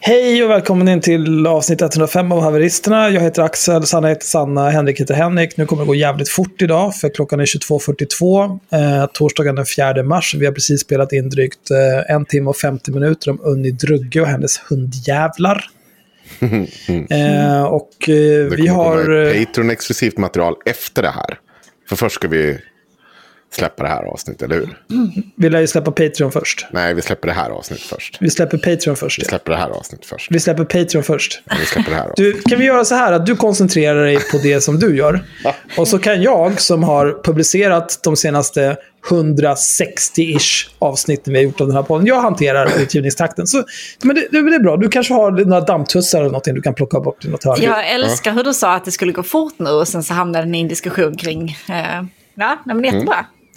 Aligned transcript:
Hej 0.00 0.44
och 0.44 0.50
välkommen 0.50 0.88
in 0.88 1.00
till 1.00 1.46
avsnitt 1.46 1.82
105 1.82 2.32
av 2.32 2.40
Haveristerna. 2.40 3.10
Jag 3.10 3.20
heter 3.20 3.42
Axel, 3.42 3.86
Sanna 3.86 4.08
heter 4.08 4.26
Sanna, 4.26 4.70
Henrik 4.70 5.00
heter 5.00 5.14
Henrik. 5.14 5.56
Nu 5.56 5.66
kommer 5.66 5.82
det 5.82 5.86
gå 5.86 5.94
jävligt 5.94 6.28
fort 6.28 6.62
idag 6.62 6.94
för 6.94 7.08
klockan 7.08 7.40
är 7.40 7.44
22.42. 7.44 8.60
Eh, 8.72 9.06
torsdagen 9.06 9.54
den 9.54 9.66
4 9.66 10.02
mars. 10.02 10.34
Vi 10.34 10.46
har 10.46 10.52
precis 10.52 10.80
spelat 10.80 11.12
in 11.12 11.28
drygt 11.28 11.70
eh, 11.70 12.14
en 12.14 12.24
timme 12.24 12.50
och 12.50 12.56
50 12.56 12.90
minuter 12.90 13.30
om 13.30 13.40
Unni 13.42 13.70
Drugge 13.70 14.20
och 14.20 14.26
hennes 14.26 14.58
hundjävlar. 14.58 15.64
eh, 17.10 17.64
och 17.64 18.08
eh, 18.08 18.46
vi 18.56 18.66
har... 18.66 19.26
eh, 19.26 19.44
Patreon-exklusivt 19.44 20.18
material 20.18 20.54
efter 20.66 21.02
det 21.02 21.10
här. 21.10 21.38
För 21.88 21.96
först 21.96 22.14
ska 22.14 22.28
vi 22.28 22.58
släppa 23.54 23.82
det 23.82 23.88
här 23.88 24.02
avsnittet, 24.02 24.42
eller 24.42 24.56
hur? 24.56 24.78
Vi 25.36 25.50
lär 25.50 25.60
ju 25.60 25.66
släppa 25.66 25.90
Patreon 25.90 26.32
först. 26.32 26.66
Nej, 26.70 26.94
vi 26.94 27.02
släpper 27.02 27.28
det 27.28 27.34
här 27.34 27.50
avsnittet 27.50 27.86
först. 27.86 28.16
Vi 28.20 28.30
släpper 28.30 28.58
Patreon 28.58 28.96
först. 28.96 29.18
Vi 29.18 29.22
ja. 29.22 29.28
släpper 29.28 29.52
det 29.52 29.58
här 29.58 29.70
avsnittet 29.70 30.06
först. 30.06 30.30
Vi 30.30 30.40
släpper 30.40 30.64
Patreon 30.64 31.02
först. 31.02 31.42
Vi 31.60 31.66
släpper 31.66 31.90
det 31.90 31.96
här 31.96 32.12
Du, 32.16 32.32
kan 32.32 32.58
vi 32.58 32.64
göra 32.64 32.84
så 32.84 32.94
här 32.94 33.12
att 33.12 33.26
du 33.26 33.36
koncentrerar 33.36 34.04
dig 34.04 34.18
på 34.30 34.38
det 34.38 34.60
som 34.60 34.78
du 34.78 34.96
gör. 34.96 35.24
Och 35.76 35.88
så 35.88 35.98
kan 35.98 36.22
jag, 36.22 36.60
som 36.60 36.82
har 36.82 37.22
publicerat 37.24 38.00
de 38.02 38.16
senaste 38.16 38.76
160-ish 39.08 40.68
avsnitten 40.78 41.32
vi 41.32 41.38
har 41.38 41.44
gjort 41.44 41.60
av 41.60 41.66
den 41.66 41.76
här 41.76 41.82
podden, 41.82 42.06
jag 42.06 42.20
hanterar 42.20 42.80
utgivningstakten. 42.80 43.46
Så, 43.46 43.64
men 44.02 44.16
det, 44.16 44.28
det, 44.30 44.38
är 44.38 44.62
bra. 44.62 44.76
Du 44.76 44.88
kanske 44.88 45.14
har 45.14 45.30
några 45.30 45.60
dammtussar 45.60 46.18
eller 46.18 46.28
någonting 46.28 46.54
du 46.54 46.62
kan 46.62 46.74
plocka 46.74 47.00
bort 47.00 47.24
i 47.24 47.28
något 47.28 47.44
hörn. 47.44 47.62
Jag 47.62 47.90
älskar 47.90 48.32
hur 48.32 48.44
du 48.44 48.54
sa 48.54 48.74
att 48.74 48.84
det 48.84 48.90
skulle 48.90 49.12
gå 49.12 49.22
fort 49.22 49.54
nu 49.56 49.70
och 49.70 49.88
sen 49.88 50.02
så 50.02 50.14
hamnade 50.14 50.44
den 50.44 50.54
i 50.54 50.60
en 50.60 50.68
diskussion 50.68 51.16
kring... 51.16 51.56
Eh, 51.68 52.02
ja, 52.34 52.58
nej, 52.64 52.76
men 52.76 52.84
jättebra. 52.84 53.26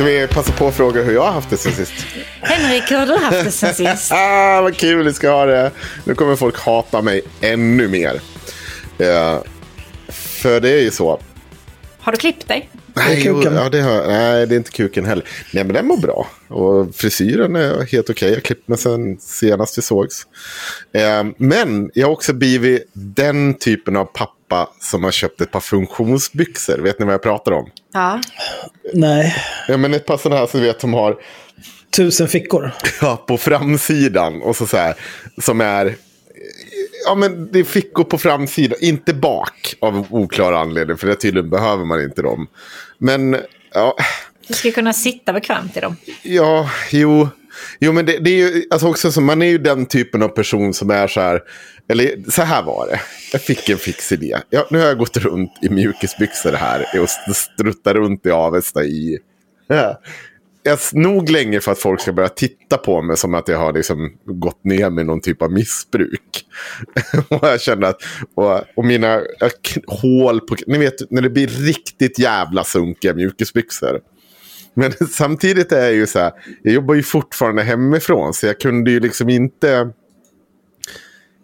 Ska 0.00 0.06
vi 0.06 0.26
passa 0.26 0.52
på 0.52 0.68
att 0.68 0.74
fråga 0.74 1.02
hur 1.02 1.14
jag 1.14 1.22
har 1.22 1.32
haft 1.32 1.50
det 1.50 1.56
sen 1.56 1.72
sist? 1.72 1.92
Henrik, 2.40 2.90
hur 2.90 2.96
har 2.96 3.06
du 3.06 3.16
haft 3.16 3.44
det 3.44 3.50
sen 3.50 3.74
sist? 3.74 4.12
Ah, 4.14 4.60
vad 4.62 4.76
kul 4.76 5.04
vi 5.04 5.12
ska 5.12 5.30
ha 5.30 5.46
det. 5.46 5.70
Nu 6.04 6.14
kommer 6.14 6.36
folk 6.36 6.58
hata 6.58 7.02
mig 7.02 7.22
ännu 7.40 7.88
mer. 7.88 8.20
Eh, 8.98 9.38
för 10.08 10.60
det 10.60 10.70
är 10.70 10.80
ju 10.80 10.90
så. 10.90 11.20
Har 11.98 12.12
du 12.12 12.18
klippt 12.18 12.48
dig? 12.48 12.70
Nej, 12.94 13.22
kuken. 13.22 13.54
ja, 13.54 13.68
det 13.68 13.80
har, 13.80 14.06
nej, 14.06 14.46
det 14.46 14.54
är 14.54 14.56
inte 14.56 14.70
kuken 14.70 15.04
heller. 15.04 15.24
Nej, 15.52 15.64
men 15.64 15.74
den 15.74 15.86
mår 15.86 15.96
bra. 15.96 16.26
Och 16.48 16.94
frisyren 16.94 17.56
är 17.56 17.92
helt 17.92 18.10
okej. 18.10 18.28
Jag 18.28 18.36
har 18.36 18.40
klippt 18.40 18.68
mig 18.68 18.78
sen 18.78 19.18
senast 19.20 19.78
vi 19.78 19.82
sågs. 19.82 20.26
Eh, 20.92 21.24
men 21.36 21.90
jag 21.94 22.06
har 22.06 22.12
också 22.12 22.32
blivit 22.32 22.90
den 22.92 23.54
typen 23.54 23.96
av 23.96 24.04
pappa 24.04 24.39
som 24.80 25.04
har 25.04 25.10
köpt 25.10 25.40
ett 25.40 25.50
par 25.50 25.60
funktionsbyxor. 25.60 26.78
Vet 26.78 26.98
ni 26.98 27.04
vad 27.04 27.14
jag 27.14 27.22
pratar 27.22 27.52
om? 27.52 27.70
Ja. 27.92 28.20
Nej, 28.94 29.36
Ja, 29.68 29.76
men 29.76 29.94
ett 29.94 30.06
par 30.06 30.16
sådana 30.16 30.40
här 30.40 30.46
som 30.46 30.60
vet 30.60 30.80
som 30.80 30.94
har 30.94 31.16
tusen 31.96 32.28
fickor. 32.28 32.72
ja, 33.00 33.24
på 33.26 33.38
framsidan. 33.38 34.42
Och 34.42 34.56
så, 34.56 34.66
så 34.66 34.76
här, 34.76 34.94
som 35.42 35.60
är... 35.60 35.94
Ja, 37.06 37.14
men 37.14 37.52
det 37.52 37.58
är 37.58 37.64
fickor 37.64 38.04
på 38.04 38.18
framsidan. 38.18 38.78
Inte 38.80 39.14
bak 39.14 39.74
av 39.80 40.06
oklar 40.10 40.52
anledning. 40.52 40.96
För 40.96 41.06
det 41.06 41.14
tydligen 41.14 41.50
behöver 41.50 41.84
man 41.84 42.02
inte 42.02 42.22
dem. 42.22 42.46
Men 42.98 43.36
ja, 43.74 43.96
Du 44.48 44.54
ska 44.54 44.70
kunna 44.72 44.92
sitta 44.92 45.32
bekvämt 45.32 45.76
i 45.76 45.80
dem. 45.80 45.96
ja 46.22 46.70
jo. 46.90 47.28
Jo, 47.78 47.92
men 47.92 48.06
det, 48.06 48.18
det 48.18 48.30
är 48.30 48.36
ju 48.36 48.64
alltså 48.70 48.88
också 48.88 49.12
så. 49.12 49.20
Man 49.20 49.42
är 49.42 49.46
ju 49.46 49.58
den 49.58 49.86
typen 49.86 50.22
av 50.22 50.28
person 50.28 50.74
som 50.74 50.90
är 50.90 51.06
så 51.06 51.20
här. 51.20 51.40
Eller 51.88 52.30
så 52.30 52.42
här 52.42 52.62
var 52.62 52.86
det. 52.86 53.00
Jag 53.32 53.42
fick 53.42 53.68
en 53.68 53.78
fix 53.78 54.12
idé. 54.12 54.36
Ja, 54.50 54.66
nu 54.70 54.78
har 54.78 54.86
jag 54.86 54.98
gått 54.98 55.16
runt 55.16 55.52
i 55.62 55.68
mjukisbyxor 55.68 56.52
här. 56.52 56.86
Och 57.00 57.36
struttat 57.36 57.94
runt 57.94 58.26
i 58.26 58.30
Avesta 58.30 58.84
i... 58.84 59.18
Ja. 59.66 60.00
Jag 60.62 60.78
nog 60.92 61.30
länge 61.30 61.60
för 61.60 61.72
att 61.72 61.78
folk 61.78 62.00
ska 62.00 62.12
börja 62.12 62.28
titta 62.28 62.76
på 62.76 63.02
mig 63.02 63.16
som 63.16 63.34
att 63.34 63.48
jag 63.48 63.58
har 63.58 63.72
liksom 63.72 64.12
gått 64.24 64.64
ner 64.64 64.90
med 64.90 65.06
någon 65.06 65.20
typ 65.20 65.42
av 65.42 65.52
missbruk. 65.52 66.44
och 67.28 67.48
jag 67.48 67.60
kände 67.60 67.88
att, 67.88 68.02
och, 68.34 68.60
och 68.76 68.84
mina 68.84 69.20
jag, 69.38 69.50
hål 69.86 70.40
på, 70.40 70.56
ni 70.66 70.78
vet 70.78 71.10
när 71.10 71.22
det 71.22 71.30
blir 71.30 71.46
riktigt 71.46 72.18
jävla 72.18 72.64
sunkiga 72.64 73.14
mjukisbyxor. 73.14 74.00
Men 74.74 74.92
samtidigt 75.10 75.72
är 75.72 75.82
jag 75.82 75.92
ju 75.92 76.06
så 76.06 76.18
här, 76.18 76.32
jag 76.62 76.74
jobbar 76.74 76.94
ju 76.94 77.02
fortfarande 77.02 77.62
hemifrån 77.62 78.34
så 78.34 78.46
jag 78.46 78.60
kunde 78.60 78.90
ju 78.90 79.00
liksom 79.00 79.28
inte, 79.28 79.90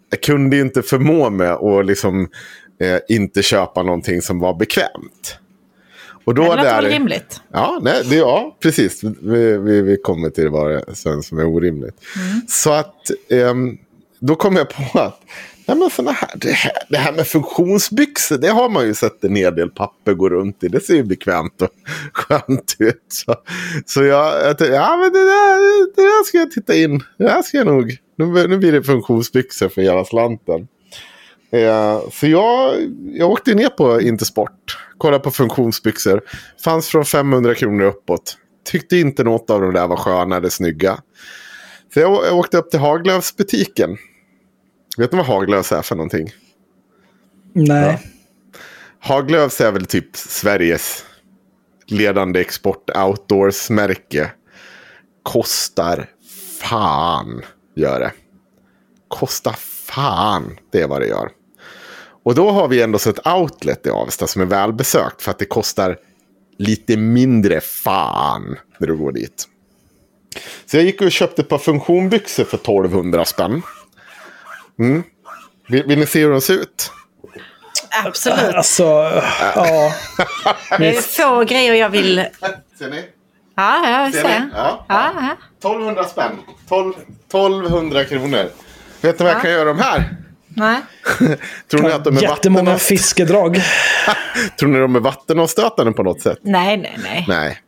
jag 0.09 0.21
kunde 0.21 0.55
ju 0.55 0.61
inte 0.61 0.81
förmå 0.81 1.29
mig 1.29 1.47
att 1.47 1.85
liksom 1.85 2.29
eh, 2.79 2.99
inte 3.07 3.43
köpa 3.43 3.83
någonting 3.83 4.21
som 4.21 4.39
var 4.39 4.53
bekvämt. 4.53 5.39
Och 6.27 6.35
då 6.35 6.41
Det 6.41 6.47
låter 6.47 6.63
väl 6.63 6.85
rimligt? 6.85 7.41
Ja, 7.51 7.79
nej, 7.81 8.03
det, 8.09 8.15
ja 8.15 8.57
precis. 8.59 9.03
Vi, 9.03 9.57
vi, 9.57 9.81
vi 9.81 9.97
kommer 9.97 10.29
till 10.29 10.49
vad 10.49 10.71
det 10.71 10.95
sen 10.95 11.23
som 11.23 11.39
är 11.39 11.45
orimligt. 11.45 11.95
Så 12.47 12.71
att 12.71 13.11
ehm, 13.29 13.77
då 14.19 14.35
kom 14.35 14.55
jag 14.55 14.69
på 14.69 14.99
att 14.99 15.21
Ja, 15.69 15.75
men 15.75 15.89
såna 15.89 16.11
här, 16.11 16.29
det, 16.35 16.51
här, 16.51 16.71
det 16.89 16.97
här 16.97 17.13
med 17.13 17.27
funktionsbyxor, 17.27 18.37
det 18.37 18.47
har 18.47 18.69
man 18.69 18.85
ju 18.85 18.93
sett 18.93 19.23
en 19.23 19.35
hel 19.35 19.55
del 19.55 19.69
papper 19.69 20.13
gå 20.13 20.29
runt 20.29 20.63
i. 20.63 20.67
Det 20.67 20.79
ser 20.79 20.95
ju 20.95 21.03
bekvämt 21.03 21.61
och 21.61 21.69
skönt 22.13 22.75
ut. 22.79 23.03
Så, 23.07 23.35
så 23.85 24.03
jag, 24.03 24.33
jag 24.47 24.57
tänkte, 24.57 24.75
ja 24.75 24.97
men 24.97 25.13
det 25.13 25.19
där, 25.19 25.95
det 25.95 26.01
där 26.01 26.23
ska 26.23 26.37
jag 26.37 26.51
titta 26.51 26.75
in. 26.75 27.03
Det 27.17 27.23
där 27.23 27.41
ska 27.41 27.57
jag 27.57 27.67
nog. 27.67 27.97
Nu, 28.17 28.47
nu 28.47 28.57
blir 28.57 28.71
det 28.71 28.83
funktionsbyxor 28.83 29.69
för 29.69 29.81
hela 29.81 30.05
slanten. 30.05 30.67
Eh, 31.51 31.99
så 32.11 32.27
jag, 32.27 32.73
jag 33.13 33.31
åkte 33.31 33.55
ner 33.55 33.69
på 33.69 34.01
Intersport. 34.01 34.77
Kollade 34.97 35.23
på 35.23 35.31
funktionsbyxor. 35.31 36.21
Fanns 36.63 36.87
från 36.87 37.05
500 37.05 37.55
kronor 37.55 37.85
uppåt. 37.85 38.37
Tyckte 38.71 38.97
inte 38.97 39.23
något 39.23 39.49
av 39.49 39.61
de 39.61 39.73
där 39.73 39.87
var 39.87 39.97
sköna 39.97 40.37
eller 40.37 40.49
snygga. 40.49 40.97
Så 41.93 41.99
jag, 41.99 42.25
jag 42.25 42.37
åkte 42.37 42.57
upp 42.57 42.71
till 42.71 42.79
Haglöfs 42.79 43.35
butiken. 43.35 43.97
Vet 44.97 45.11
ni 45.11 45.17
vad 45.17 45.27
Haglöfs 45.27 45.71
är 45.71 45.81
för 45.81 45.95
någonting? 45.95 46.29
Nej. 47.53 47.99
Haglöfs 48.99 49.61
är 49.61 49.71
väl 49.71 49.85
typ 49.85 50.15
Sveriges 50.15 51.05
ledande 51.85 52.39
export 52.39 52.89
outdoors-märke. 52.89 54.31
Kostar 55.23 56.09
fan, 56.59 57.41
gör 57.75 57.99
det. 57.99 58.11
Kostar 59.07 59.55
fan, 59.85 60.57
det 60.71 60.81
är 60.81 60.87
vad 60.87 61.01
det 61.01 61.07
gör. 61.07 61.29
Och 62.23 62.35
då 62.35 62.51
har 62.51 62.67
vi 62.67 62.81
ändå 62.81 62.99
så 62.99 63.09
ett 63.09 63.27
outlet 63.27 63.85
i 63.85 63.89
Avesta 63.89 64.27
som 64.27 64.41
är 64.41 64.45
välbesökt 64.45 65.21
för 65.21 65.31
att 65.31 65.39
det 65.39 65.45
kostar 65.45 65.97
lite 66.57 66.97
mindre 66.97 67.61
fan 67.61 68.55
när 68.77 68.87
du 68.87 68.97
går 68.97 69.11
dit. 69.11 69.47
Så 70.65 70.77
jag 70.77 70.83
gick 70.83 71.01
och 71.01 71.11
köpte 71.11 71.41
ett 71.41 71.49
par 71.49 71.57
funktionbyxor 71.57 72.43
för 72.43 72.57
1200 72.57 73.25
spänn. 73.25 73.61
Mm. 74.79 75.03
Vill, 75.67 75.83
vill 75.83 75.99
ni 75.99 76.05
se 76.05 76.19
hur 76.19 76.31
de 76.31 76.41
ser 76.41 76.53
ut? 76.53 76.91
Absolut. 78.05 78.55
Alltså, 78.55 78.83
ja. 79.55 79.93
Det 80.77 80.97
är 80.97 81.01
få 81.01 81.43
grejer 81.43 81.73
jag 81.73 81.89
vill... 81.89 82.25
Ser 82.79 82.89
ni? 82.89 83.03
Ja, 83.55 83.89
jag 83.89 84.13
Ser 84.13 84.21
ser. 84.21 84.49
Ja. 84.53 84.85
Ja, 84.89 85.11
ja. 85.15 85.37
1200 85.57 86.03
spänn. 86.03 86.31
12, 86.69 86.93
1200 87.27 88.05
kronor. 88.05 88.49
Vet 89.01 89.19
ni 89.19 89.25
vad 89.25 89.33
jag 89.33 89.41
kan 89.41 89.51
göra 89.51 89.65
de 89.65 89.79
här? 89.79 90.17
Nej. 90.47 90.81
Tror 91.71 91.81
ni 91.81 91.91
att 91.91 92.03
de 92.03 92.17
är 92.17 92.21
Jättemånga 92.21 92.63
vatten... 92.71 92.79
fiskedrag. 92.79 93.61
Tror 94.59 94.69
ni 94.69 94.79
de 94.79 94.95
är 94.95 94.99
vattenavstötande 94.99 95.91
på 95.91 96.03
något 96.03 96.21
sätt? 96.21 96.39
Nej, 96.41 96.77
nej, 96.77 96.99
nej. 97.03 97.25
Nej. 97.27 97.61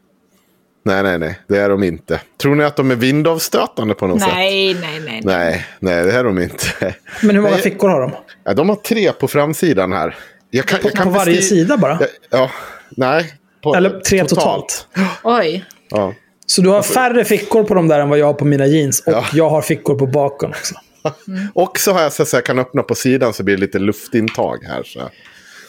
Nej, 0.84 1.04
nej, 1.04 1.20
nej. 1.20 1.40
Det 1.48 1.58
är 1.58 1.70
de 1.70 1.84
inte. 1.84 2.22
Tror 2.42 2.56
ni 2.56 2.64
att 2.64 2.76
de 2.76 2.92
är 2.92 2.96
vindavstötande 2.96 3.94
på 3.94 4.08
något 4.08 4.22
sätt? 4.22 4.30
Nej, 4.34 4.74
nej, 4.74 5.00
nej. 5.06 5.22
Nej, 5.24 5.66
nej, 5.80 6.04
det 6.04 6.12
är 6.12 6.24
de 6.24 6.40
inte. 6.40 6.96
Men 7.22 7.36
hur 7.36 7.42
många 7.42 7.54
Nej. 7.54 7.64
fickor 7.64 7.90
har 7.90 8.02
de? 8.02 8.12
Ja, 8.44 8.54
de 8.54 8.70
har 8.70 8.76
tre 8.76 9.12
på 9.12 9.28
framsidan 9.28 9.92
här. 9.92 10.16
Jag 10.52 10.66
kan, 10.66 10.80
jag 10.84 10.94
kan 10.94 11.04
På 11.06 11.10
varje 11.10 11.42
sida 11.42 11.78
bara? 11.78 11.98
Ja, 12.02 12.08
ja, 12.30 12.52
nej. 12.90 13.34
På, 13.64 13.76
Eller 13.76 14.00
tre 14.00 14.26
totalt. 14.26 14.88
Oj. 15.24 15.66
Ja. 15.90 16.14
Så 16.46 16.62
du 16.62 16.70
har 16.70 16.82
färre 16.82 17.26
fickor 17.26 17.64
på 17.64 17.74
de 17.74 17.88
där 17.88 18.00
än 18.00 18.10
vad 18.10 18.20
jag 18.20 18.26
har 18.26 18.34
på 18.34 18.46
mina 18.46 18.66
jeans. 18.66 19.00
Och 19.00 19.14
Ja. 19.14 19.26
jag 19.34 19.50
har 19.50 19.62
fickor 19.62 19.96
på 19.96 20.06
baken 20.08 20.50
också. 20.50 20.76
Och 21.54 21.80
så 21.80 21.94
har 21.94 22.02
jag 22.02 22.14
så 22.14 22.24
att 22.24 22.34
jag 22.34 22.46
kan 22.46 22.60
öppna 22.60 22.84
på 22.84 22.96
sidan 22.96 23.34
så 23.34 23.44
blir 23.44 23.56
det 23.56 23.62
lite 23.62 23.80
luftintag 23.80 24.64
här. 24.68 24.84
Så. 24.84 25.10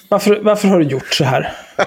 Varför, 0.09 0.41
varför 0.43 0.69
har 0.69 0.79
du 0.79 0.85
gjort 0.85 1.15
så 1.15 1.25
här? 1.25 1.53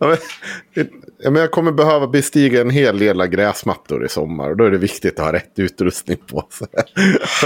Ja, 0.00 0.06
men, 0.06 0.88
ja, 1.22 1.30
men 1.30 1.40
jag 1.40 1.50
kommer 1.50 1.72
behöva 1.72 2.06
bestiga 2.06 2.60
en 2.60 2.70
hel 2.70 2.98
del 2.98 3.26
gräsmattor 3.26 4.04
i 4.04 4.08
sommar. 4.08 4.50
Och 4.50 4.56
då 4.56 4.64
är 4.64 4.70
det 4.70 4.78
viktigt 4.78 5.18
att 5.18 5.24
ha 5.24 5.32
rätt 5.32 5.52
utrustning 5.58 6.18
på 6.26 6.46
sig. 6.50 6.68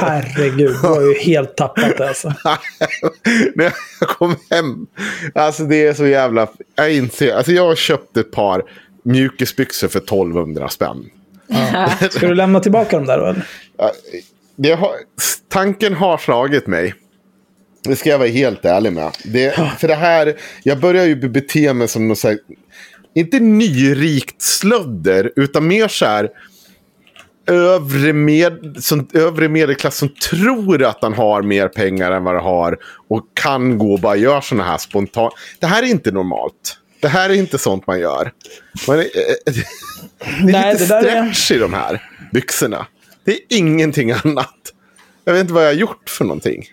Herregud, 0.00 0.58
du 0.58 0.88
har 0.88 1.02
ju 1.02 1.14
helt 1.18 1.56
tappat 1.56 1.98
det 1.98 2.08
alltså. 2.08 2.28
När 3.54 3.64
jag 3.64 4.08
kom 4.08 4.36
hem. 4.50 4.86
Alltså 5.34 5.64
det 5.64 5.86
är 5.86 5.94
så 5.94 6.06
jävla... 6.06 6.48
Jag 6.74 6.94
inser. 6.94 7.34
Alltså 7.34 7.52
jag 7.52 7.66
har 7.66 7.74
köpt 7.74 8.16
ett 8.16 8.30
par 8.30 8.62
mjukisbyxor 9.02 9.88
för 9.88 9.98
1200 9.98 10.68
spänn. 10.68 11.10
Ska 12.10 12.28
du 12.28 12.34
lämna 12.34 12.60
tillbaka 12.60 12.96
dem 12.96 13.06
där 13.06 13.18
då? 13.18 13.26
Eller? 13.26 13.46
Ja, 13.76 13.92
Det 14.56 14.72
har, 14.72 14.90
tanken 15.48 15.94
har 15.94 16.18
slagit 16.18 16.66
mig. 16.66 16.94
Det 17.84 17.96
ska 17.96 18.10
jag 18.10 18.18
vara 18.18 18.28
helt 18.28 18.64
ärlig 18.64 18.92
med. 18.92 19.16
Det, 19.24 19.54
för 19.78 19.88
det 19.88 19.94
här, 19.94 20.34
jag 20.62 20.80
börjar 20.80 21.04
ju 21.04 21.28
bete 21.28 21.74
mig 21.74 21.88
som 21.88 22.08
något 22.08 22.18
så 22.18 22.28
här, 22.28 22.38
inte 23.14 23.40
nyrikt 23.40 24.42
slödder, 24.42 25.32
utan 25.36 25.66
mer 25.66 25.88
så 25.88 26.06
här 26.06 26.28
övre, 27.46 28.12
med, 28.12 28.76
som, 28.78 29.08
övre 29.14 29.48
medelklass 29.48 29.96
som 29.96 30.08
tror 30.08 30.82
att 30.82 30.98
han 31.02 31.14
har 31.14 31.42
mer 31.42 31.68
pengar 31.68 32.12
än 32.12 32.24
vad 32.24 32.34
han 32.34 32.44
har 32.44 32.78
och 33.08 33.22
kan 33.34 33.78
gå 33.78 33.92
och 33.92 34.00
bara 34.00 34.16
göra 34.16 34.42
sådana 34.42 34.64
här 34.64 34.78
spontant. 34.78 35.34
Det 35.60 35.66
här 35.66 35.82
är 35.82 35.86
inte 35.86 36.10
normalt. 36.10 36.78
Det 37.00 37.08
här 37.08 37.30
är 37.30 37.34
inte 37.34 37.58
sånt 37.58 37.86
man 37.86 38.00
gör. 38.00 38.32
Man 38.88 38.98
är, 38.98 39.06
det 39.44 39.50
är 39.50 39.64
Nej, 40.44 40.72
lite 40.72 40.84
det 40.84 40.88
där 40.88 41.04
är- 41.04 41.32
stretch 41.32 41.50
i 41.50 41.58
de 41.58 41.72
här 41.74 42.02
byxorna. 42.32 42.86
Det 43.24 43.32
är 43.32 43.38
ingenting 43.48 44.12
annat. 44.12 44.54
Jag 45.24 45.32
vet 45.32 45.40
inte 45.40 45.52
vad 45.52 45.62
jag 45.62 45.68
har 45.68 45.74
gjort 45.74 46.10
för 46.10 46.24
någonting. 46.24 46.64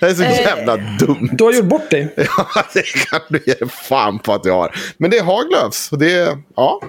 Det 0.00 0.06
är 0.06 0.14
så 0.14 0.22
jävla 0.22 0.76
dumt. 0.76 1.28
Du 1.32 1.44
har 1.44 1.52
gjort 1.52 1.64
bort 1.64 1.90
dig. 1.90 2.14
Ja, 2.16 2.64
det 2.74 2.82
kan 2.82 3.20
du 3.28 3.40
ge 3.46 3.54
fan 3.88 4.18
på 4.18 4.32
att 4.32 4.44
jag 4.44 4.54
har. 4.54 4.74
Men 4.98 5.10
det 5.10 5.18
är 5.18 5.22
Haglöfs. 5.24 5.92
Och 5.92 5.98
det 5.98 6.12
är, 6.12 6.38
ja. 6.56 6.80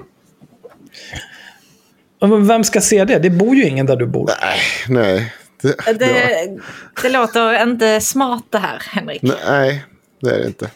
Men 2.21 2.47
Vem 2.47 2.63
ska 2.63 2.81
se 2.81 3.05
det? 3.05 3.19
Det 3.19 3.29
bor 3.29 3.55
ju 3.55 3.63
ingen 3.67 3.85
där 3.85 3.95
du 3.95 4.05
bor. 4.07 4.29
Nej, 4.41 4.59
nej. 4.87 5.33
Det, 5.61 5.75
det, 5.85 5.93
Det, 5.93 6.57
det 7.01 7.09
låter 7.09 7.63
inte 7.63 8.01
smart 8.01 8.43
det 8.49 8.57
här, 8.57 8.81
Henrik. 8.91 9.21
nej, 9.47 9.83
det 10.21 10.29
är 10.29 10.39
det 10.39 10.47
inte. 10.47 10.69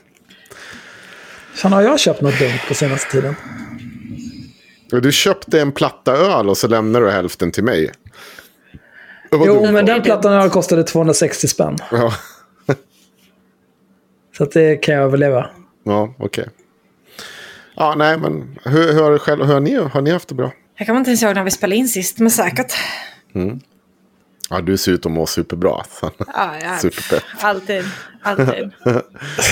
Fan, 1.53 1.73
har 1.73 1.81
jag 1.81 1.99
köpt 1.99 2.21
något 2.21 2.39
dumt 2.39 2.59
på 2.67 2.73
senaste 2.73 3.11
tiden? 3.11 3.35
Du 5.01 5.11
köpte 5.11 5.61
en 5.61 5.71
platta 5.71 6.11
öl 6.13 6.49
och 6.49 6.57
så 6.57 6.67
lämnar 6.67 7.01
du 7.01 7.11
hälften 7.11 7.51
till 7.51 7.63
mig. 7.63 7.91
Jo, 9.45 9.71
men 9.71 9.85
den 9.85 10.01
plattan 10.01 10.49
kostade 10.49 10.83
260 10.83 11.47
spänn. 11.47 11.77
Ja, 11.91 12.13
Så 14.37 14.43
att 14.43 14.51
det 14.51 14.75
kan 14.75 14.95
jag 14.95 15.03
överleva. 15.03 15.49
ja 15.83 16.13
okej. 16.17 16.47
Ja, 17.75 17.95
nej, 17.97 18.17
men 18.17 18.59
hur, 18.65 18.93
hur, 18.93 19.01
har, 19.03 19.11
du 19.11 19.19
själv, 19.19 19.45
hur 19.45 19.53
har, 19.53 19.59
ni, 19.59 19.75
har 19.75 20.01
ni 20.01 20.11
haft 20.11 20.27
det 20.27 20.35
bra? 20.35 20.51
Jag 20.77 20.87
kommer 20.87 20.99
inte 20.99 21.09
ens 21.11 21.23
ihåg 21.23 21.35
när 21.35 21.43
vi 21.43 21.51
spelade 21.51 21.75
in 21.75 21.87
sist, 21.87 22.19
men 22.19 22.31
säkert. 22.31 22.73
Ja, 24.49 24.61
du 24.61 24.77
ser 24.77 24.91
ut 24.91 25.05
att 25.05 25.11
må 25.11 25.25
superbra. 25.25 25.83
Så. 25.99 26.11
Ja, 26.33 26.51
ja. 26.61 26.77
Superpepp. 26.77 27.23
Alltid. 27.41 27.85
Alltid. 28.21 28.71
Jag 28.85 28.93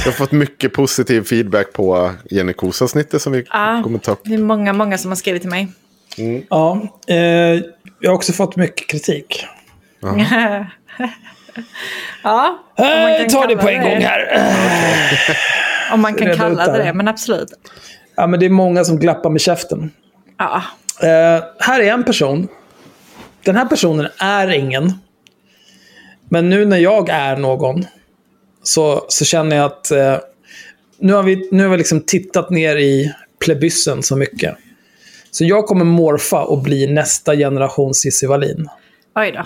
har 0.06 0.12
fått 0.12 0.32
mycket 0.32 0.74
positiv 0.74 1.24
feedback 1.24 1.74
på 1.74 2.12
Jenny 2.30 2.54
Kos-avsnittet 2.54 3.22
som 3.22 3.32
vi 3.34 3.46
Ja, 3.50 3.82
kommer 3.84 4.00
ta 4.00 4.12
upp. 4.12 4.22
det 4.24 4.34
är 4.34 4.38
många, 4.38 4.74
många 4.74 4.98
som 4.98 5.12
har 5.12 5.16
skrivit 5.16 5.42
till 5.42 5.50
mig. 5.52 5.68
Ja, 6.50 7.00
eh, 7.08 7.18
jag 8.00 8.10
har 8.10 8.14
också 8.14 8.34
fått 8.34 8.56
mycket 8.56 8.88
kritik. 8.88 9.46
ja, 12.24 12.60
om 12.76 12.86
man 12.86 13.12
Eh, 13.12 13.18
kan 13.18 13.28
ta 13.30 13.48
det 13.48 13.56
kalla 13.56 13.62
på 13.62 13.70
en 13.70 13.82
gång 13.84 14.02
här. 14.02 14.46
Om 15.94 16.02
man 16.02 16.16
kan 16.16 16.28
Reda 16.28 16.38
kalla 16.38 16.66
det 16.66 16.78
det. 16.78 16.84
det, 16.84 16.94
men 16.94 17.08
absolut. 17.08 17.50
Ja, 18.16 18.28
men 18.28 18.40
det 18.40 18.46
är 18.46 18.50
många 18.50 18.84
som 18.84 19.00
glappar 19.00 19.30
med 19.30 19.42
käften. 19.42 19.92
Ja, 20.38 20.64
Eh, 21.02 21.44
här 21.60 21.80
är 21.80 21.94
en 21.94 22.04
person. 22.04 22.48
Den 23.44 23.56
här 23.56 23.66
personen 23.66 24.08
är 24.18 24.48
ingen. 24.48 24.94
Men 26.30 26.50
nu 26.50 26.66
när 26.66 26.78
jag 26.78 27.10
är 27.10 27.38
någon 27.38 27.86
så, 28.64 29.06
så 29.08 29.26
känner 29.26 29.56
jag 29.56 29.66
att 29.66 29.92
eh, 29.92 30.18
nu 31.00 31.14
har 31.14 31.24
vi, 31.24 31.50
nu 31.52 31.64
har 31.64 31.70
vi 31.70 31.78
liksom 31.78 32.02
tittat 32.02 32.50
ner 32.50 32.76
i 32.76 33.14
plebyssen 33.46 34.04
så 34.04 34.16
mycket. 34.16 34.56
Så 35.32 35.46
jag 35.46 35.66
kommer 35.66 35.86
morfa 35.86 36.44
och 36.44 36.58
bli 36.62 36.94
nästa 36.94 37.36
generation 37.36 37.94
Cissi 37.94 38.28
Wallin. 38.28 38.68
oj 39.16 39.32
då. 39.32 39.44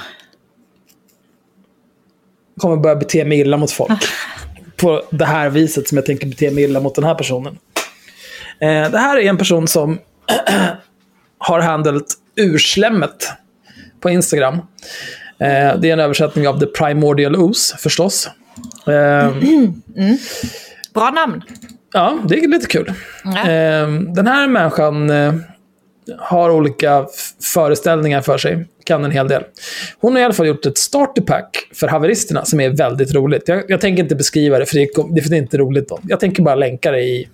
Kommer 2.63 2.77
börja 2.77 2.95
bete 2.95 3.25
mig 3.25 3.39
illa 3.39 3.57
mot 3.57 3.71
folk. 3.71 3.91
På 4.77 5.03
det 5.09 5.25
här 5.25 5.49
viset 5.49 5.87
som 5.87 5.97
jag 5.97 6.05
tänker 6.05 6.27
bete 6.27 6.51
mig 6.51 6.63
illa 6.63 6.79
mot 6.79 6.95
den 6.95 7.03
här 7.03 7.15
personen. 7.15 7.57
Eh, 8.59 8.91
det 8.91 8.97
här 8.97 9.17
är 9.17 9.29
en 9.29 9.37
person 9.37 9.67
som 9.67 9.99
har 11.37 11.59
handlat 11.59 12.05
urslemmet 12.35 13.31
på 14.01 14.09
Instagram. 14.09 14.55
Eh, 15.39 15.79
det 15.79 15.89
är 15.89 15.93
en 15.93 15.99
översättning 15.99 16.47
av 16.47 16.59
The 16.59 16.65
Primordial 16.65 17.35
Ooze, 17.35 17.77
förstås. 17.77 18.29
Eh, 18.87 19.31
Bra 20.93 21.09
namn. 21.09 21.41
Ja, 21.93 22.19
det 22.27 22.39
är 22.39 22.47
lite 22.47 22.67
kul. 22.67 22.93
Eh, 23.25 23.89
den 24.15 24.27
här 24.27 24.47
människan 24.47 25.09
eh, 25.09 25.33
har 26.19 26.49
olika 26.49 27.05
föreställningar 27.53 28.21
för 28.21 28.37
sig. 28.37 28.65
Kan 28.83 29.05
en 29.05 29.11
hel 29.11 29.27
del. 29.27 29.43
Hon 29.99 30.13
har 30.13 30.19
i 30.21 30.23
alla 30.23 30.33
fall 30.33 30.47
gjort 30.47 30.65
ett 30.65 30.77
starterpack 30.77 31.69
för 31.73 31.87
haveristerna 31.87 32.45
som 32.45 32.59
är 32.59 32.69
väldigt 32.69 33.13
roligt. 33.13 33.43
Jag, 33.45 33.63
jag 33.67 33.81
tänker 33.81 34.03
inte 34.03 34.15
beskriva 34.15 34.59
det, 34.59 34.65
för 34.65 34.75
det, 34.75 35.15
det 35.15 35.21
för 35.21 35.29
det 35.29 35.35
är 35.35 35.41
inte 35.41 35.57
roligt. 35.57 35.89
Då. 35.89 35.99
Jag 36.03 36.19
tänker 36.19 36.43
bara 36.43 36.55
länka 36.55 36.91
det 36.91 37.01
i, 37.01 37.27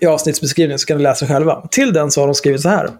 i 0.00 0.06
avsnittsbeskrivningen 0.06 0.78
så 0.78 0.86
kan 0.86 0.96
ni 0.96 1.02
läsa 1.02 1.26
själva. 1.26 1.68
Till 1.70 1.92
den 1.92 2.10
så 2.10 2.20
har 2.20 2.26
de 2.26 2.34
skrivit 2.34 2.60
så 2.60 2.68
här. 2.68 2.90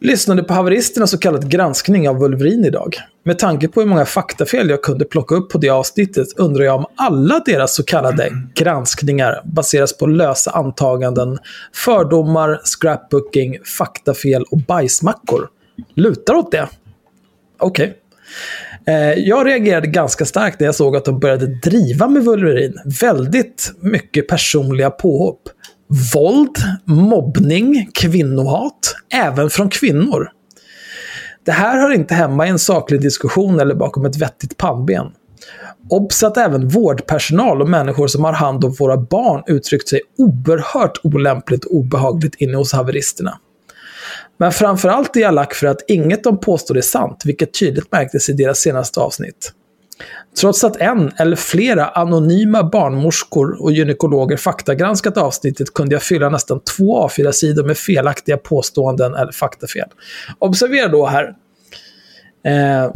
Lyssnade 0.00 0.42
på 0.42 0.54
haveristernas 0.54 1.10
så 1.10 1.18
kallad 1.18 1.50
granskning 1.50 2.08
av 2.08 2.16
Wolverine 2.16 2.66
idag. 2.66 2.96
Med 3.24 3.38
tanke 3.38 3.68
på 3.68 3.80
hur 3.80 3.88
många 3.88 4.04
faktafel 4.04 4.70
jag 4.70 4.82
kunde 4.82 5.04
plocka 5.04 5.34
upp 5.34 5.50
på 5.50 5.58
det 5.58 5.68
avsnittet 5.68 6.28
undrar 6.36 6.64
jag 6.64 6.76
om 6.76 6.86
alla 6.96 7.38
deras 7.46 7.74
så 7.74 7.84
kallade 7.84 8.32
granskningar 8.54 9.42
baseras 9.44 9.98
på 9.98 10.06
lösa 10.06 10.50
antaganden, 10.50 11.38
fördomar, 11.74 12.60
scrapbooking, 12.64 13.58
faktafel 13.78 14.44
och 14.50 14.58
bajsmackor. 14.58 15.48
Lutar 15.94 16.34
åt 16.34 16.52
det. 16.52 16.68
Okej. 17.58 17.84
Okay. 17.84 17.94
Jag 19.16 19.46
reagerade 19.46 19.86
ganska 19.86 20.24
starkt 20.24 20.60
när 20.60 20.66
jag 20.66 20.74
såg 20.74 20.96
att 20.96 21.04
de 21.04 21.20
började 21.20 21.46
driva 21.46 22.08
med 22.08 22.24
Wolverine. 22.24 22.82
Väldigt 23.00 23.72
mycket 23.80 24.28
personliga 24.28 24.90
påhopp. 24.90 25.42
Våld, 26.14 26.56
mobbning, 26.84 27.90
kvinnohat, 27.94 28.94
även 29.14 29.50
från 29.50 29.70
kvinnor. 29.70 30.28
Det 31.44 31.52
här 31.52 31.80
hör 31.80 31.92
inte 31.92 32.14
hemma 32.14 32.46
i 32.46 32.50
en 32.50 32.58
saklig 32.58 33.00
diskussion 33.00 33.60
eller 33.60 33.74
bakom 33.74 34.04
ett 34.04 34.16
vettigt 34.16 34.56
pannben. 34.56 35.06
Obs 35.90 36.22
att 36.22 36.36
även 36.36 36.68
vårdpersonal 36.68 37.62
och 37.62 37.68
människor 37.68 38.06
som 38.06 38.24
har 38.24 38.32
hand 38.32 38.64
om 38.64 38.72
våra 38.72 38.96
barn 38.96 39.42
uttryckt 39.46 39.88
sig 39.88 40.00
oerhört 40.18 41.00
olämpligt 41.02 41.64
och 41.64 41.74
obehagligt 41.74 42.34
inne 42.34 42.56
hos 42.56 42.72
haveristerna. 42.72 43.38
Men 44.38 44.52
framförallt 44.52 45.16
är 45.16 45.20
jag 45.20 45.34
lack 45.34 45.54
för 45.54 45.66
att 45.66 45.82
inget 45.88 46.24
de 46.24 46.40
påstår 46.40 46.76
är 46.76 46.80
sant, 46.80 47.22
vilket 47.24 47.58
tydligt 47.58 47.92
märktes 47.92 48.28
i 48.28 48.32
deras 48.32 48.58
senaste 48.58 49.00
avsnitt. 49.00 49.52
Trots 50.40 50.64
att 50.64 50.76
en 50.76 51.12
eller 51.16 51.36
flera 51.36 51.86
anonyma 51.86 52.62
barnmorskor 52.62 53.62
och 53.62 53.72
gynekologer 53.72 54.36
faktagranskat 54.36 55.16
avsnittet 55.16 55.74
kunde 55.74 55.94
jag 55.94 56.02
fylla 56.02 56.28
nästan 56.28 56.60
två 56.60 57.08
A4-sidor 57.08 57.64
med 57.64 57.76
felaktiga 57.76 58.36
påståenden 58.36 59.14
eller 59.14 59.32
faktafel. 59.32 59.88
Observera 60.38 60.88
då 60.88 61.06
här. 61.06 61.34
Eh, 62.44 62.92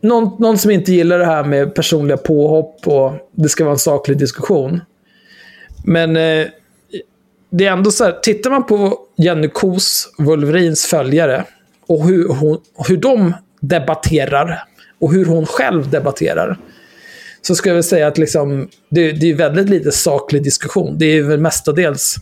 någon, 0.00 0.36
någon 0.38 0.58
som 0.58 0.70
inte 0.70 0.92
gillar 0.92 1.18
det 1.18 1.26
här 1.26 1.44
med 1.44 1.74
personliga 1.74 2.16
påhopp 2.16 2.86
och 2.86 3.12
det 3.32 3.48
ska 3.48 3.64
vara 3.64 3.72
en 3.72 3.78
saklig 3.78 4.18
diskussion. 4.18 4.80
Men 5.84 6.16
eh, 6.16 6.46
det 7.50 7.66
är 7.66 7.72
ändå 7.72 7.90
så 7.90 8.04
här, 8.04 8.12
tittar 8.22 8.50
man 8.50 8.66
på 8.66 8.98
Jenny 9.16 9.48
Kos, 9.48 10.12
Wolverines 10.18 10.86
följare, 10.86 11.44
och 11.86 12.06
hur, 12.06 12.28
hon, 12.28 12.58
hur 12.88 12.96
de 12.96 13.34
debatterar 13.60 14.64
och 15.00 15.12
hur 15.12 15.24
hon 15.24 15.46
själv 15.46 15.90
debatterar. 15.90 16.58
Så 17.42 17.54
ska 17.54 17.70
jag 17.70 17.74
väl 17.74 17.84
säga 17.84 18.06
att 18.06 18.18
liksom, 18.18 18.68
det, 18.88 19.12
det 19.12 19.30
är 19.30 19.34
väldigt 19.34 19.68
lite 19.68 19.92
saklig 19.92 20.42
diskussion. 20.42 20.98
Det 20.98 21.06
är 21.06 21.22
väl 21.22 21.40
mestadels 21.40 22.16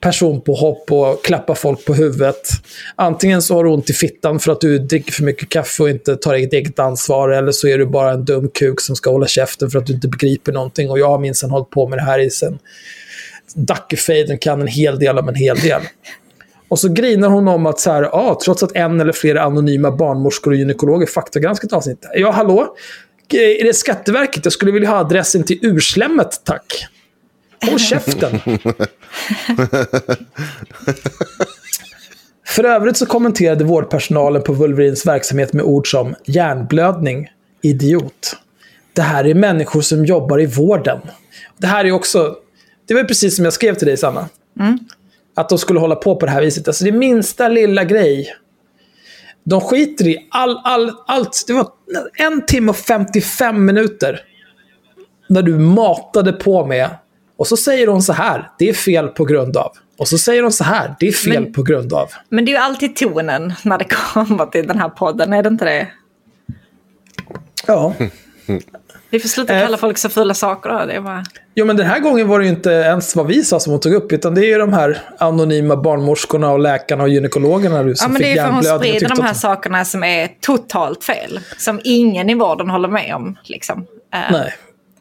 personpåhopp 0.00 0.92
och 0.92 1.24
klappa 1.24 1.54
folk 1.54 1.84
på 1.84 1.94
huvudet. 1.94 2.48
Antingen 2.96 3.42
så 3.42 3.54
har 3.54 3.64
du 3.64 3.70
ont 3.70 3.90
i 3.90 3.92
fittan 3.92 4.40
för 4.40 4.52
att 4.52 4.60
du 4.60 4.78
dricker 4.78 5.12
för 5.12 5.22
mycket 5.22 5.48
kaffe 5.48 5.82
och 5.82 5.90
inte 5.90 6.16
tar 6.16 6.34
eget, 6.34 6.52
eget 6.52 6.78
ansvar. 6.78 7.28
Eller 7.28 7.52
så 7.52 7.68
är 7.68 7.78
du 7.78 7.86
bara 7.86 8.12
en 8.12 8.24
dum 8.24 8.48
kuk 8.48 8.80
som 8.80 8.96
ska 8.96 9.10
hålla 9.10 9.26
käften 9.26 9.70
för 9.70 9.78
att 9.78 9.86
du 9.86 9.92
inte 9.92 10.08
begriper 10.08 10.52
någonting. 10.52 10.90
Och 10.90 10.98
jag 10.98 11.08
har 11.08 11.18
minsann 11.18 11.50
hållit 11.50 11.70
på 11.70 11.88
med 11.88 11.98
det 11.98 12.02
här 12.02 12.18
i 12.18 12.30
sen 12.30 12.58
Dackefejden 13.54 14.38
kan 14.38 14.60
en 14.60 14.66
hel 14.66 14.98
del 14.98 15.18
om 15.18 15.28
en 15.28 15.34
hel 15.34 15.58
del. 15.58 15.82
Och 16.68 16.78
så 16.78 16.88
grinar 16.88 17.28
hon 17.28 17.48
om 17.48 17.66
att 17.66 17.80
så 17.80 17.90
här, 17.90 18.02
ah, 18.02 18.38
trots 18.44 18.62
att 18.62 18.76
en 18.76 19.00
eller 19.00 19.12
flera 19.12 19.42
anonyma 19.42 19.90
barnmorskor 19.90 20.50
och 20.50 20.56
gynekologer 20.56 21.06
faktagranskat 21.06 21.72
avsnittet. 21.72 22.10
Ja, 22.14 22.30
hallå? 22.30 22.76
Är 23.32 23.64
det 23.64 23.74
Skatteverket? 23.74 24.44
Jag 24.44 24.52
skulle 24.52 24.72
vilja 24.72 24.88
ha 24.88 24.96
adressen 24.96 25.42
till 25.42 25.58
urslemmet, 25.62 26.40
tack. 26.44 26.86
Håll 27.70 27.78
käften. 27.78 28.40
För 32.46 32.64
övrigt 32.64 32.96
så 32.96 33.06
kommenterade 33.06 33.64
vårdpersonalen 33.64 34.42
på 34.42 34.52
Wolverins 34.52 35.06
verksamhet 35.06 35.52
med 35.52 35.64
ord 35.64 35.90
som 35.90 36.14
hjärnblödning, 36.24 37.28
idiot. 37.62 38.36
Det 38.92 39.02
här 39.02 39.26
är 39.26 39.34
människor 39.34 39.80
som 39.80 40.04
jobbar 40.04 40.40
i 40.40 40.46
vården. 40.46 41.00
Det 41.58 41.66
här 41.66 41.84
är 41.84 41.92
också, 41.92 42.36
det 42.86 42.94
var 42.94 43.04
precis 43.04 43.36
som 43.36 43.44
jag 43.44 43.54
skrev 43.54 43.74
till 43.74 43.86
dig 43.86 43.96
Sanna. 43.96 44.28
Mm. 44.60 44.78
Att 45.36 45.48
de 45.48 45.58
skulle 45.58 45.80
hålla 45.80 45.96
på 45.96 46.16
på 46.16 46.26
det 46.26 46.32
här 46.32 46.40
viset. 46.42 46.68
Alltså 46.68 46.84
det 46.84 46.92
minsta 46.92 47.48
lilla 47.48 47.84
grej. 47.84 48.34
De 49.44 49.60
skiter 49.60 50.08
i 50.08 50.28
all, 50.30 50.60
all, 50.64 50.92
allt. 51.06 51.44
Det 51.46 51.52
var 51.52 51.68
en 52.18 52.46
timme 52.46 52.70
och 52.70 52.76
55 52.76 53.64
minuter. 53.64 54.20
När 55.28 55.42
du 55.42 55.58
matade 55.58 56.32
på 56.32 56.66
med. 56.66 56.90
Och 57.36 57.46
så 57.46 57.56
säger 57.56 57.86
hon 57.86 58.02
så 58.02 58.12
här. 58.12 58.50
Det 58.58 58.68
är 58.68 58.72
fel 58.74 59.08
på 59.08 59.24
grund 59.24 59.56
av. 59.56 59.72
Och 59.98 60.08
så 60.08 60.18
säger 60.18 60.42
hon 60.42 60.52
så 60.52 60.64
här. 60.64 60.94
Det 61.00 61.08
är 61.08 61.12
fel 61.12 61.42
Men- 61.42 61.52
på 61.52 61.62
grund 61.62 61.92
av. 61.92 62.08
Men 62.28 62.44
det 62.44 62.50
är 62.50 62.52
ju 62.52 62.58
alltid 62.58 62.96
tonen 62.96 63.52
när 63.64 63.78
det 63.78 63.84
kommer 63.84 64.46
till 64.46 64.66
den 64.66 64.78
här 64.78 64.88
podden, 64.88 65.32
är 65.32 65.42
det 65.42 65.48
inte 65.48 65.64
det? 65.64 65.88
Ja. 67.66 67.94
Vi 69.14 69.20
får 69.20 69.28
sluta 69.28 69.54
Eh. 69.54 69.62
kalla 69.62 69.76
folk 69.76 69.98
så 69.98 70.08
fula 70.08 70.34
saker 70.34 70.70
då. 70.70 70.86
Det 70.86 71.00
bara... 71.00 71.24
Jo, 71.54 71.64
men 71.66 71.76
den 71.76 71.86
här 71.86 72.00
gången 72.00 72.28
var 72.28 72.38
det 72.38 72.44
ju 72.44 72.50
inte 72.50 72.70
ens 72.70 73.16
vad 73.16 73.26
vi 73.26 73.44
sa 73.44 73.60
som 73.60 73.70
hon 73.70 73.80
tog 73.80 73.92
upp. 73.94 74.12
Utan 74.12 74.34
det 74.34 74.40
är 74.40 74.46
ju 74.46 74.58
de 74.58 74.72
här 74.72 74.98
anonyma 75.18 75.76
barnmorskorna 75.76 76.50
och 76.50 76.58
läkarna 76.58 77.02
och 77.02 77.08
gynekologerna 77.08 77.82
nu 77.82 77.88
Ja, 77.88 77.94
som 77.96 78.12
men 78.12 78.22
det 78.22 78.28
fick 78.28 78.36
är 78.38 78.44
för 78.44 78.52
hon 78.52 78.64
sprider 78.64 79.08
de 79.08 79.22
här 79.22 79.30
att- 79.30 79.36
sakerna 79.36 79.84
som 79.84 80.04
är 80.04 80.28
totalt 80.40 81.04
fel. 81.04 81.40
Som 81.58 81.80
ingen 81.84 82.30
i 82.30 82.34
vården 82.34 82.70
håller 82.70 82.88
med 82.88 83.14
om. 83.14 83.36
Liksom. 83.44 83.86
Eh, 84.14 84.32
Nej. 84.32 84.54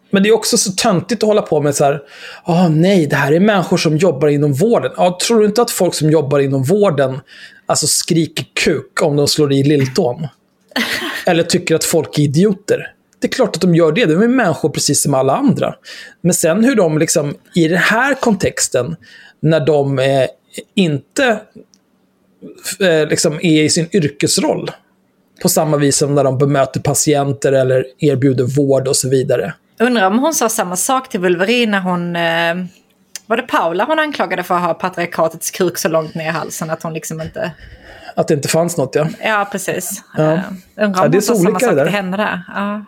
Men 0.09 0.23
det 0.23 0.29
är 0.29 0.33
också 0.33 0.57
så 0.57 0.71
töntigt 0.71 1.23
att 1.23 1.27
hålla 1.27 1.41
på 1.41 1.61
med 1.61 1.75
så 1.75 1.83
här, 1.83 1.99
ah, 2.43 2.67
nej, 2.67 3.07
det 3.07 3.15
här 3.15 3.31
är 3.31 3.39
människor 3.39 3.77
som 3.77 3.97
jobbar 3.97 4.27
inom 4.27 4.53
vården. 4.53 4.91
Ah, 4.95 5.17
tror 5.27 5.39
du 5.39 5.45
inte 5.45 5.61
att 5.61 5.71
folk 5.71 5.93
som 5.93 6.09
jobbar 6.09 6.39
inom 6.39 6.63
vården 6.63 7.19
alltså 7.65 7.87
skriker 7.87 8.45
kuk 8.63 9.01
om 9.01 9.15
de 9.15 9.27
slår 9.27 9.53
i 9.53 9.63
lilltån? 9.63 10.27
Eller 11.25 11.43
tycker 11.43 11.75
att 11.75 11.83
folk 11.83 12.19
är 12.19 12.23
idioter? 12.23 12.87
Det 13.23 13.27
är 13.27 13.31
klart 13.31 13.55
att 13.55 13.61
de 13.61 13.75
gör 13.75 13.91
det. 13.91 14.05
De 14.05 14.21
är 14.21 14.27
människor 14.27 14.69
precis 14.69 15.03
som 15.03 15.13
alla 15.13 15.35
andra. 15.35 15.75
Men 16.21 16.33
sen 16.33 16.63
hur 16.63 16.75
de 16.75 16.97
liksom, 16.97 17.35
i 17.55 17.67
den 17.67 17.77
här 17.77 18.13
kontexten, 18.13 18.95
när 19.39 19.59
de 19.59 19.99
eh, 19.99 20.27
inte 20.75 21.39
eh, 22.79 23.07
liksom 23.07 23.33
är 23.33 23.63
i 23.63 23.69
sin 23.69 23.87
yrkesroll, 23.91 24.71
på 25.41 25.49
samma 25.49 25.77
vis 25.77 25.97
som 25.97 26.15
när 26.15 26.23
de 26.23 26.37
bemöter 26.37 26.79
patienter 26.79 27.51
eller 27.51 27.85
erbjuder 27.99 28.43
vård 28.43 28.87
och 28.87 28.95
så 28.95 29.09
vidare. 29.09 29.53
Undrar 29.79 30.07
om 30.07 30.19
hon 30.19 30.33
sa 30.33 30.49
samma 30.49 30.75
sak 30.75 31.09
till 31.09 31.19
Wolverine 31.19 31.71
när 31.71 31.79
hon... 31.79 32.15
Eh, 32.15 32.65
var 33.25 33.37
det 33.37 33.43
Paula 33.43 33.85
hon 33.85 33.99
anklagade 33.99 34.43
för 34.43 34.55
att 34.55 34.61
ha 34.61 34.73
patriarkatets 34.73 35.51
kuk 35.51 35.77
så 35.77 35.89
långt 35.89 36.15
ner 36.15 36.25
i 36.25 36.31
halsen 36.31 36.69
att 36.69 36.83
hon 36.83 36.93
liksom 36.93 37.21
inte... 37.21 37.51
Att 38.15 38.27
det 38.27 38.33
inte 38.33 38.47
fanns 38.47 38.77
något, 38.77 38.95
ja. 38.95 39.07
Ja, 39.23 39.47
precis. 39.51 40.03
Ja. 40.17 40.23
Eh, 40.23 40.39
undrar 40.75 41.01
Ja, 41.01 41.05
om 41.05 41.11
det 41.11 41.17
är 41.17 41.19
hon 41.19 41.21
sa 41.21 41.35
samma 41.35 41.59
sak 41.59 41.69
det 41.69 41.75
där. 41.75 41.85
till 41.85 41.93
henne 41.93 42.17
där. 42.17 42.43
Ja. 42.55 42.85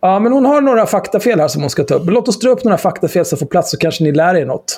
Ja, 0.00 0.18
men 0.18 0.32
hon 0.32 0.44
har 0.44 0.60
några 0.60 0.86
faktafel 0.86 1.40
här 1.40 1.48
som 1.48 1.62
hon 1.62 1.70
ska 1.70 1.84
ta 1.84 1.94
upp. 1.94 2.10
Låt 2.10 2.28
oss 2.28 2.38
dra 2.38 2.50
upp 2.50 2.64
några 2.64 2.78
faktafel 2.78 3.24
som 3.24 3.38
får 3.38 3.46
plats 3.46 3.70
så 3.70 3.76
kanske 3.76 4.04
ni 4.04 4.12
lär 4.12 4.34
er 4.34 4.46
något. 4.46 4.76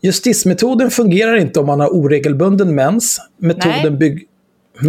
Justismetoden 0.00 0.90
fungerar 0.90 1.36
inte 1.36 1.60
om 1.60 1.66
man 1.66 1.80
har 1.80 1.88
oregelbunden 1.88 2.74
mens. 2.74 3.20
Metoden 3.36 3.80
Nej. 3.82 3.90
bygg... 3.90 4.26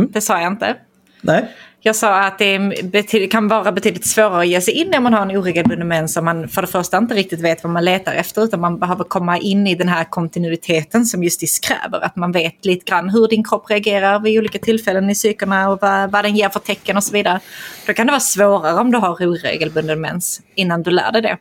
Det 0.10 0.22
sa 0.22 0.42
jag 0.42 0.52
inte. 0.52 0.76
Nej. 1.22 1.50
Jag 1.88 1.96
sa 1.96 2.20
att 2.20 2.38
det 2.38 3.28
kan 3.32 3.48
vara 3.48 3.72
betydligt 3.72 4.08
svårare 4.08 4.40
att 4.40 4.48
ge 4.48 4.62
sig 4.62 4.74
in 4.74 4.88
när 4.92 5.00
man 5.00 5.14
har 5.14 5.22
en 5.22 5.38
oregelbunden 5.38 5.88
mens 5.88 6.18
om 6.18 6.26
man 6.26 6.48
för 6.50 6.62
det 6.62 6.68
första 6.68 6.98
inte 6.98 7.16
riktigt 7.16 7.42
vet 7.42 7.64
vad 7.64 7.74
man 7.74 7.86
letar 7.86 8.14
efter 8.14 8.44
utan 8.44 8.60
man 8.60 8.80
behöver 8.80 9.04
komma 9.04 9.38
in 9.38 9.68
i 9.68 9.76
den 9.76 9.88
här 9.88 10.04
kontinuiteten 10.04 11.06
som 11.06 11.24
Justis 11.24 11.60
kräver. 11.60 12.06
Att 12.06 12.16
man 12.16 12.32
vet 12.32 12.66
lite 12.66 12.86
grann 12.86 13.10
hur 13.10 13.28
din 13.28 13.44
kropp 13.44 13.70
reagerar 13.70 14.20
vid 14.20 14.40
olika 14.40 14.60
tillfällen 14.60 15.10
i 15.10 15.16
cyklerna 15.16 15.70
och 15.70 15.82
vad, 15.82 16.12
vad 16.12 16.26
den 16.26 16.36
ger 16.36 16.50
för 16.50 16.60
tecken 16.60 16.98
och 16.98 17.04
så 17.04 17.14
vidare. 17.14 17.40
Då 17.86 17.94
kan 17.94 18.08
det 18.08 18.12
vara 18.12 18.20
svårare 18.20 18.80
om 18.80 18.92
du 18.92 18.98
har 18.98 19.28
oregelbunden 19.28 20.02
mens 20.02 20.42
innan 20.56 20.84
du 20.84 20.92
lär 20.92 21.12
dig 21.12 21.22
det. 21.22 21.38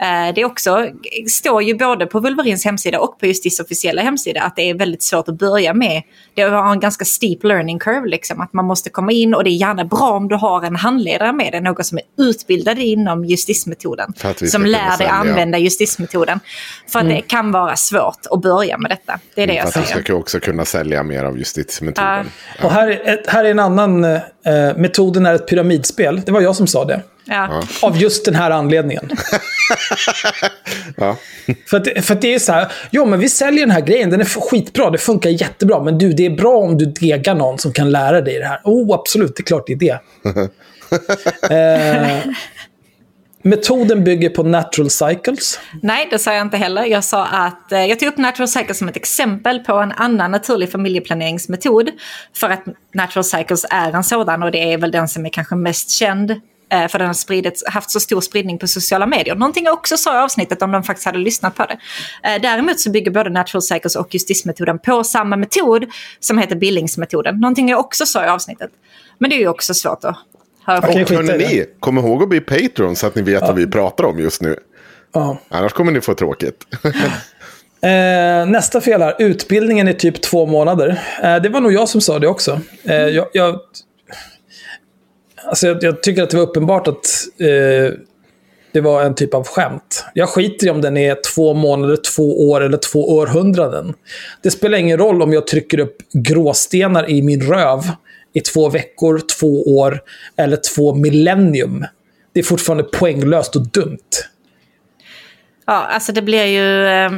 Eh, 0.00 0.34
Det 0.34 0.40
är 0.40 0.44
också, 0.44 0.86
står 1.30 1.62
ju 1.62 1.74
både 1.74 2.06
på 2.06 2.20
Wolverins 2.20 2.64
hemsida 2.64 3.00
och 3.00 3.18
på 3.20 3.26
Justis 3.26 3.60
officiella 3.60 4.02
hemsida 4.02 4.40
att 4.42 4.56
det 4.56 4.62
är 4.70 4.74
väldigt 4.74 5.02
svårt 5.02 5.28
att 5.28 5.38
börja 5.38 5.74
med. 5.74 6.02
Det 6.34 6.42
har 6.42 6.72
en 6.72 6.80
ganska 6.80 7.04
steep 7.04 7.44
learning 7.44 7.78
curve, 7.78 8.08
liksom, 8.08 8.40
att 8.40 8.52
man 8.52 8.64
måste 8.64 8.90
komma 8.90 9.12
in 9.12 9.34
och 9.34 9.44
det 9.44 9.50
är 9.50 9.54
gärna 9.60 9.84
bra 9.84 10.10
om 10.10 10.28
du 10.28 10.34
har 10.34 10.62
en 10.62 10.76
handledare 10.76 11.32
med 11.32 11.52
dig, 11.52 11.60
någon 11.60 11.84
som 11.84 11.98
är 11.98 12.24
utbildad 12.24 12.78
inom 12.78 13.24
justismetoden. 13.24 14.12
För 14.16 14.30
att 14.30 14.50
Som 14.50 14.66
lär 14.66 14.78
dig 14.88 14.96
sälja. 14.96 15.12
använda 15.12 15.58
justismetoden. 15.58 16.40
För 16.88 16.98
att 16.98 17.04
Mm. 17.04 17.16
det 17.16 17.22
kan 17.22 17.52
vara 17.52 17.76
svårt 17.76 18.18
att 18.30 18.40
börja 18.42 18.78
med 18.78 18.90
detta. 18.90 19.18
Det 19.34 19.42
är 19.42 19.46
det 19.46 19.52
För 19.52 19.58
jag 19.58 19.68
att 19.68 19.76
vi 19.76 19.82
säger. 19.86 20.02
ska 20.02 20.14
också 20.14 20.40
kunna 20.40 20.64
sälja 20.64 21.02
mer 21.02 21.24
av 21.24 21.38
justitiemetoden. 21.38 22.30
Och 22.62 22.70
här, 22.70 22.88
är 22.88 23.14
ett, 23.14 23.26
här 23.28 23.44
är 23.44 23.50
en 23.50 23.58
annan... 23.58 24.04
Eh, 24.04 24.20
metoden 24.76 25.26
är 25.26 25.34
ett 25.34 25.48
pyramidspel. 25.48 26.20
Det 26.26 26.32
var 26.32 26.40
jag 26.40 26.56
som 26.56 26.66
sa 26.66 26.84
det. 26.84 27.02
Ja. 27.28 27.62
Av 27.82 27.96
just 27.96 28.24
den 28.24 28.34
här 28.34 28.50
anledningen. 28.50 29.10
Ja. 30.96 31.16
För 31.66 31.76
att, 31.76 32.04
för 32.04 32.14
att 32.14 32.20
det 32.20 32.34
är 32.34 32.38
så 32.38 32.52
här, 32.52 32.72
jo 32.90 33.04
men 33.04 33.20
vi 33.20 33.28
säljer 33.28 33.60
den 33.60 33.70
här 33.70 33.80
grejen, 33.80 34.10
den 34.10 34.20
är 34.20 34.24
skitbra, 34.24 34.90
det 34.90 34.98
funkar 34.98 35.30
jättebra. 35.30 35.82
Men 35.82 35.98
du, 35.98 36.12
det 36.12 36.26
är 36.26 36.30
bra 36.30 36.56
om 36.56 36.78
du 36.78 36.86
degar 36.86 37.34
någon 37.34 37.58
som 37.58 37.72
kan 37.72 37.90
lära 37.90 38.20
dig 38.20 38.38
det 38.38 38.46
här. 38.46 38.60
Oh, 38.64 38.94
absolut, 38.94 39.36
det 39.36 39.40
är 39.40 39.44
klart 39.44 39.66
det 39.66 39.72
är 39.72 39.76
det. 39.76 40.00
eh, 42.26 42.34
metoden 43.42 44.04
bygger 44.04 44.30
på 44.30 44.42
natural 44.42 44.90
cycles. 44.90 45.60
Nej, 45.82 46.08
det 46.10 46.18
sa 46.18 46.34
jag 46.34 46.42
inte 46.42 46.56
heller. 46.56 46.84
Jag 46.84 47.04
sa 47.04 47.26
att 47.26 47.72
eh, 47.72 47.84
jag 47.84 47.98
tog 47.98 48.08
upp 48.08 48.18
Natural 48.18 48.48
Cycles 48.48 48.78
som 48.78 48.88
ett 48.88 48.96
exempel 48.96 49.58
på 49.58 49.72
en 49.72 49.92
annan 49.92 50.30
naturlig 50.30 50.72
familjeplaneringsmetod. 50.72 51.90
För 52.34 52.50
att 52.50 52.64
Natural 52.94 53.24
Cycles 53.24 53.66
är 53.70 53.92
en 53.92 54.04
sådan 54.04 54.42
och 54.42 54.50
det 54.50 54.72
är 54.72 54.78
väl 54.78 54.90
den 54.90 55.08
som 55.08 55.26
är 55.26 55.30
kanske 55.30 55.54
mest 55.54 55.90
känd. 55.90 56.40
Eh, 56.72 56.88
För 56.88 56.98
den 56.98 57.06
har 57.06 57.14
spridits, 57.14 57.64
haft 57.66 57.90
så 57.90 58.00
stor 58.00 58.20
spridning 58.20 58.58
på 58.58 58.66
sociala 58.66 59.06
medier. 59.06 59.34
Någonting 59.34 59.64
jag 59.64 59.74
också 59.74 59.96
sa 59.96 60.14
i 60.14 60.18
avsnittet 60.18 60.62
om 60.62 60.72
de 60.72 60.82
faktiskt 60.82 61.06
hade 61.06 61.18
lyssnat 61.18 61.54
på 61.54 61.64
det. 61.64 61.78
Eh, 62.28 62.42
Däremot 62.42 62.80
så 62.80 62.90
bygger 62.90 63.10
både 63.10 63.30
Natural 63.30 63.62
Cycles 63.62 63.96
och 63.96 64.14
justismetoden 64.14 64.78
på 64.78 65.04
samma 65.04 65.36
metod 65.36 65.86
som 66.20 66.38
heter 66.38 66.56
Billingsmetoden. 66.56 67.40
Någonting 67.40 67.68
jag 67.68 67.80
också 67.80 68.06
sa 68.06 68.24
i 68.24 68.28
avsnittet. 68.28 68.70
Men 69.18 69.30
det 69.30 69.36
är 69.36 69.40
ju 69.40 69.48
också 69.48 69.74
svårt 69.74 70.04
att 70.04 70.16
höra 70.64 70.80
på. 70.80 70.88
Okej. 70.88 71.02
Och 71.02 71.10
hörni, 71.10 71.38
ni, 71.38 71.64
kom 71.80 71.98
ihåg 71.98 72.22
att 72.22 72.28
bli 72.28 72.40
Patreon 72.40 72.96
så 72.96 73.06
att 73.06 73.14
ni 73.14 73.22
vet 73.22 73.42
vad 73.42 73.56
vi 73.56 73.66
pratar 73.66 74.04
om 74.04 74.18
just 74.18 74.42
nu. 74.42 74.56
Ja. 75.12 75.38
Annars 75.48 75.72
kommer 75.72 75.92
ni 75.92 76.00
få 76.00 76.14
tråkigt. 76.14 76.64
Eh, 77.80 78.46
nästa 78.46 78.80
fel 78.80 79.02
här. 79.02 79.14
Utbildningen 79.18 79.88
är 79.88 79.92
typ 79.92 80.22
två 80.22 80.46
månader. 80.46 81.00
Eh, 81.22 81.36
det 81.36 81.48
var 81.48 81.60
nog 81.60 81.72
jag 81.72 81.88
som 81.88 82.00
sa 82.00 82.18
det 82.18 82.28
också. 82.28 82.60
Eh, 82.84 82.94
jag, 82.94 83.26
jag, 83.32 83.60
Alltså 85.48 85.66
jag, 85.66 85.82
jag 85.82 86.02
tycker 86.02 86.22
att 86.22 86.30
det 86.30 86.36
var 86.36 86.44
uppenbart 86.44 86.88
att 86.88 87.06
eh, 87.40 87.98
det 88.72 88.80
var 88.80 89.02
en 89.02 89.14
typ 89.14 89.34
av 89.34 89.46
skämt. 89.46 90.04
Jag 90.14 90.28
skiter 90.28 90.66
i 90.66 90.70
om 90.70 90.80
den 90.80 90.96
är 90.96 91.16
två 91.34 91.54
månader, 91.54 91.96
två 92.16 92.50
år 92.50 92.60
eller 92.60 92.78
två 92.78 93.16
århundraden. 93.16 93.94
Det 94.42 94.50
spelar 94.50 94.78
ingen 94.78 94.98
roll 94.98 95.22
om 95.22 95.32
jag 95.32 95.46
trycker 95.46 95.80
upp 95.80 95.96
gråstenar 96.12 97.10
i 97.10 97.22
min 97.22 97.42
röv 97.42 97.82
i 98.32 98.40
två 98.40 98.68
veckor, 98.68 99.20
två 99.38 99.62
år 99.62 100.00
eller 100.36 100.58
två 100.74 100.94
millennium. 100.94 101.84
Det 102.32 102.40
är 102.40 102.44
fortfarande 102.44 102.84
poänglöst 102.84 103.56
och 103.56 103.66
dumt. 103.66 103.98
Ja, 105.66 105.72
alltså 105.72 106.12
det 106.12 106.22
blir 106.22 106.44
ju... 106.44 106.86
Eh, 106.86 107.10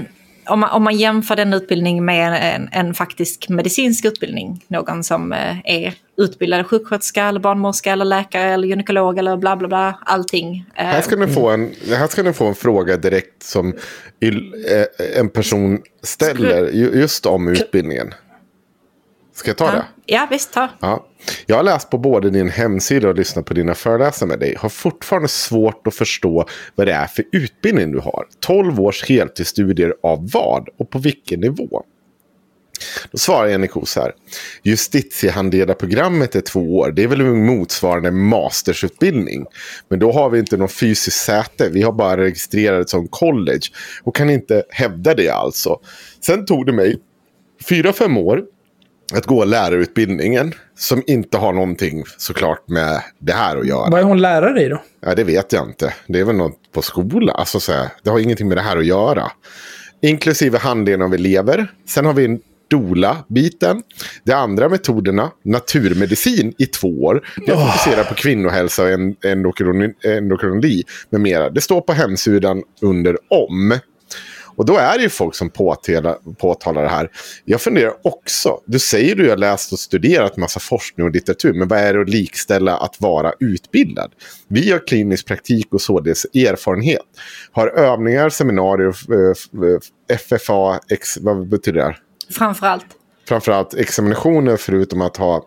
om, 0.50 0.60
man, 0.60 0.70
om 0.70 0.82
man 0.82 0.96
jämför 0.96 1.36
den 1.36 1.54
utbildningen 1.54 2.04
med 2.04 2.54
en, 2.56 2.68
en 2.72 2.94
faktisk 2.94 3.48
medicinsk 3.48 4.04
utbildning, 4.04 4.64
någon 4.68 5.04
som 5.04 5.32
eh, 5.32 5.56
är 5.64 5.94
utbildad 6.16 6.66
sjuksköterska, 6.66 7.24
eller 7.24 7.40
barnmorska, 7.40 7.92
eller 7.92 8.04
läkare, 8.04 8.44
eller 8.54 8.68
gynekolog, 8.68 9.18
eller 9.18 9.36
bla 9.36 9.56
bla 9.56 9.68
bla, 9.68 9.98
allting. 10.06 10.64
Eh, 10.76 10.84
Här 10.84 11.00
ska, 11.00 11.16
ni 11.16 11.26
få 11.26 11.50
en, 11.50 11.70
här 11.88 12.06
ska 12.06 12.22
ni 12.22 12.32
få 12.32 12.46
en 12.46 12.54
fråga 12.54 12.96
direkt 12.96 13.42
som 13.42 13.74
eh, 14.20 15.18
en 15.18 15.28
person 15.28 15.78
ställer 16.02 16.70
ju- 16.72 16.90
just 16.94 17.26
om 17.26 17.48
utbildningen. 17.48 18.14
Ska 19.40 19.50
jag 19.50 19.56
ta 19.56 19.70
det? 19.70 19.76
ja, 19.76 19.84
ja, 20.06 20.26
visst, 20.30 20.52
ta. 20.52 20.68
Ja. 20.80 21.06
Jag 21.46 21.56
har 21.56 21.62
läst 21.62 21.90
på 21.90 21.98
både 21.98 22.30
din 22.30 22.48
hemsida 22.48 23.08
och 23.08 23.14
lyssnat 23.14 23.44
på 23.44 23.54
dina 23.54 23.74
föreläsningar 23.74 24.28
med 24.28 24.40
dig. 24.40 24.54
Har 24.58 24.68
fortfarande 24.68 25.28
svårt 25.28 25.86
att 25.86 25.94
förstå 25.94 26.48
vad 26.74 26.86
det 26.86 26.92
är 26.92 27.06
för 27.06 27.24
utbildning 27.32 27.92
du 27.92 27.98
har. 27.98 28.26
12 28.40 28.80
års 28.80 29.04
heltidsstudier 29.04 29.94
av 30.02 30.30
vad 30.32 30.68
och 30.78 30.90
på 30.90 30.98
vilken 30.98 31.40
nivå? 31.40 31.82
Då 33.10 33.18
svarar 33.18 33.48
Jenny 33.48 33.66
Kos 33.66 33.96
här. 33.96 34.12
Justitiehandledarprogrammet 34.62 36.34
är 36.34 36.40
två 36.40 36.78
år. 36.78 36.92
Det 36.92 37.02
är 37.02 37.08
väl 37.08 37.24
motsvarande 37.24 38.10
mastersutbildning. 38.10 39.46
Men 39.88 39.98
då 39.98 40.12
har 40.12 40.30
vi 40.30 40.38
inte 40.38 40.56
någon 40.56 40.68
fysisk 40.68 41.16
säte. 41.16 41.68
Vi 41.68 41.82
har 41.82 41.92
bara 41.92 42.16
registrerat 42.16 42.90
som 42.90 43.08
college. 43.08 43.66
Och 44.02 44.16
kan 44.16 44.30
inte 44.30 44.62
hävda 44.70 45.14
det 45.14 45.28
alltså. 45.28 45.80
Sen 46.20 46.46
tog 46.46 46.66
det 46.66 46.72
mig 46.72 46.98
fyra, 47.68 47.92
fem 47.92 48.16
år 48.16 48.42
att 49.14 49.26
gå 49.26 49.44
lärarutbildningen. 49.44 50.52
Som 50.78 51.02
inte 51.06 51.38
har 51.38 51.52
någonting 51.52 52.04
såklart 52.18 52.68
med 52.68 53.02
det 53.18 53.32
här 53.32 53.56
att 53.56 53.66
göra. 53.66 53.90
Vad 53.90 54.00
är 54.00 54.04
hon 54.04 54.20
lärare 54.20 54.62
i 54.62 54.68
då? 54.68 54.82
Ja, 55.00 55.14
det 55.14 55.24
vet 55.24 55.52
jag 55.52 55.66
inte. 55.66 55.94
Det 56.06 56.20
är 56.20 56.24
väl 56.24 56.36
något 56.36 56.72
på 56.72 56.82
skola. 56.82 57.32
Alltså, 57.32 57.60
så 57.60 57.72
här, 57.72 57.88
det 58.02 58.10
har 58.10 58.18
ingenting 58.18 58.48
med 58.48 58.56
det 58.56 58.62
här 58.62 58.76
att 58.76 58.86
göra. 58.86 59.30
Inklusive 60.02 60.58
handledning 60.58 61.06
av 61.06 61.14
elever. 61.14 61.72
Sen 61.88 62.06
har 62.06 62.12
vi 62.12 62.24
en 62.24 62.40
DOLA-biten. 62.70 63.82
De 64.24 64.32
andra 64.32 64.68
metoderna, 64.68 65.30
naturmedicin 65.44 66.54
i 66.58 66.66
två 66.66 66.88
år. 66.88 67.26
Det 67.46 67.52
fokuserar 67.52 68.04
på 68.04 68.14
kvinnohälsa 68.14 68.82
och 68.82 68.90
endokrinologi 69.24 70.82
med 71.10 71.20
mera. 71.20 71.50
Det 71.50 71.60
står 71.60 71.80
på 71.80 71.92
hemsidan 71.92 72.62
under 72.82 73.16
om. 73.28 73.78
Och 74.60 74.66
då 74.66 74.76
är 74.76 74.96
det 74.96 75.02
ju 75.02 75.08
folk 75.08 75.34
som 75.34 75.50
påtalar, 75.50 76.34
påtalar 76.38 76.82
det 76.82 76.88
här. 76.88 77.10
Jag 77.44 77.60
funderar 77.60 77.94
också. 78.02 78.60
Du 78.66 78.78
säger 78.78 79.14
du 79.14 79.30
har 79.30 79.36
läst 79.36 79.72
och 79.72 79.78
studerat 79.78 80.36
massa 80.36 80.60
forskning 80.60 81.06
och 81.06 81.12
litteratur. 81.12 81.52
Men 81.52 81.68
vad 81.68 81.78
är 81.78 81.94
det 81.94 82.00
att 82.00 82.08
likställa 82.08 82.76
att 82.76 83.00
vara 83.00 83.32
utbildad? 83.40 84.12
Vi 84.48 84.72
har 84.72 84.86
klinisk 84.86 85.26
praktik 85.26 85.74
och 85.74 85.80
således 85.80 86.24
erfarenhet. 86.24 87.02
Har 87.52 87.68
övningar, 87.68 88.28
seminarier, 88.28 88.94
FFA, 90.16 90.80
ex, 90.90 91.18
vad 91.18 91.48
betyder 91.48 91.80
det? 91.80 91.96
Framför 92.30 92.66
allt. 92.66 92.86
Framförallt 93.28 93.74
examinationer 93.74 94.56
förutom 94.56 95.00
att 95.00 95.16
ha 95.16 95.46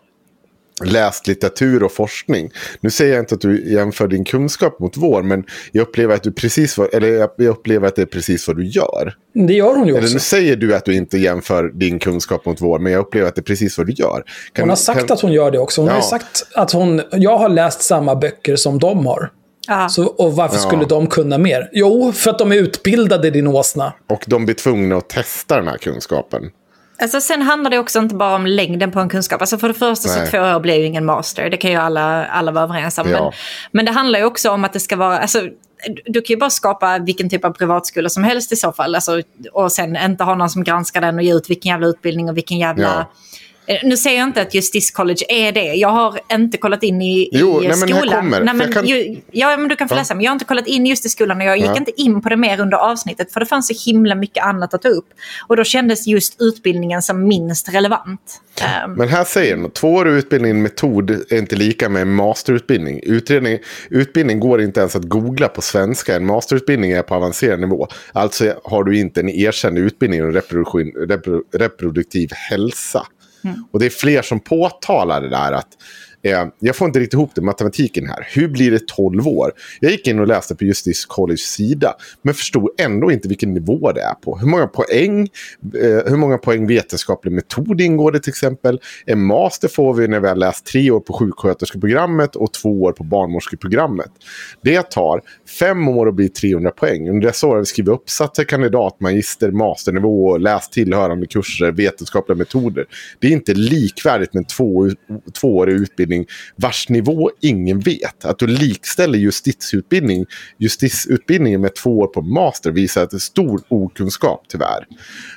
läst 0.84 1.26
litteratur 1.26 1.82
och 1.82 1.92
forskning. 1.92 2.50
Nu 2.80 2.90
säger 2.90 3.12
jag 3.14 3.22
inte 3.22 3.34
att 3.34 3.40
du 3.40 3.72
jämför 3.72 4.08
din 4.08 4.24
kunskap 4.24 4.78
mot 4.80 4.96
vår, 4.96 5.22
men 5.22 5.44
jag 5.72 5.82
upplever 5.82 6.14
att, 6.14 6.22
du 6.22 6.32
precis 6.32 6.78
vad, 6.78 6.94
eller 6.94 7.08
jag 7.36 7.48
upplever 7.50 7.88
att 7.88 7.96
det 7.96 8.02
är 8.02 8.06
precis 8.06 8.48
vad 8.48 8.56
du 8.56 8.66
gör. 8.66 9.14
Det 9.34 9.52
gör 9.52 9.74
hon 9.76 9.86
ju 9.86 9.92
Eller 9.94 10.02
också. 10.02 10.14
nu 10.14 10.20
säger 10.20 10.56
du 10.56 10.74
att 10.74 10.84
du 10.84 10.94
inte 10.94 11.18
jämför 11.18 11.68
din 11.68 11.98
kunskap 11.98 12.44
mot 12.46 12.60
vår, 12.60 12.78
men 12.78 12.92
jag 12.92 13.00
upplever 13.00 13.28
att 13.28 13.34
det 13.34 13.40
är 13.40 13.42
precis 13.42 13.78
vad 13.78 13.86
du 13.86 13.92
gör. 13.92 14.22
Kan- 14.52 14.62
Hon 14.62 14.68
har 14.68 14.76
sagt 14.76 15.06
kan- 15.06 15.14
att 15.14 15.20
hon 15.20 15.32
gör 15.32 15.50
det 15.50 15.58
också. 15.58 15.80
Hon 15.80 15.88
har 15.90 15.96
Ja. 15.96 16.02
sagt 16.02 16.46
att 16.54 16.72
hon, 16.72 17.02
jag 17.12 17.38
har 17.38 17.48
läst 17.48 17.82
samma 17.82 18.14
böcker 18.16 18.56
som 18.56 18.78
de 18.78 19.06
har. 19.06 19.30
Så, 19.90 20.04
och 20.06 20.32
varför 20.36 20.56
Ja. 20.56 20.60
skulle 20.60 20.84
de 20.84 21.06
kunna 21.06 21.38
mer? 21.38 21.68
Jo, 21.72 22.12
för 22.12 22.30
att 22.30 22.38
de 22.38 22.52
är 22.52 22.56
utbildade, 22.56 23.30
din 23.30 23.46
åsna. 23.46 23.92
Och 24.10 24.24
de 24.26 24.44
blir 24.44 24.54
tvungna 24.54 24.96
att 24.96 25.08
testa 25.08 25.56
den 25.56 25.68
här 25.68 25.78
kunskapen. 25.78 26.42
Alltså, 26.98 27.20
sen 27.20 27.42
handlar 27.42 27.70
det 27.70 27.78
också 27.78 27.98
inte 27.98 28.14
bara 28.14 28.34
om 28.34 28.46
längden 28.46 28.92
på 28.92 29.00
en 29.00 29.08
kunskap. 29.08 29.40
Alltså, 29.40 29.58
för 29.58 29.68
det 29.68 29.74
första 29.74 30.08
Nej. 30.08 30.26
så 30.26 30.30
två 30.30 30.38
år 30.38 30.60
blir 30.60 30.74
ju 30.74 30.84
ingen 30.84 31.04
master. 31.04 31.50
Det 31.50 31.56
kan 31.56 31.70
ju 31.70 31.76
alla, 31.76 32.26
alla 32.26 32.52
vara 32.52 32.64
överens 32.64 32.98
om. 32.98 33.10
Ja. 33.10 33.22
Men, 33.22 33.32
men 33.72 33.84
det 33.84 33.92
handlar 33.92 34.18
ju 34.18 34.24
också 34.24 34.50
om 34.50 34.64
att 34.64 34.72
det 34.72 34.80
ska 34.80 34.96
vara... 34.96 35.18
Alltså, 35.18 35.42
du 36.06 36.20
kan 36.22 36.34
ju 36.34 36.36
bara 36.36 36.50
skapa 36.50 36.98
vilken 36.98 37.30
typ 37.30 37.44
av 37.44 37.50
privatskola 37.50 38.08
som 38.08 38.24
helst 38.24 38.52
i 38.52 38.56
så 38.56 38.72
fall. 38.72 38.94
Alltså, 38.94 39.22
och 39.52 39.72
sen 39.72 39.96
inte 39.96 40.24
ha 40.24 40.34
någon 40.34 40.50
som 40.50 40.64
granskar 40.64 41.00
den 41.00 41.14
och 41.14 41.22
ger 41.22 41.36
ut 41.36 41.50
vilken 41.50 41.70
jävla 41.70 41.86
utbildning 41.86 42.28
och 42.28 42.36
vilken 42.36 42.58
jävla... 42.58 42.82
Ja. 42.84 43.12
Eh, 43.66 43.76
Nu 43.84 43.96
säger 43.96 44.18
jag 44.18 44.28
inte 44.28 44.42
att 44.42 44.54
Justice 44.54 44.92
College 44.94 45.24
är 45.28 45.52
det. 45.52 45.64
Jag 45.74 45.88
har 45.88 46.20
inte 46.32 46.58
kollat 46.58 46.82
in 46.82 47.02
i, 47.02 47.28
Jo, 47.32 47.62
i 47.62 47.68
nej, 47.68 47.76
men 47.78 47.88
här 47.92 47.98
skolan. 48.00 48.20
kommer. 48.22 48.40
Nej, 48.44 48.54
men, 48.54 48.72
kan- 48.72 48.86
ju, 48.86 49.16
ja, 49.30 49.56
men 49.56 49.68
du 49.68 49.76
kan 49.76 49.88
få 49.88 49.94
Ja. 49.94 49.98
läsa. 49.98 50.14
Men 50.14 50.24
jag 50.24 50.30
har 50.30 50.34
inte 50.34 50.44
kollat 50.44 50.66
in 50.66 50.86
just 50.86 51.06
i 51.06 51.08
skolan 51.08 51.40
och 51.40 51.46
jag 51.46 51.56
gick 51.56 51.66
Ja. 51.66 51.76
inte 51.76 51.92
in 52.02 52.22
på 52.22 52.28
det 52.28 52.36
mer 52.36 52.60
under 52.60 52.76
avsnittet. 52.76 53.32
För 53.32 53.40
det 53.40 53.46
fanns 53.46 53.66
så 53.68 53.90
himla 53.90 54.14
mycket 54.14 54.44
annat 54.44 54.74
att 54.74 54.82
ta 54.82 54.88
upp. 54.88 55.06
Och 55.48 55.56
då 55.56 55.64
kändes 55.64 56.06
just 56.06 56.36
utbildningen 56.42 57.02
som 57.02 57.28
minst 57.28 57.68
relevant. 57.74 58.40
Ehm, 58.62 58.92
Men 58.92 59.08
här 59.08 59.24
säger 59.24 59.56
den, 59.56 59.70
tvåårig 59.70 60.12
utbildning 60.12 60.62
metod 60.62 61.10
är 61.10 61.38
inte 61.38 61.56
lika 61.56 61.88
med 61.88 62.06
masterutbildning. 62.06 63.00
Utredning, 63.02 63.58
utbildning 63.90 64.40
går 64.40 64.60
inte 64.62 64.80
ens 64.80 64.96
att 64.96 65.04
googla 65.04 65.48
på 65.48 65.62
svenska. 65.62 66.16
En 66.16 66.26
masterutbildning 66.26 66.90
är 66.92 67.02
på 67.02 67.14
avancerad 67.14 67.60
nivå. 67.60 67.88
Alltså 68.12 68.54
har 68.64 68.84
du 68.84 68.98
inte 68.98 69.20
en 69.20 69.28
erkänd 69.28 69.78
utbildning 69.78 70.20
i 70.20 70.22
reproduktiv 71.52 72.30
hälsa. 72.32 73.06
Och 73.70 73.78
det 73.78 73.86
är 73.86 73.90
fler 73.90 74.22
som 74.22 74.40
påtalar 74.40 75.20
det 75.20 75.28
där 75.28 75.52
att 75.52 75.68
eh, 76.24 76.46
jag 76.58 76.76
får 76.76 76.86
inte 76.86 76.98
riktigt 77.00 77.14
ihop 77.14 77.30
det, 77.34 77.42
matematiken 77.42 78.06
här. 78.06 78.28
Hur 78.30 78.48
blir 78.48 78.70
det 78.70 78.88
12 78.88 79.28
år? 79.28 79.52
Jag 79.80 79.92
gick 79.92 80.08
in 80.08 80.20
och 80.20 80.26
läste 80.26 80.54
på 80.54 80.64
Justice 80.64 81.06
College 81.08 81.36
sida. 81.36 81.94
Men 82.22 82.34
förstod 82.34 82.68
ändå 82.78 83.12
inte 83.12 83.28
vilken 83.28 83.54
nivå 83.54 83.92
det 83.92 84.00
är 84.00 84.14
på. 84.14 84.38
Hur 84.38 84.46
många 84.46 84.66
poäng, 84.66 85.20
eh, 85.82 86.10
hur 86.10 86.16
många 86.16 86.38
poäng 86.38 86.66
vetenskaplig 86.66 87.32
metod 87.32 87.80
ingår 87.80 88.12
det 88.12 88.20
till 88.20 88.30
exempel? 88.30 88.80
En 89.06 89.20
master 89.26 89.68
får 89.68 89.94
vi 89.94 90.08
när 90.08 90.20
vi 90.20 90.28
har 90.28 90.36
läst 90.36 90.66
tre 90.66 90.90
år 90.90 91.00
på 91.00 91.12
sjuksköterskeprogrammet 91.12 92.36
och 92.36 92.52
två 92.52 92.82
år 92.82 92.92
på 92.92 93.04
barnmorskeprogrammet. 93.04 94.10
Det 94.62 94.90
tar 94.90 95.20
fem 95.58 95.88
år 95.88 96.08
att 96.08 96.14
bli 96.14 96.28
300 96.28 96.70
poäng. 96.70 97.08
Under 97.08 97.26
dessa 97.26 97.46
år 97.46 97.52
har 97.52 97.58
vi 97.58 97.66
skrivit 97.66 97.92
uppsatser, 97.92 98.44
kandidat, 98.44 99.00
magister, 99.00 99.50
masternivå 99.50 100.28
och 100.28 100.40
läst 100.40 100.72
tillhörande 100.72 101.26
kurser, 101.26 101.72
vetenskapliga 101.72 102.36
metoder. 102.36 102.86
Det 103.18 103.26
är 103.26 103.32
inte 103.32 103.54
likvärdigt 103.54 104.34
med 104.34 104.40
en 104.40 104.44
två, 104.44 104.90
tvåårig 105.40 105.74
utbildning 105.74 106.13
vars 106.56 106.88
nivå 106.88 107.30
ingen 107.40 107.80
vet. 107.80 108.24
Att 108.24 108.38
du 108.38 108.46
likställer 108.46 109.18
justitieutbildning, 109.18 110.26
justitieutbildningen 110.58 111.60
med 111.60 111.74
två 111.74 111.98
år 111.98 112.06
på 112.06 112.22
master 112.22 112.70
visar 112.70 113.02
att 113.02 113.10
det 113.10 113.16
är 113.16 113.18
stor 113.18 113.60
okunskap 113.68 114.44
tyvärr. 114.48 114.86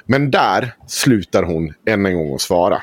Men 0.06 0.32
där 0.32 0.74
slutar 0.88 1.44
hon 1.44 1.74
än 1.90 2.06
en 2.06 2.16
gång 2.16 2.36
att 2.36 2.42
svara. 2.42 2.82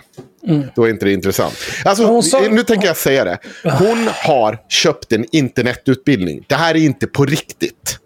Då 0.75 0.85
är 0.85 0.91
inte 0.91 1.05
det 1.05 1.13
intressant. 1.13 1.55
Alltså, 1.85 2.23
sa- 2.23 2.41
nu 2.51 2.63
tänker 2.63 2.87
jag 2.87 2.97
säga 2.97 3.25
det. 3.25 3.39
Hon 3.63 4.09
har 4.27 4.59
köpt 4.69 5.13
en 5.13 5.25
internetutbildning. 5.33 6.45
Det 6.49 6.55
här 6.55 6.75
är 6.75 6.79
inte 6.79 7.07
på 7.07 7.25
riktigt. 7.25 7.99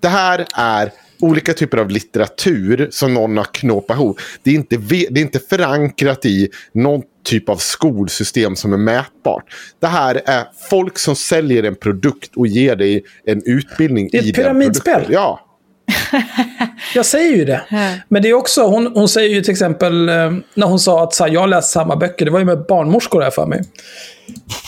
Det 0.00 0.08
här 0.08 0.46
är 0.56 0.90
olika 1.20 1.52
typer 1.52 1.78
av 1.78 1.90
litteratur 1.90 2.88
som 2.90 3.14
någon 3.14 3.36
har 3.36 3.44
knåpat 3.44 3.96
ihop. 3.96 4.20
Det 4.42 4.50
är 4.50 4.54
inte, 4.54 4.76
det 4.76 5.20
är 5.20 5.22
inte 5.22 5.38
förankrat 5.38 6.26
i 6.26 6.48
någon 6.72 7.02
typ 7.24 7.48
av 7.48 7.56
skolsystem 7.56 8.56
som 8.56 8.72
är 8.72 8.76
mätbart. 8.76 9.44
Det 9.80 9.86
här 9.86 10.22
är 10.26 10.44
folk 10.70 10.98
som 10.98 11.16
säljer 11.16 11.62
en 11.62 11.74
produkt 11.74 12.36
och 12.36 12.46
ger 12.46 12.76
dig 12.76 13.04
en 13.26 13.42
utbildning 13.44 14.08
Det 14.12 14.18
är 14.18 14.22
ett 14.22 14.28
i 14.28 14.32
pyramidspel. 14.32 15.06
Ja, 15.08 15.40
Jag 16.94 17.06
säger 17.06 17.36
ju 17.36 17.44
det. 17.44 17.62
Men 18.08 18.22
det 18.22 18.28
är 18.28 18.34
också, 18.34 18.62
hon, 18.62 18.86
hon 18.94 19.08
säger 19.08 19.34
ju 19.34 19.40
till 19.40 19.52
exempel, 19.52 20.08
eh, 20.08 20.32
när 20.54 20.66
hon 20.66 20.78
sa 20.78 21.02
att 21.02 21.14
så 21.14 21.24
här, 21.24 21.32
jag 21.32 21.48
läst 21.48 21.70
samma 21.70 21.96
böcker, 21.96 22.24
det 22.24 22.30
var 22.30 22.38
ju 22.38 22.44
med 22.44 22.66
barnmorskor 22.68 23.20
här 23.20 23.30
för 23.30 23.46
mig. 23.46 23.62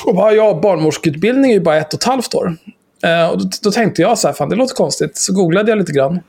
Och 0.07 0.15
bara, 0.15 0.33
ja, 0.33 0.61
barnmorskeutbildning 0.63 1.51
är 1.51 1.55
ju 1.55 1.61
bara 1.61 1.77
ett 1.77 1.95
och 1.95 2.01
ett 2.01 2.05
halvt 2.05 2.35
år. 2.35 2.57
Eh, 3.05 3.27
och 3.29 3.39
då, 3.39 3.49
då 3.63 3.71
tänkte 3.71 4.03
jag 4.03 4.19
så 4.19 4.29
här, 4.29 4.35
fan 4.35 4.49
det 4.49 4.57
låter 4.57 4.75
konstigt. 4.75 5.17
Så 5.17 5.33
googlade 5.33 5.71
jag 5.71 5.79
lite 5.79 5.93
grann. 5.93 6.21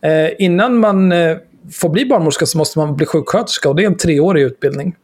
Eh, 0.00 0.30
innan 0.38 0.78
man 0.78 1.12
eh, 1.12 1.36
får 1.72 1.88
bli 1.88 2.06
barnmorska 2.06 2.46
så 2.46 2.58
måste 2.58 2.78
man 2.78 2.96
bli 2.96 3.06
sjuksköterska 3.06 3.68
och 3.68 3.76
det 3.76 3.82
är 3.82 3.86
en 3.86 3.96
treårig 3.96 4.42
utbildning. 4.42 4.94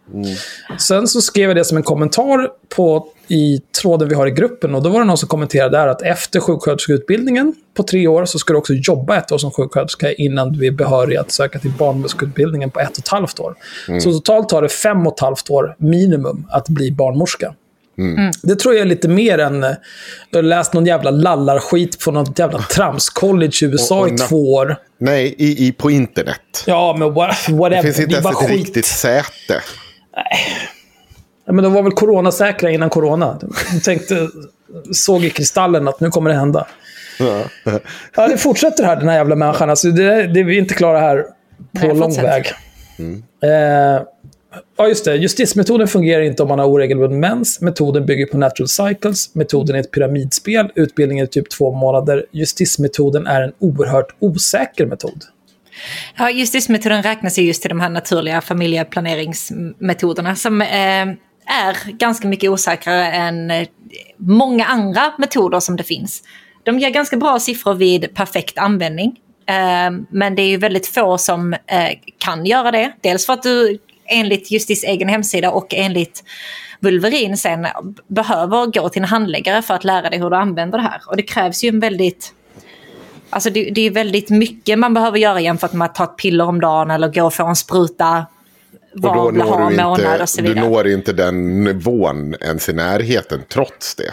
Sen 0.79 1.09
så 1.09 1.21
skrev 1.21 1.51
jag 1.51 1.57
det 1.57 1.65
som 1.65 1.77
en 1.77 1.83
kommentar 1.83 2.49
på, 2.77 3.07
i 3.29 3.61
tråden 3.83 4.09
vi 4.09 4.15
har 4.15 4.27
i 4.27 4.31
gruppen 4.31 4.75
och 4.75 4.83
då 4.83 4.91
var 4.91 4.99
det 4.99 5.05
någon 5.05 5.19
som 5.19 5.29
kommenterade 5.29 5.79
där 5.79 5.87
att 5.87 6.03
efter 6.03 6.41
sjuksköterskeutbildningen 6.41 7.55
på 7.77 7.83
tre 7.83 8.07
år 8.07 8.25
så 8.25 8.39
ska 8.39 8.53
du 8.53 8.59
också 8.59 8.73
jobba 8.73 9.17
ett 9.17 9.33
år 9.33 9.39
som 9.39 9.51
sjuksköterska 9.51 10.13
innan 10.13 10.53
du 10.53 10.67
är 10.67 10.71
behörig 10.71 11.17
att 11.17 11.31
söka 11.31 11.59
till 11.59 11.73
barnmorskeutbildningen 11.79 12.71
på 12.71 12.81
ett 12.81 12.91
och 12.91 12.99
ett 12.99 13.09
halvt 13.09 13.41
år. 13.41 13.55
Så 14.01 14.13
totalt 14.13 14.49
tar 14.49 14.63
det 14.63 14.69
fem 14.69 15.07
och 15.07 15.13
ett 15.13 15.21
halvt 15.21 15.51
år 15.51 15.77
minimum 15.79 16.47
att 16.51 16.69
bli 16.69 16.93
barnmorska. 16.93 17.55
Det 18.43 18.57
tror 18.57 18.75
jag 18.75 18.81
är 18.83 18.87
lite 18.87 19.09
mer 19.09 19.39
än... 19.39 19.65
eh, 19.65 19.71
Du 20.31 20.39
har 20.39 20.43
läst 20.43 20.73
någon 20.73 20.87
jävla 20.87 21.11
lallarskit 21.11 22.01
på 22.05 22.11
något 22.11 22.39
jävla 22.39 22.59
tramscollege 22.59 23.63
i 23.63 23.69
USA 23.69 23.95
Och- 23.97 24.03
och 24.03 24.09
i 24.13 24.17
två 24.19 24.53
år. 24.55 24.77
Nej, 24.99 25.35
i, 25.39 25.67
i, 25.67 25.73
på 25.73 25.91
internet. 25.91 26.65
Ja, 26.67 26.97
men 26.99 27.15
what, 27.15 27.37
whatever. 27.49 27.71
Det 27.77 27.83
finns 27.83 28.01
inte 28.01 28.21
bara 28.23 28.31
ens 28.33 28.43
ett 28.45 28.51
skit. 28.51 28.67
riktigt 28.67 28.85
säte. 28.87 29.61
Ja, 31.47 31.53
men 31.53 31.65
de 31.65 31.73
var 31.73 31.83
väl 31.83 31.93
coronasäkra 31.93 32.71
innan 32.71 32.91
corona. 32.91 33.39
De 33.73 33.81
tänkte, 33.81 34.29
såg 34.93 35.25
i 35.25 35.31
kristallen 35.31 35.89
att 35.89 36.01
nu 36.01 36.11
kommer 36.11 36.31
det 36.31 36.37
hända. 36.37 36.67
Ja, 37.19 38.27
det 38.29 38.37
fortsätter 38.39 38.85
här, 38.85 38.97
den 38.97 39.09
här 39.09 39.17
jävla 39.17 39.35
människan. 39.37 39.71
Alltså, 39.71 39.89
det, 39.89 40.27
det 40.27 40.41
är 40.41 40.45
vi 40.45 40.59
inte 40.59 40.75
klara 40.75 41.01
här 41.01 41.23
på 41.81 41.87
Nej, 41.87 41.97
lång 41.97 42.15
väg. 42.23 42.47
Eh, 43.43 44.03
ja, 44.77 44.89
just 44.89 45.05
det. 45.05 45.17
Justismetoden 45.17 45.89
fungerar 45.89 46.23
inte 46.23 46.43
om 46.43 46.49
man 46.49 46.59
har 46.59 46.67
oregelbunden 46.67 47.21
mens. 47.21 47.61
Metoden 47.61 48.07
bygger 48.07 48.27
på 48.27 48.39
natural 48.39 48.69
cycles. 48.69 49.35
Metoden 49.35 49.77
är 49.77 49.81
ett 49.81 49.91
pyramidspel. 49.91 50.71
Utbildningen 50.75 51.23
är 51.23 51.27
typ 51.27 51.51
två 51.51 51.73
månader. 51.73 52.27
Justismetoden 52.33 53.27
är 53.27 53.43
en 53.43 53.53
oerhört 53.59 54.17
osäker 54.19 54.87
metod. 54.87 55.25
Ja, 56.17 56.31
justismetoden 56.31 57.03
räknas 57.03 57.39
ju 57.39 57.43
just 57.43 57.63
till 57.63 57.69
de 57.69 57.81
här 57.81 57.89
naturliga 57.89 58.41
familjeplaneringsmetoderna 58.41 60.37
som 60.37 60.63
eh, 60.63 61.03
är 61.47 61.93
ganska 61.99 62.29
mycket 62.29 62.51
osäkrare 62.51 63.07
än 63.07 63.51
eh, 63.51 63.69
många 64.17 64.65
andra 64.65 65.13
metoder 65.19 65.61
som 65.61 65.77
det 65.77 65.85
finns. 65.85 66.23
De 66.63 66.79
ger 66.79 66.91
ganska 66.91 67.17
bra 67.17 67.39
siffror 67.39 67.75
vid 67.75 68.15
perfekt 68.15 68.59
användning. 68.59 69.17
Eh, 69.47 69.91
men 70.11 70.35
det 70.35 70.43
är 70.43 70.49
ju 70.49 70.57
väldigt 70.57 70.87
få 70.87 71.19
som 71.19 71.53
eh, 71.53 71.91
kan 72.19 72.47
göra 72.47 72.71
det. 72.71 72.93
Dels 73.01 73.27
för 73.27 73.33
att 73.33 73.43
du 73.43 73.79
enligt 74.07 74.51
Justis 74.51 74.85
egen 74.85 75.09
hemsida 75.09 75.51
och 75.51 75.75
enligt 75.75 76.25
Vulverin 76.81 77.37
sen 77.37 77.67
behöver 78.07 78.67
gå 78.67 78.89
till 78.89 79.03
en 79.03 79.09
handläggare 79.09 79.63
för 79.63 79.75
att 79.75 79.85
lära 79.85 80.11
dig 80.11 80.19
hur 80.19 80.31
du 80.31 80.37
använder 80.37 80.79
det 80.79 80.85
här. 80.85 81.01
Och 81.07 81.17
det 81.17 81.23
krävs 81.23 81.65
ju 81.65 81.69
en 81.69 81.81
väldigt 81.81 82.35
Alltså 83.31 83.51
det, 83.51 83.71
det 83.71 83.81
är 83.81 83.91
väldigt 83.91 84.31
mycket 84.31 84.79
man 84.79 84.95
behöver 84.95 85.19
göra 85.19 85.41
jämfört 85.41 85.73
med 85.73 85.85
att 85.87 85.95
ta 85.95 86.05
ett 86.05 86.17
piller 86.17 86.45
om 86.45 86.61
dagen 86.61 86.91
eller 86.91 87.09
gå 87.09 87.25
och 87.25 87.35
få 87.35 87.47
en 87.47 87.57
spruta 87.57 88.27
Och 88.95 89.01
då 89.01 89.09
var 89.09 89.33
når 89.33 89.71
du, 89.71 90.43
inte, 90.43 90.43
du 90.43 90.55
når 90.55 90.89
inte 90.89 91.13
den 91.13 91.65
nivån 91.65 92.35
ens 92.41 92.69
i 92.69 92.73
närheten 92.73 93.43
trots 93.49 93.95
det. 93.95 94.13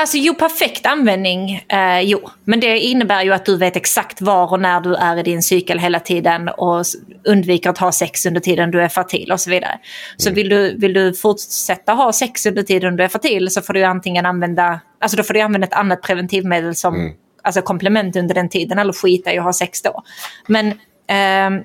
Alltså 0.00 0.16
jo, 0.16 0.34
perfekt 0.34 0.86
användning, 0.86 1.64
eh, 1.68 2.00
jo. 2.00 2.30
Men 2.44 2.60
det 2.60 2.78
innebär 2.78 3.22
ju 3.22 3.32
att 3.32 3.44
du 3.44 3.56
vet 3.56 3.76
exakt 3.76 4.20
var 4.20 4.52
och 4.52 4.60
när 4.60 4.80
du 4.80 4.94
är 4.94 5.18
i 5.18 5.22
din 5.22 5.42
cykel 5.42 5.78
hela 5.78 6.00
tiden 6.00 6.48
och 6.48 6.84
undviker 7.24 7.70
att 7.70 7.78
ha 7.78 7.92
sex 7.92 8.26
under 8.26 8.40
tiden 8.40 8.70
du 8.70 8.82
är 8.82 8.88
fertil 8.88 9.32
och 9.32 9.40
så 9.40 9.50
vidare. 9.50 9.78
Så 10.16 10.30
vill, 10.30 10.48
du, 10.48 10.76
vill 10.76 10.92
du 10.92 11.14
fortsätta 11.14 11.92
ha 11.92 12.12
sex 12.12 12.46
under 12.46 12.62
tiden 12.62 12.96
du 12.96 13.04
är 13.04 13.08
fertil 13.08 13.50
så 13.50 13.62
får 13.62 13.72
du 13.72 13.82
antingen 13.82 14.26
använda, 14.26 14.80
alltså 15.00 15.16
då 15.16 15.22
får 15.22 15.34
du 15.34 15.40
använda 15.40 15.66
ett 15.66 15.74
annat 15.74 16.02
preventivmedel 16.02 16.74
som 16.74 17.12
alltså 17.42 17.62
komplement 17.62 18.16
under 18.16 18.34
den 18.34 18.48
tiden 18.48 18.78
eller 18.78 18.92
skita 18.92 19.32
i 19.32 19.38
att 19.38 19.44
ha 19.44 19.52
sex 19.52 19.82
då. 19.82 20.02
Men 20.46 20.74
ehm, 21.08 21.64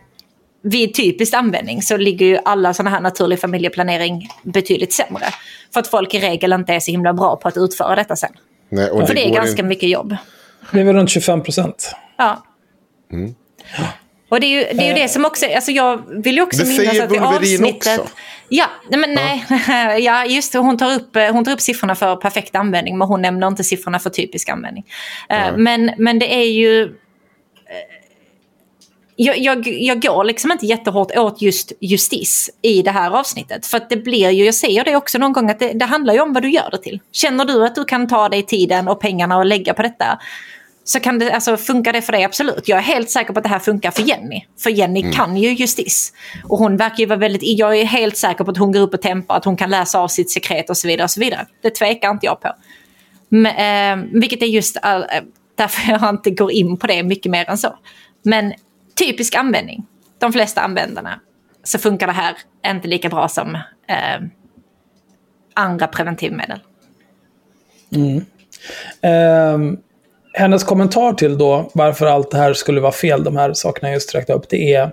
vid 0.64 0.94
typisk 0.94 1.34
användning 1.34 1.82
så 1.82 1.98
ligger 1.98 2.26
ju 2.26 2.38
alla 2.46 2.74
sådana 2.74 2.90
här 2.90 3.00
naturlig 3.02 3.40
familjeplanering 3.40 4.30
betydligt 4.44 4.94
sämre. 4.94 5.26
För 5.74 5.80
att 5.80 5.88
folk 5.88 6.14
i 6.14 6.20
regel 6.20 6.54
inte 6.54 6.74
är 6.74 6.80
så 6.80 6.92
himla 6.92 7.14
bra 7.14 7.36
på 7.36 7.48
att 7.48 7.58
utföra 7.58 7.96
detta 7.96 8.16
sen. 8.16 8.32
Nej, 8.70 8.90
och 8.90 9.08
För 9.08 9.16
det 9.16 9.26
är 9.26 9.30
går 9.30 9.36
ganska 9.36 9.52
inte- 9.52 9.64
mycket 9.64 9.90
jobb. 9.90 10.16
Det 10.72 10.80
är 10.80 10.84
väl 10.84 10.96
runt 10.96 11.10
25 11.10 11.44
procent. 11.44 11.96
Ja. 12.18 12.44
Och 14.30 14.40
det 14.40 14.46
är 14.48 14.50
ju 14.50 14.78
det, 14.78 14.84
är 14.84 14.88
ju 14.88 14.94
det 15.04 15.08
som 15.10 15.26
också, 15.26 15.46
alltså 15.56 15.72
jag 15.72 16.02
vill 16.24 16.36
ju 16.36 16.42
också 16.42 16.64
Det 16.64 16.70
minnas 16.70 17.00
att 17.00 17.14
i 17.14 17.20
avsnittet... 17.20 18.00
också. 18.00 18.14
Ja, 18.50 18.66
nej 18.90 19.00
men 19.00 19.14
nej. 19.14 19.46
Ja, 20.04 20.26
just 20.26 20.54
det. 20.54 20.60
Hon 20.60 20.78
tar, 20.78 20.94
upp, 20.94 21.16
eh, 21.16 21.32
hon 21.32 21.46
tar 21.46 21.52
upp 21.52 21.62
siffrorna 21.62 21.96
för 21.96 22.16
perfekt 22.16 22.56
användning, 22.56 22.98
men 22.98 23.08
hon 23.08 23.22
nämner 23.22 23.48
inte 23.48 23.64
siffrorna 23.64 24.00
för 24.00 24.10
typisk 24.10 24.50
användning. 24.50 24.86
Eh, 25.30 25.58
Men, 25.58 25.92
men 25.98 26.20
det 26.20 26.36
är 26.36 26.44
ju... 26.50 26.96
Jag, 29.24 29.38
jag, 29.38 29.68
jag 29.68 30.02
går 30.02 30.24
liksom 30.24 30.52
inte 30.52 30.66
jättehårt 30.66 31.18
åt 31.18 31.42
just 31.42 31.72
justis 31.80 32.50
i 32.62 32.82
det 32.82 32.92
här 32.92 33.12
avsnittet. 33.12 33.66
För 33.66 33.78
att 33.78 33.90
det 33.90 33.98
blir 33.98 34.30
ju, 34.30 34.46
jag 34.46 34.56
säger 34.56 34.84
det 34.84 34.96
också 34.96 35.18
någon 35.18 35.34
gång, 35.34 35.50
att 35.50 35.60
det, 35.60 35.74
det 35.74 35.86
handlar 35.86 36.14
ju 36.14 36.20
om 36.20 36.34
vad 36.34 36.44
du 36.44 36.52
gör 36.52 36.70
det 36.72 36.78
till. 36.78 37.00
Känner 37.12 37.46
du 37.46 37.66
att 37.66 37.76
du 37.76 37.86
kan 37.86 38.08
ta 38.08 38.30
dig 38.30 38.44
tiden 38.44 38.88
och 38.88 39.00
pengarna 39.00 39.38
och 39.38 39.46
lägga 39.46 39.74
på 39.74 39.82
detta, 39.82 40.20
så 40.84 41.00
kan 41.00 41.20
det, 41.20 41.32
alltså, 41.32 41.58
funkar 41.58 41.94
det 41.94 42.02
för 42.02 42.12
dig 42.12 42.24
absolut. 42.24 42.68
Jag 42.68 42.78
är 42.78 42.84
helt 42.84 43.10
säker 43.10 43.34
på 43.34 43.40
att 43.40 43.44
det 43.44 43.50
här 43.50 43.60
funkar 43.60 43.92
för 43.92 44.02
Jenny. 44.02 44.46
För 44.60 44.70
Jenny 44.70 45.12
kan 45.12 45.38
ju 45.38 45.50
justis. 45.50 46.14
Och 46.50 46.58
hon 46.58 46.78
verkar 46.78 46.98
ju 46.98 47.06
vara 47.06 47.20
väldigt, 47.20 47.60
jag 47.60 47.80
är 47.80 47.86
helt 47.86 48.18
säker 48.18 48.44
på 48.44 48.52
att 48.52 48.58
hon 48.58 48.72
går 48.72 48.80
upp 48.80 48.94
och 48.94 49.02
tempar, 49.02 49.38
att 49.38 49.46
hon 49.46 49.58
kan 49.58 49.70
läsa 49.70 50.00
av 50.00 50.08
sitt 50.08 50.32
sekret 50.32 50.70
och 50.70 50.78
så 50.78 50.88
vidare. 50.88 51.04
Och 51.04 51.12
så 51.12 51.20
vidare. 51.20 51.46
Det 51.62 51.70
tvekar 51.70 52.12
inte 52.12 52.26
jag 52.26 52.42
på. 52.42 52.50
Men, 53.30 54.02
eh, 54.02 54.06
vilket 54.14 54.42
är 54.42 54.46
just 54.46 54.78
all, 54.82 55.02
eh, 55.02 55.08
därför 55.56 55.92
jag 56.02 56.10
inte 56.10 56.32
går 56.32 56.52
in 56.52 56.78
på 56.78 56.88
det 56.88 57.04
mycket 57.04 57.32
mer 57.32 57.50
än 57.50 57.58
så. 57.58 57.76
Men 58.24 58.54
typisk 59.06 59.36
användning. 59.36 59.86
De 60.20 60.34
flesta 60.34 60.62
användarna 60.62 61.20
så 61.64 61.80
funkar 61.80 62.08
det 62.08 62.14
här 62.14 62.38
inte 62.68 62.88
lika 62.88 63.10
bra 63.10 63.28
som 63.28 63.56
eh, 63.88 64.22
andra 65.54 65.88
preventivmedel. 65.88 66.60
Ehm, 69.02 69.78
hennes 70.34 70.64
kommentar 70.64 71.14
till 71.14 71.38
då 71.38 71.72
varför 71.74 72.06
allt 72.06 72.32
det 72.32 72.38
här 72.38 72.54
skulle 72.54 72.82
vara 72.82 72.92
fel, 72.92 73.24
de 73.24 73.36
här 73.36 73.54
sakerna 73.54 73.90
jag 73.90 73.94
just 73.94 74.16
räknade 74.16 74.40
upp, 74.40 74.50
det 74.50 74.74
är 74.74 74.92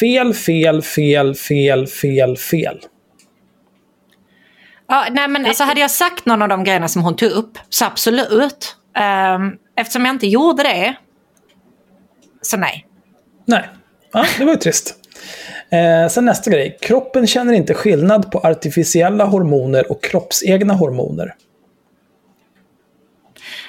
fel, 0.00 0.34
fel, 0.34 0.82
fel, 0.82 1.34
fel, 1.34 1.86
fel, 1.86 2.36
fel. 2.36 2.78
Ja, 4.88 5.06
nej, 5.10 5.28
men 5.28 5.46
alltså, 5.46 5.64
hade 5.64 5.80
jag 5.80 5.90
sagt 5.90 6.26
någon 6.26 6.42
av 6.42 6.48
de 6.48 6.64
grejerna 6.64 6.88
som 6.88 7.02
hon 7.02 7.16
tog 7.16 7.30
upp, 7.30 7.58
så 7.68 7.84
absolut. 7.84 8.76
Um, 9.36 9.58
eftersom 9.76 10.04
jag 10.04 10.14
inte 10.14 10.26
gjorde 10.26 10.62
det, 10.62 10.96
så 12.42 12.56
nej. 12.56 12.87
Nej, 13.48 13.68
ja, 14.12 14.24
det 14.38 14.44
var 14.44 14.52
ju 14.52 14.58
trist. 14.58 14.94
Eh, 15.70 16.08
sen 16.10 16.24
nästa 16.24 16.50
grej. 16.50 16.78
Kroppen 16.80 17.26
känner 17.26 17.52
inte 17.52 17.74
skillnad 17.74 18.30
på 18.30 18.38
artificiella 18.38 19.24
hormoner 19.24 19.90
och 19.90 20.04
kroppsegna 20.04 20.74
hormoner. 20.74 21.34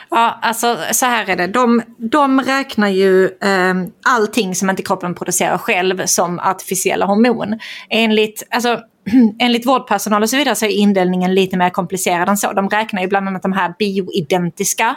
Ja, 0.10 0.40
alltså 0.42 0.78
så 0.92 1.06
här 1.06 1.30
är 1.30 1.36
det. 1.36 1.48
De, 1.48 1.82
de 1.98 2.42
räknar 2.42 2.88
ju 2.88 3.26
eh, 3.26 3.74
allting 4.06 4.56
som 4.56 4.70
inte 4.70 4.84
kroppen 4.84 5.16
producerar 5.16 5.58
själv 5.58 6.06
som 6.06 6.40
artificiella 6.40 7.06
hormon. 7.06 7.60
Enligt, 7.90 8.48
alltså, 8.50 8.80
enligt 9.40 9.68
vårdpersonal 9.68 10.24
och 10.24 10.30
så 10.30 10.38
vidare 10.38 10.56
så 10.56 10.66
är 10.66 10.70
indelningen 10.70 11.36
lite 11.36 11.58
mer 11.58 11.70
komplicerad 11.70 12.30
än 12.30 12.38
så. 12.38 12.54
De 12.54 12.70
räknar 12.70 13.02
ju 13.02 13.08
bland 13.08 13.28
annat 13.28 13.42
de 13.42 13.54
här 13.54 13.74
bioidentiska. 13.80 14.96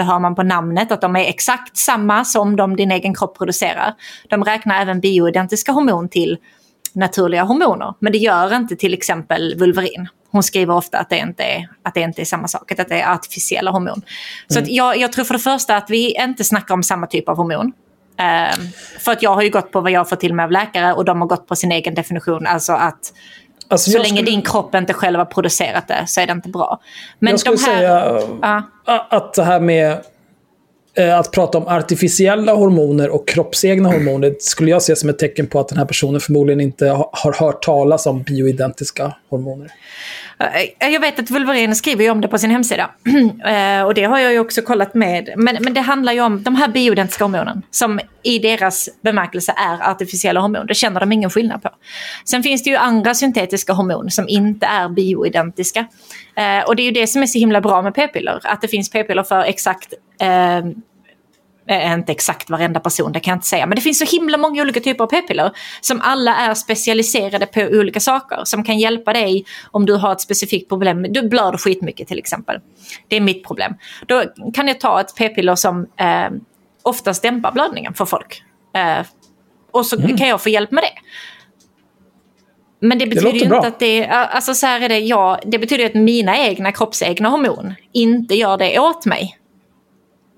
Det 0.00 0.04
hör 0.04 0.18
man 0.18 0.34
på 0.34 0.42
namnet 0.42 0.92
att 0.92 1.00
de 1.00 1.16
är 1.16 1.24
exakt 1.24 1.76
samma 1.76 2.24
som 2.24 2.56
de 2.56 2.76
din 2.76 2.90
egen 2.90 3.14
kropp 3.14 3.38
producerar. 3.38 3.94
De 4.28 4.44
räknar 4.44 4.82
även 4.82 5.00
bioidentiska 5.00 5.72
hormon 5.72 6.08
till 6.08 6.38
naturliga 6.92 7.42
hormoner. 7.42 7.94
Men 7.98 8.12
det 8.12 8.18
gör 8.18 8.56
inte 8.56 8.76
till 8.76 8.94
exempel 8.94 9.54
Vulverin. 9.58 10.08
Hon 10.30 10.42
skriver 10.42 10.74
ofta 10.74 10.98
att 10.98 11.10
det 11.10 11.18
inte 11.18 11.42
är, 11.42 11.68
att 11.82 11.94
det 11.94 12.00
inte 12.00 12.20
är 12.20 12.24
samma 12.24 12.48
sak, 12.48 12.72
att 12.72 12.88
det 12.88 13.00
är 13.00 13.12
artificiella 13.14 13.70
hormon. 13.70 14.02
Så 14.48 14.58
att 14.58 14.68
jag, 14.68 14.96
jag 14.96 15.12
tror 15.12 15.24
för 15.24 15.34
det 15.34 15.40
första 15.40 15.76
att 15.76 15.90
vi 15.90 16.22
inte 16.22 16.44
snackar 16.44 16.74
om 16.74 16.82
samma 16.82 17.06
typ 17.06 17.28
av 17.28 17.36
hormon. 17.36 17.72
Ehm, 18.16 18.68
för 18.98 19.12
att 19.12 19.22
jag 19.22 19.34
har 19.34 19.42
ju 19.42 19.50
gått 19.50 19.72
på 19.72 19.80
vad 19.80 19.92
jag 19.92 20.08
fått 20.08 20.20
till 20.20 20.34
mig 20.34 20.44
av 20.44 20.50
läkare 20.50 20.94
och 20.94 21.04
de 21.04 21.20
har 21.20 21.28
gått 21.28 21.46
på 21.46 21.56
sin 21.56 21.72
egen 21.72 21.94
definition. 21.94 22.46
Alltså 22.46 22.72
att 22.72 23.12
Alltså, 23.70 23.90
så 23.90 23.98
länge 23.98 24.08
skulle- 24.08 24.30
din 24.30 24.42
kropp 24.42 24.74
inte 24.74 24.92
själv 24.92 25.18
har 25.18 25.24
producerat 25.26 25.88
det 25.88 26.04
så 26.06 26.20
är 26.20 26.26
det 26.26 26.32
inte 26.32 26.48
bra. 26.48 26.80
Men 27.18 27.30
jag 27.30 27.40
skulle 27.40 27.56
här, 27.56 27.78
säga 27.78 28.20
Ja. 28.42 28.62
a- 28.86 29.06
att 29.10 29.34
det 29.34 29.42
här 29.44 29.60
med 29.60 29.98
eh, 30.94 31.18
att 31.18 31.30
prata 31.32 31.58
om 31.58 31.66
artificiella 31.68 32.54
hormoner 32.54 33.08
och 33.10 33.28
kroppsegna 33.28 33.88
hormoner 33.88 34.34
skulle 34.40 34.70
jag 34.70 34.82
se 34.82 34.96
som 34.96 35.08
ett 35.08 35.18
tecken 35.18 35.46
på 35.46 35.60
att 35.60 35.68
den 35.68 35.78
här 35.78 35.84
personen 35.84 36.20
förmodligen 36.20 36.60
inte 36.60 36.88
ha- 36.88 37.10
har 37.12 37.32
hört 37.32 37.62
talas 37.62 38.06
om 38.06 38.22
bioidentiska 38.22 39.14
hormoner. 39.30 39.70
Eh, 40.40 40.86
eh, 40.86 40.92
jag 40.92 41.00
vet 41.00 41.18
att 41.18 41.30
Wolverine 41.30 41.74
skriver 41.74 42.04
ju 42.04 42.10
om 42.10 42.20
det 42.20 42.28
på 42.28 42.38
sin 42.38 42.50
hemsida. 42.50 42.90
Eh, 43.44 43.82
och 43.82 43.94
det 43.94 44.04
har 44.04 44.18
jag 44.18 44.32
ju 44.32 44.38
också 44.38 44.62
kollat 44.62 44.94
med. 44.94 45.30
Men, 45.36 45.56
men 45.60 45.74
det 45.74 45.80
handlar 45.80 46.12
ju 46.12 46.20
om 46.20 46.42
de 46.42 46.56
här 46.56 46.68
bioidentiska 46.68 47.24
hormonen 47.24 47.62
som 47.70 48.00
i 48.22 48.38
deras 48.38 48.88
bemärkelse 49.02 49.54
är 49.56 49.90
artificiella 49.90 50.40
hormon. 50.40 50.66
Det 50.66 50.74
känner 50.74 51.00
de 51.00 51.12
ingen 51.12 51.30
skillnad 51.30 51.62
på. 51.62 51.70
Sen 52.24 52.42
finns 52.42 52.62
det 52.62 52.70
ju 52.70 52.76
andra 52.76 53.14
syntetiska 53.14 53.72
hormon 53.72 54.10
som 54.10 54.28
inte 54.28 54.66
är 54.66 54.88
bioidentiska. 54.88 55.86
Och 56.66 56.76
det 56.76 56.82
är 56.82 56.84
ju 56.84 56.90
det 56.90 57.06
som 57.06 57.22
är 57.22 57.26
så 57.26 57.38
himla 57.38 57.60
bra 57.60 57.82
med 57.82 57.94
p-piller. 57.94 58.40
Att 58.44 58.60
det 58.60 58.68
finns 58.68 58.90
p-piller 58.90 59.22
för 59.22 59.40
exakt 59.40 59.94
eh, 60.20 60.64
Eh, 61.70 61.92
inte 61.92 62.12
exakt 62.12 62.50
varenda 62.50 62.80
person, 62.80 63.12
det 63.12 63.20
kan 63.20 63.32
jag 63.32 63.36
inte 63.36 63.46
säga. 63.46 63.66
Men 63.66 63.76
det 63.76 63.82
finns 63.82 63.98
så 63.98 64.16
himla 64.16 64.38
många 64.38 64.62
olika 64.62 64.80
typer 64.80 65.04
av 65.04 65.08
p-piller 65.08 65.50
som 65.80 66.00
alla 66.00 66.36
är 66.36 66.54
specialiserade 66.54 67.46
på 67.46 67.60
olika 67.60 68.00
saker. 68.00 68.40
Som 68.44 68.64
kan 68.64 68.78
hjälpa 68.78 69.12
dig 69.12 69.44
om 69.70 69.86
du 69.86 69.94
har 69.94 70.12
ett 70.12 70.20
specifikt 70.20 70.68
problem. 70.68 71.06
Du 71.10 71.28
blöder 71.28 71.58
skitmycket 71.58 72.08
till 72.08 72.18
exempel. 72.18 72.60
Det 73.08 73.16
är 73.16 73.20
mitt 73.20 73.46
problem. 73.46 73.74
Då 74.06 74.24
kan 74.54 74.68
jag 74.68 74.80
ta 74.80 75.00
ett 75.00 75.14
p-piller 75.16 75.54
som 75.54 75.86
eh, 75.96 76.30
oftast 76.82 77.22
dämpar 77.22 77.52
blödningen 77.52 77.94
för 77.94 78.04
folk. 78.04 78.42
Eh, 78.74 79.06
och 79.72 79.86
så 79.86 79.96
kan 79.96 80.28
jag 80.28 80.42
få 80.42 80.48
hjälp 80.48 80.70
med 80.70 80.84
det. 80.84 81.00
Men 82.86 82.98
det 82.98 83.06
betyder 83.06 83.26
låter 83.26 83.38
ju 83.38 83.48
bra. 83.48 83.56
inte 83.56 83.68
att 83.68 83.78
det... 83.78 84.06
Alltså 84.06 84.54
så 84.54 84.66
här 84.66 84.80
är 84.80 84.88
det, 84.88 84.98
ja, 84.98 85.40
det 85.44 85.58
betyder 85.58 85.86
att 85.86 85.94
mina 85.94 86.38
egna 86.38 86.72
kroppsegna 86.72 87.28
hormon 87.28 87.74
inte 87.92 88.34
gör 88.34 88.58
det 88.58 88.78
åt 88.78 89.06
mig. 89.06 89.39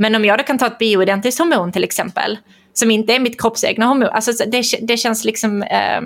Men 0.02 0.14
om 0.14 0.24
jag 0.24 0.38
då 0.38 0.44
kan 0.44 0.58
ta 0.58 0.66
ett 0.66 0.78
bioidentiskt 0.78 1.38
hormon 1.38 1.72
till 1.72 1.84
exempel, 1.84 2.38
som 2.72 2.90
inte 2.90 3.14
är 3.14 3.20
mitt 3.20 3.40
kroppsegna 3.40 3.86
hormon, 3.86 4.08
alltså 4.08 4.32
så 4.32 4.44
det, 4.44 4.62
det 4.82 4.96
känns 4.96 5.24
liksom... 5.24 5.62
Eh, 5.62 6.00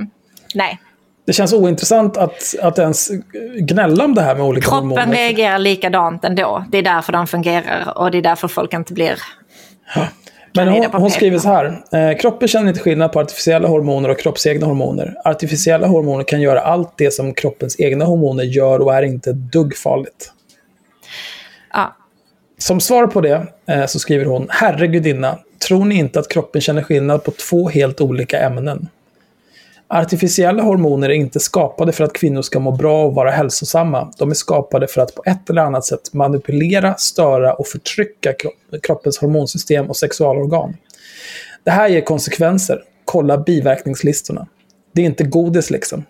nej. 0.54 0.78
Det 1.26 1.32
känns 1.32 1.52
ointressant 1.52 2.16
att, 2.16 2.54
att 2.62 2.78
ens 2.78 3.10
gnälla 3.58 4.04
om 4.04 4.14
det 4.14 4.22
här 4.22 4.34
med 4.34 4.44
olika 4.44 4.68
Kroppen 4.70 4.90
hormoner. 4.90 5.12
reagerar 5.12 5.58
likadant 5.58 6.24
ändå. 6.24 6.64
Det 6.70 6.78
är 6.78 6.82
därför 6.82 7.12
den 7.12 7.26
fungerar 7.26 7.98
och 7.98 8.10
det 8.10 8.18
är 8.18 8.22
därför 8.22 8.48
folk 8.48 8.72
inte 8.74 8.92
blir... 8.92 9.18
Men 10.52 10.68
hon, 10.68 10.86
hon 10.92 11.10
skriver 11.10 11.38
så 11.38 11.48
här. 11.48 11.82
Eh, 11.92 12.18
kroppen 12.18 12.48
känner 12.48 12.68
inte 12.68 12.80
skillnad 12.80 13.12
på 13.12 13.20
artificiella 13.20 13.68
hormoner 13.68 14.08
och 14.08 14.18
kroppsegna 14.18 14.66
hormoner. 14.66 15.14
Artificiella 15.24 15.86
hormoner 15.86 16.24
kan 16.24 16.40
göra 16.40 16.60
allt 16.60 16.92
det 16.96 17.10
som 17.10 17.34
kroppens 17.34 17.80
egna 17.80 18.04
hormoner 18.04 18.44
gör 18.44 18.78
och 18.78 18.94
är 18.94 19.02
inte 19.02 19.30
ett 19.30 19.52
dugg 19.52 19.76
farligt. 19.76 20.32
Ja, 20.32 20.35
som 22.58 22.80
svar 22.80 23.06
på 23.06 23.20
det 23.20 23.46
eh, 23.66 23.86
så 23.86 23.98
skriver 23.98 24.24
hon, 24.24 24.46
herregudinna, 24.50 25.38
tror 25.68 25.84
ni 25.84 25.94
inte 25.94 26.20
att 26.20 26.28
kroppen 26.28 26.60
känner 26.60 26.82
skillnad 26.82 27.24
på 27.24 27.30
två 27.30 27.68
helt 27.68 28.00
olika 28.00 28.40
ämnen? 28.40 28.88
Artificiella 29.88 30.62
hormoner 30.62 31.08
är 31.08 31.14
inte 31.14 31.40
skapade 31.40 31.92
för 31.92 32.04
att 32.04 32.12
kvinnor 32.12 32.42
ska 32.42 32.58
må 32.60 32.72
bra 32.72 33.04
och 33.04 33.14
vara 33.14 33.30
hälsosamma. 33.30 34.12
De 34.18 34.30
är 34.30 34.34
skapade 34.34 34.86
för 34.86 35.00
att 35.00 35.14
på 35.14 35.22
ett 35.26 35.50
eller 35.50 35.62
annat 35.62 35.84
sätt 35.84 36.12
manipulera, 36.12 36.94
störa 36.94 37.54
och 37.54 37.66
förtrycka 37.66 38.32
kro- 38.32 38.80
kroppens 38.82 39.18
hormonsystem 39.18 39.86
och 39.86 39.96
sexualorgan. 39.96 40.76
Det 41.64 41.70
här 41.70 41.88
ger 41.88 42.00
konsekvenser. 42.00 42.82
Kolla 43.04 43.38
biverkningslistorna. 43.38 44.46
Det 44.96 45.02
är 45.02 45.06
inte 45.06 45.24
godis 45.24 45.70
liksom. 45.70 46.04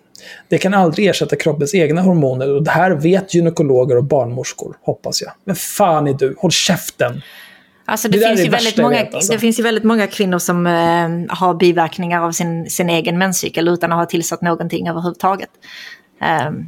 Det 0.47 0.57
kan 0.57 0.73
aldrig 0.73 1.07
ersätta 1.07 1.35
kroppens 1.35 1.75
egna 1.75 2.01
hormoner 2.01 2.53
och 2.53 2.63
det 2.63 2.71
här 2.71 2.91
vet 2.91 3.33
gynekologer 3.33 3.97
och 3.97 4.03
barnmorskor, 4.03 4.77
hoppas 4.81 5.21
jag. 5.21 5.31
Men 5.43 5.55
fan 5.55 6.07
är 6.07 6.13
du? 6.13 6.35
Håll 6.37 6.51
käften! 6.51 7.21
Alltså 7.85 8.07
det, 8.09 8.17
Det 8.17 8.27
finns 8.27 8.45
ju 8.45 8.49
väldigt 8.49 8.77
många, 8.77 9.03
vet, 9.03 9.15
alltså. 9.15 9.33
det 9.33 9.39
finns 9.39 9.59
ju 9.59 9.63
väldigt 9.63 9.83
många 9.83 10.07
kvinnor 10.07 10.39
som 10.39 10.67
eh, 10.67 11.35
har 11.37 11.53
biverkningar 11.53 12.21
av 12.21 12.31
sin, 12.31 12.69
sin 12.69 12.89
egen 12.89 13.17
menscykel 13.17 13.67
utan 13.67 13.91
att 13.91 13.97
ha 13.97 14.05
tillsatt 14.05 14.41
någonting 14.41 14.89
överhuvudtaget. 14.89 15.49
Ehm, 16.21 16.65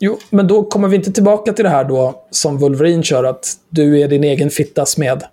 Jo, 0.00 0.18
men 0.30 0.46
då 0.46 0.64
kommer 0.64 0.88
vi 0.88 0.96
inte 0.96 1.12
tillbaka 1.12 1.52
till 1.52 1.64
det 1.64 1.70
här 1.70 1.84
då 1.84 2.24
som 2.30 2.58
Wolverine 2.58 3.02
kör, 3.02 3.24
att 3.24 3.52
du 3.68 4.00
är 4.00 4.08
din 4.08 4.24
egen 4.24 4.50
fitta 4.50 4.86
smed. 4.86 5.24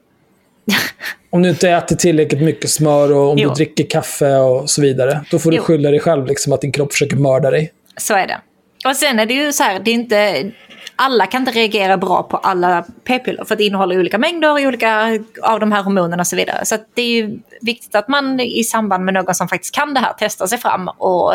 Om 1.29 1.41
du 1.43 1.49
inte 1.49 1.69
äter 1.69 1.95
tillräckligt 1.95 2.41
mycket 2.41 2.69
smör 2.69 3.11
och 3.13 3.29
om 3.31 3.37
Jo. 3.37 3.49
du 3.49 3.55
dricker 3.55 3.89
kaffe 3.89 4.35
och 4.37 4.69
så 4.69 4.81
vidare, 4.81 5.21
då 5.31 5.39
får 5.39 5.51
du 5.51 5.57
Jo. 5.57 5.63
skylla 5.63 5.91
dig 5.91 5.99
själv 5.99 6.25
liksom 6.27 6.53
att 6.53 6.61
din 6.61 6.71
kropp 6.71 6.91
försöker 6.91 7.15
mörda 7.15 7.51
dig. 7.51 7.71
så 7.97 8.13
är 8.13 8.27
det. 8.27 8.41
Och 8.85 8.95
sen 8.95 9.19
är 9.19 9.25
det 9.25 9.33
ju 9.33 9.53
så 9.53 9.63
här, 9.63 9.79
det 9.79 9.91
är 9.91 9.95
inte, 9.95 10.51
alla 10.95 11.25
kan 11.25 11.41
inte 11.41 11.51
reagera 11.51 11.97
bra 11.97 12.23
på 12.23 12.37
alla 12.37 12.85
p-piller 13.07 13.43
för 13.45 13.55
det 13.55 13.63
innehåller 13.63 13.99
olika 13.99 14.17
mängder 14.17 14.67
olika 14.67 15.19
av 15.43 15.59
de 15.59 15.71
här 15.71 15.83
hormonerna 15.83 16.21
och 16.21 16.27
så 16.27 16.35
vidare. 16.35 16.65
Så 16.65 16.77
det 16.93 17.01
är 17.01 17.07
ju 17.07 17.39
viktigt 17.61 17.95
att 17.95 18.07
man 18.07 18.39
i 18.39 18.63
samband 18.63 19.05
med 19.05 19.13
någon 19.13 19.35
som 19.35 19.47
faktiskt 19.47 19.75
kan 19.75 19.93
det 19.93 19.99
här 19.99 20.13
testar 20.19 20.47
sig 20.47 20.57
fram 20.57 20.87
och 20.87 21.33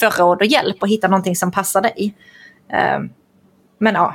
får 0.00 0.18
råd 0.18 0.38
och 0.40 0.46
hjälp 0.46 0.76
och 0.80 0.88
hittar 0.88 1.08
någonting 1.08 1.36
som 1.36 1.52
passar 1.52 1.82
dig. 1.82 2.14
Ehm, 2.72 3.10
Men 3.78 3.94
ja, 3.94 4.14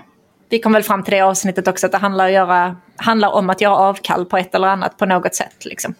vi 0.51 0.59
kom 0.59 0.73
väl 0.73 0.83
fram 0.83 1.03
till 1.03 1.13
det 1.13 1.21
avsnittet 1.21 1.67
också 1.67 1.85
att 1.85 1.91
det 1.91 1.97
handlar, 1.97 2.25
att 2.25 2.31
göra, 2.31 2.75
handlar 2.95 3.29
om 3.29 3.49
att 3.49 3.61
göra 3.61 3.75
avkall 3.75 4.25
på 4.25 4.37
ett 4.37 4.55
eller 4.55 4.67
annat 4.67 4.97
på 4.97 5.05
något 5.05 5.35
sätt. 5.35 5.65
Liksom. 5.65 5.93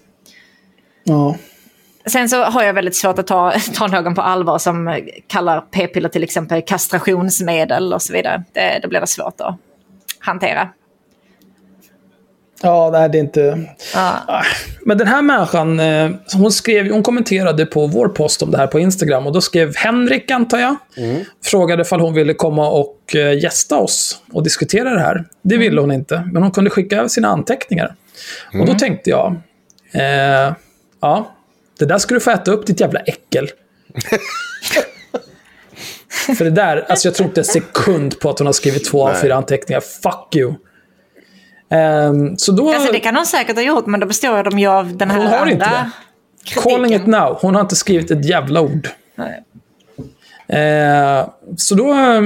Ja. 1.04 1.36
Sen 2.06 2.30
så 2.30 2.44
har 2.44 2.64
jag 2.64 2.74
väldigt 2.74 2.96
svårt 2.96 3.20
att 3.20 3.28
ta, 3.28 3.54
ta 3.74 3.88
någon 3.88 4.16
på 4.16 4.22
allvar 4.22 4.58
som 4.58 5.02
kallar 5.28 5.62
p-piller 5.62 6.10
till 6.10 6.24
exempel 6.24 6.62
kastrationsmedel 6.62 7.94
och 7.94 8.02
så 8.02 8.14
vidare. 8.14 8.44
Det, 8.54 8.80
det 8.82 8.88
blir 8.88 9.00
det 9.00 9.08
svårt 9.08 9.42
att 9.42 9.58
hantera. 10.20 10.70
Ja, 12.64 12.90
nej, 12.92 13.10
det 13.10 13.18
är 13.18 13.20
inte... 13.20 13.60
Ah, 13.96 14.44
Men 14.86 14.98
den 14.98 15.08
här 15.08 15.22
människan, 15.22 15.80
eh, 15.80 16.10
hon, 16.34 16.52
skrev, 16.52 16.92
hon 16.92 17.04
kommenterade 17.04 17.66
på 17.66 17.88
vår 17.88 18.08
post 18.08 18.42
om 18.42 18.52
det 18.52 18.58
här 18.58 18.68
på 18.68 18.80
Instagram. 18.80 19.28
Och 19.28 19.34
då 19.34 19.42
skrev 19.42 19.76
Henrik, 19.76 20.32
antar 20.32 20.60
jag, 20.60 20.76
frågade 21.44 21.82
ifall 21.82 22.00
hon 22.00 22.14
ville 22.14 22.34
komma 22.34 22.70
och 22.70 23.16
eh, 23.16 23.40
gästa 23.44 23.78
oss 23.78 24.22
och 24.34 24.44
diskutera 24.44 24.90
det 24.90 25.00
här. 25.00 25.26
Det 25.42 25.58
ville 25.58 25.82
hon 25.82 25.92
inte, 25.92 26.30
men 26.34 26.44
hon 26.44 26.52
kunde 26.52 26.70
skicka 26.70 26.98
över 26.98 27.08
sina 27.08 27.28
anteckningar. 27.28 27.96
Och 28.60 28.66
då 28.66 28.74
tänkte 28.74 29.10
jag, 29.10 29.36
eh, 29.94 30.54
ja, 31.02 31.32
det 31.80 31.86
där 31.86 31.98
ska 31.98 32.14
du 32.14 32.20
få 32.20 32.32
äta 32.32 32.52
upp 32.52 32.66
ditt 32.68 32.80
jävla 32.80 33.00
äckel. 33.00 33.50
För 36.38 36.46
det 36.46 36.52
där, 36.52 36.86
alltså 36.90 37.08
jag 37.08 37.16
tror 37.16 37.28
inte 37.28 37.42
en 37.42 37.46
sekund 37.46 38.20
på 38.20 38.30
att 38.30 38.40
hon 38.40 38.46
har 38.46 38.54
skrivit 38.54 38.86
två 38.86 39.08
av 39.08 39.14
fyra 39.14 39.36
anteckningar. 39.36 39.82
Fuck 39.82 40.36
you. 40.36 40.54
Ehm, 41.72 42.38
så 42.38 42.52
då... 42.52 42.74
Alltså 42.74 42.92
det 42.94 43.00
kan 43.00 43.16
hon 43.16 43.26
säkert 43.26 43.56
ha 43.56 43.64
gjort 43.64 43.86
men 43.86 44.00
då 44.00 44.06
består 44.08 44.44
de 44.44 44.60
ju 44.60 44.68
av 44.68 44.98
den 44.98 45.12
här 45.12 45.18
Hon 45.18 45.28
har 45.28 45.38
andra 45.38 45.52
inte 45.52 45.66
det. 45.66 45.90
kritiken. 46.46 46.64
Calling 46.72 46.94
it 46.94 47.06
now. 47.08 47.38
Hon 47.42 47.56
har 47.56 47.62
inte 47.62 47.76
skrivit 47.76 48.12
ett 48.12 48.26
jävla 48.26 48.62
ord. 48.62 48.90
Nej. 49.16 49.44
Eh, 50.62 51.28
så 51.58 51.76
då... 51.76 51.94
eh, 51.94 52.22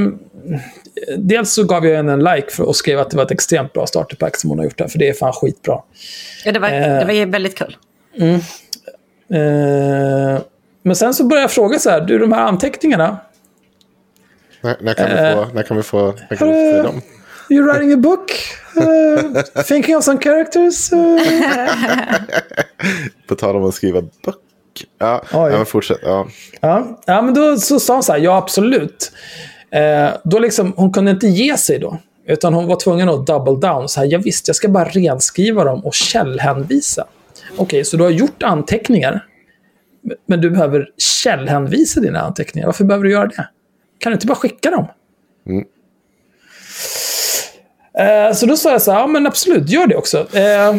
dels 1.17 1.53
så 1.53 1.63
gav 1.63 1.86
jag 1.86 1.95
henne 1.95 2.13
en 2.13 2.23
like 2.23 2.47
för, 2.51 2.63
och 2.63 2.75
skrev 2.75 2.99
att 2.99 3.10
det 3.10 3.17
var 3.17 3.23
ett 3.23 3.31
extremt 3.31 3.73
bra 3.73 3.88
starterpack 3.88 4.36
som 4.38 4.49
hon 4.49 4.60
har 4.60 4.65
gjort 4.65 4.77
där, 4.77 4.88
för 4.88 4.99
det 4.99 5.10
är 5.10 5.13
fan 5.13 5.34
skitbra. 5.34 5.79
Ja, 6.45 6.51
det, 6.51 6.60
var, 6.60 6.69
Eh. 6.69 6.99
det 6.99 7.05
var 7.05 7.13
ju 7.13 7.25
väldigt 7.25 7.58
kul. 7.58 7.77
Eh, 9.34 10.41
men 10.84 10.95
sen 10.95 11.13
så 11.13 11.23
började 11.23 11.43
jag 11.43 11.51
fråga 11.51 11.79
så 11.79 11.89
här, 11.89 12.01
du 12.01 12.17
de 12.19 12.31
här 12.31 12.41
anteckningarna, 12.41 13.17
När, 14.62 14.77
när, 14.81 14.93
kan 14.93 15.10
vi 15.10 15.15
få, 15.15 15.53
när 15.53 15.63
kan 15.63 15.77
vi 15.77 15.84
få, 15.84 16.13
när 16.29 16.38
kan 16.38 16.47
vi 16.47 16.53
få 16.53 16.77
se 16.77 16.81
dem? 16.81 17.01
You 17.49 17.67
writing 17.67 17.93
a 17.93 17.97
book? 17.97 18.31
Eh, 18.77 19.63
thinking 19.63 19.97
of 19.97 20.03
some 20.03 20.19
characters? 20.19 20.93
Eh, 20.93 21.17
På 23.27 23.36
tal 23.36 23.55
om 23.55 23.63
att 23.63 23.73
skriva 23.73 24.01
böcker. 24.01 24.41
Ja, 24.99 25.23
ja 25.31 25.49
men 25.49 25.65
fortsätt. 25.65 25.99
Ja. 26.03 26.27
Ja, 26.62 27.01
ja 27.05 27.21
men 27.21 27.34
då 27.34 27.58
så 27.58 27.79
sa 27.79 27.93
hon 27.93 28.03
så 28.03 28.12
här, 28.12 28.19
ja 28.19 28.38
absolut. 28.38 29.12
Eh, 29.71 30.10
då 30.23 30.39
liksom, 30.39 30.73
hon 30.75 30.93
kunde 30.93 31.12
inte 31.12 31.27
ge 31.27 31.58
sig 31.58 31.79
då. 31.79 31.97
Utan 32.27 32.53
hon 32.53 32.67
var 32.67 32.75
tvungen 32.75 33.10
att 33.10 33.27
double 33.27 33.69
down. 33.69 33.89
Så 33.89 33.99
här, 33.99 34.08
ja, 34.12 34.19
visst, 34.23 34.47
jag 34.47 34.55
ska 34.55 34.69
bara 34.69 34.86
renskriva 34.86 35.63
dem 35.63 35.86
och 35.86 35.93
källhänvisa. 35.93 37.05
Okej, 37.58 37.86
så 37.86 37.97
du 37.97 38.03
har 38.03 38.10
gjort 38.10 38.43
anteckningar. 38.43 39.25
Men 40.25 40.41
du 40.41 40.49
behöver 40.49 40.89
källhänvisa 40.97 41.99
dina 41.99 42.19
anteckningar. 42.19 42.65
Varför 42.65 42.84
behöver 42.84 43.03
du 43.03 43.12
göra 43.12 43.27
det? 43.27 43.47
Kan 43.97 44.12
du 44.12 44.13
inte 44.13 44.27
bara 44.27 44.36
skicka 44.36 44.71
dem? 44.71 44.88
Eh, 45.49 45.62
Eh, 47.99 48.34
så 48.34 48.45
då 48.45 48.58
sa 48.58 48.71
jag 48.71 48.81
så 48.81 48.91
här, 48.91 48.99
ja 48.99 49.08
men 49.08 49.27
absolut, 49.27 49.69
gör 49.69 49.88
det 49.88 49.95
också. 49.95 50.38
Eh, 50.38 50.75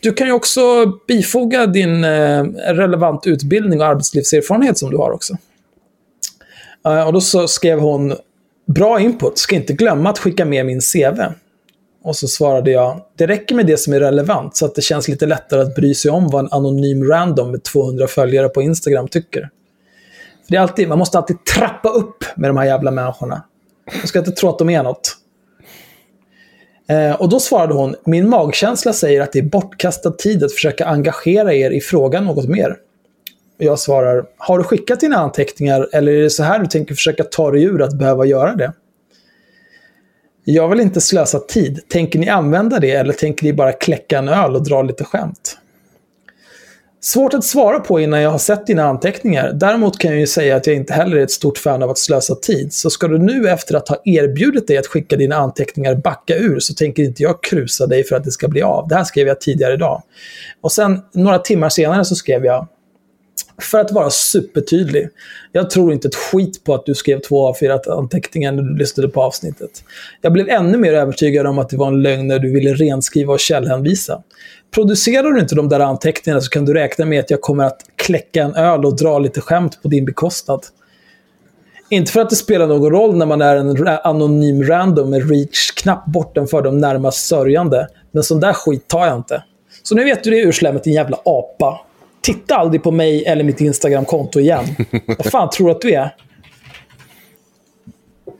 du 0.00 0.12
kan 0.12 0.26
ju 0.26 0.32
också 0.32 0.60
bifoga 1.08 1.66
din 1.66 2.04
eh, 2.04 2.42
relevant 2.54 3.26
utbildning 3.26 3.80
och 3.80 3.86
arbetslivserfarenhet 3.86 4.78
som 4.78 4.90
du 4.90 4.96
har 4.96 5.10
också. 5.10 5.36
Och 7.06 7.12
då 7.12 7.20
så 7.20 7.48
skrev 7.48 7.78
hon, 7.78 8.16
bra 8.66 9.00
input, 9.00 9.38
ska 9.38 9.56
inte 9.56 9.72
glömma 9.72 10.10
att 10.10 10.18
skicka 10.18 10.44
med 10.44 10.66
min 10.66 10.80
CV. 10.80 11.20
Och 12.04 12.16
så 12.16 12.28
svarade 12.28 12.70
jag, 12.70 13.00
det 13.16 13.26
räcker 13.26 13.54
med 13.54 13.66
det 13.66 13.76
som 13.76 13.92
är 13.92 14.00
relevant 14.00 14.56
så 14.56 14.66
att 14.66 14.74
det 14.74 14.82
känns 14.82 15.08
lite 15.08 15.26
lättare 15.26 15.60
att 15.60 15.74
bry 15.74 15.94
sig 15.94 16.10
om 16.10 16.28
vad 16.28 16.44
en 16.44 16.52
anonym 16.52 17.08
random 17.08 17.50
med 17.50 17.62
200 17.62 18.06
följare 18.06 18.48
på 18.48 18.62
Instagram 18.62 19.08
tycker. 19.08 19.40
För 20.44 20.52
det 20.52 20.56
är 20.56 20.60
alltid, 20.60 20.88
man 20.88 20.98
måste 20.98 21.18
alltid 21.18 21.44
trappa 21.44 21.88
upp 21.88 22.24
med 22.36 22.50
de 22.50 22.56
här 22.56 22.64
jävla 22.64 22.90
människorna. 22.90 23.42
Man 23.98 24.06
ska 24.06 24.18
inte 24.18 24.32
tro 24.32 24.48
att 24.48 24.58
de 24.58 24.70
är 24.70 24.82
något. 24.82 25.16
Eh, 26.88 27.20
och 27.20 27.28
då 27.28 27.40
svarade 27.40 27.74
hon, 27.74 27.94
min 28.04 28.28
magkänsla 28.28 28.92
säger 28.92 29.20
att 29.20 29.32
det 29.32 29.38
är 29.38 29.42
bortkastad 29.42 30.10
tid 30.10 30.44
att 30.44 30.52
försöka 30.52 30.86
engagera 30.86 31.54
er 31.54 31.70
i 31.70 31.80
frågan 31.80 32.24
något 32.24 32.48
mer. 32.48 32.76
Jag 33.58 33.78
svarar, 33.78 34.24
har 34.36 34.58
du 34.58 34.64
skickat 34.64 35.00
dina 35.00 35.16
anteckningar 35.16 35.88
eller 35.92 36.12
är 36.12 36.22
det 36.22 36.30
så 36.30 36.42
här 36.42 36.58
du 36.58 36.66
tänker 36.66 36.94
försöka 36.94 37.24
ta 37.24 37.50
dig 37.50 37.62
ur 37.62 37.82
att 37.82 37.98
behöva 37.98 38.24
göra 38.24 38.54
det? 38.54 38.72
Jag 40.44 40.68
vill 40.68 40.80
inte 40.80 41.00
slösa 41.00 41.38
tid. 41.38 41.80
Tänker 41.88 42.18
ni 42.18 42.28
använda 42.28 42.78
det 42.78 42.90
eller 42.90 43.12
tänker 43.12 43.44
ni 43.44 43.52
bara 43.52 43.72
kläcka 43.72 44.18
en 44.18 44.28
öl 44.28 44.56
och 44.56 44.64
dra 44.64 44.82
lite 44.82 45.04
skämt? 45.04 45.58
Svårt 47.04 47.34
att 47.34 47.44
svara 47.44 47.80
på 47.80 48.00
innan 48.00 48.20
jag 48.22 48.30
har 48.30 48.38
sett 48.38 48.66
dina 48.66 48.84
anteckningar. 48.84 49.52
Däremot 49.52 49.98
kan 49.98 50.10
jag 50.10 50.20
ju 50.20 50.26
säga 50.26 50.56
att 50.56 50.66
jag 50.66 50.76
inte 50.76 50.92
heller 50.92 51.16
är 51.16 51.22
ett 51.22 51.30
stort 51.30 51.58
fan 51.58 51.82
av 51.82 51.90
att 51.90 51.98
slösa 51.98 52.34
tid. 52.34 52.72
Så 52.72 52.90
ska 52.90 53.08
du 53.08 53.18
nu 53.18 53.48
efter 53.48 53.74
att 53.74 53.88
ha 53.88 54.02
erbjudit 54.04 54.66
dig 54.66 54.78
att 54.78 54.86
skicka 54.86 55.16
dina 55.16 55.36
anteckningar 55.36 55.94
backa 55.94 56.36
ur 56.36 56.60
så 56.60 56.74
tänker 56.74 57.02
inte 57.02 57.22
jag 57.22 57.42
krusa 57.42 57.86
dig 57.86 58.04
för 58.04 58.16
att 58.16 58.24
det 58.24 58.30
ska 58.30 58.48
bli 58.48 58.62
av. 58.62 58.88
Det 58.88 58.94
här 58.94 59.04
skrev 59.04 59.26
jag 59.26 59.40
tidigare 59.40 59.74
idag. 59.74 60.02
Och 60.60 60.72
sen 60.72 61.02
några 61.12 61.38
timmar 61.38 61.68
senare 61.68 62.04
så 62.04 62.14
skrev 62.14 62.44
jag 62.44 62.68
för 63.62 63.78
att 63.78 63.92
vara 63.92 64.10
supertydlig. 64.10 65.08
Jag 65.52 65.70
tror 65.70 65.92
inte 65.92 66.08
ett 66.08 66.14
skit 66.14 66.64
på 66.64 66.74
att 66.74 66.86
du 66.86 66.94
skrev 66.94 67.20
två 67.20 67.48
av 67.48 67.54
fyra 67.60 67.80
anteckningar 67.86 68.52
när 68.52 68.62
du 68.62 68.76
lyssnade 68.76 69.08
på 69.08 69.22
avsnittet. 69.22 69.84
Jag 70.20 70.32
blev 70.32 70.48
ännu 70.48 70.78
mer 70.78 70.94
övertygad 70.94 71.46
om 71.46 71.58
att 71.58 71.68
det 71.68 71.76
var 71.76 71.88
en 71.88 72.02
lögn 72.02 72.26
när 72.26 72.38
du 72.38 72.52
ville 72.52 72.74
renskriva 72.74 73.32
och 73.32 73.40
källhänvisa. 73.40 74.22
Producerar 74.74 75.30
du 75.30 75.40
inte 75.40 75.54
de 75.54 75.68
där 75.68 75.80
anteckningarna 75.80 76.40
så 76.40 76.50
kan 76.50 76.64
du 76.64 76.74
räkna 76.74 77.04
med 77.04 77.20
att 77.20 77.30
jag 77.30 77.40
kommer 77.40 77.64
att 77.64 77.80
kläcka 77.96 78.42
en 78.42 78.54
öl 78.54 78.84
och 78.84 78.96
dra 78.96 79.18
lite 79.18 79.40
skämt 79.40 79.82
på 79.82 79.88
din 79.88 80.04
bekostnad. 80.04 80.60
Inte 81.88 82.12
för 82.12 82.20
att 82.20 82.30
det 82.30 82.36
spelar 82.36 82.66
någon 82.66 82.90
roll 82.90 83.16
när 83.16 83.26
man 83.26 83.42
är 83.42 83.56
en 83.56 83.88
anonym 83.88 84.64
random 84.64 85.10
med 85.10 85.30
reach-knapp 85.30 86.06
bortom 86.06 86.46
för 86.46 86.62
de 86.62 86.78
närmast 86.78 87.26
sörjande. 87.26 87.88
Men 88.12 88.22
sån 88.22 88.40
där 88.40 88.52
skit 88.52 88.88
tar 88.88 89.06
jag 89.06 89.16
inte. 89.16 89.44
Så 89.82 89.94
nu 89.94 90.04
vet 90.04 90.24
du 90.24 90.30
det 90.30 90.40
urslämmet, 90.40 90.84
din 90.84 90.94
jävla 90.94 91.18
apa. 91.24 91.80
Titta 92.20 92.56
aldrig 92.56 92.82
på 92.82 92.90
mig 92.90 93.24
eller 93.24 93.44
mitt 93.44 93.60
Instagram-konto 93.60 94.40
igen. 94.40 94.64
Vad 95.06 95.26
fan 95.26 95.50
tror 95.50 95.66
du 95.66 95.72
att 95.72 95.80
du 95.80 95.90
är? 95.94 96.14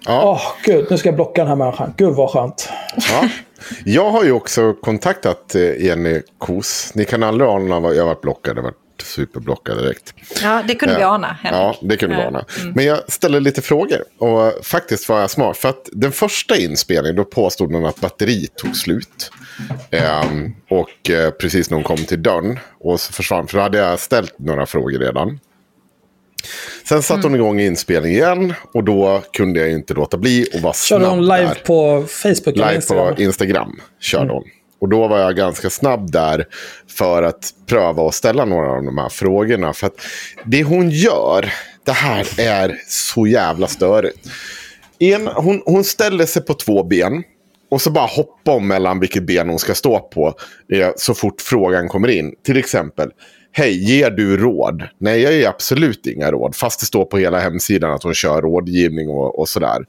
Ja. 0.07 0.23
Åh, 0.25 0.41
gud. 0.65 0.87
Nu 0.91 0.99
ska 0.99 1.09
jag 1.09 1.17
blocka 1.17 1.41
den 1.41 1.49
här 1.49 1.57
människan. 1.57 1.95
Gud 1.97 2.15
vad 2.15 2.31
skönt. 2.31 2.69
Ja. 2.97 3.29
Jag 3.85 4.11
har 4.11 4.25
ju 4.25 4.33
också 4.33 4.73
kontaktat 4.75 5.55
eh, 5.55 5.85
Jenny 5.85 6.23
Kos. 6.39 6.93
Ni 6.95 7.05
kan 7.05 7.23
aldrig 7.23 7.51
ana 7.51 7.81
vad 7.81 7.95
jag 7.97 8.07
varit 8.07 8.21
blockad. 8.21 8.57
Jag 8.57 8.63
har 8.63 8.71
varit 8.71 8.77
superblockad 9.03 9.79
direkt. 9.79 10.15
Ja, 10.43 10.63
det 10.69 10.75
kunde 10.75 10.97
vi 10.97 11.03
ana. 11.03 11.27
Henrik. 11.43 11.61
Ja, 11.61 11.77
det 11.83 11.97
kunde 11.97 12.17
vi 12.17 12.23
Ja. 12.23 12.29
ana. 12.29 12.45
Men 12.75 12.85
jag 12.85 13.13
ställde 13.13 13.41
lite 13.41 13.63
frågor. 13.63 14.05
Och 14.19 14.53
faktiskt 14.67 15.09
var 15.09 15.21
jag 15.21 15.31
smart. 15.31 15.57
För 15.57 15.69
att 15.69 15.89
den 15.93 16.13
första 16.13 16.57
inspelningen, 16.57 17.17
då 17.17 17.25
påstod 17.25 17.71
någon 17.71 17.85
att 17.87 18.01
batteriet 18.01 18.57
tog 18.57 18.77
slut. 18.77 19.31
Ehm, 19.91 20.53
och 20.71 21.11
eh, 21.11 21.31
precis 21.31 21.71
när 21.71 21.75
hon 21.77 21.85
kom 21.85 21.97
till 21.97 22.23
dörren. 22.23 22.59
Och 22.81 23.01
så 23.01 23.13
försvann. 23.13 23.47
För 23.47 23.57
då 23.57 23.63
hade 23.63 23.79
jag 23.79 24.01
ställt 24.01 24.39
några 24.39 24.67
frågor 24.67 24.99
redan. 24.99 25.39
Sen 26.85 27.03
satte 27.03 27.27
hon 27.27 27.35
igång 27.35 27.61
inspelningen 27.61 28.17
igen. 28.17 28.55
Och 28.75 28.85
då 28.85 29.23
kunde 29.33 29.61
jag 29.61 29.73
inte 29.73 29.95
låta 29.95 30.17
bli 30.17 30.47
att 30.55 30.61
vara 30.61 30.73
Körde 30.73 31.05
snabb 31.05 31.15
hon 31.15 31.23
live 31.23 31.47
där. 31.47 31.63
på 31.67 32.05
Facebook 32.09 32.57
Live 32.57 32.75
Instagram? 32.75 33.15
på 33.15 33.23
Instagram 33.23 33.81
körde 34.01 34.33
hon. 34.33 34.45
Och 34.81 34.89
då 34.89 35.09
var 35.09 35.19
jag 35.19 35.37
ganska 35.37 35.71
snabb 35.71 36.13
där 36.13 36.47
för 36.89 37.23
att 37.23 37.51
pröva 37.67 38.09
att 38.09 38.15
ställa 38.15 38.45
några 38.45 38.71
av 38.71 38.85
de 38.85 38.99
här 38.99 39.09
frågorna. 39.09 39.73
För 39.73 39.87
att 39.87 40.01
det 40.45 40.63
hon 40.63 40.91
gör, 40.91 41.53
det 41.85 41.93
här 41.93 42.41
är 42.41 42.79
så 42.89 43.27
jävla 43.27 43.67
störigt. 43.67 44.29
En, 44.99 45.27
hon, 45.27 45.63
hon 45.65 45.85
ställer 45.85 46.27
sig 46.27 46.43
på 46.43 46.55
två 46.55 46.85
ben. 46.85 47.23
Och 47.71 47.83
så 47.83 47.91
bara 47.91 48.07
hoppa 48.07 48.51
om 48.51 48.69
mellan 48.69 49.01
vilket 49.01 49.23
ben 49.23 49.49
hon 49.49 49.59
ska 49.59 49.75
stå 49.75 50.01
på 50.01 50.35
eh, 50.73 50.91
så 50.97 51.15
fort 51.15 51.41
frågan 51.41 51.89
kommer 51.89 52.09
in. 52.09 52.35
Till 52.45 52.57
exempel, 52.57 53.11
hej, 53.53 53.91
ger 53.91 54.11
du 54.11 54.37
råd? 54.37 54.83
Nej, 54.99 55.21
jag 55.21 55.33
ger 55.33 55.49
absolut 55.49 56.07
inga 56.07 56.31
råd. 56.31 56.57
Fast 56.57 56.81
det 56.81 56.87
står 56.87 57.05
på 57.05 57.19
hela 57.19 57.41
hemsidan 57.41 57.93
att 57.93 58.03
hon 58.03 58.15
kör 58.15 58.43
rådgivning 58.43 59.09
och, 59.09 59.39
och 59.39 59.49
sådär. 59.49 59.85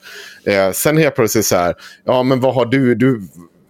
Eh, 0.45 0.71
sen 0.71 0.97
helt 0.97 1.15
plötsligt 1.15 1.45
så 1.45 1.55
här, 1.55 1.75
ja 2.05 2.23
men 2.23 2.39
vad 2.39 2.55
har 2.55 2.65
du, 2.65 2.95
du, 2.95 3.21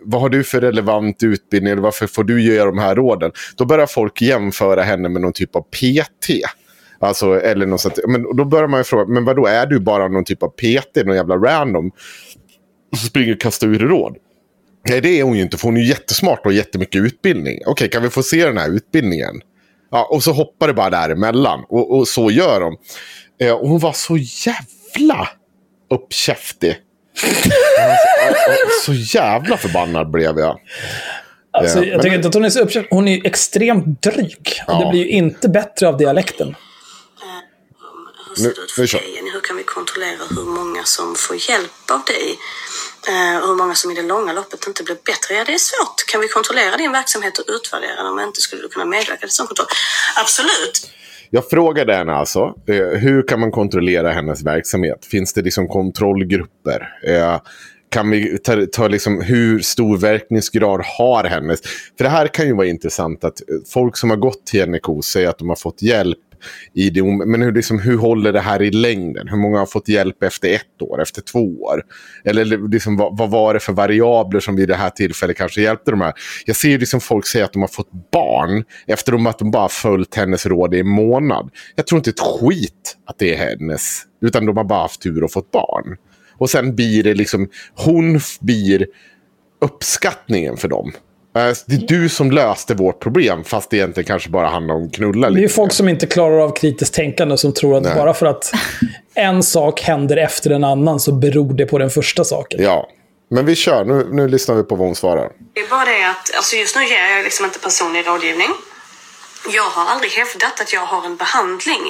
vad 0.03 0.21
har 0.21 0.29
du 0.29 0.43
för 0.43 0.61
relevant 0.61 1.23
utbildning? 1.23 1.71
Eller 1.71 1.81
varför 1.81 2.07
får 2.07 2.23
du 2.23 2.41
ge 2.41 2.63
de 2.63 2.77
här 2.77 2.95
råden? 2.95 3.31
Då 3.55 3.65
börjar 3.65 3.85
folk 3.85 4.21
jämföra 4.21 4.81
henne 4.81 5.09
med 5.09 5.21
någon 5.21 5.33
typ 5.33 5.55
av 5.55 5.61
PT. 5.61 6.29
Alltså, 6.99 7.41
eller 7.41 7.65
något 7.65 7.81
sånt. 7.81 7.99
Men 8.07 8.35
då 8.35 8.45
börjar 8.45 8.67
man 8.67 8.79
ju 8.79 8.83
fråga, 8.83 9.05
men 9.13 9.25
vad 9.25 9.35
då 9.35 9.45
är 9.45 9.65
du 9.65 9.79
bara 9.79 10.07
någon 10.07 10.23
typ 10.25 10.43
av 10.43 10.49
PT, 10.49 11.05
någon 11.05 11.15
jävla 11.15 11.35
random? 11.35 11.91
Och 12.91 12.97
så 12.97 13.07
springer 13.07 13.33
och 13.33 13.41
kastar 13.41 13.67
ur 13.67 13.79
råd. 13.79 14.17
Nej, 14.89 15.01
det 15.01 15.19
är 15.19 15.23
hon 15.23 15.35
ju 15.35 15.41
inte, 15.41 15.57
för 15.57 15.67
hon 15.67 15.77
är 15.77 15.81
jättesmart 15.81 16.39
och 16.39 16.45
har 16.45 16.51
jättemycket 16.51 17.01
utbildning. 17.01 17.59
Okej, 17.65 17.89
kan 17.89 18.03
vi 18.03 18.09
få 18.09 18.23
se 18.23 18.45
den 18.45 18.57
här 18.57 18.69
utbildningen? 18.75 19.41
Ja, 19.93 20.07
och 20.11 20.23
så 20.23 20.31
hoppar 20.31 20.67
det 20.67 20.73
bara 20.73 20.89
däremellan. 20.89 21.65
Och, 21.69 21.97
och 21.97 22.07
så 22.07 22.31
gör 22.31 22.59
de. 22.59 22.77
Eh, 23.41 23.53
och 23.53 23.69
hon 23.69 23.79
var 23.79 23.93
så 23.93 24.17
jävla 24.17 25.29
uppkäftig. 25.93 26.75
så 28.85 28.93
jävla 28.93 29.57
förbannad 29.57 30.11
blev 30.11 30.39
jag. 30.39 30.59
Alltså, 31.57 31.77
Ja, 31.79 31.83
jag 31.85 31.91
men- 31.91 32.01
tycker 32.01 32.15
inte 32.15 32.27
att 32.27 32.33
hon 32.33 32.45
är 32.45 32.49
så 32.49 32.59
uppkänd. 32.59 32.85
Hon 32.89 33.07
är 33.07 33.15
ju 33.15 33.21
extremt 33.25 34.01
dryg. 34.01 34.61
Och 34.67 34.73
Ja. 34.73 34.79
det 34.79 34.89
blir 34.91 34.99
ju 35.03 35.09
inte 35.09 35.49
bättre 35.49 35.87
av 35.87 35.97
dialekten. 35.97 36.55
Hur 38.37 38.43
Nu- 38.43 38.53
nu 38.77 38.87
kör. 38.87 38.99
Hur 39.33 39.41
kan 39.41 39.57
vi 39.57 39.63
kontrollera 39.63 40.17
hur 40.29 40.45
många 40.45 40.83
som 40.83 41.15
får 41.17 41.35
hjälp 41.49 41.91
av 41.91 42.01
dig? 42.05 42.35
Eh, 43.07 43.41
och 43.41 43.47
hur 43.47 43.55
många 43.55 43.75
som 43.75 43.91
i 43.91 43.93
det 43.93 44.01
långa 44.01 44.33
loppet 44.33 44.67
inte 44.67 44.83
blir 44.83 44.95
bättre? 44.95 45.33
Ja, 45.35 45.43
det 45.45 45.53
är 45.53 45.57
svårt. 45.57 46.05
Kan 46.11 46.21
vi 46.21 46.27
kontrollera 46.27 46.77
din 46.77 46.91
verksamhet 46.91 47.37
och 47.37 47.45
utvärdera 47.47 47.95
den? 47.95 48.05
Om 48.05 48.19
inte 48.19 48.41
skulle 48.41 48.61
du 48.61 48.69
kunna 48.69 48.85
medverka 48.85 49.17
till 49.17 49.29
sån 49.29 49.47
kontroll? 49.47 49.67
Absolut. 50.15 50.91
Jag 51.29 51.49
frågade 51.49 51.95
henne 51.95 52.13
alltså, 52.13 52.55
eh, 52.67 52.75
hur 52.75 53.27
kan 53.27 53.39
man 53.39 53.51
kontrollera 53.51 54.11
hennes 54.11 54.43
verksamhet? 54.43 55.05
Finns 55.05 55.33
det 55.33 55.41
liksom 55.41 55.67
kontrollgrupper? 55.67 56.89
Eh, 57.07 57.39
kan 57.89 58.09
vi 58.09 58.37
ta, 58.37 58.65
ta 58.71 58.87
liksom, 58.87 59.21
hur 59.21 59.59
stor 59.59 59.97
verkningsgrad 59.97 60.81
har 60.97 61.23
hennes? 61.23 61.61
För 61.97 62.03
det 62.03 62.09
här 62.09 62.27
kan 62.27 62.45
ju 62.47 62.55
vara 62.55 62.67
intressant 62.67 63.23
att 63.23 63.41
folk 63.73 63.97
som 63.97 64.09
har 64.09 64.17
gått 64.17 64.45
till 64.45 64.69
NK 64.69 65.03
säger 65.05 65.29
att 65.29 65.37
de 65.37 65.49
har 65.49 65.55
fått 65.55 65.81
hjälp 65.81 66.19
i 66.73 66.89
det. 66.89 67.03
Men 67.03 67.41
hur, 67.41 67.51
liksom, 67.51 67.79
hur 67.79 67.97
håller 67.97 68.33
det 68.33 68.39
här 68.39 68.61
i 68.61 68.71
längden? 68.71 69.27
Hur 69.27 69.37
många 69.37 69.59
har 69.59 69.65
fått 69.65 69.87
hjälp 69.87 70.23
efter 70.23 70.49
ett 70.49 70.81
år, 70.81 71.01
efter 71.01 71.21
två 71.21 71.39
år? 71.39 71.81
Eller 72.25 72.69
liksom, 72.69 72.97
vad, 72.97 73.17
vad 73.17 73.29
var 73.29 73.53
det 73.53 73.59
för 73.59 73.73
variabler 73.73 74.39
som 74.39 74.55
vid 74.55 74.67
det 74.67 74.75
här 74.75 74.89
tillfället 74.89 75.37
kanske 75.37 75.61
hjälpte 75.61 75.91
de 75.91 76.01
här? 76.01 76.13
Jag 76.45 76.55
ser 76.55 76.69
ju 76.69 76.77
liksom 76.77 77.01
folk 77.01 77.27
säga 77.27 77.45
att 77.45 77.53
de 77.53 77.61
har 77.61 77.69
fått 77.69 78.11
barn 78.11 78.63
efter 78.87 79.29
att 79.29 79.39
de 79.39 79.51
bara 79.51 79.69
följt 79.69 80.15
hennes 80.15 80.45
råd 80.45 80.73
i 80.73 80.79
en 80.79 80.87
månad. 80.87 81.49
Jag 81.75 81.87
tror 81.87 81.97
inte 81.97 82.09
ett 82.09 82.19
skit 82.19 82.97
att 83.05 83.17
det 83.19 83.35
är 83.35 83.37
hennes. 83.37 84.01
Utan 84.21 84.45
de 84.45 84.57
har 84.57 84.63
bara 84.63 84.81
haft 84.81 85.01
tur 85.01 85.23
och 85.23 85.31
fått 85.31 85.51
barn. 85.51 85.97
Och 86.37 86.49
sen 86.49 86.75
blir 86.75 87.03
det 87.03 87.13
liksom, 87.13 87.49
hon 87.75 88.19
blir 88.41 88.87
uppskattningen 89.61 90.57
för 90.57 90.67
dem. 90.67 90.91
Eh, 91.35 91.53
Det 91.67 91.75
är 91.75 91.87
du 91.87 92.09
som 92.09 92.31
löste 92.31 92.73
vårt 92.73 92.99
problem, 92.99 93.43
fast 93.43 93.69
det 93.69 93.77
egentligen 93.77 94.07
kanske 94.07 94.29
bara 94.29 94.47
handlar 94.47 94.75
om 94.75 94.89
knulla 94.91 95.29
Det 95.29 95.33
är 95.33 95.37
ju 95.37 95.41
lite. 95.41 95.53
folk 95.53 95.73
som 95.73 95.89
inte 95.89 96.07
klarar 96.07 96.39
av 96.39 96.51
kritiskt 96.55 96.93
tänkande 96.93 97.37
som 97.37 97.53
tror 97.53 97.77
att 97.77 97.83
Nej. 97.83 97.95
bara 97.95 98.13
för 98.13 98.25
att 98.25 98.51
en 99.15 99.43
sak 99.43 99.81
händer 99.81 100.17
efter 100.17 100.49
en 100.49 100.63
annan 100.63 100.99
så 100.99 101.11
beror 101.11 101.53
det 101.53 101.65
på 101.65 101.77
den 101.77 101.89
första 101.89 102.23
saken. 102.23 102.63
Ja, 102.63 102.87
men 103.29 103.45
vi 103.45 103.55
kör. 103.55 103.85
Nu, 103.85 104.07
nu 104.11 104.27
lyssnar 104.27 104.55
vi 104.55 104.63
på 104.63 104.75
vad 104.75 104.87
hon 104.87 104.95
svarar. 104.95 105.29
Det 105.53 105.59
är 105.59 105.69
bara 105.69 105.85
det 105.85 106.03
att 106.09 106.35
alltså 106.35 106.55
just 106.55 106.75
nu 106.75 106.81
ger 106.85 107.15
jag 107.15 107.23
liksom 107.23 107.45
inte 107.45 107.59
personlig 107.59 108.07
rådgivning. 108.07 108.49
Jag 109.53 109.63
har 109.63 109.85
aldrig 109.91 110.11
hävdat 110.11 110.61
att 110.61 110.73
jag 110.73 110.85
har 110.85 111.05
en 111.05 111.15
behandling 111.15 111.83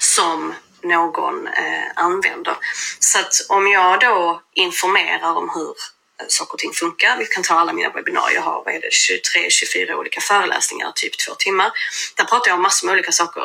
som 0.00 0.54
någon 0.84 1.46
eh, 1.46 2.04
använder. 2.04 2.54
Så 3.00 3.18
att 3.18 3.32
om 3.58 3.66
jag 3.68 4.00
då 4.00 4.40
informerar 4.54 5.36
om 5.36 5.50
hur 5.54 5.74
Eh, 6.20 6.26
saker 6.28 6.52
och 6.52 6.58
ting 6.58 6.72
funkar. 6.72 7.16
Vi 7.18 7.26
kan 7.26 7.42
ta 7.42 7.54
alla 7.54 7.72
mina 7.72 7.90
webbinarier. 7.90 8.34
Jag 8.34 8.42
har 8.42 8.62
vad 8.64 8.74
är 8.74 8.80
det, 8.80 8.90
23-24 8.90 9.94
olika 9.94 10.20
föreläsningar, 10.20 10.92
typ 10.94 11.18
två 11.18 11.34
timmar. 11.34 11.72
Där 12.16 12.24
pratar 12.24 12.48
jag 12.50 12.56
om 12.56 12.62
massor 12.62 12.86
med 12.86 12.92
olika 12.92 13.12
saker. 13.12 13.42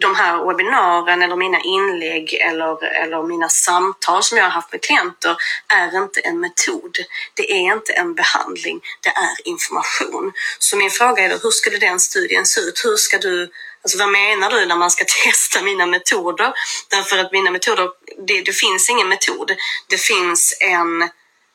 De 0.00 0.14
här 0.14 0.46
webbinarien 0.46 1.22
eller 1.22 1.36
mina 1.36 1.60
inlägg 1.60 2.34
eller, 2.34 2.84
eller 2.84 3.22
mina 3.22 3.48
samtal 3.48 4.22
som 4.22 4.38
jag 4.38 4.44
har 4.44 4.50
haft 4.50 4.72
med 4.72 4.82
klienter 4.82 5.36
är 5.68 5.98
inte 6.02 6.20
en 6.20 6.40
metod. 6.40 6.96
Det 7.34 7.52
är 7.52 7.74
inte 7.74 7.92
en 7.92 8.14
behandling. 8.14 8.80
Det 9.00 9.08
är 9.08 9.48
information. 9.48 10.32
Så 10.58 10.76
min 10.76 10.90
fråga 10.90 11.24
är 11.24 11.28
då, 11.28 11.36
hur 11.42 11.50
skulle 11.50 11.78
den 11.78 12.00
studien 12.00 12.46
se 12.46 12.60
ut? 12.60 12.84
Hur 12.84 12.96
ska 12.96 13.18
du 13.18 13.50
Alltså 13.82 13.98
vad 13.98 14.08
menar 14.08 14.50
du 14.50 14.66
när 14.66 14.76
man 14.76 14.90
ska 14.90 15.04
testa 15.24 15.62
mina 15.62 15.86
metoder? 15.86 16.52
Därför 16.88 17.18
att 17.18 17.32
mina 17.32 17.50
metoder, 17.50 17.88
det, 18.26 18.42
det 18.42 18.52
finns 18.52 18.90
ingen 18.90 19.08
metod. 19.08 19.52
Det 19.88 20.00
finns 20.00 20.58
en 20.60 21.08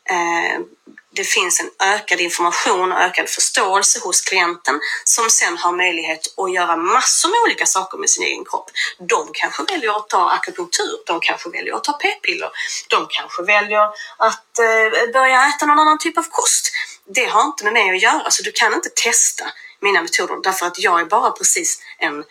Eh, 0.09 0.59
det 1.15 1.23
finns 1.23 1.59
en 1.59 1.87
ökad 1.87 2.19
information 2.19 2.91
och 2.91 2.99
ökad 2.99 3.29
förståelse 3.29 3.99
hos 4.03 4.21
klienten 4.21 4.79
som 5.03 5.29
sen 5.29 5.57
har 5.57 5.71
möjlighet 5.71 6.33
att 6.37 6.53
göra 6.53 6.75
massor 6.75 7.29
med 7.29 7.39
olika 7.45 7.65
saker 7.65 7.97
med 7.97 8.09
sin 8.09 8.23
egen 8.23 8.45
kropp. 8.45 8.71
De 8.99 9.29
kanske 9.33 9.63
väljer 9.63 9.97
att 9.97 10.09
ta 10.09 10.29
akupunktur, 10.29 11.03
de 11.05 11.19
kanske 11.19 11.49
väljer 11.49 11.75
att 11.75 11.83
ta 11.83 11.93
p-piller, 11.93 12.49
de 12.89 13.07
kanske 13.09 13.43
väljer 13.43 13.83
att 14.17 14.59
eh, 14.59 15.11
börja 15.13 15.47
äta 15.47 15.65
någon 15.65 15.79
annan 15.79 15.97
typ 15.97 16.17
av 16.17 16.25
kost. 16.29 16.71
Det 17.15 17.25
har 17.25 17.43
inte 17.43 17.63
med 17.63 17.73
mig 17.73 17.95
att 17.95 18.01
göra, 18.01 18.31
så 18.31 18.43
du 18.43 18.51
kan 18.51 18.73
inte 18.73 18.89
testa 18.89 19.45
mina 19.79 20.01
metoder 20.01 20.39
därför 20.43 20.65
att 20.65 20.79
jag 20.79 20.99
är 20.99 21.05
bara 21.05 21.31
precis 21.31 21.81
en 21.99 22.23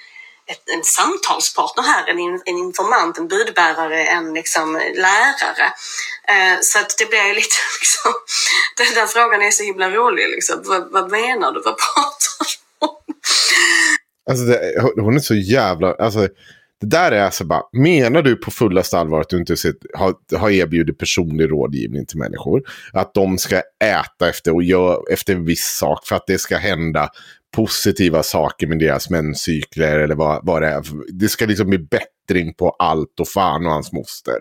ett, 0.47 0.69
en 0.75 0.85
samtalspartner 0.85 1.85
här, 1.85 2.09
en, 2.11 2.19
en 2.45 2.59
informant, 2.59 3.19
en 3.19 3.29
budbärare, 3.29 4.05
en 4.05 4.35
liksom, 4.35 4.73
lärare. 4.95 5.67
Eh, 6.29 6.59
så 6.63 6.79
att 6.79 6.99
det 6.99 7.07
blir 7.09 7.27
ju 7.29 7.35
lite 7.35 7.57
liksom, 7.81 8.13
den 8.77 8.95
där 8.95 9.07
frågan 9.07 9.43
är 9.43 9.51
så 9.51 9.63
himla 9.63 9.91
rolig. 9.91 10.29
Liksom. 10.29 10.63
Vad, 10.65 10.93
vad 10.93 11.11
menar 11.11 11.53
du? 11.53 11.63
Vad 11.65 11.77
pratar 11.79 12.35
du 12.41 12.87
om? 12.87 12.97
Alltså 14.31 14.45
det, 14.45 14.81
hon 15.03 15.15
är 15.15 15.21
så 15.21 15.35
jävla... 15.35 15.95
Alltså, 15.95 16.29
det 16.81 16.87
där 16.87 17.13
är 17.13 17.23
alltså 17.23 17.45
bara, 17.45 17.63
menar 17.73 18.23
du 18.23 18.37
på 18.37 18.51
fullaste 18.51 18.99
allvar 18.99 19.21
att 19.21 19.29
du 19.29 19.37
inte 19.37 19.57
sett, 19.57 19.77
har, 19.95 20.15
har 20.39 20.51
erbjudit 20.51 20.99
personlig 20.99 21.51
rådgivning 21.51 22.07
till 22.07 22.19
människor? 22.19 22.63
Att 22.93 23.15
de 23.15 23.39
ska 23.39 23.63
äta 23.85 24.29
efter, 24.29 24.55
och 24.55 24.63
gör, 24.63 25.13
efter 25.13 25.35
en 25.35 25.45
viss 25.45 25.65
sak 25.65 26.07
för 26.07 26.17
att 26.17 26.27
det 26.27 26.39
ska 26.39 26.57
hända 26.57 27.11
positiva 27.55 28.23
saker 28.23 28.67
med 28.67 28.79
deras 28.79 29.11
menscykler 29.11 29.99
eller 29.99 30.15
vad, 30.15 30.47
vad 30.47 30.63
det 30.63 30.69
är. 30.69 30.85
Det 31.13 31.29
ska 31.29 31.47
liksom 31.47 31.71
bli 31.71 31.79
bättring 31.79 32.55
på 32.55 32.71
allt 32.71 33.21
och 33.21 33.29
fan 33.29 33.67
och 33.67 33.73
hans 33.73 33.93
moster. 33.93 34.37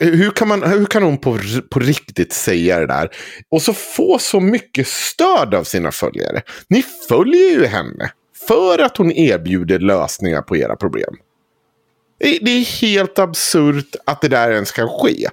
Hur 0.00 0.30
kan, 0.30 0.48
man, 0.48 0.62
hur 0.62 0.84
kan 0.84 1.02
hon 1.02 1.18
på, 1.18 1.38
på 1.70 1.80
riktigt 1.80 2.32
säga 2.32 2.78
det 2.80 2.86
där? 2.86 3.10
Och 3.50 3.62
så 3.62 3.72
få 3.72 4.18
så 4.18 4.40
mycket 4.40 4.88
stöd 4.88 5.54
av 5.54 5.64
sina 5.64 5.92
följare. 5.92 6.42
Ni 6.68 6.84
följer 7.08 7.50
ju 7.50 7.66
henne 7.66 8.12
för 8.48 8.78
att 8.78 8.96
hon 8.96 9.12
erbjuder 9.12 9.78
lösningar 9.78 10.42
på 10.42 10.56
era 10.56 10.76
problem. 10.76 11.14
Det 12.18 12.50
är 12.50 12.80
helt 12.80 13.18
absurt 13.18 13.96
att 14.06 14.20
det 14.20 14.28
där 14.28 14.50
ens 14.50 14.72
kan 14.72 14.88
ske. 14.88 15.28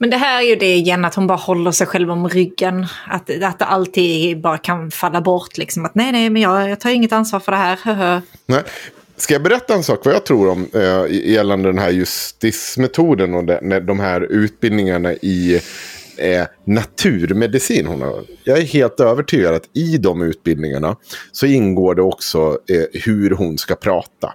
Men 0.00 0.10
det 0.10 0.16
här 0.16 0.42
är 0.42 0.46
ju 0.46 0.56
det 0.56 0.74
igen, 0.74 1.04
att 1.04 1.14
hon 1.14 1.26
bara 1.26 1.38
håller 1.38 1.70
sig 1.70 1.86
själv 1.86 2.10
om 2.10 2.28
ryggen. 2.28 2.86
Att, 3.06 3.42
att 3.42 3.58
det 3.58 3.64
alltid 3.64 4.40
bara 4.40 4.58
kan 4.58 4.90
falla 4.90 5.20
bort. 5.20 5.58
Liksom. 5.58 5.84
Att 5.84 5.94
nej, 5.94 6.12
nej, 6.12 6.30
men 6.30 6.42
jag, 6.42 6.70
jag 6.70 6.80
tar 6.80 6.90
inget 6.90 7.12
ansvar 7.12 7.40
för 7.40 7.52
det 7.52 7.58
här. 7.58 8.22
Nej. 8.46 8.62
Ska 9.16 9.34
jag 9.34 9.42
berätta 9.42 9.74
en 9.74 9.82
sak 9.82 10.04
vad 10.04 10.14
jag 10.14 10.26
tror 10.26 10.48
om 10.48 10.68
eh, 10.74 11.30
gällande 11.30 11.68
den 11.68 11.78
här 11.78 11.90
justismetoden 11.90 13.34
och 13.34 13.44
de, 13.44 13.80
de 13.86 14.00
här 14.00 14.20
utbildningarna 14.20 15.12
i 15.12 15.60
eh, 16.16 16.46
naturmedicin? 16.64 17.86
Hon 17.86 18.02
har. 18.02 18.24
Jag 18.44 18.58
är 18.58 18.62
helt 18.62 19.00
övertygad 19.00 19.54
att 19.54 19.68
i 19.72 19.98
de 19.98 20.22
utbildningarna 20.22 20.96
så 21.32 21.46
ingår 21.46 21.94
det 21.94 22.02
också 22.02 22.58
eh, 22.68 23.00
hur 23.02 23.30
hon 23.30 23.58
ska 23.58 23.74
prata. 23.74 24.32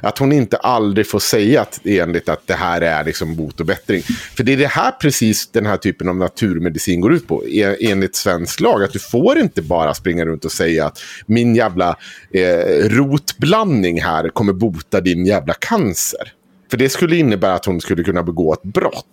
Att 0.00 0.18
hon 0.18 0.32
inte 0.32 0.56
aldrig 0.56 1.06
får 1.06 1.18
säga 1.18 1.60
att, 1.60 1.80
enligt 1.84 2.28
att 2.28 2.46
det 2.46 2.54
här 2.54 2.80
är 2.80 3.04
liksom 3.04 3.36
bot 3.36 3.60
och 3.60 3.66
bättring. 3.66 4.02
För 4.36 4.44
det 4.44 4.52
är 4.52 4.56
det 4.56 4.66
här 4.66 4.90
precis 4.90 5.46
den 5.46 5.66
här 5.66 5.76
typen 5.76 6.08
av 6.08 6.16
naturmedicin 6.16 7.00
går 7.00 7.12
ut 7.12 7.28
på. 7.28 7.44
E, 7.46 7.76
enligt 7.80 8.16
svensk 8.16 8.60
lag. 8.60 8.84
Att 8.84 8.92
du 8.92 8.98
får 8.98 9.38
inte 9.38 9.62
bara 9.62 9.94
springa 9.94 10.24
runt 10.24 10.44
och 10.44 10.52
säga 10.52 10.86
att 10.86 11.00
min 11.26 11.54
jävla 11.54 11.96
eh, 12.30 12.88
rotblandning 12.88 14.02
här 14.02 14.28
kommer 14.28 14.52
bota 14.52 15.00
din 15.00 15.26
jävla 15.26 15.54
cancer. 15.54 16.32
För 16.70 16.76
det 16.76 16.88
skulle 16.88 17.16
innebära 17.16 17.54
att 17.54 17.64
hon 17.64 17.80
skulle 17.80 18.04
kunna 18.04 18.22
begå 18.22 18.52
ett 18.52 18.62
brott. 18.62 19.04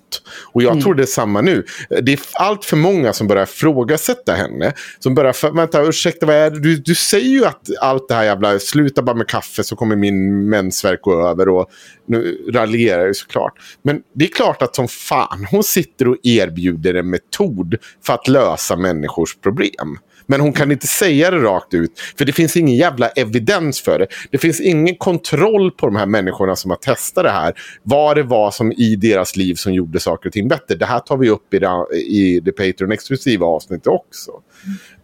Och 0.53 0.64
jag 0.64 0.82
tror 0.82 0.95
det 0.95 1.03
är 1.03 1.08
samma 1.08 1.41
nu. 1.41 1.66
Det 1.89 2.14
är 2.14 2.20
allt 2.34 2.66
för 2.66 2.78
många 2.78 3.14
som 3.14 3.28
börjar 3.28 3.43
ifrågasätta 3.43 4.34
henne. 4.34 4.74
Som 4.99 5.16
börjar, 5.16 5.56
vänta 5.56 5.84
ursäkta 5.84 6.26
vad 6.26 6.36
är 6.36 6.51
det? 6.51 6.60
Du, 6.60 6.76
du 6.76 6.95
säger 6.95 7.30
ju 7.30 7.45
att 7.45 7.70
allt 7.82 8.08
det 8.08 8.16
här 8.16 8.24
jävla, 8.24 8.60
sluta 8.60 9.01
bara 9.01 9.16
med 9.16 9.28
kaffe 9.28 9.64
så 9.64 9.76
kommer 9.76 9.95
min 9.95 10.49
mensvärk 10.49 11.01
gå 11.01 11.28
över. 11.28 11.49
Och 11.49 11.70
nu 12.08 12.51
raljerar 12.53 13.06
jag 13.06 13.16
såklart. 13.16 13.53
Men 13.82 14.01
det 14.14 14.26
är 14.26 14.30
klart 14.30 14.62
att 14.62 14.76
som 14.76 14.88
fan 14.88 15.47
hon 15.51 15.64
sitter 15.64 16.08
och 16.08 16.18
erbjuder 16.24 16.93
en 16.93 17.10
metod 17.10 17.76
för 18.06 18.14
att 18.14 18.28
lösa 18.28 18.76
människors 18.76 19.36
problem. 19.36 19.97
Men 20.28 20.41
hon 20.41 20.53
kan 20.53 20.71
inte 20.71 20.88
säga 20.88 21.32
det 21.32 21.38
rakt 21.38 21.73
ut. 21.73 21.99
För 22.17 22.26
det 22.26 22.34
finns 22.34 22.57
ingen 22.57 22.76
jävla 22.76 23.07
evidens 23.07 23.82
för 23.82 23.99
det. 23.99 24.07
Det 24.32 24.38
finns 24.38 24.61
ingen 24.61 24.95
kontroll 24.95 25.71
på 25.71 25.86
de 25.86 25.95
här 25.95 26.05
människorna 26.05 26.55
som 26.55 26.71
har 26.71 26.78
testat 26.78 27.23
det 27.23 27.32
här. 27.32 27.53
Vad 27.84 28.17
det 28.17 28.23
var 28.23 28.51
som 28.51 28.71
i 28.71 28.95
deras 28.95 29.36
liv 29.36 29.55
som 29.55 29.73
gjorde 29.73 29.99
saker 29.99 30.30
och 30.30 30.34
ting 30.34 30.47
bättre. 30.47 30.76
Det 30.76 30.86
här 30.86 30.99
tar 30.99 31.17
vi 31.17 31.30
upp 31.30 31.53
i 31.53 31.59
det, 31.59 31.69
i 31.97 32.39
det 32.39 32.51
Patreon-exklusiva 32.51 33.45
avsnittet 33.45 33.88
också. 33.88 34.32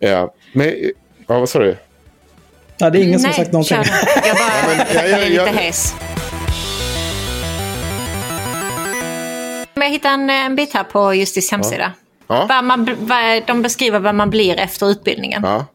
Mm. 0.01 0.29
men, 0.53 0.73
ja, 1.27 1.39
vad 1.39 1.49
sa 1.49 1.59
du? 1.59 1.77
Ja, 2.77 2.89
det 2.89 2.99
är 2.99 3.03
ingen 3.03 3.19
som 3.19 3.27
har 3.29 3.33
sagt 3.35 3.51
någonting. 3.51 3.77
kör. 3.83 3.85
Jag 4.27 4.35
bara 4.37 4.75
men 4.75 5.09
jag- 5.11 5.29
jag- 5.31 5.45
lite 5.47 5.59
hes. 5.63 5.93
Jag 9.73 9.89
hittade 9.89 10.13
en, 10.13 10.29
en 10.29 10.55
bit 10.55 10.73
här 10.73 10.83
på 10.83 11.13
Justis 11.13 11.51
hemsida. 11.51 11.93
Ja. 11.95 12.10
Vad 12.49 12.63
man, 12.63 12.89
vad, 12.99 13.47
de 13.47 13.61
beskriver 13.61 13.99
vad 13.99 14.15
man 14.15 14.29
blir 14.29 14.59
efter 14.59 14.89
utbildningen. 14.89 15.41
Ja. 15.43 15.65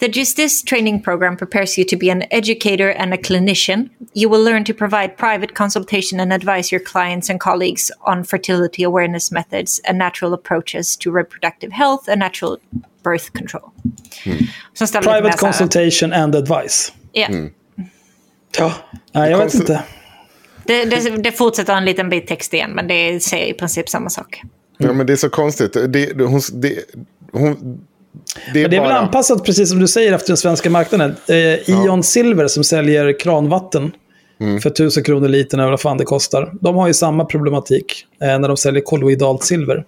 The 0.00 0.06
Justice 0.06 0.66
Training 0.66 1.02
Program 1.02 1.36
prepares 1.36 1.78
you 1.78 1.84
to 1.84 1.96
be 1.96 2.10
an 2.10 2.22
educator 2.30 2.90
and 2.98 3.14
a 3.14 3.16
clinician. 3.16 3.90
You 4.14 4.28
will 4.28 4.44
learn 4.44 4.64
to 4.64 4.74
provide 4.74 5.16
private 5.16 5.54
consultation 5.54 6.20
and 6.20 6.32
advise 6.32 6.72
your 6.72 6.84
clients 6.84 7.30
and 7.30 7.40
colleagues 7.40 7.90
on 8.00 8.24
fertility 8.24 8.84
awareness 8.84 9.32
methods 9.32 9.80
and 9.84 9.98
natural 9.98 10.34
approaches 10.34 10.96
to 10.96 11.10
reproductive 11.10 11.72
health 11.72 12.08
and 12.08 12.18
natural 12.18 12.58
birth 13.04 13.32
control. 13.32 13.72
Mer 14.26 15.02
Private 15.02 15.38
consultation 15.38 16.12
and 16.12 16.34
advice. 16.34 16.92
Ja. 17.12 17.28
Ja, 18.58 18.72
nej, 19.12 19.30
jag 19.30 19.38
vet 19.38 19.54
inte. 19.54 19.82
Det, 20.66 20.84
det, 20.84 21.22
det 21.22 21.32
fortsätter 21.32 21.74
en 21.74 21.84
liten 21.84 22.08
bit 22.08 22.26
text 22.26 22.54
igen, 22.54 22.70
men 22.70 22.88
det 22.88 23.22
säger 23.22 23.46
i 23.46 23.54
princip 23.54 23.88
samma 23.88 24.10
sak. 24.10 24.42
Ja, 24.78 24.92
men 24.92 25.06
det 25.06 25.12
är 25.12 25.16
så 25.16 25.28
konstigt. 25.30 25.72
Det, 25.72 25.88
det, 25.88 26.24
hon, 26.24 26.40
det, 26.52 26.78
hon, 27.32 27.78
det 28.52 28.58
är, 28.58 28.62
Men 28.62 28.70
det 28.70 28.76
är 28.76 28.80
väl 28.80 28.90
anpassat, 28.92 29.44
precis 29.44 29.68
som 29.70 29.78
du 29.78 29.88
säger, 29.88 30.12
efter 30.12 30.28
den 30.28 30.36
svenska 30.36 30.70
marknaden. 30.70 31.14
Eh, 31.28 31.70
Ion 31.70 32.02
Silver 32.02 32.46
som 32.48 32.64
säljer 32.64 33.20
kranvatten 33.20 33.92
Mm. 34.40 34.60
för 34.60 34.70
1000 34.70 35.02
kronor 35.04 35.28
litern 35.28 35.60
eller 35.60 35.70
vad 35.70 35.80
fan 35.80 35.98
det 35.98 36.04
kostar. 36.04 36.52
De 36.60 36.76
har 36.76 36.86
ju 36.86 36.94
samma 36.94 37.24
problematik 37.24 38.06
eh, 38.22 38.38
när 38.38 38.48
de 38.48 38.56
säljer 38.56 38.82
kolloidalt 38.82 39.44
silver. 39.44 39.84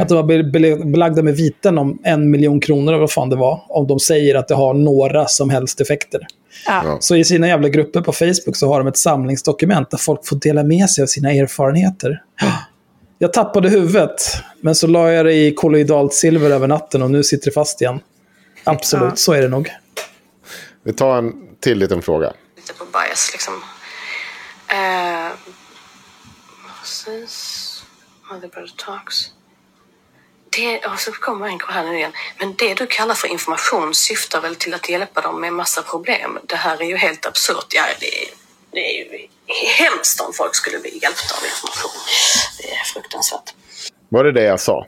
Att 0.00 0.08
de 0.08 0.14
var 0.14 0.22
be- 0.22 0.42
be- 0.44 0.76
belagda 0.84 1.22
med 1.22 1.36
viten 1.36 1.78
om 1.78 1.98
en 2.04 2.30
miljon 2.30 2.60
kronor 2.60 2.92
eller 2.92 3.00
vad 3.00 3.10
fan 3.12 3.30
det 3.30 3.36
var. 3.36 3.62
Om 3.68 3.86
de 3.86 4.00
säger 4.00 4.34
att 4.34 4.48
det 4.48 4.54
har 4.54 4.74
några 4.74 5.26
som 5.26 5.50
helst 5.50 5.80
effekter. 5.80 6.20
Ja. 6.66 6.96
Så 7.00 7.16
i 7.16 7.24
sina 7.24 7.48
jävla 7.48 7.68
grupper 7.68 8.00
på 8.00 8.12
Facebook 8.12 8.56
så 8.56 8.68
har 8.68 8.78
de 8.78 8.86
ett 8.88 8.96
samlingsdokument 8.98 9.90
där 9.90 9.98
folk 9.98 10.26
får 10.26 10.36
dela 10.36 10.62
med 10.64 10.90
sig 10.90 11.02
av 11.02 11.06
sina 11.06 11.32
erfarenheter. 11.32 12.22
Jag 13.18 13.32
tappade 13.32 13.68
huvudet, 13.68 14.22
men 14.60 14.74
så 14.74 14.86
la 14.86 15.12
jag 15.12 15.26
det 15.26 15.32
i 15.32 15.54
kolloidalt 15.54 16.14
silver 16.14 16.50
över 16.50 16.66
natten 16.66 17.02
och 17.02 17.10
nu 17.10 17.22
sitter 17.24 17.44
det 17.44 17.52
fast 17.54 17.80
igen. 17.80 18.00
Absolut, 18.64 19.04
Ja. 19.10 19.16
så 19.16 19.32
är 19.32 19.42
det 19.42 19.48
nog. 19.48 19.70
Vi 20.82 20.92
tar 20.92 21.18
en 21.18 21.32
till 21.60 21.78
liten 21.78 22.02
fråga. 22.02 22.32
lite 22.56 22.72
på 22.74 22.84
bias 22.84 23.30
liksom. 23.32 23.54
Eh, 24.68 25.32
precis. 26.80 27.84
Mother 28.30 28.48
Brother 28.48 28.72
Talks. 28.76 29.30
Det, 30.56 30.86
och 30.86 30.98
så 31.00 31.12
kommer 31.12 31.46
en 31.46 31.58
här 31.68 31.84
nu 31.84 31.96
igen. 31.96 32.12
Men 32.38 32.54
det 32.58 32.74
du 32.74 32.86
kallar 32.86 33.14
för 33.14 33.28
information 33.28 33.94
syftar 33.94 34.40
väl 34.40 34.56
till 34.56 34.74
att 34.74 34.88
hjälpa 34.88 35.20
dem 35.20 35.40
med 35.40 35.52
massa 35.52 35.82
problem. 35.82 36.38
Det 36.46 36.56
här 36.56 36.82
är 36.82 36.86
ju 36.86 36.96
helt 36.96 37.26
absurt. 37.26 37.66
Ja, 37.74 37.82
det, 38.00 38.22
är- 38.22 38.30
det 38.72 38.78
är 38.78 39.04
ju 39.04 39.26
hemskt 39.78 40.20
om 40.20 40.32
folk 40.32 40.54
skulle 40.54 40.78
bli 40.78 40.90
hjälpta 40.90 41.34
av 41.36 41.44
information. 41.44 41.90
Det 42.58 42.70
är 42.70 42.84
fruktansvärt. 42.84 43.54
Var 44.08 44.24
det 44.24 44.32
det 44.32 44.42
jag 44.42 44.60
sa? 44.60 44.86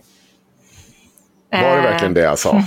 Var 1.52 1.58
det 1.60 1.66
Eh, 1.76 1.82
verkligen 1.82 2.14
det 2.14 2.20
jag 2.20 2.38
sa? 2.38 2.62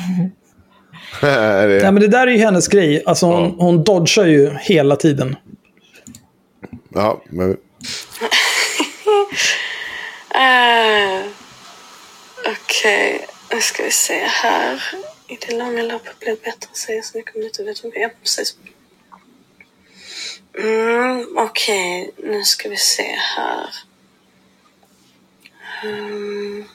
Är 1.21 1.67
det- 1.67 1.75
Ja, 1.75 1.91
men 1.91 2.01
det 2.01 2.07
där 2.07 2.27
är 2.27 2.31
ju 2.31 2.37
hennes 2.37 2.67
grej. 2.67 3.03
Alltså 3.05 3.25
hon, 3.25 3.55
hon 3.59 3.83
dodgar 3.83 4.25
ju 4.25 4.57
hela 4.61 4.95
tiden. 4.95 5.35
ja, 6.89 7.21
men, 7.29 7.57
Uh, 10.35 11.21
Okej, 12.51 13.27
nu 13.53 13.61
ska 13.61 13.83
vi 13.83 13.91
se 13.91 14.23
här. 14.27 14.83
I 15.27 15.37
det 15.47 15.55
långa 15.57 15.83
loppet 15.83 16.19
blir 16.19 16.29
det 16.29 16.41
bättre 16.43 16.67
att 16.71 16.77
säga 16.77 17.01
så 17.03 17.17
mycket 17.17 17.35
om 17.35 17.41
det 17.41 17.47
inte 17.47 17.63
vet 17.63 17.83
om 17.83 17.89
det. 17.89 17.99
Ja, 17.99 18.09
precis. 18.21 18.55
Mm, 20.57 21.37
Okej, 21.37 22.11
nu 22.17 22.43
ska 22.43 22.69
vi 22.69 22.77
se 22.77 23.15
här. 23.17 23.69
Um, 25.83 26.69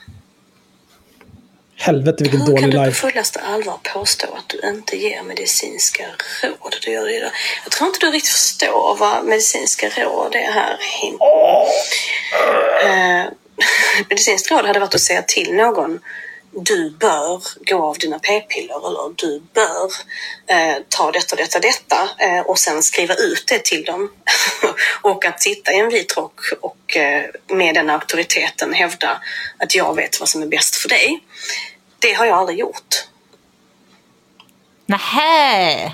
Helvete 1.78 2.22
vilken 2.24 2.40
hur 2.40 2.46
kan 2.46 2.54
dålig 2.54 2.70
du 2.70 2.76
på 2.76 2.82
live. 2.82 2.94
fullaste 2.94 3.40
allvar 3.40 3.78
påstå 3.82 4.26
att 4.34 4.48
du 4.48 4.68
inte 4.68 4.96
ger 4.96 5.22
medicinska 5.22 6.04
råd? 6.42 6.76
Du 6.82 6.90
gör 6.90 7.06
det. 7.06 7.32
Jag 7.64 7.72
tror 7.72 7.88
inte 7.88 8.06
du 8.06 8.12
riktigt 8.12 8.32
förstår 8.32 8.96
vad 8.98 9.24
medicinska 9.24 9.88
råd 9.88 10.34
är 10.34 10.52
här. 10.52 10.78
Eh, 12.84 13.24
medicinskt 14.08 14.50
råd 14.50 14.66
hade 14.66 14.80
varit 14.80 14.94
att 14.94 15.00
säga 15.00 15.22
till 15.22 15.54
någon 15.54 16.00
du 16.56 16.90
bör 16.90 17.42
gå 17.70 17.82
av 17.82 17.98
dina 17.98 18.18
p-piller 18.18 18.88
eller 18.88 19.14
du 19.16 19.42
bör 19.54 19.90
eh, 20.46 20.76
ta 20.88 21.12
detta, 21.12 21.36
detta, 21.36 21.58
detta 21.58 22.08
eh, 22.18 22.40
och 22.40 22.58
sen 22.58 22.82
skriva 22.82 23.14
ut 23.14 23.44
det 23.46 23.64
till 23.64 23.84
dem. 23.84 24.10
och 25.02 25.24
att 25.24 25.42
sitta 25.42 25.72
i 25.72 25.78
en 25.78 25.88
vit 25.88 26.16
rock 26.16 26.40
och 26.60 26.96
eh, 26.96 27.24
med 27.48 27.74
den 27.74 27.90
auktoriteten 27.90 28.72
hävda 28.72 29.20
att 29.58 29.74
jag 29.74 29.96
vet 29.96 30.20
vad 30.20 30.28
som 30.28 30.42
är 30.42 30.46
bäst 30.46 30.76
för 30.76 30.88
dig. 30.88 31.20
Det 31.98 32.12
har 32.12 32.26
jag 32.26 32.38
aldrig 32.38 32.58
gjort. 32.58 33.06
Nähä! 34.86 35.92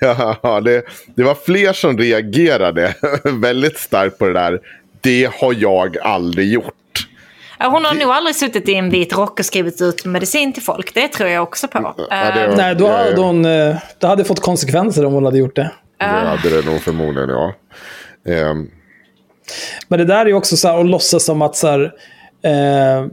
ja, 0.42 0.60
det, 0.60 0.84
det 1.14 1.22
var 1.22 1.34
fler 1.34 1.72
som 1.72 1.98
reagerade 1.98 2.94
väldigt 3.24 3.78
starkt 3.78 4.18
på 4.18 4.26
det 4.26 4.32
där. 4.32 4.60
Det 5.00 5.30
har 5.34 5.54
jag 5.54 5.98
aldrig 5.98 6.52
gjort. 6.52 6.74
Hon 7.70 7.84
har 7.84 7.94
nog 7.94 8.10
aldrig 8.10 8.36
suttit 8.36 8.68
i 8.68 8.74
en 8.74 8.90
vit 8.90 9.12
rock 9.12 9.38
och 9.38 9.44
skrivit 9.46 9.80
ut 9.80 10.04
medicin 10.04 10.52
till 10.52 10.62
folk. 10.62 10.94
Det 10.94 11.08
tror 11.08 11.28
jag 11.28 11.42
också 11.42 11.68
på. 11.68 11.94
Ja, 12.10 12.16
det, 12.34 12.44
Eh, 12.44 12.56
Nej, 12.56 12.74
då 12.74 12.88
hade 12.88 13.20
hon... 13.20 13.44
eh, 13.44 13.76
Det 13.98 14.06
hade 14.06 14.24
fått 14.24 14.40
konsekvenser 14.40 15.04
om 15.04 15.12
hon 15.12 15.24
hade 15.24 15.38
gjort 15.38 15.56
det. 15.56 15.70
Det 15.98 16.04
hade 16.04 16.50
det 16.62 16.66
nog 16.70 16.80
förmodligen, 16.80 17.28
ja. 17.30 17.54
Ehm, 18.28 18.70
Men 19.88 19.98
det 19.98 20.04
där 20.04 20.20
är 20.20 20.26
ju 20.26 20.34
också 20.34 20.56
så 20.56 20.68
här 20.68 20.78
att 20.80 20.86
låtsas 20.86 21.24
som 21.24 21.42
att 21.42 21.56
så 21.56 21.66
här, 21.68 21.82
eh, 22.42 23.06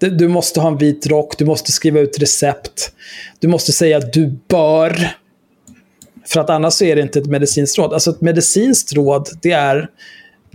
det- 0.00 0.10
du 0.10 0.28
måste 0.28 0.60
ha 0.60 0.68
en 0.68 0.78
vit 0.78 1.06
rock, 1.06 1.38
du 1.38 1.44
måste 1.44 1.72
skriva 1.72 2.00
ut 2.00 2.18
recept. 2.18 2.92
Du 3.38 3.48
måste 3.48 3.72
säga 3.72 3.96
att 3.98 4.12
du 4.12 4.38
bör. 4.48 5.08
För 6.26 6.40
att 6.40 6.50
annars 6.50 6.72
så 6.74 6.84
är 6.84 6.96
det 6.96 7.02
inte 7.02 7.18
ett 7.18 7.26
medicinskt 7.26 7.78
råd. 7.78 7.92
Alltså 7.92 8.10
ett 8.10 8.20
medicinskt 8.20 8.92
råd, 8.92 9.28
det 9.42 9.52
är 9.52 9.88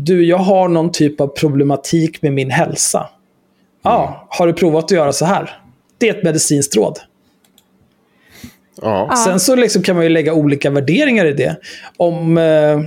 du, 0.06 0.26
jag 0.26 0.38
har 0.38 0.68
någon 0.68 0.91
typ 0.91 1.22
av 1.22 1.28
problematik 1.28 2.22
med 2.22 2.34
min 2.34 2.52
hälsa. 2.52 3.10
Ja, 3.84 4.28
har 4.30 4.47
du 4.47 4.54
provat 4.54 4.84
att 4.84 4.91
göra 4.91 5.14
så 5.14 5.26
här? 5.26 5.58
Det 5.97 6.10
är 6.10 6.14
ett 6.18 6.24
medicinskt 6.24 6.76
råd. 6.76 6.99
Ja. 8.82 9.16
Sen 9.26 9.39
så 9.39 9.56
liksom 9.56 9.82
kan 9.84 9.95
man 9.95 10.04
ju 10.06 10.10
lägga 10.10 10.34
olika 10.34 10.70
värderingar 10.70 11.26
i 11.26 11.34
det. 11.34 11.56
Om... 11.97 12.38
Eh, 12.38 12.80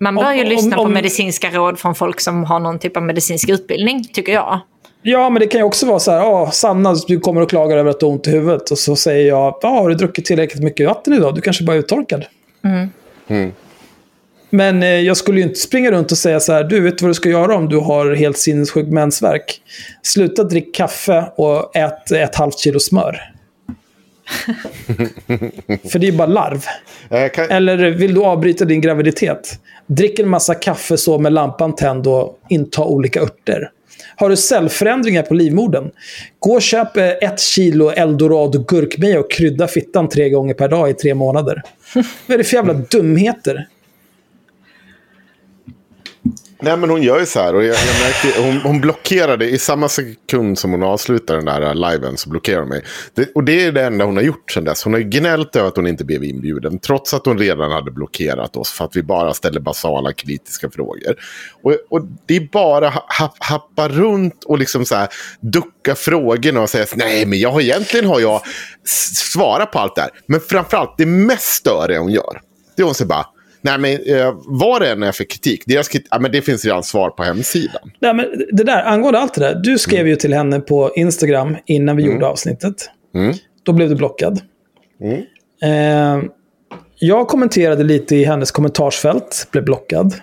Man 0.00 0.14
bör 0.14 0.32
ju 0.32 0.42
Om- 0.42 0.48
lyssna 0.48 0.76
om- 0.76 0.82
på 0.82 0.82
om- 0.82 0.92
medicinska 0.92 1.50
råd 1.50 1.78
från 1.78 1.94
folk 1.94 2.20
som 2.20 2.44
har 2.44 2.60
någon 2.60 2.78
typ 2.78 2.96
av 2.96 3.02
medicinsk 3.02 3.48
utbildning, 3.48 4.04
tycker 4.04 4.32
jag. 4.32 4.60
Ja, 5.02 5.30
men 5.30 5.40
det 5.40 5.46
kan 5.46 5.60
ju 5.60 5.64
också 5.64 5.86
vara 5.86 5.98
så 5.98 6.10
här, 6.10 6.18
ja, 6.18 6.50
Sanna, 6.50 6.94
du 7.06 7.20
kommer 7.20 7.40
och 7.40 7.50
klagar 7.50 7.76
över 7.76 7.90
att 7.90 8.00
du 8.00 8.06
har 8.06 8.12
ont 8.12 8.26
i 8.26 8.30
huvudet. 8.30 8.70
Och 8.70 8.78
så 8.78 8.96
säger 8.96 9.28
jag, 9.28 9.58
ja, 9.62 9.68
har 9.68 9.88
du 9.88 9.94
druckit 9.94 10.24
tillräckligt 10.24 10.62
mycket 10.64 10.86
vatten 10.86 11.12
idag? 11.12 11.34
Du 11.34 11.40
kanske 11.40 11.64
bara 11.64 11.76
är 11.76 11.80
uttorkad. 11.80 12.24
Men 14.54 14.82
eh, 14.82 14.88
jag 14.88 15.16
skulle 15.16 15.38
ju 15.38 15.46
inte 15.46 15.60
springa 15.60 15.90
runt 15.90 16.12
och 16.12 16.18
säga 16.18 16.40
så 16.40 16.52
här, 16.52 16.64
du 16.64 16.80
vet 16.80 17.02
vad 17.02 17.10
du 17.10 17.14
ska 17.14 17.28
göra 17.28 17.56
om 17.56 17.68
du 17.68 17.78
har 17.78 18.14
helt 18.14 18.38
sinnessjuk 18.38 18.88
mensvärk? 18.88 19.60
Sluta 20.02 20.44
drick 20.44 20.74
kaffe 20.74 21.24
och 21.36 21.76
ät 21.76 22.10
ett 22.10 22.34
halvt 22.34 22.58
kilo 22.58 22.80
smör. 22.80 23.20
För 25.90 25.98
det 25.98 26.06
är 26.06 26.10
ju 26.10 26.16
bara 26.16 26.26
larv. 26.26 26.64
Kan, 27.32 27.50
Eller 27.50 27.90
vill 27.90 28.14
du 28.14 28.24
avbryta 28.24 28.64
din 28.64 28.80
graviditet? 28.80 29.60
Drick 29.86 30.18
en 30.18 30.28
massa 30.28 30.54
kaffe 30.54 30.96
så 30.96 31.18
med 31.18 31.32
lampan 31.32 31.74
tänd 31.74 32.06
och 32.06 32.38
inta 32.48 32.84
olika 32.84 33.20
örter. 33.20 33.70
Har 34.16 34.28
du 34.28 34.36
cellförändringar 34.36 35.22
på 35.22 35.34
livmodern? 35.34 35.90
Gå 36.38 36.54
och 36.54 36.62
köp 36.62 36.96
eh, 36.96 37.08
ett 37.08 37.40
kilo 37.40 37.90
eldorado 37.90 38.64
gurkmeja 38.68 39.20
och 39.20 39.30
krydda 39.30 39.66
fittan 39.66 40.08
tre 40.08 40.30
gånger 40.30 40.54
per 40.54 40.68
dag 40.68 40.90
i 40.90 40.94
tre 40.94 41.14
månader. 41.14 41.62
Vad 41.94 42.34
är 42.34 42.38
det 42.38 42.44
för 42.44 42.56
jävla 42.56 42.74
dumheter? 42.74 43.68
Nej, 46.64 46.76
men 46.76 46.90
hon 46.90 47.02
gör 47.02 47.20
ju 47.20 47.26
så 47.26 47.40
här. 47.40 47.54
Och 47.54 47.64
jag, 47.64 47.76
jag 47.76 48.00
märkte, 48.02 48.42
hon, 48.42 48.56
hon 48.56 48.80
blockerade 48.80 49.50
i 49.50 49.58
samma 49.58 49.88
sekund 49.88 50.58
som 50.58 50.70
hon 50.70 50.82
avslutar 50.82 51.36
den 51.36 51.44
där 51.44 51.62
äh, 51.62 51.90
liven 51.90 52.16
så 52.16 52.30
blockerar 52.30 52.60
hon 52.60 52.68
mig. 52.68 52.82
Det, 53.14 53.32
och 53.34 53.44
det 53.44 53.64
är 53.64 53.72
det 53.72 53.82
enda 53.82 54.04
hon 54.04 54.16
har 54.16 54.24
gjort 54.24 54.50
sedan 54.50 54.64
dess. 54.64 54.84
Hon 54.84 54.92
har 54.92 55.00
ju 55.00 55.08
gnällt 55.08 55.56
över 55.56 55.68
att 55.68 55.76
hon 55.76 55.86
inte 55.86 56.04
blev 56.04 56.24
inbjuden. 56.24 56.78
Trots 56.78 57.14
att 57.14 57.26
hon 57.26 57.38
redan 57.38 57.72
hade 57.72 57.90
blockerat 57.90 58.56
oss 58.56 58.72
för 58.72 58.84
att 58.84 58.96
vi 58.96 59.02
bara 59.02 59.34
ställer 59.34 59.60
basala 59.60 60.12
kritiska 60.12 60.70
frågor. 60.70 61.16
Och, 61.62 61.76
och 61.90 62.06
det 62.26 62.36
är 62.36 62.48
bara 62.52 62.88
ha, 62.88 63.34
happa 63.38 63.88
runt 63.88 64.44
och 64.44 64.58
liksom 64.58 64.84
så 64.84 64.94
här 64.94 65.08
ducka 65.40 65.94
frågorna 65.94 66.60
och 66.60 66.70
säga 66.70 66.86
nej 66.94 67.26
men 67.26 67.38
jag 67.38 67.52
har 67.52 67.60
egentligen 67.60 68.06
har 68.06 68.20
jag 68.20 68.40
svarat 69.32 69.72
på 69.72 69.78
allt 69.78 69.94
det 69.94 70.02
här. 70.02 70.10
Men 70.26 70.40
framförallt 70.40 70.94
det 70.98 71.06
mest 71.06 71.54
störiga 71.54 72.00
hon 72.00 72.10
gör. 72.10 72.40
Det 72.76 72.82
är 72.82 72.84
hon 72.84 72.94
säger 72.94 73.08
bara 73.08 73.26
Nej, 73.64 73.78
men 73.78 74.16
eh, 74.16 74.34
vad 74.46 74.82
det 74.82 74.90
än 74.90 75.02
är 75.02 75.12
för 75.12 75.24
kritik, 75.24 75.62
deras 75.66 75.88
kritik 75.88 76.08
ja, 76.10 76.18
men 76.18 76.32
det 76.32 76.42
finns 76.42 76.64
redan 76.64 76.82
svar 76.82 77.10
på 77.10 77.22
hemsidan. 77.22 77.90
Nej, 77.98 78.14
men 78.14 78.26
det 78.52 78.64
där, 78.64 78.84
angående 78.84 79.18
allt 79.18 79.34
det 79.34 79.40
där. 79.40 79.54
Du 79.54 79.78
skrev 79.78 80.08
ju 80.08 80.16
till 80.16 80.34
henne 80.34 80.60
på 80.60 80.92
Instagram 80.96 81.56
innan 81.66 81.96
vi 81.96 82.02
gjorde 82.02 82.26
avsnittet. 82.26 82.90
Mm. 83.14 83.34
Då 83.62 83.72
blev 83.72 83.88
du 83.88 83.94
blockad. 83.94 84.40
Eh, 85.62 86.22
jag 86.98 87.28
kommenterade 87.28 87.84
lite 87.84 88.16
i 88.16 88.24
hennes 88.24 88.50
kommentarsfält, 88.50 89.48
blev 89.50 89.64
blockad. 89.64 90.14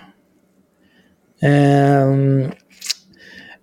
Eh, 1.42 2.50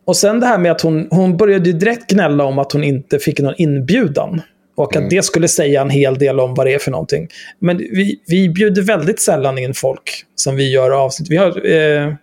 och 0.06 0.16
sen 0.16 0.40
det 0.40 0.46
här 0.46 0.58
med 0.58 0.72
att 0.72 0.82
hon, 0.82 1.08
hon 1.12 1.38
började 1.38 1.72
direkt 1.72 2.12
gnälla 2.12 2.44
om 2.44 2.60
att 2.60 2.72
hon 2.72 2.84
inte 2.84 3.20
fick 3.20 3.40
någon 3.40 3.54
inbjudan. 3.58 4.42
Och 4.80 4.96
att 4.96 5.10
det 5.10 5.26
skulle 5.26 5.48
säga 5.48 5.82
en 5.82 5.90
hel 5.90 6.18
del 6.18 6.40
om 6.40 6.54
vad 6.54 6.66
det 6.66 6.74
är 6.74 6.80
för 6.80 6.92
någonting. 6.92 7.28
Men 7.60 7.78
vi, 7.78 8.20
vi 8.28 8.50
bjuder 8.50 8.82
väldigt 8.82 9.22
sällan 9.22 9.58
in 9.58 9.74
folk 9.74 10.26
som 10.36 10.56
vi 10.56 10.72
gör 10.72 10.92
avsnitt. 10.92 11.30
Vi 11.30 11.38
har, 11.38 11.72
eh, 11.72 12.14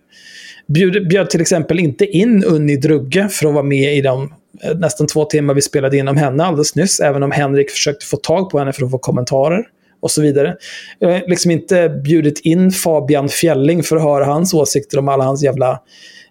bjöd, 0.67 1.07
bjöd 1.07 1.29
till 1.29 1.41
exempel 1.41 1.79
inte 1.79 2.05
in 2.05 2.43
Unni 2.43 2.75
Drugge 2.75 3.27
för 3.29 3.47
att 3.47 3.53
vara 3.53 3.63
med 3.63 3.97
i 3.97 4.01
de 4.01 4.33
eh, 4.63 4.77
nästan 4.77 5.07
två 5.07 5.25
timmar 5.25 5.53
vi 5.53 5.61
spelade 5.61 5.97
in 5.97 6.07
om 6.07 6.17
henne 6.17 6.43
alldeles 6.43 6.75
nyss. 6.75 6.99
Även 6.99 7.23
om 7.23 7.31
Henrik 7.31 7.71
försökte 7.71 8.05
få 8.05 8.17
tag 8.17 8.49
på 8.49 8.59
henne 8.59 8.73
för 8.73 8.85
att 8.85 8.91
få 8.91 8.97
kommentarer. 8.97 9.63
Och 9.99 10.11
så 10.11 10.21
vidare. 10.21 10.55
Jag 10.99 11.09
har 11.09 11.23
liksom 11.27 11.51
inte 11.51 11.89
bjudit 11.89 12.39
in 12.39 12.71
Fabian 12.71 13.29
Fjälling 13.29 13.83
för 13.83 13.95
att 13.95 14.03
höra 14.03 14.25
hans 14.25 14.53
åsikter 14.53 14.99
om 14.99 15.09
alla 15.09 15.23
hans 15.23 15.43
jävla 15.43 15.79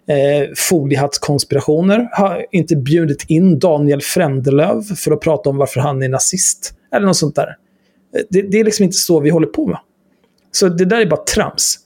eh, 0.07 0.49
foliehattskonspirationer. 0.55 2.09
Har 2.11 2.45
inte 2.51 2.75
bjudit 2.75 3.25
in 3.27 3.59
Daniel 3.59 4.01
Frändelöv 4.01 4.81
för 4.81 5.11
att 5.11 5.21
prata 5.21 5.49
om 5.49 5.57
varför 5.57 5.79
han 5.79 6.03
är 6.03 6.09
nazist. 6.09 6.73
Eller 6.93 7.05
något 7.05 7.17
sånt 7.17 7.35
där. 7.35 7.47
Eh, 8.15 8.21
det, 8.29 8.41
det 8.41 8.59
är 8.59 8.63
liksom 8.63 8.83
inte 8.83 8.97
så 8.97 9.19
vi 9.19 9.29
håller 9.29 9.47
på 9.47 9.67
med. 9.67 9.79
Så 10.51 10.69
det 10.69 10.85
där 10.85 11.01
är 11.01 11.05
bara 11.05 11.23
trams. 11.23 11.79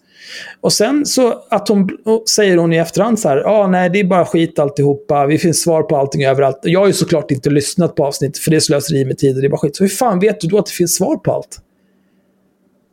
Och 0.61 0.73
sen 0.73 1.05
så 1.05 1.43
att 1.49 1.67
hon, 1.67 1.89
säger 2.29 2.57
hon 2.57 2.73
i 2.73 2.77
efterhand 2.77 3.19
så 3.19 3.29
här, 3.29 3.37
ja 3.37 3.49
ah, 3.49 3.67
nej 3.67 3.89
det 3.89 3.99
är 3.99 4.03
bara 4.03 4.25
skit 4.25 4.59
alltihopa, 4.59 5.25
vi 5.25 5.37
finns 5.37 5.61
svar 5.61 5.83
på 5.83 5.97
allting 5.97 6.25
överallt. 6.25 6.59
Jag 6.63 6.79
har 6.79 6.87
ju 6.87 6.93
såklart 6.93 7.31
inte 7.31 7.49
lyssnat 7.49 7.95
på 7.95 8.05
avsnittet 8.05 8.37
för 8.37 8.51
det 8.51 8.57
är 8.57 8.59
slöseri 8.59 9.05
med 9.05 9.17
tid 9.17 9.35
och 9.35 9.41
det 9.41 9.47
är 9.47 9.49
bara 9.49 9.57
skit. 9.57 9.75
Så 9.75 9.83
hur 9.83 9.89
fan 9.89 10.19
vet 10.19 10.41
du 10.41 10.47
då 10.47 10.57
att 10.57 10.65
det 10.65 10.71
finns 10.71 10.95
svar 10.95 11.15
på 11.15 11.31
allt? 11.31 11.59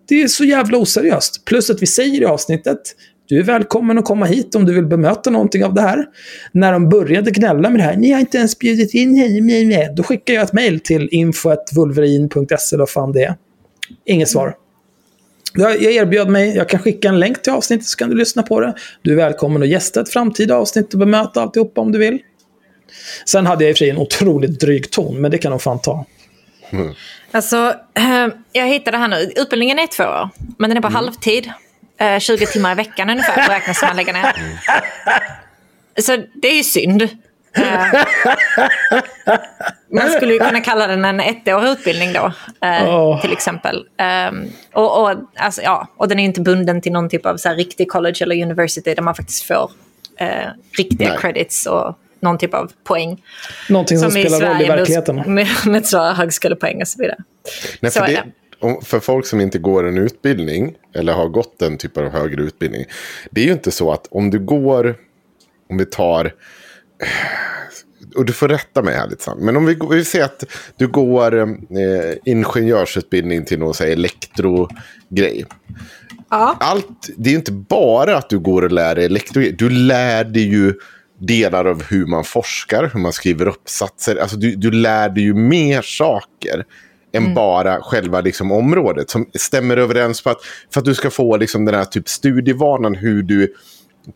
Det 0.09 0.23
är 0.23 0.29
så 0.29 0.45
jävla 0.45 0.79
oseriöst. 0.79 1.45
Plus 1.45 1.71
att 1.71 1.83
vi 1.83 1.87
säger 1.87 2.23
i 2.23 2.25
avsnittet, 2.25 2.81
du 3.29 3.39
är 3.39 3.43
välkommen 3.43 3.99
att 3.99 4.05
komma 4.05 4.27
hit 4.27 4.55
om 4.55 4.65
du 4.65 4.75
vill 4.75 4.87
bemöta 4.87 5.31
någonting 5.31 5.65
av 5.65 5.75
det 5.75 5.81
här. 5.81 6.07
När 6.53 6.73
de 6.73 6.89
började 6.89 7.31
gnälla 7.31 7.71
med 7.71 7.81
det 7.81 7.85
här, 7.85 7.97
ni 7.97 8.13
har 8.13 8.21
inte 8.21 8.39
ens 8.39 8.59
bjudit 8.59 8.95
in 8.95 9.17
henne, 9.17 9.93
då 9.97 10.03
skickar 10.03 10.35
jag 10.35 10.43
ett 10.43 10.53
mejl 10.53 10.81
till 10.81 11.09
info.vulverin.se 11.13 12.75
eller 12.75 12.79
vad 12.79 12.91
fan 12.91 13.13
det 13.13 13.23
är. 13.23 13.35
Inget 14.05 14.29
svar. 14.29 14.55
Jag, 15.55 15.83
jag 15.83 15.93
erbjöd 15.93 16.29
mig, 16.29 16.57
jag 16.57 16.69
kan 16.69 16.81
skicka 16.81 17.09
en 17.09 17.21
länk 17.21 17.43
till 17.43 17.53
avsnittet 17.53 17.87
så 17.87 17.97
kan 17.97 18.11
du 18.11 18.17
lyssna 18.17 18.43
på 18.43 18.61
det. 18.61 18.75
Du 19.03 19.13
är 19.13 19.17
välkommen 19.17 19.63
att 19.63 19.69
gästa 19.69 20.01
ett 20.01 20.09
framtida 20.09 20.57
avsnitt 20.57 20.93
och 20.93 20.99
bemöta 20.99 21.43
alltihopa 21.43 21.81
om 21.81 21.93
du 21.93 21.99
vill. 21.99 22.19
Sen 23.25 23.47
hade 23.47 23.65
jag 23.65 23.71
i 23.71 23.73
och 23.73 23.77
för 23.77 23.85
sig 23.85 23.91
en 23.91 23.99
otroligt 23.99 24.61
dryg 24.61 24.91
ton, 24.91 25.21
men 25.21 25.31
det 25.31 25.39
kan 25.39 25.51
de 25.51 25.61
fan 25.61 25.81
ta. 25.81 26.05
Alltså, 27.31 27.75
eh, 27.95 28.29
jag 28.53 28.67
hittade 28.67 28.97
här 28.97 29.09
nu. 29.09 29.33
Utbildningen 29.37 29.79
är 29.79 29.87
två 29.87 30.05
år, 30.05 30.29
men 30.59 30.71
den 30.71 30.77
är 30.77 30.81
på 30.81 30.89
halvtid. 30.89 31.53
Eh, 31.99 32.19
20 32.19 32.47
timmar 32.47 32.73
i 32.73 32.75
veckan 32.75 33.11
ungefär 33.11 33.49
beräknas 33.49 33.83
man 33.83 33.97
lägga 33.97 34.13
ner. 34.13 34.33
Så 36.01 36.17
det 36.35 36.49
är 36.49 36.57
ju 36.57 36.63
synd. 36.63 37.03
Eh, 37.57 38.05
man 39.93 40.11
skulle 40.11 40.33
ju 40.33 40.39
kunna 40.39 40.61
kalla 40.61 40.87
den 40.87 41.05
en 41.05 41.21
ettårig 41.21 41.69
utbildning 41.69 42.13
då, 42.13 42.33
eh, 42.67 43.21
till 43.21 43.33
exempel. 43.33 43.85
Eh, 43.97 44.31
och, 44.73 45.03
och, 45.03 45.17
alltså, 45.37 45.63
ja, 45.63 45.89
och 45.97 46.09
den 46.09 46.19
är 46.19 46.25
inte 46.25 46.41
bunden 46.41 46.81
till 46.81 46.93
någon 46.93 47.09
typ 47.09 47.27
av 47.27 47.37
så 47.37 47.49
här, 47.49 47.57
riktig 47.57 47.89
college 47.89 48.17
eller 48.21 48.43
university 48.43 48.95
där 48.95 49.03
man 49.03 49.15
faktiskt 49.15 49.43
får 49.43 49.71
eh, 50.19 50.49
riktiga 50.79 51.09
Nej. 51.09 51.19
credits 51.19 51.67
och 51.67 51.99
någon 52.21 52.39
typ 52.39 52.55
av 52.55 52.73
poäng. 52.85 53.23
Någonting 53.69 53.99
som, 53.99 54.11
spelar 54.11 54.41
roll 54.41 54.63
i 54.63 54.65
verkligheten. 54.65 55.17
Med, 55.17 55.29
med, 55.29 55.47
med 55.65 55.87
så 55.87 56.13
högskolepoäng 56.13 56.81
och 56.81 56.89
så 56.89 57.03
vidare. 57.03 57.19
Nej, 57.81 57.93
Så 57.93 58.01
det, 58.01 58.25
om- 58.61 58.83
för 58.83 59.01
folk 59.01 59.27
som 59.27 59.41
inte 59.41 59.59
går 59.59 59.89
en 59.89 59.99
utbildning 59.99 60.75
eller 60.95 61.13
har 61.13 61.29
gått 61.29 61.63
en 61.63 61.79
typ 61.79 61.97
av 61.97 62.09
högre 62.09 62.43
utbildning. 62.43 62.85
Det 63.31 63.41
är 63.41 63.45
ju 63.45 63.53
inte 63.53 63.71
så 63.71 63.93
att 63.93 64.07
om 64.11 64.31
du 64.31 64.39
går, 64.39 64.97
om 65.71 65.79
vi 65.79 65.85
tar, 65.87 66.35
och 68.17 68.25
du 68.25 68.33
får 68.33 68.49
rätta 68.49 68.83
mig 68.83 68.95
här 68.95 69.09
lite 69.09 69.23
sant, 69.23 69.41
men 69.41 69.57
om 69.57 69.67
vi, 69.67 69.79
vi 69.91 70.05
säger 70.05 70.25
att 70.25 70.45
du 70.77 70.89
går 70.89 71.39
eh, 71.41 71.49
ingenjörsutbildning 72.25 73.45
till 73.45 73.59
någon 73.59 73.75
så 73.75 73.85
här, 73.85 73.91
elektrogrej. 73.91 75.45
Ja. 76.31 76.57
Allt, 76.61 77.09
det 77.17 77.29
är 77.29 77.33
ju 77.33 77.39
inte 77.39 77.53
bara 77.53 78.17
att 78.17 78.31
du 78.31 78.39
går 78.39 78.63
och 78.63 78.73
lär 78.73 78.95
dig 78.95 79.05
elektrogrej. 79.05 79.53
Du 79.53 79.71
lär 79.71 80.25
dig 80.25 80.43
ju 80.49 80.75
delar 81.21 81.65
av 81.65 81.83
hur 81.83 82.07
man 82.07 82.25
forskar, 82.25 82.91
hur 82.93 83.01
man 83.01 83.13
skriver 83.13 83.49
uppsatser. 83.49 84.17
Alltså 84.17 84.37
du, 84.37 84.55
du 84.57 84.71
lär 84.71 85.09
dig 85.09 85.25
ju 85.25 85.35
mer 85.35 85.83
saker 85.83 86.65
än 87.13 87.35
bara 87.35 87.83
själva 87.83 88.21
liksom, 88.21 88.53
området. 88.53 89.11
Som 89.11 89.31
stämmer 89.35 89.77
överens 89.77 90.23
på 90.23 90.31
att, 90.31 90.39
för 90.73 90.81
att 90.81 90.85
du 90.85 90.95
ska 90.95 91.11
få 91.11 91.37
liksom, 91.37 91.65
den 91.65 91.75
här 91.75 91.85
typ 91.85 92.09
studievanan 92.09 92.95
hur 92.95 93.23
du 93.23 93.55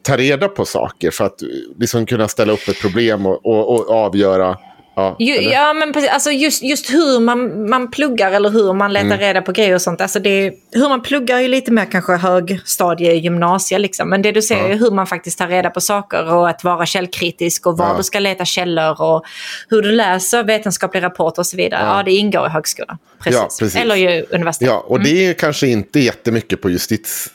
tar 0.02 0.18
reda 0.18 0.48
på 0.48 0.64
saker. 0.64 1.10
För 1.10 1.24
att 1.24 1.42
liksom, 1.78 2.06
kunna 2.06 2.28
ställa 2.28 2.52
upp 2.52 2.68
ett 2.68 2.80
problem 2.80 3.26
och, 3.26 3.46
och, 3.46 3.70
och 3.70 3.90
avgöra. 3.90 4.58
Ja, 4.96 5.16
Ju, 5.18 5.34
ja, 5.34 5.72
men 5.72 5.92
precis. 5.92 6.10
Alltså 6.10 6.30
just, 6.30 6.62
just 6.62 6.94
hur 6.94 7.20
man, 7.20 7.70
man 7.70 7.90
pluggar 7.90 8.32
eller 8.32 8.50
hur 8.50 8.72
man 8.72 8.92
letar 8.92 9.18
reda 9.18 9.42
på 9.42 9.52
grejer 9.52 9.74
och 9.74 9.82
sånt. 9.82 10.00
Alltså 10.00 10.18
det, 10.18 10.52
hur 10.72 10.88
man 10.88 11.02
pluggar 11.02 11.36
är 11.36 11.40
ju 11.40 11.48
lite 11.48 11.72
mer 11.72 11.84
kanske 11.84 12.12
högstadie, 12.12 13.14
gymnasie 13.14 13.78
liksom. 13.78 14.10
Men 14.10 14.22
det 14.22 14.32
du 14.32 14.42
ser 14.42 14.70
är 14.70 14.74
hur 14.74 14.90
man 14.90 15.06
faktiskt 15.06 15.38
tar 15.38 15.48
reda 15.48 15.70
på 15.70 15.80
saker 15.80 16.34
och 16.34 16.48
att 16.48 16.64
vara 16.64 16.86
källkritisk 16.86 17.66
och 17.66 17.78
var 17.78 17.88
Ja. 17.88 17.94
du 17.96 18.02
ska 18.02 18.18
leta 18.18 18.44
källor 18.44 19.02
och 19.02 19.24
hur 19.68 19.82
du 19.82 19.92
läser 19.92 20.44
vetenskapliga 20.44 21.04
rapporter 21.04 21.42
och 21.42 21.46
så 21.46 21.56
vidare. 21.56 21.82
Ja, 21.86 22.02
det 22.02 22.12
ingår 22.12 22.46
i 22.46 22.50
högskolan. 22.50 22.98
Precis. 23.22 23.40
Ja, 23.40 23.48
precis. 23.58 23.76
Eller 23.80 23.94
ju 23.96 24.24
universitet. 24.30 24.68
Ja, 24.68 24.84
och 24.88 25.00
det 25.00 25.26
är 25.26 25.34
kanske 25.34 25.66
inte 25.66 26.00
jättemycket 26.00 26.60
på 26.62 26.70
Justits 26.70 27.30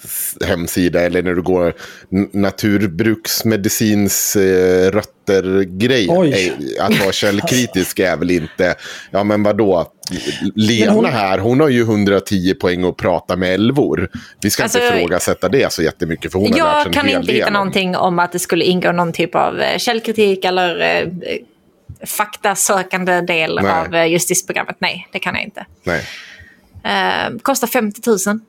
hemsida 0.46 1.02
eller 1.02 1.24
när 1.24 1.34
du 1.34 1.42
går 1.42 1.74
naturbruksmedicins 2.34 4.36
eh. 4.36 4.92
Oj. 6.10 6.54
Eh, 6.78 6.86
Att 6.86 7.00
vara 7.00 7.12
källkritisk 7.12 8.00
är 8.00 8.18
väl 8.18 8.32
inte, 8.32 8.76
ja 9.12 9.24
men 9.24 9.44
vadå, 9.44 9.92
Lena 10.56 10.92
hon- 10.92 11.06
här, 11.06 11.38
hon 11.40 11.60
har 11.60 11.70
ju 11.70 11.82
110 11.82 12.54
poäng 12.54 12.84
att 12.84 12.98
prata 12.98 13.36
med 13.36 13.54
älvor. 13.54 14.10
Vi 14.42 14.50
ska 14.50 14.64
Alltså, 14.64 14.80
inte 14.80 14.96
ifrågasätta 14.98 15.50
det 15.50 15.74
så 15.74 15.82
jättemycket 15.84 16.32
för 16.32 16.40
hon 16.40 16.52
har 16.52 16.58
lärt 16.60 16.84
sig 16.84 16.84
Jag 16.86 16.94
kan 16.94 17.10
inte 17.22 17.34
hitta 17.34 17.48
om- 17.48 17.54
någonting 17.54 17.96
om 17.96 18.20
att 18.20 18.32
det 18.32 18.40
skulle 18.40 18.66
ingå 18.66 18.92
någon 18.92 19.14
typ 19.14 19.36
av 19.36 19.60
eh, 19.62 19.78
källkritik 19.78 20.46
eller 20.46 20.82
eh, 21.02 21.08
faktasökande 22.08 23.22
del 23.22 23.60
Nej. 23.62 23.72
av 23.72 23.96
eh, 23.96 24.06
justisprogrammet. 24.06 24.76
Nej, 24.80 25.08
det 25.12 25.20
kan 25.20 25.36
jag 25.36 25.44
inte. 25.44 25.66
Nej. 25.84 26.02
Eh, 26.84 27.38
kostar 27.42 27.68
50 27.68 28.02
000. 28.30 28.40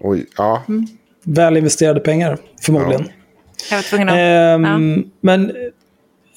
Oj, 0.00 0.26
ja. 0.36 0.62
Väl 1.24 1.56
investerade 1.56 2.00
pengar, 2.00 2.38
förmodligen. 2.62 3.08
Jag 3.70 3.76
var 3.78 3.82
tvungen 3.82 4.08
att... 4.08 4.14
Ehm, 4.18 4.64
ja. 4.64 5.04
Men 5.20 5.50
eh, 5.50 5.56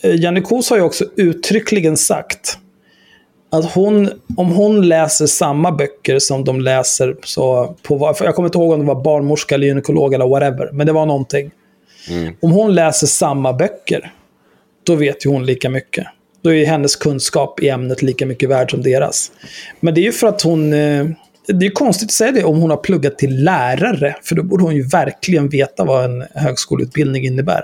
Janne 0.03 0.41
Kos 0.41 0.69
har 0.69 0.77
ju 0.77 0.83
också 0.83 1.05
uttryckligen 1.15 1.97
sagt 1.97 2.57
att 3.51 3.71
hon, 3.71 4.09
om 4.37 4.51
hon 4.51 4.87
läser 4.87 5.25
samma 5.25 5.71
böcker 5.71 6.19
som 6.19 6.43
de 6.43 6.61
läser 6.61 7.15
så 7.23 7.75
på, 7.83 8.15
jag 8.19 8.35
kommer 8.35 8.47
inte 8.47 8.57
ihåg 8.57 8.71
om 8.71 8.79
det 8.79 8.85
var 8.85 9.03
barnmorska 9.03 9.55
eller 9.55 9.67
gynekolog 9.67 10.13
eller 10.13 10.27
whatever, 10.27 10.69
men 10.73 10.87
det 10.87 10.93
var 10.93 11.05
någonting. 11.05 11.51
Om 12.41 12.51
hon 12.51 12.75
läser 12.75 13.07
samma 13.07 13.53
böcker, 13.53 14.13
då 14.83 14.95
vet 14.95 15.25
ju 15.25 15.29
hon 15.29 15.45
lika 15.45 15.69
mycket. 15.69 16.07
Då 16.41 16.53
är 16.53 16.65
hennes 16.65 16.95
kunskap 16.95 17.59
i 17.59 17.69
ämnet 17.69 18.01
lika 18.01 18.25
mycket 18.25 18.49
värd 18.49 18.71
som 18.71 18.81
deras. 18.81 19.31
Men 19.79 19.93
det 19.93 20.01
är 20.01 20.03
ju 20.03 20.11
för 20.11 20.27
att 20.27 20.41
hon... 20.41 20.73
eh, 20.73 21.05
Det 21.47 21.65
är 21.65 21.71
konstigt 21.71 22.07
att 22.07 22.13
säga 22.13 22.31
det 22.31 22.43
om 22.43 22.59
hon 22.59 22.69
har 22.69 22.77
pluggat 22.77 23.17
till 23.17 23.43
lärare, 23.43 24.15
för 24.23 24.35
då 24.35 24.43
borde 24.43 24.63
hon 24.63 24.75
ju 24.75 24.83
verkligen 24.87 25.49
veta 25.49 25.85
vad 25.85 26.05
en 26.05 26.23
högskoleutbildning 26.35 27.25
innebär. 27.25 27.61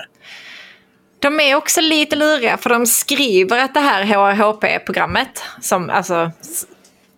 De 1.20 1.40
är 1.40 1.56
också 1.56 1.82
lite 1.82 2.16
luriga 2.16 2.58
för 2.58 2.70
de 2.70 2.86
skriver 2.86 3.60
att 3.60 3.74
det 3.74 3.80
här 3.80 4.04
HRHP-programmet, 4.04 5.44
som 5.62 5.90
alltså 5.90 6.32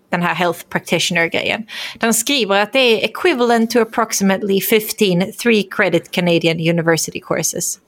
den 0.10 0.22
här 0.22 0.34
Health 0.36 0.60
Practitioner-grejen, 0.70 1.68
de 2.00 2.14
skriver 2.14 2.60
att 2.60 2.74
det 2.74 2.80
är 2.80 3.06
equivalent 3.06 3.72
to 3.72 3.80
approximately 3.80 4.62
15 4.62 5.32
three 5.42 5.64
credit 5.72 6.12
Canadian 6.12 6.60
university 6.60 7.20
courses. 7.20 7.80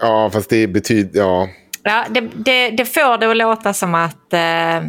Ja, 0.00 0.30
fast 0.32 0.50
det 0.50 0.66
betyder... 0.66 1.20
Ja. 1.20 1.48
Ja, 1.82 2.04
det, 2.10 2.20
det, 2.20 2.70
det 2.70 2.84
får 2.84 3.18
det 3.18 3.30
att 3.30 3.36
låta 3.36 3.74
som 3.74 3.94
att 3.94 4.32
eh, 4.32 4.80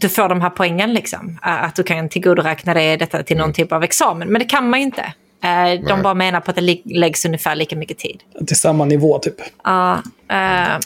du 0.00 0.08
får 0.08 0.28
de 0.28 0.40
här 0.40 0.50
poängen, 0.50 0.94
liksom. 0.94 1.38
Att 1.42 1.76
du 1.76 1.82
kan 1.82 2.08
tillgodoräkna 2.08 2.74
dig 2.74 2.96
detta 2.96 3.22
till 3.22 3.36
någon 3.36 3.52
typ 3.52 3.72
av 3.72 3.82
examen. 3.82 4.28
Men 4.28 4.38
det 4.38 4.44
kan 4.44 4.70
man 4.70 4.80
ju 4.80 4.86
inte. 4.86 5.12
Eh, 5.44 5.80
de 5.88 6.02
bara 6.02 6.14
menar 6.14 6.40
på 6.40 6.50
att 6.50 6.56
det 6.56 6.78
läggs 6.84 7.24
ungefär 7.24 7.56
lika 7.56 7.76
mycket 7.76 7.98
tid. 7.98 8.22
Till 8.46 8.56
samma 8.56 8.84
nivå, 8.84 9.18
typ. 9.18 9.34
Ja, 9.64 10.02
eh, 10.30 10.80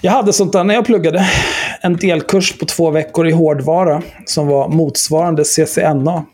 Jag 0.00 0.12
hade 0.12 0.32
sånt 0.32 0.52
där 0.52 0.64
när 0.64 0.74
jag 0.74 0.84
pluggade. 0.86 1.26
En 1.80 1.96
delkurs 1.96 2.58
på 2.58 2.66
två 2.66 2.90
veckor 2.90 3.28
i 3.28 3.32
hårdvara 3.32 4.02
som 4.26 4.46
var 4.46 4.68
motsvarande 4.68 5.44
CCNA. 5.44 6.24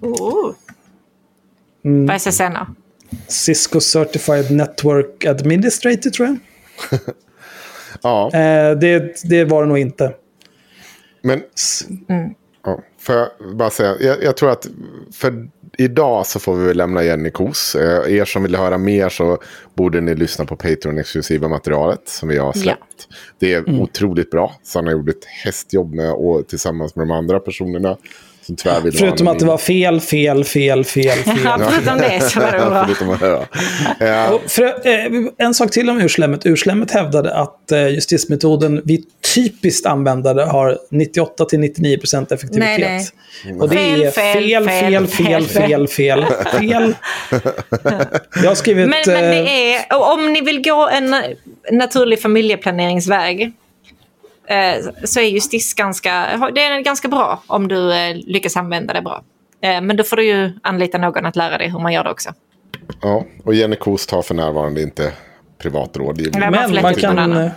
oh. 0.00 0.52
Mm. 1.84 2.06
Vad 2.06 2.14
är 2.14 2.18
CCNA? 2.18 2.74
Cisco 3.28 3.80
Certified 3.80 4.50
Network 4.50 5.24
Administrator, 5.24 6.10
tror 6.10 6.28
jag. 6.28 6.38
ja. 8.02 8.26
Eh, 8.26 8.78
det, 8.78 9.22
det 9.24 9.44
var 9.44 9.62
det 9.62 9.68
nog 9.68 9.78
inte. 9.78 10.12
Men 11.22 11.42
ja, 12.06 12.14
får 13.02 13.14
jag 13.14 13.28
bara 13.56 13.70
säga, 13.70 13.96
jag, 14.00 14.22
jag 14.22 14.36
tror 14.36 14.50
att 14.50 14.66
för 15.12 15.48
idag 15.78 16.26
så 16.26 16.40
får 16.40 16.56
vi 16.56 16.66
väl 16.66 16.76
lämna 16.76 17.04
Jenny 17.04 17.30
Kos. 17.30 17.74
Eh, 17.74 18.14
er 18.16 18.24
som 18.24 18.42
vill 18.42 18.56
höra 18.56 18.78
mer 18.78 19.08
så 19.08 19.38
borde 19.74 20.00
ni 20.00 20.14
lyssna 20.14 20.44
på 20.44 20.56
Patreon-exklusiva 20.56 21.48
materialet 21.48 22.08
som 22.08 22.28
vi 22.28 22.38
har 22.38 22.52
släppt. 22.52 23.08
Det 23.38 23.54
är 23.54 23.80
otroligt 23.80 24.30
bra. 24.30 24.54
Sanna 24.62 24.90
gjorde 24.90 25.12
ett 25.12 25.24
hästjobb 25.24 25.94
med, 25.94 26.12
och, 26.12 26.48
tillsammans 26.48 26.96
med 26.96 27.06
de 27.08 27.10
andra 27.10 27.40
personerna. 27.40 27.96
Som 28.42 28.56
Förutom 28.92 29.28
att 29.28 29.38
det 29.38 29.44
var 29.44 29.58
fel, 29.58 30.00
fel, 30.00 30.44
fel, 30.44 30.84
fel, 30.84 31.18
fel. 31.24 31.38
Ja, 31.44 31.58
förutom 31.70 31.98
det 31.98 32.20
så 32.20 32.40
var 32.40 32.52
det 32.52 32.58
bra. 32.70 32.86
Förutom. 32.86 33.10
Eh, 33.10 34.38
för, 34.48 34.64
eh, 34.64 35.46
en 35.46 35.54
sak 35.54 35.70
till 35.70 35.90
om 35.90 36.00
urslämmet. 36.00 36.46
Urslämmet 36.46 36.90
hävdade 36.90 37.34
att 37.34 37.72
eh, 37.72 37.88
justismetoden 37.88 38.82
vi 38.84 39.04
typiskt 39.34 39.86
användare 39.86 40.40
har 40.40 40.78
98-99% 40.90 42.34
effektivitet. 42.34 42.78
Nej, 42.78 43.08
nej. 43.44 43.60
Och 43.60 43.68
det 43.68 43.76
Fel, 43.76 44.02
är 44.02 44.10
fel, 44.10 44.68
fel, 44.68 44.68
fel, 44.68 45.06
fel, 45.06 45.46
fel, 45.46 45.46
fel, 45.46 46.24
fel, 46.24 46.24
fel. 46.60 46.94
Jag 48.42 48.48
har 48.48 48.54
skrivit... 48.54 48.88
Men, 48.88 49.02
men 49.06 49.24
eh, 49.24 49.30
det 49.30 49.74
är, 49.74 49.96
och 49.96 50.12
om 50.12 50.32
ni 50.32 50.40
vill 50.40 50.62
gå 50.62 50.88
en 50.88 51.14
naturlig 51.70 52.22
familjeplaneringsväg 52.22 53.42
eh, 53.42 53.48
Eh, 54.52 55.04
så 55.04 55.20
är 55.20 55.24
justis 55.24 55.74
ganska, 55.74 56.10
det 56.54 56.62
är 56.62 56.80
ganska 56.80 57.08
bra 57.08 57.42
om 57.46 57.68
du 57.68 57.92
eh, 57.92 58.16
lyckas 58.16 58.56
använda 58.56 58.94
det 58.94 59.02
bra. 59.02 59.22
Eh, 59.60 59.80
men 59.80 59.96
då 59.96 60.04
får 60.04 60.16
du 60.16 60.24
ju 60.24 60.52
anlita 60.62 60.98
någon 60.98 61.26
att 61.26 61.36
lära 61.36 61.58
dig 61.58 61.68
hur 61.68 61.78
man 61.78 61.92
gör 61.92 62.04
det 62.04 62.10
också. 62.10 62.30
ja, 63.02 63.24
och 63.44 63.54
Jenny 63.54 63.76
Kost 63.76 64.10
har 64.10 64.22
för 64.22 64.34
närvarande 64.34 64.82
inte 64.82 65.12
privat 65.62 65.96
rådgivning. 65.96 66.40
Nej, 66.40 66.50
Men 66.50 66.72
lätt 66.72 66.82
man 66.82 66.94
kan, 66.94 67.18
annan. 67.18 67.44
eh, 67.44 67.50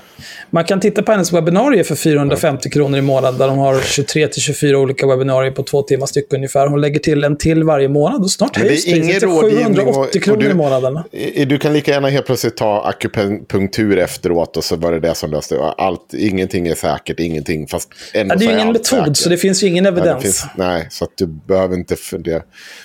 man 0.50 0.64
kan 0.64 0.80
titta 0.80 1.04
på 1.04 1.12
hennes 1.12 1.34
webbinarier 1.34 1.84
för 1.84 1.96
450 1.96 2.70
kronor 2.70 3.00
i 3.00 3.02
månaden. 3.02 3.40
Där 3.40 3.48
de 3.48 3.58
har 3.58 3.74
23-24 3.76 4.74
olika 4.76 5.08
webbinarier 5.08 5.52
på 5.52 5.64
två 5.64 5.82
timmar 5.82 6.06
styck 6.08 6.34
ungefär. 6.34 6.68
Hon 6.68 6.82
lägger 6.82 7.00
till 7.00 7.24
en 7.24 7.38
till 7.38 7.64
varje 7.64 7.88
månad 7.90 8.22
och 8.22 8.32
snart 8.32 8.58
Men 8.58 8.68
höjs 8.68 8.86
priset 8.86 9.04
ingen 9.04 9.20
till 9.20 9.28
rådgivning. 9.30 9.66
och- 9.68 9.76
780 9.76 10.18
och 10.20 10.24
kronor 10.24 10.40
du- 10.40 10.50
i 10.50 10.54
månaden. 10.54 11.00
Du 11.48 11.58
kan 11.58 11.74
lika 11.74 11.92
gärna 11.92 12.10
helt 12.10 12.26
plötsligt 12.26 12.58
ta 12.58 12.82
akupunktur 12.86 13.98
efteråt 13.98 14.58
och 14.58 14.64
så 14.64 14.76
var 14.76 14.92
det 14.92 15.00
det 15.00 15.16
som 15.16 15.32
löste 15.32 15.60
allt. 15.78 16.14
Ingenting 16.14 16.68
är 16.68 16.76
säkert, 16.76 17.20
ingenting. 17.20 17.68
Fast 17.68 17.90
ändå 18.14 18.34
Ja, 18.36 18.38
det 18.40 18.46
är 18.46 18.48
ju 18.50 18.54
ingen 18.56 18.68
metod, 18.68 18.86
säkert. 18.86 19.18
så 19.18 19.30
det 19.30 19.38
finns 19.38 19.64
ju 19.64 19.68
ingen 19.68 19.84
Nej, 19.84 19.92
evidens. 19.94 20.24
finns, 20.24 20.46
nej, 20.56 20.88
så 20.92 21.04
att 21.06 21.12
du 21.18 21.26
behöver 21.28 21.76
inte 21.76 21.96
fundera. 21.96 22.42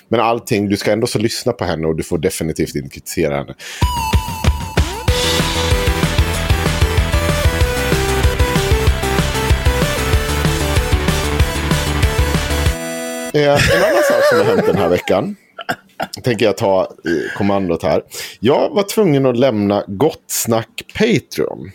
Men 0.09 0.19
allting, 0.19 0.69
du 0.69 0.77
ska 0.77 0.91
ändå 0.91 1.07
så 1.07 1.19
lyssna 1.19 1.51
på 1.51 1.65
henne 1.65 1.87
och 1.87 1.95
du 1.95 2.03
får 2.03 2.17
definitivt 2.17 2.75
inte 2.75 2.89
kritisera 2.89 3.35
henne. 3.37 3.53
Eh, 13.33 13.41
En 13.43 13.83
annan 13.83 14.03
sak 14.09 14.23
som 14.29 14.37
har 14.37 14.45
hänt 14.45 14.65
den 14.65 14.75
här 14.77 14.89
veckan. 14.89 15.35
Tänker 16.23 16.45
jag 16.45 16.57
ta 16.57 16.81
eh, 16.81 17.37
kommandot 17.37 17.83
här. 17.83 18.03
Jag 18.39 18.69
var 18.69 18.83
tvungen 18.83 19.25
att 19.25 19.37
lämna 19.37 19.83
Gott 19.87 20.23
Snack 20.27 20.83
Patreon. 20.93 21.71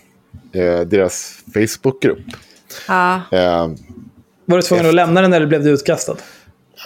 Eh, 0.53 0.81
deras 0.81 1.39
Facebookgrupp. 1.55 2.19
Ja. 2.89 3.15
Eh, 3.33 3.69
Var 4.45 4.57
du 4.57 4.63
tvungen 4.63 4.87
att 4.87 4.95
lämna 4.95 5.23
den 5.23 5.33
eller 5.33 5.47
blev 5.47 5.65
du 5.65 5.71
utkastad? 5.71 6.17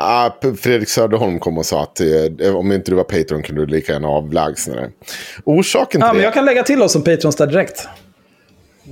Ah, 0.03 0.31
Fredrik 0.61 0.89
Söderholm 0.89 1.39
kom 1.39 1.59
och 1.59 1.67
sa 1.67 1.83
att 1.83 2.01
eh, 2.41 2.57
om 2.57 2.73
inte 2.73 2.91
du 2.91 2.95
var 2.97 3.05
Patreon 3.05 3.43
kunde 3.43 3.67
du 3.67 3.73
lika 3.73 3.93
gärna 3.93 4.09
avlägsna 4.09 4.75
dig. 4.75 4.91
Orsaken 5.45 5.91
till 5.91 6.01
Ja, 6.01 6.07
men 6.07 6.17
det... 6.17 6.23
jag 6.23 6.35
kan 6.35 6.45
lägga 6.45 6.63
till 6.63 6.83
oss 6.83 6.93
som 6.93 7.03
patrons 7.03 7.37
där 7.37 7.47
direkt. 7.47 7.89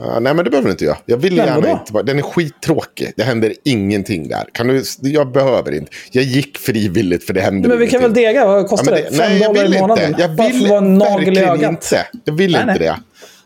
Ah, 0.01 0.21
nej, 0.21 0.35
men 0.35 0.45
det 0.45 0.51
behöver 0.51 0.67
du 0.69 0.73
inte 0.73 0.85
göra. 0.85 0.97
Jag 1.07 1.17
vill 1.17 1.37
Men 1.37 1.47
gärna 1.47 1.71
inte 1.71 1.93
vara... 1.93 2.03
Den 2.03 2.19
är 2.19 2.23
skittråkig. 2.23 3.13
Det 3.17 3.23
händer 3.23 3.55
ingenting 3.65 4.29
där. 4.29 4.45
Kan 4.53 4.67
du... 4.69 4.83
Jag 5.01 5.33
behöver 5.33 5.73
inte. 5.75 5.91
Jag 6.13 6.25
gick 6.25 6.59
frivilligt 6.59 7.25
för 7.25 7.33
det 7.35 7.41
hände 7.41 7.69
Men 7.69 7.79
vi 7.79 7.87
kan 7.89 8.01
väl 8.01 8.11
ingenting. 8.11 8.25
dega, 8.25 8.47
vad 8.47 8.69
kostar 8.69 8.93
Ja, 8.93 8.97
det? 8.99 9.11
men 9.11 9.19
Fem 9.21 9.29
nej, 9.31 9.41
jag 9.43 9.55
dollar 9.55 9.63
vill 9.69 9.75
i 9.77 9.81
månaden? 9.81 10.09
inte. 10.09 10.23
Jag 10.23 10.29
vill 10.53 10.67
vara 10.69 10.81
nagel 10.81 11.19
i 11.39 11.41
verkligen 11.41 11.49
ögat. 11.49 11.71
inte. 11.71 12.07
Jag 12.25 12.33
vill 12.33 12.53
Nej, 12.53 12.61
inte 12.61 12.73
nej. 12.73 12.79
det. 12.79 12.97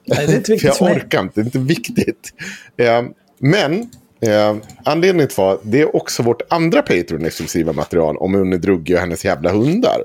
Nej, 0.04 0.26
det 0.26 0.32
är 0.32 0.36
inte 0.36 0.52
viktigt 0.52 0.74
för 0.76 0.86
jag 0.88 0.96
orkar 0.96 1.20
inte, 1.20 1.40
det 1.40 1.40
är 1.40 1.44
inte 1.44 1.58
viktigt. 1.58 2.32
Eh, 2.76 3.02
men 3.40 3.90
eh, 4.22 4.56
anledningen 4.84 5.28
till 5.28 5.36
var, 5.36 5.58
det 5.62 5.80
är 5.80 5.96
också 5.96 6.22
vårt 6.22 6.42
andra 6.48 6.82
Patreon-exklusiva 6.82 7.72
material 7.72 8.16
om 8.16 8.34
Unne 8.34 8.56
Drugge 8.56 8.94
och 8.94 9.00
hennes 9.00 9.24
jävla 9.24 9.50
hundar. 9.50 10.02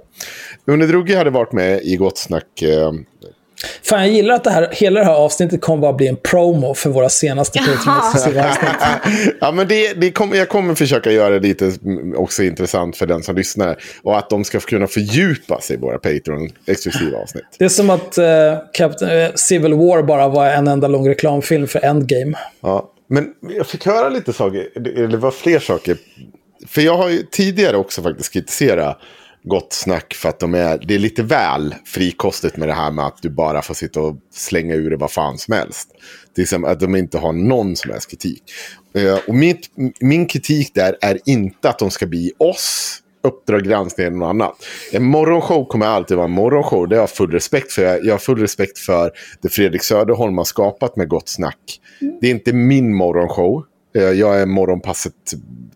Unne 0.65 0.85
Drugge 0.85 1.17
hade 1.17 1.29
varit 1.29 1.51
med 1.51 1.81
i 1.83 1.95
Gott 1.95 2.17
Snack. 2.17 2.61
Eh, 2.61 2.91
Fan, 3.83 3.99
jag 3.99 4.09
gillar 4.09 4.35
att 4.35 4.43
det 4.43 4.49
här, 4.49 4.69
hela 4.71 4.99
det 4.99 5.05
här 5.05 5.13
avsnittet 5.13 5.61
kommer 5.61 5.81
bara 5.81 5.93
bli 5.93 6.07
en 6.07 6.15
promo 6.15 6.73
för 6.73 6.89
våra 6.89 7.09
senaste 7.09 7.59
Patreon-exklusiva 7.67 8.49
avsnitt. 8.49 9.35
ja, 9.41 9.51
men 9.51 9.67
det, 9.67 9.93
det 9.93 10.11
kommer, 10.11 10.37
jag 10.37 10.49
kommer 10.49 10.75
försöka 10.75 11.11
göra 11.11 11.29
det 11.29 11.39
lite 11.39 11.71
också 12.15 12.43
intressant 12.43 12.97
för 12.97 13.05
den 13.05 13.23
som 13.23 13.35
lyssnar. 13.35 13.77
Och 14.03 14.17
att 14.17 14.29
de 14.29 14.43
ska 14.43 14.59
kunna 14.59 14.87
fördjupa 14.87 15.61
sig 15.61 15.75
i 15.75 15.79
våra 15.79 15.97
Patreon-exklusiva 15.97 17.21
avsnitt. 17.21 17.45
Det 17.59 17.65
är 17.65 17.69
som 17.69 17.89
att 17.89 18.17
eh, 18.17 18.25
Captain, 18.73 19.19
eh, 19.19 19.33
Civil 19.35 19.73
War 19.73 20.03
bara 20.03 20.27
var 20.27 20.47
en 20.47 20.67
enda 20.67 20.87
lång 20.87 21.09
reklamfilm 21.09 21.67
för 21.67 21.85
Endgame. 21.85 22.37
Ja, 22.61 22.91
men 23.07 23.33
jag 23.41 23.67
fick 23.67 23.85
höra 23.85 24.09
lite 24.09 24.33
saker, 24.33 24.69
eller 24.75 25.07
det 25.07 25.17
var 25.17 25.31
fler 25.31 25.59
saker. 25.59 25.97
För 26.67 26.81
jag 26.81 26.97
har 26.97 27.09
ju 27.09 27.23
tidigare 27.23 27.77
också 27.77 28.01
faktiskt 28.01 28.33
kritiserat 28.33 28.99
Gott 29.43 29.73
Snack 29.73 30.13
för 30.13 30.29
att 30.29 30.39
de 30.39 30.55
är, 30.55 30.77
det 30.87 30.95
är 30.95 30.99
lite 30.99 31.23
väl 31.23 31.75
frikostigt 31.85 32.57
med 32.57 32.67
det 32.67 32.73
här 32.73 32.91
med 32.91 33.05
att 33.05 33.21
du 33.21 33.29
bara 33.29 33.61
får 33.61 33.73
sitta 33.73 34.01
och 34.01 34.17
slänga 34.33 34.75
ur 34.75 34.89
det 34.89 34.97
vad 34.97 35.11
fan 35.11 35.37
som 35.37 35.53
helst. 35.53 35.89
Det 36.35 36.41
är 36.41 36.45
som 36.45 36.65
att 36.65 36.79
de 36.79 36.95
inte 36.95 37.17
har 37.17 37.33
någon 37.33 37.75
som 37.75 37.91
helst 37.91 38.09
kritik. 38.09 38.43
Eh, 38.93 39.19
och 39.27 39.35
mitt, 39.35 39.69
min 39.99 40.25
kritik 40.25 40.73
där 40.73 40.97
är 41.01 41.19
inte 41.25 41.69
att 41.69 41.79
de 41.79 41.91
ska 41.91 42.05
bli 42.05 42.31
oss, 42.37 42.99
Uppdrag 43.23 43.63
granskning 43.63 44.07
eller 44.07 44.17
något 44.17 44.29
annat. 44.29 44.65
En 44.91 45.03
morgonshow 45.03 45.65
kommer 45.65 45.85
alltid 45.85 46.17
vara 46.17 46.25
en 46.25 46.31
morgonshow. 46.31 46.87
Det 46.87 46.95
har 46.95 47.01
jag 47.01 47.09
full 47.09 47.31
respekt 47.31 47.71
för. 47.71 47.83
Jag 47.83 48.05
jag 48.05 48.13
har 48.13 48.19
full 48.19 48.39
respekt 48.39 48.79
för 48.79 49.11
det 49.41 49.49
Fredrik 49.49 49.83
Söderholm 49.83 50.37
har 50.37 50.45
skapat 50.45 50.95
med 50.95 51.09
Gott 51.09 51.29
Snack. 51.29 51.79
Det 52.21 52.27
är 52.27 52.31
inte 52.31 52.53
min 52.53 52.95
morgonshow. 52.95 53.63
Eh, 53.95 54.03
Jag 54.03 54.41
är 54.41 54.45
morgonpasset 54.45 55.13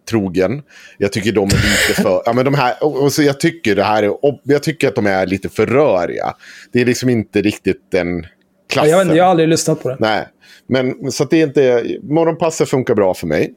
trogen. 0.10 0.62
Jag 0.98 1.12
tycker 1.12 1.32
de 1.32 1.44
är 1.44 1.88
lite 1.90 2.02
för... 2.02 2.22
ja, 2.26 2.34
men 2.34 2.46
de 2.46 2.54
här, 2.54 2.84
och, 2.84 3.14
så 3.14 3.24
jag, 3.24 3.40
tycker 3.40 3.76
det 3.76 3.84
här 3.84 4.04
är, 4.04 4.14
jag 4.44 4.64
tycker 4.64 4.88
att 4.88 4.96
de 4.96 5.08
är 5.08 5.26
lite 5.26 5.50
för 5.50 5.66
röriga. 5.66 6.34
Det 6.72 6.82
är 6.82 6.86
liksom 6.86 7.10
inte 7.10 7.42
riktigt 7.42 7.94
en 7.94 8.26
klassen. 8.70 8.90
Jag, 8.92 8.98
vet 8.98 9.06
inte, 9.06 9.18
jag 9.18 9.24
har 9.24 9.32
aldrig 9.32 9.50
lyssnat 9.50 9.84
på 9.84 9.90
det. 9.90 9.98
Nej, 10.00 10.28
men 10.68 11.12
så 11.12 11.26
det 11.26 11.42
är 11.42 11.48
inte... 11.48 11.86
Morgonpasset 12.04 12.70
funkar 12.70 12.96
bra 12.96 13.14
för 13.14 13.28
mig. 13.28 13.54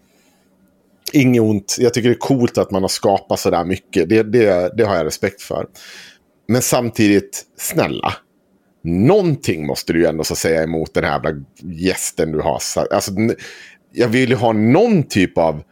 Inget 1.13 1.43
ont. 1.43 1.77
Jag 1.79 1.95
tycker 1.95 2.09
det 2.09 2.15
är 2.15 2.19
coolt 2.19 2.59
att 2.59 2.71
man 2.71 2.83
har 2.83 2.89
skapat 2.89 3.41
så 3.41 3.51
där 3.51 3.65
mycket. 3.65 4.09
Det, 4.09 4.23
det, 4.23 4.77
det 4.77 4.85
har 4.85 4.97
jag 4.97 5.07
respekt 5.07 5.43
för. 5.43 5.67
Men 6.49 6.63
samtidigt, 6.63 7.43
snälla. 7.59 8.15
Någonting 8.85 9.67
måste 9.67 9.93
du 9.93 10.01
ju 10.01 10.07
ändå 10.07 10.25
så 10.25 10.37
säga 10.37 10.63
emot 10.63 10.95
den 10.95 11.05
här 11.05 11.13
jävla 11.13 11.45
gästen 11.63 12.33
du 12.33 12.41
har. 12.41 12.61
Alltså, 12.91 13.13
jag 13.93 14.09
vill 14.09 14.31
ju 14.31 14.37
ha 14.37 14.53
någon 14.53 15.03
typ 15.03 15.39
av 15.39 15.63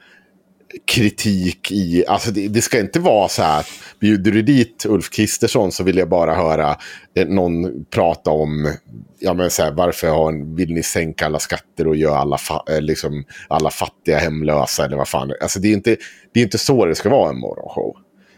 kritik 0.86 1.72
i, 1.72 2.04
alltså 2.06 2.30
det, 2.30 2.48
det, 2.48 2.62
ska 2.62 2.80
inte 2.80 3.00
vara 3.00 3.28
så 3.28 3.42
här, 3.42 3.66
bjuder 4.00 4.32
du 4.32 4.42
dit 4.42 4.86
Ulf 4.88 5.10
Kristersson 5.10 5.72
så 5.72 5.84
vill 5.84 5.96
jag 5.96 6.08
bara 6.08 6.34
höra 6.34 6.76
eh, 7.14 7.28
någon 7.28 7.84
prata 7.84 8.30
om, 8.30 8.74
ja 9.22 9.34
men 9.34 9.50
så 9.50 9.62
här, 9.62 9.72
varför 9.72 10.08
har, 10.08 10.56
vill 10.56 10.74
ni 10.74 10.82
sänka 10.82 11.26
alla 11.26 11.38
skatter 11.38 11.88
och 11.88 11.96
göra 11.96 12.18
alla, 12.18 12.38
fa, 12.38 12.64
eh, 12.68 12.80
liksom, 12.80 13.24
alla 13.48 13.70
fattiga 13.70 14.18
hemlösa 14.18 14.84
eller 14.84 14.96
vad 14.96 15.08
fan. 15.08 15.32
Alltså 15.40 15.60
det 15.60 15.68
är, 15.68 15.72
inte, 15.72 15.96
det 16.32 16.40
är 16.40 16.44
inte 16.44 16.58
så 16.58 16.86
det 16.86 16.94
ska 16.94 17.08
vara 17.08 17.30
en 17.30 17.38
morgonshow. 17.38 17.96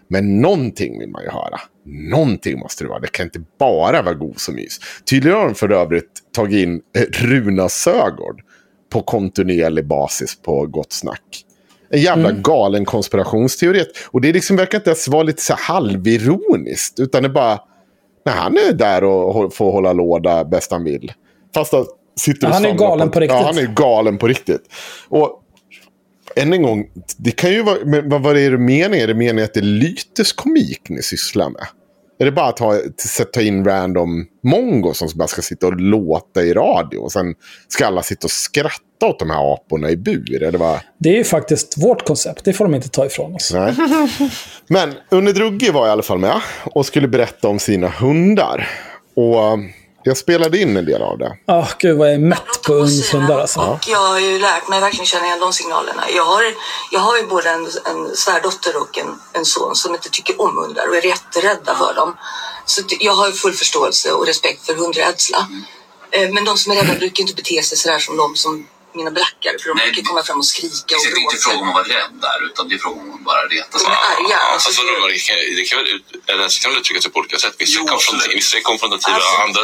Men 0.09 0.41
någonting 0.41 0.99
vill 0.99 1.09
man 1.09 1.23
ju 1.23 1.31
höra. 1.31 1.61
Någonting 2.11 2.59
måste 2.59 2.85
det 2.85 2.89
vara. 2.89 3.01
Det 3.01 3.13
kan 3.13 3.27
inte 3.27 3.43
bara 3.59 4.03
vara 4.03 4.15
gos 4.15 4.49
och 4.49 4.55
mys. 4.55 4.81
Tydligen 5.11 5.39
har 5.39 5.47
de 5.47 5.55
för 5.55 5.73
övrigt 5.73 6.33
tagit 6.35 6.65
in 6.65 6.81
eh, 6.97 7.03
Runa 7.03 7.69
Sögård 7.69 8.43
på 8.93 9.03
kontinuerlig 9.03 9.87
basis 9.87 10.43
på 10.43 10.67
Gott 10.67 10.93
Snack. 10.93 11.45
En 11.91 12.01
jävla 12.01 12.31
mm. 12.31 12.43
galen 12.43 12.85
konspirationsteori. 12.85 13.85
Och 14.11 14.21
det 14.21 14.33
liksom 14.33 14.57
verkar 14.57 14.79
inte 14.79 14.91
ens 14.91 15.09
vara 15.09 15.23
lite 15.23 15.43
så 15.43 15.55
halvironiskt. 15.55 17.01
Utan 17.01 17.23
det 17.23 17.29
bara... 17.29 17.61
Nej, 18.25 18.35
han 18.35 18.57
är 18.57 18.73
där 18.73 19.05
och 19.05 19.55
får 19.55 19.73
hålla 19.73 19.93
låda 19.93 20.45
bäst 20.45 20.71
han 20.71 20.85
vill. 20.85 21.13
Fast 21.55 21.75
att 21.75 21.87
sitter 22.17 22.49
Han 22.49 22.65
är 22.65 22.75
galen 22.75 23.09
på, 23.09 23.13
på, 23.13 23.21
riktigt. 23.21 23.37
Ja, 23.41 23.47
han 23.47 23.59
är 23.59 23.67
galen 23.67 24.19
på 24.19 24.29
riktigt. 24.29 24.63
Och 25.09 25.41
än 26.37 26.53
en 26.53 26.63
gång, 26.63 26.87
det 27.17 27.31
kan 27.31 27.51
ju 27.51 27.63
vara... 27.63 27.77
Men 27.85 28.23
vad 28.23 28.37
är 28.37 28.51
det 28.51 28.59
meningen? 28.59 29.03
Är 29.03 29.07
det 29.07 29.15
meningen 29.15 29.45
att 29.45 29.55
det 29.55 29.61
är 29.61 29.65
lyteskomik 29.65 30.89
ni 30.89 31.03
sysslar 31.03 31.51
med? 31.51 31.67
Är 32.19 32.25
det 32.25 32.33
bara 32.33 32.49
att 32.49 32.57
ta, 32.57 32.81
ta 33.33 33.41
in 33.41 33.65
random 33.65 34.27
mongo 34.43 34.95
som 34.95 35.09
bara 35.15 35.29
ska 35.29 35.43
sitta 35.43 35.67
och 35.67 35.81
låta 35.81 36.43
i 36.43 36.53
radio? 36.53 36.99
Och 36.99 37.13
sen 37.13 37.35
ska 37.69 37.87
alla 37.87 38.03
sitta 38.03 38.27
och 38.27 38.31
skratta 38.31 39.07
åt 39.07 39.19
de 39.19 39.31
här 39.31 39.55
aporna 39.55 39.91
i 39.91 39.97
bur? 39.97 40.43
Eller 40.43 40.59
vad? 40.59 40.81
Det 40.99 41.09
är 41.09 41.17
ju 41.17 41.25
faktiskt 41.25 41.79
vårt 41.79 42.07
koncept. 42.07 42.45
Det 42.45 42.53
får 42.53 42.65
de 42.65 42.75
inte 42.75 42.89
ta 42.89 43.07
ifrån 43.07 43.35
oss. 43.35 43.53
Nej. 43.55 43.75
Men 44.67 44.95
Unne 45.11 45.33
Drugge 45.33 45.73
var 45.73 45.87
i 45.87 45.91
alla 45.91 46.03
fall 46.03 46.19
med 46.19 46.41
och 46.65 46.87
skulle 46.87 47.09
berätta 47.09 47.49
om 47.49 47.59
sina 47.59 47.89
hundar. 47.89 48.71
Och 49.17 49.59
jag 50.07 50.17
spelade 50.17 50.59
in 50.59 50.77
en 50.77 50.85
del 50.85 51.03
av 51.03 51.19
det. 51.19 51.37
Ja, 51.47 51.59
oh, 51.59 51.69
gud 51.79 51.99
vad 51.99 52.09
jag 52.09 52.15
är 52.15 52.19
mätt 52.19 52.63
på 52.67 52.75
ungshundar 52.75 53.39
alltså. 53.39 53.61
Och 53.61 53.89
jag 53.89 53.99
har 53.99 54.21
ju 54.21 54.39
lärt 54.39 54.69
mig 54.69 54.81
verkligen 54.81 55.07
känna 55.07 55.27
igen 55.27 55.41
de 55.41 55.53
signalerna. 55.53 56.03
Jag 56.15 56.25
har, 56.25 56.43
jag 56.93 57.01
har 57.01 57.17
ju 57.17 57.27
både 57.27 57.51
en, 57.51 57.67
en 57.85 58.17
svärdotter 58.17 58.77
och 58.77 58.99
en, 58.99 59.19
en 59.33 59.45
son 59.45 59.77
som 59.77 59.95
inte 59.95 60.11
tycker 60.11 60.41
om 60.41 60.59
hundar 60.59 60.89
och 60.89 60.97
är 60.97 61.07
jätterädda 61.07 61.75
för 61.75 61.95
dem. 61.95 62.17
Så 62.67 62.83
jag 63.01 63.13
har 63.13 63.27
ju 63.27 63.33
full 63.33 63.53
förståelse 63.53 64.13
och 64.13 64.27
respekt 64.27 64.67
för 64.67 64.75
hundrädsla. 64.75 65.47
Mm. 65.49 66.35
Men 66.35 66.45
de 66.45 66.57
som 66.57 66.73
är 66.73 66.77
rädda 66.77 66.95
brukar 66.99 67.21
inte 67.21 67.35
bete 67.35 67.63
sig 67.63 67.79
sådär 67.79 67.99
som 67.99 68.17
de 68.17 68.37
som 68.37 68.67
mina 68.95 69.11
blackar 69.11 69.53
för 69.61 69.67
de 69.71 69.75
brukar 69.85 70.03
komma 70.03 70.23
fram 70.29 70.39
och 70.39 70.51
skrika 70.55 70.93
och. 70.97 71.03
Det 71.05 71.11
är 71.11 71.25
inte 71.27 71.37
fråga 71.37 71.59
om 71.59 71.69
att 71.69 71.75
vara 71.75 71.89
rädd 71.97 72.15
där 72.27 72.39
utan 72.49 72.69
det 72.69 72.75
är 72.75 72.79
fråga 72.79 73.01
om 73.01 73.15
att 73.15 73.25
bara 73.31 73.43
reta 73.57 73.79
sig. 73.79 73.89
De 73.89 73.93
är 73.93 74.05
arga. 74.15 74.39
Alltså, 74.39 74.69
alltså, 74.69 74.83
det, 75.15 75.19
kan, 75.27 75.37
det 75.59 75.65
kan 75.71 75.79
väl, 75.79 75.89
rädsla 76.41 76.59
kan 76.63 76.71
väl 76.71 76.81
uttrycka 76.81 77.01
sig 77.05 77.11
på 77.13 77.19
olika 77.19 77.39
sätt. 77.39 77.55
Vissa, 77.59 77.79
jo, 77.81 77.87
konfrontativa, 77.87 78.35
vissa 78.35 78.57
är 78.57 78.61
konfrontativa, 78.61 79.17
alltså, 79.17 79.43
andra 79.47 79.63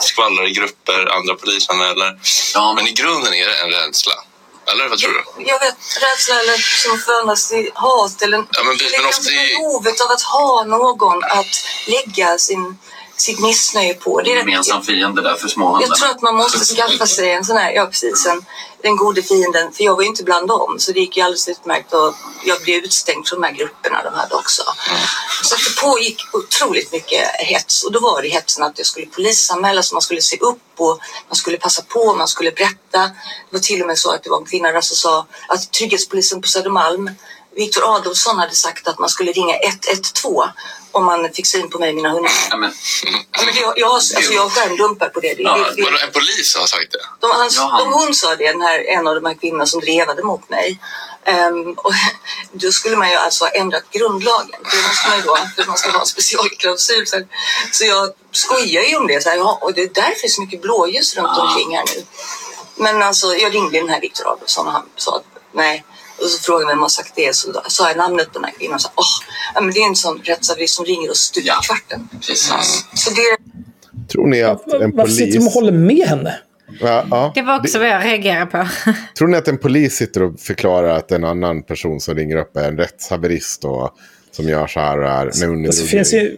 skvallrar 0.00 0.46
i 0.50 0.52
grupper, 0.58 1.00
andra 1.18 1.34
polisanmäler. 1.34 2.10
Ja. 2.54 2.74
Men 2.76 2.86
i 2.90 2.92
grunden 2.92 3.32
är 3.34 3.46
det 3.48 3.56
en 3.64 3.70
rädsla. 3.70 4.16
Eller 4.72 4.88
vad 4.88 4.98
tror 4.98 5.12
du? 5.12 5.22
Jag 5.52 5.60
vet, 5.60 5.76
rädsla 6.04 6.34
eller 6.40 6.58
som 6.82 6.98
förvandlas 6.98 7.48
till 7.48 7.70
hat 7.74 8.22
eller 8.22 8.36
ja, 8.36 8.62
men, 8.62 8.78
men 8.96 9.06
ofta 9.06 9.30
i... 9.30 9.56
behovet 9.56 10.00
av 10.00 10.10
att 10.10 10.22
ha 10.22 10.64
någon 10.64 11.24
att 11.24 11.54
lägga 11.86 12.38
sin 12.38 12.78
sitt 13.20 13.40
missnöje 13.40 13.94
på. 13.94 14.20
Det 14.20 14.32
är 14.32 14.36
gemensam 14.36 14.82
fiende 14.82 15.22
där 15.22 15.34
för 15.34 15.48
småhandeln. 15.48 15.90
Jag 15.90 15.98
tror 15.98 16.10
att 16.10 16.22
man 16.22 16.36
måste 16.36 16.74
skaffa 16.74 17.06
sig 17.06 17.32
en 17.32 17.44
sån 17.44 17.56
här, 17.56 17.72
ja 17.72 17.86
precis, 17.86 18.26
en, 18.26 18.44
den 18.82 18.96
gode 18.96 19.22
fienden. 19.22 19.72
För 19.72 19.84
jag 19.84 19.94
var 19.94 20.02
ju 20.02 20.08
inte 20.08 20.24
bland 20.24 20.48
dem 20.48 20.76
så 20.78 20.92
det 20.92 21.00
gick 21.00 21.16
ju 21.16 21.22
alldeles 21.22 21.48
utmärkt 21.48 21.92
och 21.92 22.14
jag 22.44 22.62
blev 22.62 22.84
utstängd 22.84 23.28
från 23.28 23.40
de 23.40 23.46
här 23.46 23.54
grupperna 23.54 24.02
de 24.02 24.14
hade 24.14 24.34
också. 24.34 24.62
Mm. 24.90 25.00
Så 25.42 25.54
att 25.54 25.60
det 25.64 25.80
pågick 25.80 26.20
otroligt 26.32 26.92
mycket 26.92 27.22
hets 27.38 27.84
och 27.84 27.92
då 27.92 28.00
var 28.00 28.22
det 28.22 28.28
hetsen 28.28 28.64
att 28.64 28.78
jag 28.78 28.86
skulle 28.86 29.06
polisanmäla 29.06 29.82
så 29.82 29.94
man 29.94 30.02
skulle 30.02 30.22
se 30.22 30.36
upp 30.36 30.70
och 30.76 30.98
man 31.28 31.36
skulle 31.36 31.56
passa 31.56 31.82
på, 31.82 32.14
man 32.14 32.28
skulle 32.28 32.50
berätta. 32.50 33.00
Det 33.50 33.52
var 33.52 33.60
till 33.60 33.80
och 33.80 33.86
med 33.86 33.98
så 33.98 34.10
att 34.10 34.22
det 34.22 34.30
var 34.30 34.38
en 34.38 34.46
kvinna 34.46 34.82
som 34.82 34.96
sa 34.96 35.26
att 35.48 35.72
trygghetspolisen 35.72 36.42
på 36.42 36.48
Södermalm 36.48 37.10
Viktor 37.56 37.96
Adolfsson 37.96 38.38
hade 38.38 38.54
sagt 38.54 38.88
att 38.88 38.98
man 38.98 39.08
skulle 39.08 39.32
ringa 39.32 39.54
112 39.56 40.48
om 40.92 41.04
man 41.04 41.32
fick 41.32 41.46
syn 41.46 41.70
på 41.70 41.78
mig 41.78 41.88
och 41.88 41.94
mina 41.94 42.10
hundar. 42.10 42.32
Ja, 42.50 42.56
men, 42.56 42.72
men 43.46 43.54
jag, 43.62 43.72
jag, 43.76 43.90
alltså, 43.90 44.32
jag 44.32 44.52
skärmdumpar 44.52 45.08
på 45.08 45.20
det. 45.20 45.34
det, 45.34 45.42
ja, 45.42 45.56
det, 45.76 45.82
det 45.82 46.04
en 46.06 46.12
polis 46.12 46.56
har 46.56 46.66
sagt 46.66 46.92
det? 46.92 46.98
De, 47.20 47.30
hans, 47.30 47.56
ja, 47.56 47.68
han... 47.72 47.90
de, 47.90 47.92
hon 47.92 48.14
sa 48.14 48.36
det, 48.36 48.52
den 48.52 48.60
här, 48.60 48.84
en 48.88 49.06
av 49.08 49.14
de 49.14 49.24
här 49.24 49.34
kvinnorna 49.34 49.66
som 49.66 49.80
drevade 49.80 50.22
mot 50.22 50.48
mig. 50.48 50.80
Um, 51.26 51.72
och 51.72 51.92
då 52.52 52.72
skulle 52.72 52.96
man 52.96 53.10
ju 53.10 53.16
alltså 53.16 53.44
ha 53.44 53.50
ändrat 53.50 53.90
grundlagen. 53.90 54.60
Det 54.72 54.88
måste 54.88 55.08
man 55.08 55.16
ju 55.16 55.22
då, 55.22 55.36
för 55.56 55.66
man 55.66 55.78
ska 55.78 55.90
ha 55.90 56.00
en 56.00 56.06
specialklausul. 56.06 57.06
Så, 57.06 57.22
så 57.72 57.84
jag 57.84 58.12
skojar 58.32 58.82
ju 58.82 58.96
om 58.96 59.06
det. 59.06 59.22
Så 59.22 59.28
här, 59.28 59.36
ja, 59.36 59.58
och 59.62 59.74
det 59.74 59.82
är 59.82 59.90
därför 59.94 60.20
det 60.20 60.26
är 60.26 60.28
så 60.28 60.40
mycket 60.40 60.62
blåljus 60.62 61.16
runt 61.16 61.28
ja. 61.36 61.42
omkring 61.42 61.76
här 61.76 61.84
nu. 61.96 62.04
Men 62.76 63.02
alltså, 63.02 63.34
jag 63.34 63.54
ringde 63.54 63.78
den 63.78 63.88
här 63.88 64.00
Viktor 64.00 64.32
Adolfsson 64.32 64.66
och 64.66 64.72
han 64.72 64.86
sa 64.96 65.16
att 65.16 65.24
nej, 65.52 65.84
och 66.20 66.26
så 66.26 66.42
frågade 66.42 66.70
vem 66.70 66.78
har 66.78 66.88
sagt 66.88 67.12
det. 67.16 67.36
Så 67.36 67.62
sa 67.68 67.88
jag 67.88 67.96
namnet 67.96 68.26
på 68.26 68.38
den 68.38 68.44
här 68.44 68.52
kvinnan. 68.58 68.74
Och 68.74 68.80
sa, 68.80 68.90
oh, 68.96 69.62
men 69.64 69.74
det 69.74 69.80
är 69.80 69.88
en 69.88 69.96
sån 69.96 70.20
rättshaverist 70.24 70.74
som 70.74 70.84
ringer 70.84 71.10
och 71.10 71.16
styr 71.16 71.42
ja. 71.44 71.60
kvarten. 71.66 72.08
Precis. 72.12 72.84
Så 72.94 73.10
det... 73.10 73.36
Tror 74.12 74.26
ni 74.26 74.42
att 74.42 74.72
en 74.72 74.80
polis... 74.80 74.94
Varför 74.96 75.12
sitter 75.12 75.38
de 75.38 75.46
och 75.46 75.52
håller 75.52 75.72
med 75.72 76.08
henne? 76.08 76.34
Ja, 76.80 77.04
ja. 77.10 77.32
Det 77.34 77.42
var 77.42 77.58
också 77.58 77.78
vad 77.78 77.88
jag 77.88 78.04
reagerade 78.04 78.46
på. 78.46 78.68
Tror 79.18 79.28
ni 79.28 79.36
att 79.36 79.48
en 79.48 79.58
polis 79.58 79.94
sitter 79.94 80.22
och 80.22 80.40
förklarar 80.40 80.96
att 80.96 81.12
en 81.12 81.24
annan 81.24 81.62
person 81.62 82.00
som 82.00 82.14
ringer 82.14 82.36
upp 82.36 82.56
är 82.56 82.68
en 82.68 82.76
rättshaverist 82.76 83.64
och 83.64 83.90
som 84.32 84.48
gör 84.48 84.66
så 84.66 84.80
här 84.80 84.98
och 84.98 85.08
är 85.08 85.26
alltså, 85.66 85.84
finns 85.84 86.12
ju, 86.12 86.36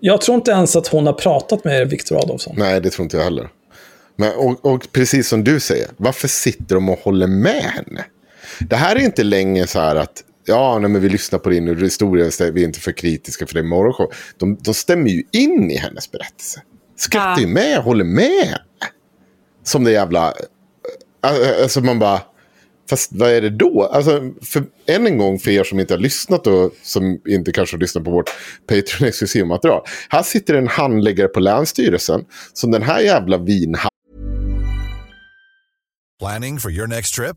Jag 0.00 0.20
tror 0.20 0.34
inte 0.34 0.50
ens 0.50 0.76
att 0.76 0.86
hon 0.86 1.06
har 1.06 1.12
pratat 1.12 1.64
med 1.64 1.90
Viktor 1.90 2.18
Adolfsson. 2.18 2.54
Nej, 2.58 2.80
det 2.80 2.90
tror 2.90 3.04
inte 3.04 3.16
jag 3.16 3.24
heller. 3.24 3.48
Men, 4.16 4.32
och, 4.34 4.64
och, 4.64 4.92
precis 4.92 5.28
som 5.28 5.44
du 5.44 5.60
säger, 5.60 5.88
varför 5.96 6.28
sitter 6.28 6.74
de 6.74 6.88
och 6.88 6.98
håller 6.98 7.26
med 7.26 7.62
henne? 7.62 8.04
Det 8.60 8.76
här 8.76 8.96
är 8.96 9.00
inte 9.00 9.22
länge 9.22 9.66
så 9.66 9.80
här 9.80 9.96
att 9.96 10.24
ja, 10.46 10.78
nej, 10.78 10.90
men 10.90 11.02
vi 11.02 11.08
lyssnar 11.08 11.38
på 11.38 11.48
din 11.50 11.78
historia, 11.78 12.30
vi 12.52 12.62
är 12.62 12.66
inte 12.66 12.80
för 12.80 12.92
kritiska 12.92 13.46
för 13.46 13.54
det 13.54 13.62
morgonshow. 13.62 14.12
De, 14.38 14.56
de 14.60 14.74
stämmer 14.74 15.10
ju 15.10 15.22
in 15.32 15.70
i 15.70 15.76
hennes 15.76 16.10
berättelse. 16.10 16.62
Skrattar 16.96 17.40
ju 17.40 17.46
med, 17.46 17.78
håller 17.78 18.04
med. 18.04 18.58
Som 19.64 19.84
det 19.84 19.90
jävla... 19.90 20.34
Alltså 21.62 21.80
man 21.80 21.98
bara... 21.98 22.20
Fast 22.90 23.12
vad 23.12 23.30
är 23.30 23.40
det 23.40 23.50
då? 23.50 23.82
Alltså, 23.92 24.32
för, 24.42 24.64
än 24.86 25.06
en 25.06 25.18
gång 25.18 25.38
för 25.38 25.50
er 25.50 25.64
som 25.64 25.80
inte 25.80 25.94
har 25.94 25.98
lyssnat 25.98 26.46
och 26.46 26.72
som 26.82 27.20
inte 27.28 27.52
kanske 27.52 27.76
har 27.76 27.80
lyssnat 27.80 28.04
på 28.04 28.10
vårt 28.10 28.30
Patreon-exklusiva 28.66 29.44
material. 29.46 29.82
Här 30.08 30.22
sitter 30.22 30.54
en 30.54 30.68
handläggare 30.68 31.28
på 31.28 31.40
Länsstyrelsen 31.40 32.24
som 32.52 32.70
den 32.70 32.82
här 32.82 33.00
jävla 33.00 33.38
vin... 33.38 33.76
Planning 36.20 36.58
for 36.58 36.70
your 36.70 36.86
next 36.86 37.14
trip? 37.14 37.36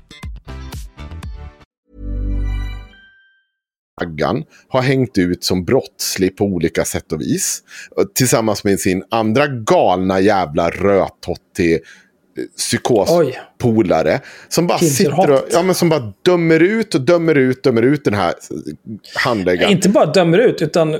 Aggan 4.01 4.43
har 4.67 4.81
hängt 4.81 5.17
ut 5.17 5.43
som 5.43 5.65
brottslig 5.65 6.37
på 6.37 6.43
olika 6.43 6.85
sätt 6.85 7.11
och 7.11 7.21
vis. 7.21 7.63
Och 7.95 8.13
Tillsammans 8.13 8.63
med 8.63 8.79
sin 8.79 9.03
andra 9.09 9.47
galna 9.47 10.19
jävla 10.19 10.69
rödtottig 10.69 11.73
eh, 11.73 11.79
psykospolare. 12.57 14.21
Som 14.49 14.67
bara 14.67 14.79
sitter 14.79 15.31
och, 15.31 15.41
ja, 15.51 15.63
men 15.63 15.75
som 15.75 15.89
bara 15.89 16.13
dömer 16.25 16.59
ut 16.59 16.95
och 16.95 17.01
dömer 17.01 17.35
ut, 17.35 17.63
dömer 17.63 17.81
ut 17.81 18.03
den 18.05 18.13
här 18.13 18.33
handläggaren. 19.15 19.71
Inte 19.71 19.89
bara 19.89 20.05
dömer 20.05 20.37
ut, 20.37 20.61
utan 20.61 20.97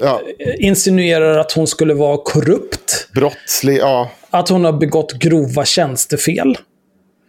insinuerar 0.59 1.37
att 1.39 1.51
hon 1.51 1.67
skulle 1.67 1.93
vara 1.93 2.17
korrupt. 2.17 3.07
Brottslig, 3.13 3.77
ja. 3.77 4.11
Att 4.29 4.49
hon 4.49 4.65
har 4.65 4.73
begått 4.73 5.13
grova 5.13 5.65
tjänstefel. 5.65 6.57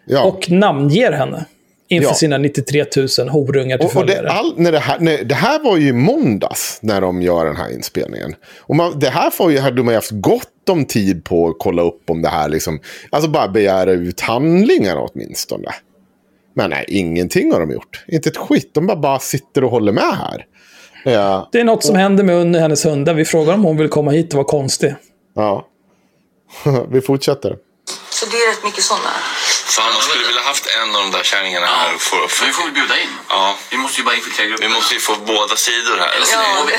Ja. 0.07 0.25
Och 0.25 0.51
namnger 0.51 1.13
henne. 1.13 1.45
Inför 1.93 2.09
Ja. 2.09 2.15
sina 2.15 2.39
93 2.39 2.85
000 3.19 3.29
horungar 3.29 3.79
till 3.79 3.87
Och, 3.87 3.97
och 3.97 4.07
det, 4.07 4.31
all, 4.31 4.53
när 4.57 4.73
det, 4.73 4.79
här, 4.79 4.99
när, 5.01 5.25
det 5.25 5.35
här 5.35 5.59
var 5.65 5.77
ju 5.77 5.93
måndags 5.93 6.79
när 6.83 7.01
de 7.01 7.23
gör 7.23 7.47
den 7.47 7.57
här 7.57 7.73
inspelningen. 7.73 8.35
Och 8.61 8.77
man, 8.77 8.99
det 8.99 9.09
här 9.09 9.31
får 9.31 9.53
ju, 9.53 9.59
hade 9.59 9.83
man 9.83 9.93
ju 9.93 9.97
haft 9.97 10.11
gott 10.11 10.69
om 10.71 10.85
tid 10.85 11.25
på 11.25 11.49
att 11.49 11.57
kolla 11.59 11.83
upp 11.83 12.11
om 12.11 12.23
det 12.23 12.29
här 12.29 12.49
liksom. 12.49 12.81
Alltså 13.11 13.31
bara 13.31 13.49
begära 13.49 13.93
ut 13.93 14.21
handlingar 14.21 14.97
åtminstone. 15.13 15.69
Men 16.55 16.71
nej, 16.71 16.85
ingenting 16.89 17.53
har 17.53 17.61
de 17.61 17.71
gjort. 17.73 18.05
Inte 18.09 18.29
ett 18.29 18.37
skit. 18.37 18.71
De 18.75 18.87
bara, 18.87 18.97
bara 18.97 19.19
sitter 19.19 19.65
och 19.65 19.71
håller 19.71 19.93
med 19.93 20.05
här. 20.19 20.47
Ja. 21.05 21.49
Det 21.53 21.61
är 21.61 21.65
något 21.65 21.85
som 21.85 21.97
händer 21.97 22.25
med 22.25 22.35
Unni, 22.35 22.59
hennes 22.59 22.87
hundar. 22.87 23.15
Vi 23.15 23.25
frågar 23.25 23.55
om 23.55 23.65
hon 23.65 23.77
vill 23.77 23.89
komma 23.89 24.11
hit 24.11 24.29
och 24.33 24.35
vara 24.37 24.45
konstig. 24.45 24.95
Ja. 25.35 25.67
Vi 26.91 27.01
fortsätter. 27.01 27.57
Så 28.23 28.29
det 28.29 28.43
är 28.45 28.49
rätt 28.51 28.65
mycket 28.65 28.85
sådana. 28.85 29.13
Fan, 29.77 29.93
man 29.95 30.03
skulle 30.03 30.27
vilja 30.27 30.43
haft 30.43 30.67
en 30.67 30.97
av 30.97 31.03
de 31.03 31.11
där 31.11 31.23
kärringarna 31.23 31.67
här. 31.67 31.99
För, 31.99 32.29
för, 32.29 32.47
Vi 32.47 32.53
får 32.53 32.63
väl 32.63 32.73
bjuda 32.73 32.99
in. 33.01 33.09
Ja. 33.29 33.59
Vi 33.71 33.77
måste 33.77 33.97
ju 34.01 34.05
bara 34.05 34.15
infiltrera 34.15 34.47
gruppen. 34.49 34.69
Vi 34.69 34.75
måste 34.75 34.95
ju 34.95 35.01
få 35.01 35.15
båda 35.17 35.57
sidor 35.57 35.97
här. 36.03 36.13
Eller 36.15 36.27
så 36.27 36.37
går 36.37 36.67
vi 36.67 36.75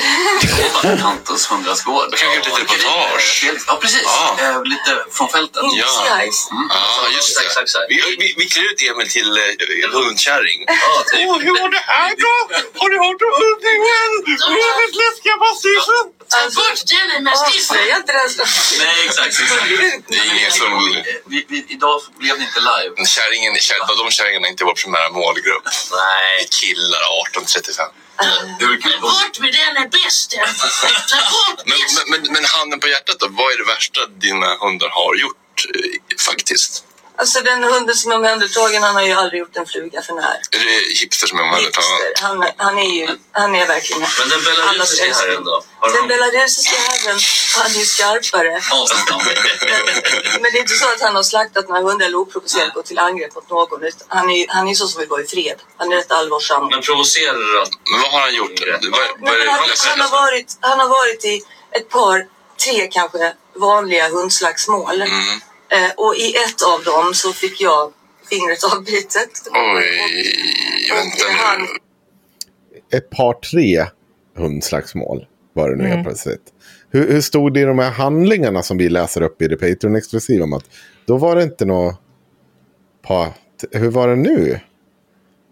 till 0.94 1.02
Tantos 1.02 1.50
hundrastgård. 1.50 2.06
Då 2.10 2.16
kan 2.16 2.28
vi 2.30 2.34
göra 2.36 2.44
lite 2.44 2.60
reportage. 2.60 3.52
Ja, 3.66 3.76
precis. 3.82 4.02
Ja. 4.04 4.36
Eh, 4.38 4.62
lite 4.64 4.90
från 5.16 5.28
fältet. 5.28 5.62
Ja, 5.62 6.10
Mm. 6.50 6.68
ja 6.70 7.08
just 7.16 7.38
det. 7.38 7.44
Exakt, 7.46 7.62
exakt. 7.62 7.86
Vi, 7.88 8.16
vi, 8.20 8.34
vi 8.38 8.44
klär 8.48 8.64
ut 8.72 8.82
Emil 8.82 9.08
till 9.10 9.30
eh, 9.38 9.90
hundkärring. 9.98 10.64
Ja, 10.66 11.04
typ. 11.10 11.20
Åh, 11.28 11.38
hur 11.46 11.54
var 11.62 11.68
det 11.76 11.84
här 11.94 12.10
då? 12.24 12.34
Har 12.80 12.88
du 12.92 12.96
hört 13.04 13.20
om 13.26 13.32
Ulvingen? 13.46 14.10
Väldigt 14.26 14.96
läskiga 15.02 15.36
mastiffen. 17.30 17.54
Alltså, 17.56 17.74
avslöja 17.74 17.96
inte 17.96 18.12
den 18.12 18.30
Nej, 18.78 19.06
exakt. 19.06 19.26
exakt. 19.26 19.68
Det 20.08 20.16
är 20.16 20.26
ingen 20.36 20.52
som... 20.52 20.70
Vi, 21.26 21.46
vi, 21.48 21.58
idag 21.68 22.00
blev 22.18 22.38
det 22.38 22.44
inte 22.48 22.60
live. 22.70 23.06
Kärringen, 23.06 23.52
kär, 23.66 23.76
de 24.02 24.10
kärringarna 24.10 24.46
är 24.46 24.50
inte 24.50 24.64
vår 24.64 24.74
primära 24.74 25.10
målgrupp. 25.10 25.64
Nej. 25.64 26.36
Det 26.38 26.44
är 26.44 26.48
killar 26.60 27.02
18-35. 27.36 28.04
Det 28.58 28.66
var 28.66 28.76
kul. 28.76 29.00
Bort 29.00 29.40
med 29.40 29.52
den 29.52 29.76
är 29.82 29.88
bästen! 29.88 30.46
Ta 31.10 31.16
bort 31.34 31.60
Men, 31.66 31.78
men, 31.96 32.22
men, 32.22 32.32
men 32.32 32.44
handen 32.44 32.80
på 32.80 32.88
hjärtat 32.88 33.16
då, 33.18 33.26
vad 33.30 33.52
är 33.52 33.58
det 33.58 33.64
värsta 33.64 34.00
dina 34.06 34.56
hundar 34.56 34.88
har 34.88 35.14
gjort 35.14 35.66
eh, 35.74 36.16
faktiskt? 36.28 36.84
Alltså 37.16 37.40
den 37.40 37.64
hunden 37.64 37.94
som 37.94 38.12
är 38.12 38.16
omhändertagen, 38.16 38.82
han 38.82 38.94
har 38.94 39.02
ju 39.02 39.12
aldrig 39.12 39.40
gjort 39.40 39.56
en 39.56 39.66
fluga 39.66 40.02
för 40.02 40.14
när. 40.14 40.40
Är 40.50 40.64
det 40.64 41.00
hipster 41.00 41.26
som 41.26 41.38
är 41.38 41.42
omhändertagen? 41.42 41.88
Han, 42.22 42.44
han 42.56 42.78
är 42.78 42.90
ju, 42.98 43.08
han 43.32 43.54
är 43.54 43.66
verkligen 43.66 44.02
Men 44.18 44.28
den 44.28 44.44
belarusiska 44.44 45.14
herren 45.14 45.44
då? 45.44 45.62
Har 45.78 45.88
Den 45.88 46.08
de- 46.08 46.08
belarusiska 46.08 46.76
herren, 46.88 47.18
han 47.56 47.70
är 47.70 47.78
ju 47.78 47.84
skarpare. 47.84 48.60
Men 50.40 50.52
det 50.52 50.58
är 50.58 50.60
inte 50.60 50.74
så 50.74 50.88
att 50.88 51.00
han 51.00 51.16
har 51.16 51.22
slaktat 51.22 51.68
några 51.68 51.82
hundar 51.82 52.06
eller 52.06 52.18
oprovocerat 52.18 52.74
gått 52.74 52.86
till 52.86 52.98
angrepp 52.98 53.34
mot 53.34 53.50
någon. 53.50 53.80
Han 54.08 54.30
är, 54.30 54.46
han 54.48 54.68
är 54.68 54.74
så 54.74 54.86
som 54.88 55.00
vill 55.00 55.08
vara 55.08 55.22
i 55.22 55.26
fred. 55.26 55.58
Han 55.76 55.92
är 55.92 55.96
rätt 55.96 56.12
allvarsam. 56.12 56.68
Men 56.68 56.82
provocerar 56.82 57.62
att... 57.62 57.70
Men 57.90 58.00
vad 58.02 58.10
har 58.12 58.20
han 58.20 58.34
gjort? 58.34 58.60
Han, 58.60 59.34
han, 59.90 60.00
har 60.00 60.10
varit, 60.10 60.56
han 60.60 60.80
har 60.80 60.88
varit 60.88 61.24
i 61.24 61.42
ett 61.76 61.88
par, 61.88 62.26
tre 62.64 62.88
kanske, 62.92 63.32
vanliga 63.54 64.08
hundslagsmål. 64.08 65.02
Mm. 65.02 65.40
Eh, 65.68 65.90
och 65.96 66.14
i 66.16 66.34
ett 66.36 66.62
av 66.74 66.84
dem 66.84 67.14
så 67.14 67.32
fick 67.32 67.60
jag 67.60 67.92
fingret 68.30 68.64
avbitet. 68.76 69.30
Oj, 69.52 69.86
vänta 70.94 71.24
Han, 71.44 71.60
nu. 71.60 72.98
Ett 72.98 73.10
par 73.10 73.32
tre 73.34 73.86
hundslagsmål 74.36 75.26
var 75.52 75.68
det 75.70 75.76
nu 75.76 75.84
Mm. 75.84 75.92
helt 75.96 76.06
plötsligt. 76.08 76.42
Hur, 76.90 77.12
hur 77.12 77.20
stod 77.20 77.54
det 77.54 77.60
i 77.60 77.64
de 77.64 77.78
här 77.78 77.90
handlingarna 77.90 78.62
som 78.62 78.78
vi 78.78 78.88
läser 78.88 79.22
upp 79.22 79.42
i 79.42 79.48
det 79.48 79.56
Patreon-exklusiva? 79.56 80.42
om 80.44 80.52
att 80.52 80.64
Då 81.06 81.16
var 81.16 81.36
det 81.36 81.42
inte 81.42 81.64
något 81.64 82.00
par... 83.02 83.28
Hur 83.72 83.90
var 83.90 84.08
det 84.08 84.16
nu? 84.16 84.60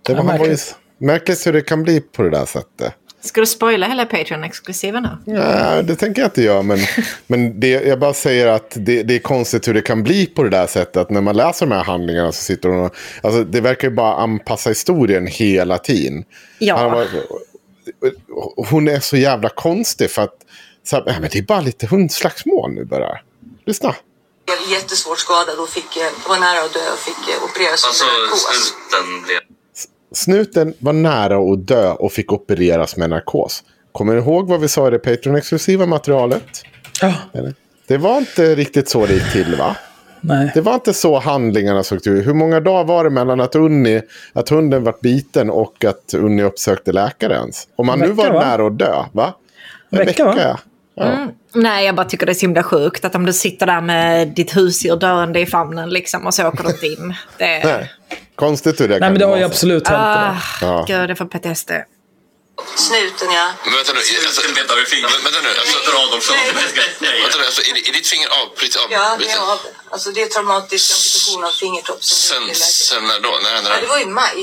Det 0.06 0.14
var, 0.14 0.16
Ja, 0.16 0.16
han 0.16 0.26
var 0.26 0.32
ju, 0.34 0.38
märkligt. 0.38 0.76
märkligt 0.98 1.46
hur 1.46 1.52
det 1.52 1.60
kan 1.62 1.82
bli 1.82 2.00
på 2.00 2.22
det 2.22 2.30
där 2.30 2.44
sättet. 2.44 2.94
Ska 3.24 3.40
du 3.40 3.46
spoila 3.46 3.86
hela 3.86 4.04
Patreon-exklusiva 4.06 5.00
nu? 5.00 5.32
Ja, 5.34 5.82
det 5.82 5.96
tänker 5.96 6.22
jag 6.22 6.26
inte 6.26 6.42
göra, 6.42 6.62
men, 6.62 6.78
men 7.26 7.60
det, 7.60 7.68
jag 7.68 7.98
bara 7.98 8.14
säger 8.14 8.46
att 8.46 8.70
det, 8.74 9.02
det 9.02 9.14
är 9.14 9.18
konstigt 9.18 9.68
hur 9.68 9.74
det 9.74 9.82
kan 9.82 10.02
bli 10.02 10.26
på 10.26 10.42
det 10.42 10.50
där 10.50 10.66
sättet. 10.66 10.96
Att 10.96 11.10
när 11.10 11.20
man 11.20 11.36
läser 11.36 11.66
de 11.66 11.74
här 11.74 11.84
handlingarna 11.84 12.32
så 12.32 12.42
sitter 12.42 12.68
hon 12.68 12.84
och... 12.84 12.94
Alltså, 13.22 13.44
det 13.44 13.60
verkar 13.60 13.88
ju 13.88 13.94
bara 13.94 14.14
anpassa 14.14 14.68
historien 14.70 15.26
hela 15.26 15.78
tiden. 15.78 16.24
Ja. 16.58 16.76
Han 16.76 16.90
var, 16.92 17.06
hon 18.70 18.88
är 18.88 19.00
så 19.00 19.16
jävla 19.16 19.48
konstig 19.48 20.10
för 20.10 20.22
att... 20.22 20.36
Så 20.84 20.96
här, 20.96 21.04
"Nej, 21.06 21.16
men 21.20 21.30
det 21.32 21.38
är 21.38 21.42
bara 21.42 21.60
lite 21.60 21.86
hundslagsmål 21.86 22.72
nu 22.72 22.84
bara. 22.84 23.18
Lyssna. 23.66 23.94
blev 24.46 24.70
jättesvårt 24.78 25.18
skadad 25.18 25.58
och 25.58 25.68
fick, 25.68 25.98
var 26.28 26.38
nära 26.38 26.64
att 26.64 26.72
dö 26.74 26.80
och 26.92 26.98
fick 26.98 27.42
opereras 27.44 27.84
Alltså, 27.86 28.04
för 28.04 28.22
narkos. 28.22 28.40
snuten 28.42 29.22
blev... 29.26 29.38
Snuten 30.14 30.74
var 30.78 30.92
nära 30.92 31.52
att 31.52 31.66
dö 31.66 31.90
och 31.92 32.12
fick 32.12 32.32
opereras 32.32 32.96
med 32.96 33.10
narkos. 33.10 33.64
Kommer 33.92 34.14
ni 34.14 34.20
ihåg 34.20 34.48
vad 34.48 34.60
vi 34.60 34.68
sa 34.68 34.88
i 34.88 34.90
det 34.90 34.98
Patreon-exklusiva 34.98 35.86
materialet? 35.86 36.44
Ja. 37.00 37.14
Eller? 37.32 37.54
Det 37.86 37.96
var 37.98 38.18
inte 38.18 38.54
riktigt 38.54 38.88
så 38.88 39.06
det 39.06 39.14
gick 39.14 39.32
till 39.32 39.54
va? 39.58 39.76
Nej. 40.20 40.50
Det 40.54 40.60
var 40.60 40.74
inte 40.74 40.92
så 40.92 41.18
handlingarna 41.18 41.82
såg 41.82 42.06
ut. 42.06 42.26
Hur 42.26 42.34
många 42.34 42.60
dagar 42.60 42.84
var 42.84 43.04
det 43.04 43.10
mellan 43.10 43.40
att, 43.40 43.54
Unni, 43.54 44.02
att 44.32 44.48
hunden 44.48 44.84
var 44.84 44.94
biten 45.02 45.50
och 45.50 45.84
att 45.84 46.14
Unni 46.14 46.42
uppsökte 46.42 46.92
läkare 46.92 47.34
ens? 47.34 47.68
Om 47.76 47.86
man 47.86 48.02
En 48.02 48.08
nu 48.08 48.14
vecka, 48.14 48.32
var 48.32 48.40
va? 48.40 48.46
nära 48.48 48.66
att 48.66 48.78
dö, 48.78 49.04
va? 49.12 49.34
En 49.90 49.98
Vecka, 49.98 50.24
va? 50.24 50.58
Ja. 50.94 51.04
Ja. 51.04 51.12
Mm. 51.12 51.30
Nej, 51.54 51.86
jag 51.86 51.94
bara 51.94 52.06
tycker 52.08 52.26
det 52.26 52.32
är 52.32 52.34
så 52.34 52.40
himla 52.40 52.62
sjukt 52.62 53.04
att 53.04 53.14
om 53.14 53.26
du 53.26 53.32
sitter 53.32 53.66
där 53.66 53.80
med 53.80 54.28
ditt 54.28 54.56
husdjur 54.56 54.96
dörrande 54.96 55.40
i 55.40 55.46
famnen 55.46 55.90
liksom 55.90 56.26
och 56.26 56.34
så 56.34 56.48
åker 56.48 56.62
du 56.64 56.70
inte 56.70 56.86
in. 56.86 57.14
Det 57.38 57.44
är... 57.44 57.64
Nej. 57.64 57.92
Konstigt 58.36 58.80
hur 58.80 58.88
det 58.88 58.94
Nej, 58.94 59.00
kan 59.00 59.12
men 59.12 59.18
det 59.20 59.26
har 59.26 59.36
ju 59.36 59.42
så. 59.42 59.46
absolut 59.52 59.88
hänt. 59.88 60.00
Ah, 60.02 60.36
det. 60.60 60.66
Ja. 60.66 60.84
Gud, 60.88 61.10
jag 61.10 61.18
får 61.18 61.24
PTSD. 61.34 61.70
Snuten 62.88 63.30
ja. 63.38 63.46
Men 63.64 63.72
vänta 63.78 63.92
nu, 63.92 63.98
alltså, 63.98 64.40
Snuten 64.40 64.54
petar 64.58 64.76
i 64.82 64.86
fingret. 64.92 65.12
vänta 65.26 65.40
nu, 65.46 65.50
alltså, 65.60 65.76
Peter 65.78 65.94
Adolfsson. 66.04 66.36
vänta 67.24 67.38
nu, 67.40 67.44
alltså, 67.50 67.62
är, 67.68 67.74
är 67.88 67.92
ditt 67.98 68.08
finger 68.12 68.28
avbrutet? 68.40 68.82
Ja, 68.96 69.06
det 69.20 69.28
är 69.36 69.40
av. 69.52 69.58
Alltså 69.94 70.08
det 70.14 70.20
är 70.26 70.28
traumatisk 70.36 70.84
amputation 70.96 71.40
av 71.48 71.52
fingertopp. 71.62 72.00
Sen, 72.04 73.02
när 73.10 73.18
då? 73.26 73.32
När 73.44 73.50
hände 73.56 73.68
Ja, 73.70 73.76
det? 73.76 73.82
det 73.84 73.90
var 73.94 74.00
i 74.06 74.08
maj. 74.20 74.38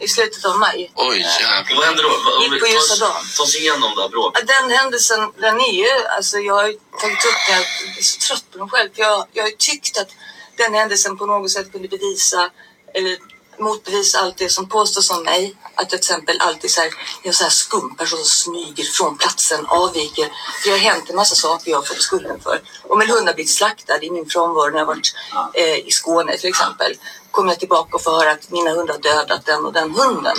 I 0.00 0.08
slutet 0.08 0.44
av 0.44 0.58
maj. 0.58 0.92
Oj, 0.94 1.18
jävlar. 1.18 1.76
Vad 1.76 1.84
händer 1.84 2.02
då? 2.02 2.08
Om 2.36 2.42
Gick 2.42 2.52
vi 2.52 2.60
på 2.60 2.66
ljusa 2.66 2.96
dagen. 3.04 3.24
tar 3.36 3.44
oss 3.44 3.56
igenom 3.56 3.94
det 3.96 4.02
här 4.02 4.08
bråket. 4.08 4.46
Den 4.46 4.70
händelsen, 4.70 5.32
den 5.40 5.60
är 5.60 5.72
ju, 5.72 6.06
alltså 6.16 6.38
jag 6.38 6.54
har 6.54 6.68
ju 6.68 6.78
tagit 7.00 7.24
upp 7.24 7.40
den, 7.48 7.62
jag 7.88 7.98
är 7.98 8.02
så 8.02 8.18
trött 8.20 8.44
på 8.52 8.58
den 8.58 8.68
själv. 8.68 8.90
För 8.94 9.02
jag, 9.02 9.26
jag 9.32 9.42
har 9.42 9.50
ju 9.50 9.56
tyckt 9.56 9.98
att 9.98 10.08
den 10.56 10.74
händelsen 10.74 11.18
på 11.18 11.26
något 11.26 11.50
sätt 11.50 11.72
kunde 11.72 11.88
bevisa, 11.88 12.50
eller 12.94 13.18
motbevisa 13.58 14.18
allt 14.20 14.36
det 14.38 14.48
som 14.48 14.68
påstås 14.68 15.10
om 15.10 15.22
mig. 15.22 15.54
Att 15.74 15.88
till 15.88 15.98
exempel 15.98 16.40
alltid 16.40 16.70
så 16.70 16.80
här, 16.80 16.90
jag 17.22 17.28
är 17.28 17.34
så 17.34 17.42
här 17.42 17.50
skum 17.50 17.94
person 17.96 18.18
som 18.18 18.52
smyger 18.52 18.84
från 18.84 19.18
platsen, 19.18 19.66
avviker. 19.66 20.24
För 20.62 20.68
det 20.68 20.70
har 20.70 20.78
hänt 20.78 21.10
en 21.10 21.16
massa 21.16 21.34
saker 21.34 21.70
jag 21.70 21.78
har 21.78 21.84
fått 21.84 22.02
skulden 22.02 22.40
för. 22.40 22.60
Om 22.88 23.00
en 23.00 23.10
hund 23.10 23.26
har 23.26 23.34
blivit 23.34 23.50
slaktad 23.52 24.02
i 24.02 24.10
min 24.10 24.28
frånvaro 24.28 24.70
när 24.70 24.78
jag 24.78 24.86
varit 24.86 25.14
eh, 25.54 25.78
i 25.78 25.90
Skåne 25.90 26.36
till 26.36 26.48
exempel. 26.48 26.94
Kommer 27.38 27.50
jag 27.50 27.60
tillbaka 27.64 27.90
och 27.96 28.02
får 28.02 28.10
höra 28.10 28.30
att 28.36 28.50
mina 28.50 28.70
hundar 28.70 28.98
dödat 29.08 29.42
den 29.46 29.60
och 29.66 29.72
den 29.72 29.90
hunden. 30.00 30.38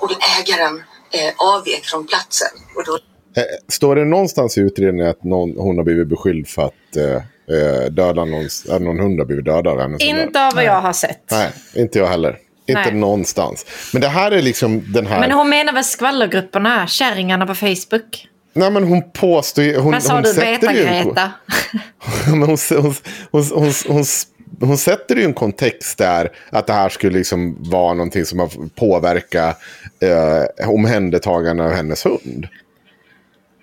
Och 0.00 0.10
ägaren 0.38 0.74
eh, 1.16 1.32
avvek 1.54 1.84
från 1.84 2.06
platsen. 2.06 2.52
Och 2.76 2.84
då 2.86 2.98
Eh, 3.36 3.42
Står 3.68 3.96
det 3.96 4.04
någonstans 4.04 4.58
i 4.58 4.60
utredningen 4.60 5.10
att 5.10 5.24
någon, 5.24 5.50
hon 5.58 5.76
har 5.76 5.84
blivit 5.84 6.08
beskylld 6.08 6.48
för 6.48 6.62
att 6.62 6.96
eh, 6.96 7.14
eh, 7.56 7.90
döda 7.90 8.24
någon, 8.24 8.48
att 8.70 8.82
någon 8.82 8.98
hund 8.98 9.18
har 9.18 9.26
blivit 9.26 9.44
dödad? 9.44 10.02
Inte 10.02 10.46
av 10.46 10.54
vad 10.54 10.64
jag 10.64 10.80
har 10.80 10.92
sett. 10.92 11.30
Nej, 11.30 11.52
inte 11.74 11.98
jag 11.98 12.06
heller. 12.06 12.38
Inte 12.66 12.82
Nej. 12.82 12.94
någonstans. 12.94 13.66
Men 13.92 14.02
det 14.02 14.08
här 14.08 14.30
är 14.30 14.42
liksom 14.42 14.92
den 14.92 15.06
här... 15.06 15.20
Men 15.20 15.32
hon 15.32 15.48
menar 15.48 15.72
väl 15.72 15.84
skvallergrupperna, 15.84 16.86
kärringarna 16.86 17.46
på 17.46 17.54
Facebook? 17.54 18.28
Nej, 18.52 18.70
men 18.70 18.84
hon 18.84 19.10
påstår 19.10 19.64
ju... 19.64 19.78
Hon, 19.78 19.92
Vad 19.92 20.02
sa 20.02 20.14
hon 20.14 20.22
du, 20.22 20.34
beta-Greta? 20.34 21.30
Hon, 22.26 22.42
hon, 22.42 22.56
hon, 23.30 23.72
hon, 23.88 24.04
hon, 24.60 24.78
sätter 24.78 25.16
ju 25.16 25.24
en 25.24 25.34
kontext 25.34 25.98
där 25.98 26.32
att 26.50 26.66
det 26.66 26.72
här 26.72 26.88
skulle 26.88 27.18
liksom 27.18 27.56
vara 27.60 27.94
någonting 27.94 28.24
som 28.24 28.38
har 28.38 28.50
påverkat 28.74 29.58
eh, 30.00 30.68
omhändertagande 30.68 31.64
av 31.64 31.70
hennes 31.70 32.04
hund. 32.06 32.48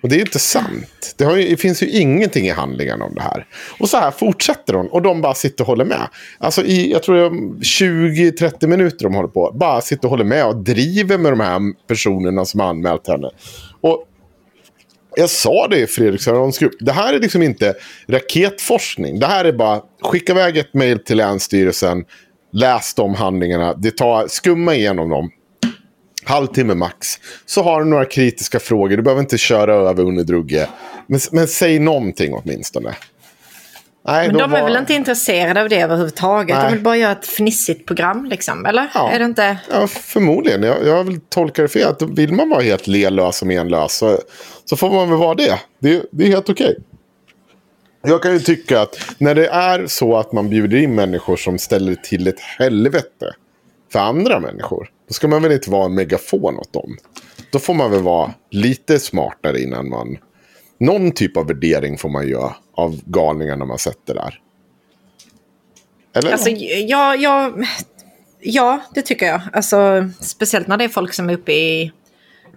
Och 0.02 0.08
det 0.08 0.14
är 0.14 0.16
ju 0.16 0.24
inte 0.24 0.38
sant. 0.38 1.14
Det, 1.16 1.24
har 1.24 1.36
ju, 1.36 1.48
det 1.48 1.56
finns 1.56 1.82
ju 1.82 1.90
ingenting 1.90 2.46
i 2.46 2.50
handlingarna 2.50 3.04
om 3.04 3.14
det 3.14 3.22
här. 3.22 3.46
Och 3.78 3.88
så 3.88 3.96
här 3.96 4.10
fortsätter 4.10 4.74
hon 4.74 4.88
och 4.88 5.02
de 5.02 5.20
bara 5.20 5.34
sitter 5.34 5.64
och 5.64 5.68
håller 5.68 5.84
med. 5.84 6.08
Alltså 6.38 6.64
i, 6.64 6.92
jag 6.92 7.02
tror 7.02 7.30
20-30 7.60 8.66
minuter 8.66 9.04
de 9.04 9.14
håller 9.14 9.28
på. 9.28 9.52
Bara 9.54 9.80
sitter 9.80 10.04
och 10.04 10.10
håller 10.10 10.24
med 10.24 10.46
och 10.46 10.56
driver 10.56 11.18
med 11.18 11.32
de 11.32 11.40
här 11.40 11.86
personerna 11.86 12.44
som 12.44 12.60
har 12.60 12.68
anmält 12.68 13.08
henne. 13.08 13.30
Och 13.80 14.04
jag 15.16 15.30
sa 15.30 15.68
det 15.68 15.78
i 15.78 15.86
Fredrik 15.86 16.24
grupp. 16.60 16.72
Det 16.80 16.92
här 16.92 17.14
är 17.14 17.20
liksom 17.20 17.42
inte 17.42 17.74
raketforskning. 18.08 19.18
Det 19.18 19.26
här 19.26 19.44
är 19.44 19.52
bara 19.52 19.80
skicka 20.02 20.32
iväg 20.32 20.56
ett 20.56 20.74
mejl 20.74 20.98
till 20.98 21.16
Länsstyrelsen. 21.16 22.04
Läs 22.52 22.94
de 22.94 23.14
handlingarna. 23.14 23.74
Det 23.74 23.96
tar, 23.96 24.28
skumma 24.28 24.74
igenom 24.74 25.08
dem. 25.08 25.30
Halvtimme 26.24 26.74
max. 26.74 27.06
Så 27.46 27.62
har 27.62 27.80
du 27.80 27.90
några 27.90 28.04
kritiska 28.04 28.60
frågor. 28.60 28.96
Du 28.96 29.02
behöver 29.02 29.20
inte 29.22 29.38
köra 29.38 29.74
över 29.74 30.04
Unne 30.04 30.22
Drugge. 30.22 30.68
Men, 31.06 31.20
men 31.32 31.48
säg 31.48 31.78
någonting 31.78 32.34
åtminstone. 32.34 32.94
Nej, 34.04 34.26
Men 34.26 34.36
de 34.36 34.42
är 34.54 34.60
var- 34.60 34.68
väl 34.68 34.76
inte 34.76 34.94
intresserade 34.94 35.62
av 35.62 35.68
det 35.68 35.80
överhuvudtaget? 35.80 36.56
Nej. 36.56 36.66
De 36.66 36.72
vill 36.74 36.82
bara 36.82 36.96
göra 36.96 37.12
ett 37.12 37.26
fnissigt 37.26 37.86
program, 37.86 38.24
liksom. 38.24 38.66
Eller? 38.66 38.88
Är 39.12 39.18
det 39.18 39.24
inte... 39.24 39.58
Ja, 39.70 39.86
förmodligen. 39.86 40.62
Jag, 40.62 40.86
jag 40.86 41.04
vill 41.04 41.20
tolka 41.20 41.62
det 41.62 41.68
fel. 41.68 41.88
Att 41.88 42.02
vill 42.02 42.32
man 42.32 42.48
vara 42.50 42.62
helt 42.62 42.86
lelös 42.86 43.42
och 43.42 43.48
menlös 43.48 43.96
så, 43.96 44.18
så 44.64 44.76
får 44.76 44.90
man 44.90 45.10
väl 45.10 45.18
vara 45.18 45.34
det. 45.34 45.60
Det, 45.78 46.04
det 46.12 46.24
är 46.24 46.28
helt 46.28 46.50
okej. 46.50 46.78
Jag 48.02 48.22
kan 48.22 48.32
ju 48.32 48.38
tycka 48.40 48.80
att 48.80 48.98
när 49.18 49.34
det 49.34 49.46
är 49.46 49.86
så 49.86 50.16
att 50.16 50.32
man 50.32 50.50
bjuder 50.50 50.76
in 50.78 50.94
människor 50.94 51.36
som 51.36 51.58
ställer 51.58 51.94
till 51.94 52.28
ett 52.28 52.40
helvete 52.40 53.34
för 53.92 53.98
andra 53.98 54.40
människor. 54.40 54.88
Då 55.08 55.14
ska 55.14 55.28
man 55.28 55.42
väl 55.42 55.52
inte 55.52 55.70
vara 55.70 55.84
en 55.84 55.94
megafon 55.94 56.58
åt 56.58 56.72
dem. 56.72 56.96
Då 57.50 57.58
får 57.58 57.74
man 57.74 57.90
väl 57.90 58.02
vara 58.02 58.32
lite 58.50 58.98
smartare 58.98 59.60
innan 59.60 59.88
man... 59.88 60.18
Någon 60.80 61.12
typ 61.12 61.36
av 61.36 61.46
värdering 61.46 61.98
får 61.98 62.08
man 62.08 62.28
göra 62.28 62.54
av 62.74 63.00
galningarna 63.04 63.64
man 63.64 63.78
sätter 63.78 64.14
där. 64.14 64.38
Eller? 66.14 66.32
Alltså, 66.32 66.50
ja, 66.50 67.14
ja, 67.16 67.52
ja, 68.40 68.80
det 68.94 69.02
tycker 69.02 69.26
jag. 69.26 69.40
Alltså, 69.52 70.10
speciellt 70.20 70.66
när 70.66 70.76
det 70.76 70.84
är 70.84 70.88
folk 70.88 71.14
som 71.14 71.30
är 71.30 71.34
uppe 71.34 71.52
i, 71.52 71.92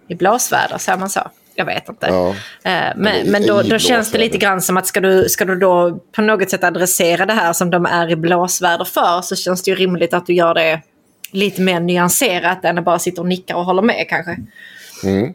i 0.08 0.16
blåsväder, 0.16 0.78
säger 0.78 0.98
man 0.98 1.10
så? 1.10 1.22
Jag 1.56 1.66
vet 1.66 1.90
inte. 1.90 2.08
Ja. 2.08 2.30
Eh, 2.72 2.94
Men, 2.96 3.32
men 3.32 3.48
då, 3.48 3.62
då 3.62 3.80
känns 3.80 4.12
det 4.12 4.18
lite 4.18 4.38
grann 4.38 4.62
som 4.62 4.78
att 4.78 4.88
ska 4.88 5.02
du, 5.02 5.30
ska 5.30 5.46
du 5.46 5.56
då 5.56 6.00
på 6.12 6.22
något 6.22 6.50
sätt 6.50 6.64
adressera 6.64 7.26
det 7.26 7.34
här 7.34 7.54
som 7.54 7.70
de 7.70 7.86
är 7.86 8.12
i 8.12 8.16
blåsväder 8.16 8.86
för 8.86 9.22
så 9.22 9.36
känns 9.36 9.64
det 9.64 9.72
ju 9.72 9.76
rimligt 9.76 10.14
att 10.14 10.26
du 10.26 10.34
gör 10.34 10.54
det 10.54 10.82
lite 11.32 11.62
mer 11.62 11.80
nyanserat 11.80 12.66
än 12.66 12.78
att 12.78 12.86
bara 12.86 13.00
sitta 13.00 13.22
och 13.22 13.28
nicka 13.28 13.56
och 13.58 13.66
hålla 13.66 13.82
med 13.82 14.06
kanske. 14.10 14.38
Mm. 15.04 15.34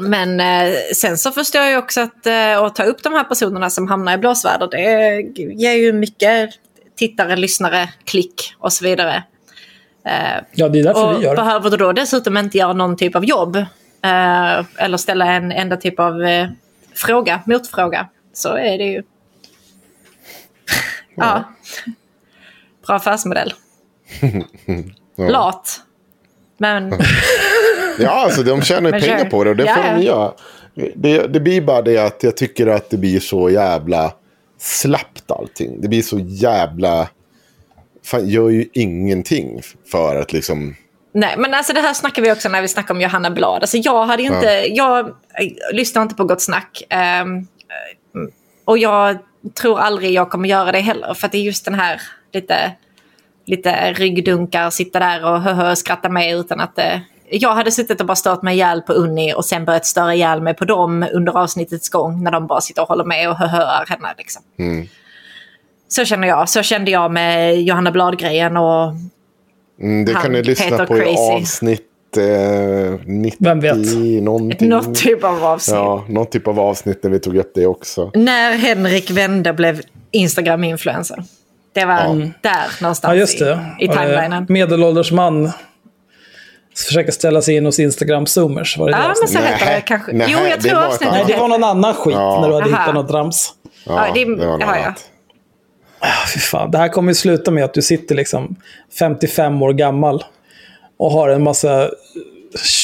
Men 0.00 0.40
eh, 0.40 0.74
sen 0.94 1.18
så 1.18 1.30
förstår 1.32 1.62
jag 1.62 1.84
också 1.84 2.00
att 2.00 2.26
eh, 2.26 2.58
att 2.62 2.74
ta 2.74 2.82
upp 2.82 3.02
de 3.02 3.12
här 3.12 3.24
personerna 3.24 3.70
som 3.70 3.88
hamnar 3.88 4.14
i 4.14 4.18
blåsväder, 4.18 4.68
det 4.70 5.20
ger 5.52 5.72
ju 5.72 5.92
mycket 5.92 6.50
tittare, 6.96 7.36
lyssnare, 7.36 7.88
klick 8.04 8.54
och 8.58 8.72
så 8.72 8.84
vidare. 8.84 9.22
Eh, 10.04 10.42
Ja, 10.54 10.68
det 10.68 10.78
är 10.78 10.84
därför 10.84 11.04
och 11.14 11.20
vi 11.20 11.24
gör 11.24 11.36
behöver 11.36 11.70
du 11.70 11.76
då 11.76 11.92
dessutom 11.92 12.36
inte 12.36 12.58
göra 12.58 12.72
någon 12.72 12.96
typ 12.96 13.16
av 13.16 13.24
jobb 13.24 13.56
eh, 13.56 14.64
eller 14.76 14.96
ställa 14.96 15.26
en 15.32 15.52
enda 15.52 15.76
typ 15.76 16.00
av 16.00 16.22
eh, 16.22 16.48
fråga, 16.94 17.40
motfråga, 17.46 18.08
så 18.32 18.48
är 18.56 18.78
det 18.78 18.84
ju... 18.84 19.02
ja. 21.14 21.44
Bra 22.86 22.96
affärsmodell. 22.96 23.52
Ja. 25.18 25.28
Lat. 25.28 25.80
Men 26.58 26.90
Ja, 27.98 28.10
alltså 28.24 28.42
de 28.42 28.62
tjänar 28.62 28.92
ju 28.92 29.00
pengar 29.00 29.24
på 29.24 29.44
det 29.44 29.50
och 29.50 29.56
det 29.56 29.64
Ja, 29.64 29.74
får 29.74 29.82
de 29.82 29.88
ja. 29.88 30.00
göra. 30.02 30.32
Det, 30.94 31.26
det 31.26 31.40
blir 31.40 31.60
bara 31.60 31.82
det 31.82 31.98
att 31.98 32.22
jag 32.22 32.36
tycker 32.36 32.66
att 32.66 32.90
det 32.90 32.96
blir 32.96 33.20
så 33.20 33.50
jävla 33.50 34.12
slappt 34.58 35.30
allting. 35.30 35.80
Det 35.80 35.88
blir 35.88 36.02
så 36.02 36.18
jävla... 36.18 37.08
Fan, 38.04 38.28
gör 38.28 38.48
ju 38.48 38.68
ingenting 38.72 39.60
för 39.90 40.16
att 40.16 40.32
liksom... 40.32 40.76
Nej, 41.12 41.34
men 41.38 41.54
alltså 41.54 41.72
det 41.72 41.80
här 41.80 41.94
snackar 41.94 42.22
vi 42.22 42.32
också 42.32 42.48
när 42.48 42.62
vi 42.62 42.68
snackar 42.68 42.94
om 42.94 43.00
Johanna 43.00 43.30
Blad. 43.30 43.62
Alltså 43.62 43.76
jag 43.76 44.04
hade 44.06 44.22
inte, 44.22 44.46
jag 44.70 45.08
eh, 45.08 45.12
lyssnar 45.72 46.02
inte 46.02 46.14
på 46.14 46.24
Gott 46.24 46.42
Snack. 46.42 46.82
eh, 46.90 47.24
och 48.64 48.78
jag 48.78 49.18
tror 49.60 49.78
aldrig 49.80 50.10
jag 50.12 50.30
kommer 50.30 50.48
göra 50.48 50.72
det 50.72 50.80
heller. 50.80 51.14
För 51.14 51.26
att 51.26 51.32
det 51.32 51.38
är 51.38 51.42
just 51.42 51.64
den 51.64 51.74
här 51.74 52.00
lite, 52.32 52.72
lite 53.46 53.92
ryggdunkar, 53.92 54.70
sitta 54.70 54.98
där 54.98 55.24
och 55.24 55.40
höhö, 55.40 55.76
skratta 55.76 56.08
med 56.08 56.34
utan 56.36 56.60
att... 56.60 56.78
Eh, 56.78 56.98
jag 57.30 57.54
hade 57.54 57.70
suttit 57.70 58.00
och 58.00 58.06
bara 58.06 58.16
stört 58.16 58.42
mig 58.42 58.54
ihjäl 58.54 58.82
på 58.82 58.92
Unni 58.92 59.34
och 59.34 59.44
sen 59.44 59.64
börjat 59.64 59.86
störa 59.86 60.14
ihjäl 60.14 60.40
mig 60.42 60.54
på 60.54 60.64
dem 60.64 61.06
under 61.12 61.32
avsnittets 61.32 61.88
gång 61.88 62.22
när 62.24 62.30
de 62.30 62.46
bara 62.46 62.60
sitter 62.60 62.82
och 62.82 62.88
håller 62.88 63.04
med 63.04 63.30
och 63.30 63.36
höhöar 63.36 63.84
henne. 63.88 64.08
Liksom. 64.18 64.42
Mm. 64.58 64.86
Så 65.88 66.04
känner 66.04 66.28
jag. 66.28 66.48
Så 66.48 66.62
kände 66.62 66.90
jag 66.90 67.10
med 67.12 67.62
Johanna 67.62 67.90
Blad-grejen 67.90 68.56
och 68.56 68.92
Mm, 69.80 70.04
det 70.04 70.12
Han, 70.12 70.22
kan 70.22 70.32
ni 70.32 70.42
lyssna 70.42 70.70
Peter 70.70 70.86
på 70.86 70.96
i 70.96 71.00
Crazy. 71.00 71.32
avsnitt 71.32 72.16
eh, 72.16 73.00
90 73.06 73.36
Vem 73.44 73.60
vet? 73.60 73.76
någonting. 74.22 74.68
något 74.68 74.94
typ 74.94 75.24
av 75.24 75.44
avsnitt. 75.44 75.74
Ja, 75.76 76.04
något 76.08 76.30
typ 76.32 76.46
av 76.48 76.60
avsnitt 76.60 77.02
när 77.02 77.10
vi 77.10 77.18
tog 77.18 77.36
upp 77.36 77.52
det 77.54 77.66
också. 77.66 78.10
När 78.14 78.52
Henrik 78.52 79.10
Wende 79.10 79.52
blev 79.52 79.82
Instagram-influencer. 80.10 81.24
Det 81.72 81.84
var 81.84 82.32
där 82.42 82.82
någonstans 82.82 83.12
Ja, 83.12 83.14
just 83.14 83.38
det. 83.38 83.66
i, 83.80 83.84
i 83.84 83.88
timelinen. 83.88 84.46
Medelålders 84.48 85.12
man 85.12 85.50
försöker 86.84 87.12
ställa 87.12 87.42
sig 87.42 87.56
in 87.56 87.66
hos 87.66 87.78
Instagram-zoomers. 87.78 88.78
Var 88.78 88.86
det 88.86 88.92
det 88.92 88.98
Ja, 88.98 89.02
men 89.02 89.10
avsnittet? 89.10 89.30
så 89.30 89.38
heter 89.52 89.74
det 89.74 89.80
kanske. 89.80 90.12
Nej, 90.12 90.26
jo, 90.30 90.38
jag 90.38 90.60
det 90.62 90.68
tror 90.68 90.82
avsnittet 90.84 91.12
Nej, 91.14 91.24
det 91.28 91.36
var 91.36 91.48
någon 91.48 91.64
annan 91.64 91.94
skit 91.94 92.14
Ja. 92.14 92.40
när 92.40 92.48
du 92.48 92.54
hade 92.54 92.66
Aha. 92.74 92.80
hittat 92.82 92.94
något 92.94 93.10
rams. 93.10 93.52
Ja, 93.86 94.06
det, 94.14 94.24
det 94.24 94.46
var 94.46 94.52
något 94.52 94.60
ja, 94.60 94.76
ja. 94.76 94.84
annat. 94.84 95.04
Ah, 95.98 96.26
Fy 96.34 96.40
fan, 96.40 96.70
det 96.70 96.78
här 96.78 96.88
kommer 96.88 97.10
ju 97.10 97.14
sluta 97.14 97.50
med 97.50 97.64
att 97.64 97.74
du 97.74 97.82
sitter 97.82 98.14
liksom 98.14 98.56
55 98.98 99.62
år 99.62 99.72
gammal 99.72 100.24
och 100.98 101.10
har 101.10 101.28
en 101.28 101.42
massa 101.42 101.90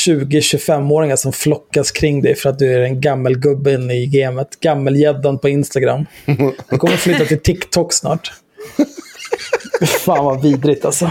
20-25-åringar 0.07 1.17
som 1.17 1.33
flockas 1.33 1.91
kring 1.91 2.23
dig 2.23 2.35
för 2.35 2.51
att 2.51 2.59
du 2.59 2.75
är 2.75 2.81
den 2.81 3.01
gammelgubben 3.01 3.91
i 3.91 4.07
gamet. 4.07 4.61
Gammelgäddan 4.61 5.39
på 5.39 5.49
Instagram. 5.49 6.07
Du 6.71 6.79
kommer 6.79 6.97
flytta 6.97 7.25
till 7.25 7.41
TikTok 7.41 7.93
snart. 7.93 8.33
Fan 10.05 10.25
vad 10.25 10.43
vidrigt 10.43 10.85
alltså. 10.85 11.11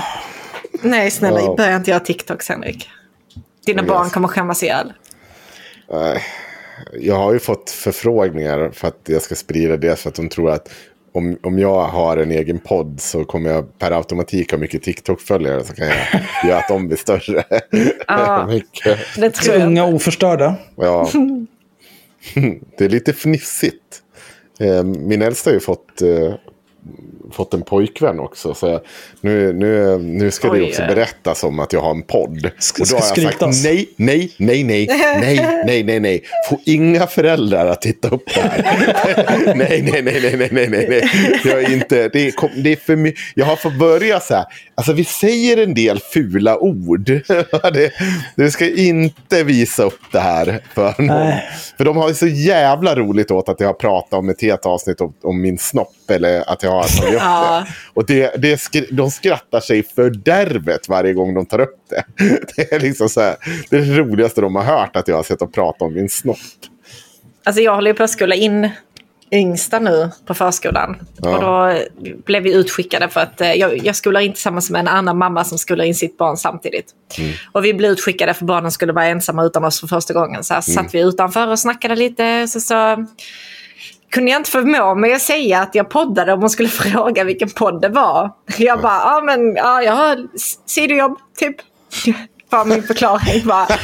Nej, 0.82 1.12
snälla, 1.12 1.40
Ja. 1.42 1.56
börja 1.56 1.76
inte 1.76 1.92
göra 1.92 2.00
TikToks, 2.00 2.50
Henrik. 2.50 2.90
Dina 3.66 3.82
Yes. 3.82 3.90
barn 3.90 4.10
kommer 4.10 4.28
skämmas 4.28 4.64
ihjäl. 4.64 4.94
Nej, 5.92 6.22
Jag 6.94 7.16
har 7.16 7.34
ju 7.34 7.40
fått 7.40 7.70
förfrågningar 7.70 8.72
för 8.74 8.88
att 8.88 9.00
jag 9.06 9.22
ska 9.22 9.36
sprida 9.36 9.78
det. 9.78 9.96
För 10.00 10.10
att 10.10 10.16
de 10.16 10.30
tror 10.30 10.50
att 10.52 10.70
om, 11.14 11.38
om 11.44 11.60
jag 11.60 11.84
har 11.84 12.18
en 12.18 12.32
egen 12.32 12.60
podd 12.60 13.02
så 13.02 13.26
kommer 13.26 13.50
jag 13.50 13.80
per 13.80 13.92
automatik 13.92 14.52
ha 14.52 14.58
mycket 14.58 14.84
TikTok-följare. 14.84 15.64
Så 15.64 15.74
kan 15.74 15.88
jag 15.88 15.96
göra 16.50 16.58
att 16.60 16.68
de 16.68 16.88
blir 16.88 16.98
större. 16.98 17.44
Ja. 18.08 18.46
mycket. 18.50 19.00
Det 19.16 19.36
Så 19.36 19.44
tror 19.44 19.58
jag. 19.58 19.68
unga 19.68 19.86
oförstörda. 19.86 20.56
Ja. 20.76 21.10
Det 22.78 22.86
är 22.86 22.90
lite 22.90 23.14
fnissigt. 23.14 24.02
Eh, 24.60 24.84
Min 24.84 25.22
äldsta 25.22 25.50
har 25.50 25.54
ju 25.54 25.60
fått, 25.60 26.02
eh, 26.02 26.34
fått 27.32 27.54
en 27.54 27.62
pojkvän 27.62 28.20
också. 28.20 28.54
Så 28.54 28.80
nu, 29.22 29.54
nu, 29.54 29.98
nu 29.98 30.32
ska 30.32 30.48
det 30.48 30.54
Oj, 30.62 30.70
också 30.70 30.82
oj. 30.82 30.88
berättas 30.88 31.44
om 31.44 31.60
att 31.60 31.74
jag 31.74 31.82
har 31.82 31.92
en 31.92 32.02
podd. 32.02 32.52
Ska- 32.60 32.84
Och 32.84 32.90
då 32.90 32.96
har 32.96 33.00
jag 33.02 33.08
sagt 33.08 33.22
skrytas. 33.22 33.64
nej, 33.64 33.90
nej, 33.96 34.32
nej, 34.38 34.64
nej, 34.64 34.88
nej, 35.22 35.64
nej, 35.66 35.84
nej, 35.84 36.00
nej. 36.00 36.24
Få 36.50 36.60
inga 36.66 37.08
föräldrar 37.08 37.68
att 37.68 37.82
titta 37.82 38.08
upp 38.10 38.24
det 38.36 38.42
här. 38.42 38.64
nej, 39.56 39.90
nej, 39.92 40.02
nej, 40.02 40.20
nej, 40.22 40.36
nej, 40.38 40.50
nej, 40.52 40.68
nej, 40.70 40.86
nej. 40.90 41.10
Jag 41.46 41.64
är 41.64 41.74
inte, 41.74 42.10
det 42.10 42.28
är, 42.28 42.32
kom- 42.32 42.64
det 42.64 42.72
är 42.72 42.76
för 42.76 42.96
mycket. 42.96 43.20
Jag 43.36 43.46
har 43.46 43.56
fått 43.56 43.76
börja 43.80 44.20
så 44.20 44.34
här. 44.36 44.46
Alltså 44.76 44.94
vi 44.94 45.04
säger 45.04 45.58
en 45.64 45.74
del 45.74 46.00
fula 46.14 46.58
ord. 46.58 47.06
det, 47.74 47.92
det 48.36 48.52
ska 48.52 48.70
inte 48.70 49.44
visa 49.44 49.84
upp 49.84 50.00
det 50.12 50.20
här 50.20 50.60
för 50.74 51.02
någon. 51.02 51.32
För 51.78 51.86
de 51.86 51.98
har 51.98 52.08
ju 52.10 52.16
så 52.16 52.28
jävla 52.28 52.96
roligt 52.96 53.32
åt 53.32 53.50
att 53.50 53.60
jag 53.60 53.68
har 53.68 53.74
pratat 53.74 54.14
om 54.20 54.30
ett 54.30 54.42
helt 54.42 54.66
avsnitt 54.66 55.02
om, 55.02 55.14
om 55.24 55.42
min 55.42 55.58
snopp. 55.58 55.94
Eller 56.12 56.50
att 56.50 56.64
jag 56.64 56.72
har 56.72 56.84
tagit 56.84 57.14
upp 57.14 57.20
det. 57.66 57.66
Och 57.94 58.06
det, 58.06 58.42
det 58.42 58.56
skr- 58.56 58.88
de 58.92 59.12
skrattar 59.12 59.60
sig 59.60 59.84
fördärvet 59.84 60.90
varje 60.90 61.14
gång 61.14 61.34
de 61.34 61.46
tar 61.46 61.60
upp 61.62 61.78
det. 61.90 62.04
Det 62.56 62.72
är 62.72 62.80
liksom 62.80 63.10
så 63.10 63.22
här, 63.22 63.36
det 63.70 63.76
är 63.78 63.82
det 63.82 63.98
roligaste 63.98 64.42
de 64.42 64.56
har 64.56 64.64
hört 64.64 64.96
att 64.96 65.08
jag 65.08 65.16
har 65.16 65.24
sett 65.24 65.42
och 65.42 65.54
prata 65.54 65.86
om 65.86 65.94
min 65.94 66.10
snopp. 66.10 66.38
Alltså 67.44 67.62
jag 67.62 67.76
håller 67.76 67.92
ju 67.92 67.96
på 67.96 68.04
att 68.04 68.10
skola 68.10 68.36
in 68.36 68.70
yngsta 69.34 69.80
nu 69.80 70.10
på 70.26 70.34
förskolan. 70.34 70.96
Ja. 71.18 71.36
Och 71.36 71.42
då 71.42 71.82
blev 72.26 72.44
vi 72.44 72.54
utskickade 72.54 73.10
för 73.10 73.20
att 73.20 73.42
eh, 73.42 73.54
jag, 73.54 73.86
jag 73.86 73.96
skolar 73.96 74.22
in 74.22 74.34
tillsammans 74.34 74.70
med 74.70 74.80
en 74.80 74.88
annan 74.88 75.18
mamma 75.18 75.44
som 75.44 75.58
skolar 75.58 75.86
in 75.86 75.96
sitt 75.96 76.18
barn 76.18 76.38
samtidigt. 76.38 76.86
Mm. 77.20 77.32
Och 77.52 77.66
vi 77.66 77.74
blev 77.74 77.92
utskickade 77.92 78.34
för 78.34 78.46
barnen 78.46 78.72
skulle 78.72 78.94
vara 78.94 79.06
ensamma 79.06 79.44
utan 79.44 79.66
oss 79.66 79.80
för 79.80 79.88
första 79.88 80.14
gången. 80.14 80.44
Så 80.44 80.54
här 80.54 80.64
Mm. 80.70 80.84
satt 80.84 80.94
vi 80.96 81.00
utanför 81.02 81.48
och 81.48 81.60
snackade 81.60 81.96
lite. 81.96 82.48
Så, 82.48 82.60
så 82.60 83.06
kunde 84.12 84.32
jag 84.32 84.40
inte 84.40 84.52
förmå 84.52 84.96
mig 84.96 85.14
att 85.14 85.22
säga 85.22 85.60
att 85.60 85.76
jag 85.76 85.90
poddade 85.90 86.34
om 86.34 86.40
hon 86.40 86.50
skulle 86.50 86.70
fråga 86.84 87.24
vilken 87.24 87.50
podd 87.50 87.82
det 87.82 87.90
var. 87.90 88.32
Jag 88.58 88.82
bara, 88.82 89.00
ja 89.00 89.22
men 89.26 89.56
ja, 89.56 89.82
jag 89.82 89.94
har 89.94 90.28
sidojobb 90.66 91.18
typ. 91.38 91.56
Var 92.50 92.66
min 92.66 92.84
förklaring 92.84 93.48
bara. 93.48 93.68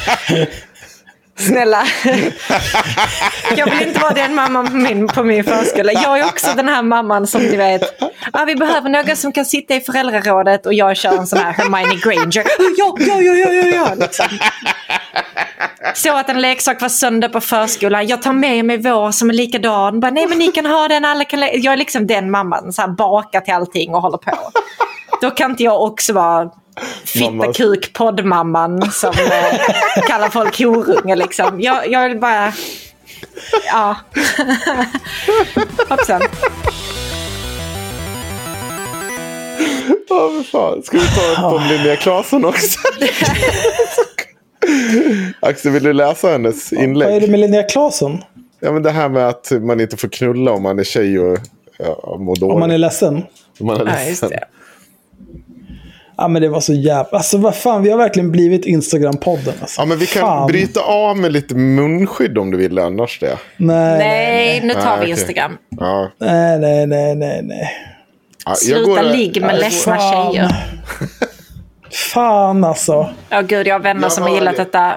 Snälla. 1.38 1.86
Jag 3.56 3.70
vill 3.70 3.88
inte 3.88 4.00
vara 4.00 4.14
den 4.14 4.34
mamman 4.34 4.66
på 4.66 4.76
min, 4.76 5.08
på 5.08 5.22
min 5.22 5.44
förskola. 5.44 5.92
Jag 5.92 6.18
är 6.18 6.24
också 6.24 6.52
den 6.56 6.68
här 6.68 6.82
mamman 6.82 7.26
som 7.26 7.40
du 7.40 7.56
vet. 7.56 8.02
Ah, 8.32 8.44
vi 8.44 8.56
behöver 8.56 8.90
någon 8.90 9.16
som 9.16 9.32
kan 9.32 9.44
sitta 9.44 9.74
i 9.74 9.80
föräldrarådet 9.80 10.66
och 10.66 10.74
jag 10.74 10.96
kör 10.96 11.18
en 11.18 11.26
sån 11.26 11.38
här 11.38 11.52
Hermione 11.52 11.94
Granger. 11.94 12.44
Ja, 12.76 12.94
ja, 12.98 13.20
ja, 13.22 13.34
ja, 13.34 13.52
ja, 13.52 13.66
ja. 13.66 13.94
Liksom. 13.94 14.26
Så 15.94 16.16
att 16.16 16.28
en 16.28 16.40
leksak 16.40 16.82
var 16.82 16.88
sönder 16.88 17.28
på 17.28 17.40
förskolan. 17.40 18.06
Jag 18.06 18.22
tar 18.22 18.32
med 18.32 18.64
mig 18.64 18.78
vår 18.78 19.12
som 19.12 19.30
är 19.30 19.34
likadan. 19.34 20.00
Bara, 20.00 20.10
Nej 20.10 20.26
men 20.26 20.38
ni 20.38 20.52
kan 20.52 20.66
ha 20.66 20.88
den, 20.88 21.04
alla 21.04 21.24
kan 21.24 21.40
le-" 21.40 21.56
Jag 21.56 21.72
är 21.72 21.76
liksom 21.76 22.06
den 22.06 22.30
mamman. 22.30 22.72
Så 22.72 22.82
här, 22.82 22.88
bakar 22.88 23.40
till 23.40 23.54
allting 23.54 23.94
och 23.94 24.02
håller 24.02 24.18
på. 24.18 24.36
Då 25.20 25.30
kan 25.30 25.50
inte 25.50 25.62
jag 25.62 25.82
också 25.82 26.12
vara 26.12 26.50
fitta 27.04 27.52
kuk 27.52 27.92
poddmamman 27.92 28.90
som 28.92 29.10
eh, 29.10 29.58
kallar 30.06 30.28
folk 30.28 30.58
horunge 30.58 31.16
liksom. 31.16 31.60
Jag, 31.60 31.90
jag 31.90 32.08
vill 32.08 32.18
bara... 32.18 32.52
Ja. 33.66 33.96
Hoppsan. 35.88 36.22
Ja, 40.08 40.28
vad 40.28 40.46
fan. 40.46 40.82
Ska 40.82 40.98
vi 40.98 41.06
ta 41.06 41.32
ett 41.32 41.38
om 41.38 41.62
Linnea 41.68 41.96
Claesson 41.96 42.44
också? 42.44 42.78
Axel, 45.40 45.72
vill 45.72 45.82
du 45.82 45.92
läsa 45.92 46.28
hennes 46.28 46.72
Vad 46.72 46.80
är 46.82 46.86
det 46.86 46.90
inlägg? 46.90 47.30
med 47.30 47.40
Linnea 47.40 47.62
Claesson? 47.62 48.18
Ja, 48.60 48.72
men 48.72 48.82
det 48.82 48.90
här 48.90 49.08
med 49.08 49.28
att 49.28 49.52
man 49.60 49.80
inte 49.80 49.96
får 49.96 50.08
knulla 50.08 50.52
om 50.52 50.62
man 50.62 50.78
är 50.78 50.84
tjej 50.84 51.18
och 51.18 51.38
ja, 51.78 52.16
mår 52.18 52.36
dåligt. 52.36 52.54
Om 52.54 52.60
man 52.60 52.70
är 52.70 52.78
ledsen? 52.78 53.22
Om 53.60 53.66
man 53.66 53.76
är 53.80 53.86
Ja, 53.86 53.90
just 54.08 54.22
ledsen. 54.22 54.30
det. 54.30 54.44
Ja, 56.16 56.28
men 56.28 56.42
det 56.42 56.48
var 56.48 56.60
så 56.60 56.72
jävla... 56.72 57.18
Alltså 57.18 57.38
vad 57.38 57.54
fan, 57.56 57.82
vi 57.82 57.90
har 57.90 57.98
verkligen 57.98 58.30
blivit 58.30 58.66
Instagram-podden. 58.66 59.52
Alltså. 59.60 59.80
Ja, 59.80 59.84
men 59.84 59.98
vi 59.98 60.06
kan 60.06 60.22
fan. 60.22 60.46
bryta 60.46 60.80
av 60.80 61.16
med 61.16 61.32
lite 61.32 61.54
munskydd 61.54 62.38
om 62.38 62.50
du 62.50 62.58
vill 62.58 62.78
annars 62.78 63.18
det. 63.20 63.38
Nej, 63.56 63.98
Nej, 63.98 64.60
nu 64.64 64.72
tar 64.74 64.96
Nej, 64.96 65.04
vi. 65.04 65.10
Instagram. 65.10 65.56
Ja. 65.70 66.10
nej, 66.18 66.58
nej, 66.58 66.86
nej, 66.86 67.14
nej. 67.14 67.40
nej. 67.42 67.70
Ja, 68.44 68.50
jag 68.50 68.58
Sluta 68.58 68.82
går- 69.02 69.02
ligg 69.16 69.40
med 69.40 69.50
Nej, 69.50 69.60
ledsna 69.60 69.96
fan. 69.96 70.32
tjejer. 70.32 70.50
Fan 71.92 72.64
alltså. 72.64 73.14
Ja, 73.28 73.40
gud, 73.40 73.66
jag 73.66 73.74
har 73.74 73.80
vänner 73.80 74.02
Jag 74.02 74.12
som 74.12 74.22
har 74.22 74.30
gillat 74.30 74.56
det. 74.56 74.64
detta. 74.64 74.96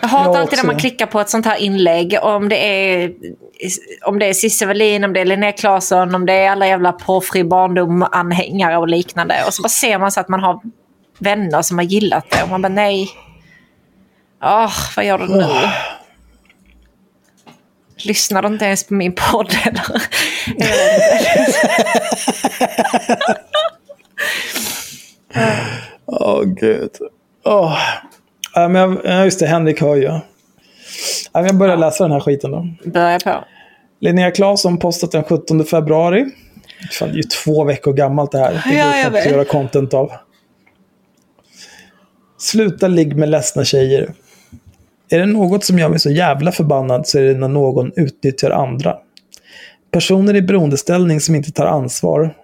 Jag 0.00 0.08
hatar 0.08 0.32
Jag 0.32 0.40
alltid 0.40 0.58
när 0.58 0.66
man 0.66 0.78
klickar 0.78 1.06
på 1.06 1.20
ett 1.20 1.30
sånt 1.30 1.46
här 1.46 1.56
inlägg. 1.56 2.18
Om 2.22 2.48
det 2.48 2.56
är, 2.56 3.12
om 4.04 4.18
det 4.18 4.26
är 4.26 4.34
Cissi 4.34 4.64
Wallin, 4.64 5.04
om 5.04 5.12
det 5.12 5.20
är 5.20 5.24
Linnea 5.24 5.52
Claesson, 5.52 6.14
om 6.14 6.26
det 6.26 6.32
är 6.32 6.50
alla 6.50 6.66
jävla 6.66 6.92
porrfri 6.92 7.44
barndom-anhängare 7.44 8.76
och 8.76 8.88
liknande. 8.88 9.44
Och 9.46 9.54
så 9.54 9.62
bara 9.62 9.68
ser 9.68 9.98
man 9.98 10.12
så 10.12 10.20
att 10.20 10.28
man 10.28 10.40
har 10.40 10.60
vänner 11.18 11.62
som 11.62 11.78
har 11.78 11.84
gillat 11.84 12.30
det. 12.30 12.42
Och 12.42 12.48
man 12.48 12.62
bara 12.62 12.68
nej. 12.68 13.10
Åh, 14.44 14.72
vad 14.96 15.04
gör 15.04 15.18
du 15.18 15.26
nu? 15.26 15.46
Lyssnar 18.04 18.42
du 18.42 18.48
inte 18.48 18.64
ens 18.64 18.86
på 18.86 18.94
min 18.94 19.14
podd 19.14 19.56
eller? 19.64 20.02
Åh, 26.06 26.42
gud. 26.44 26.90
Åh. 27.44 27.78
Ja, 28.54 28.68
men 28.68 28.82
jag, 28.82 28.98
ja, 29.04 29.24
just 29.24 29.40
det, 29.40 29.46
Henrik 29.46 29.80
hör 29.80 29.96
ju. 29.96 30.02
Ja, 30.02 30.20
jag 31.32 31.56
börjar 31.56 31.76
läsa 31.76 32.04
den 32.04 32.12
här 32.12 32.20
skiten 32.20 32.50
då. 32.50 32.68
Börja 32.84 33.18
på. 33.20 33.44
Linnea 34.00 34.30
Claesson 34.30 34.78
postat 34.78 35.12
den 35.12 35.24
17 35.24 35.64
februari. 35.64 36.26
Det 37.00 37.04
är 37.04 37.12
ju 37.14 37.22
två 37.22 37.64
veckor 37.64 37.92
gammalt 37.92 38.32
det 38.32 38.38
här. 38.38 38.52
Det 38.52 38.74
Ja, 38.74 38.84
går 38.84 38.94
jag 38.94 39.10
vet. 39.10 39.26
att 39.26 39.32
göra 39.32 39.44
content 39.44 39.94
av. 39.94 40.12
Sluta 42.38 42.88
ligg 42.88 43.16
med 43.16 43.28
ledsna 43.28 43.64
tjejer. 43.64 44.12
Är 45.10 45.18
det 45.18 45.26
något 45.26 45.64
som 45.64 45.78
gör 45.78 45.88
mig 45.88 45.98
så 45.98 46.10
jävla 46.10 46.52
förbannad 46.52 47.06
så 47.06 47.18
är 47.18 47.22
det 47.22 47.34
när 47.34 47.48
någon 47.48 47.92
utnyttjar 47.96 48.50
andra. 48.50 48.96
Personer 49.90 50.36
i 50.36 50.42
beroendeställning 50.42 51.20
som 51.20 51.34
inte 51.34 51.52
tar 51.52 51.66
ansvar. 51.66 52.34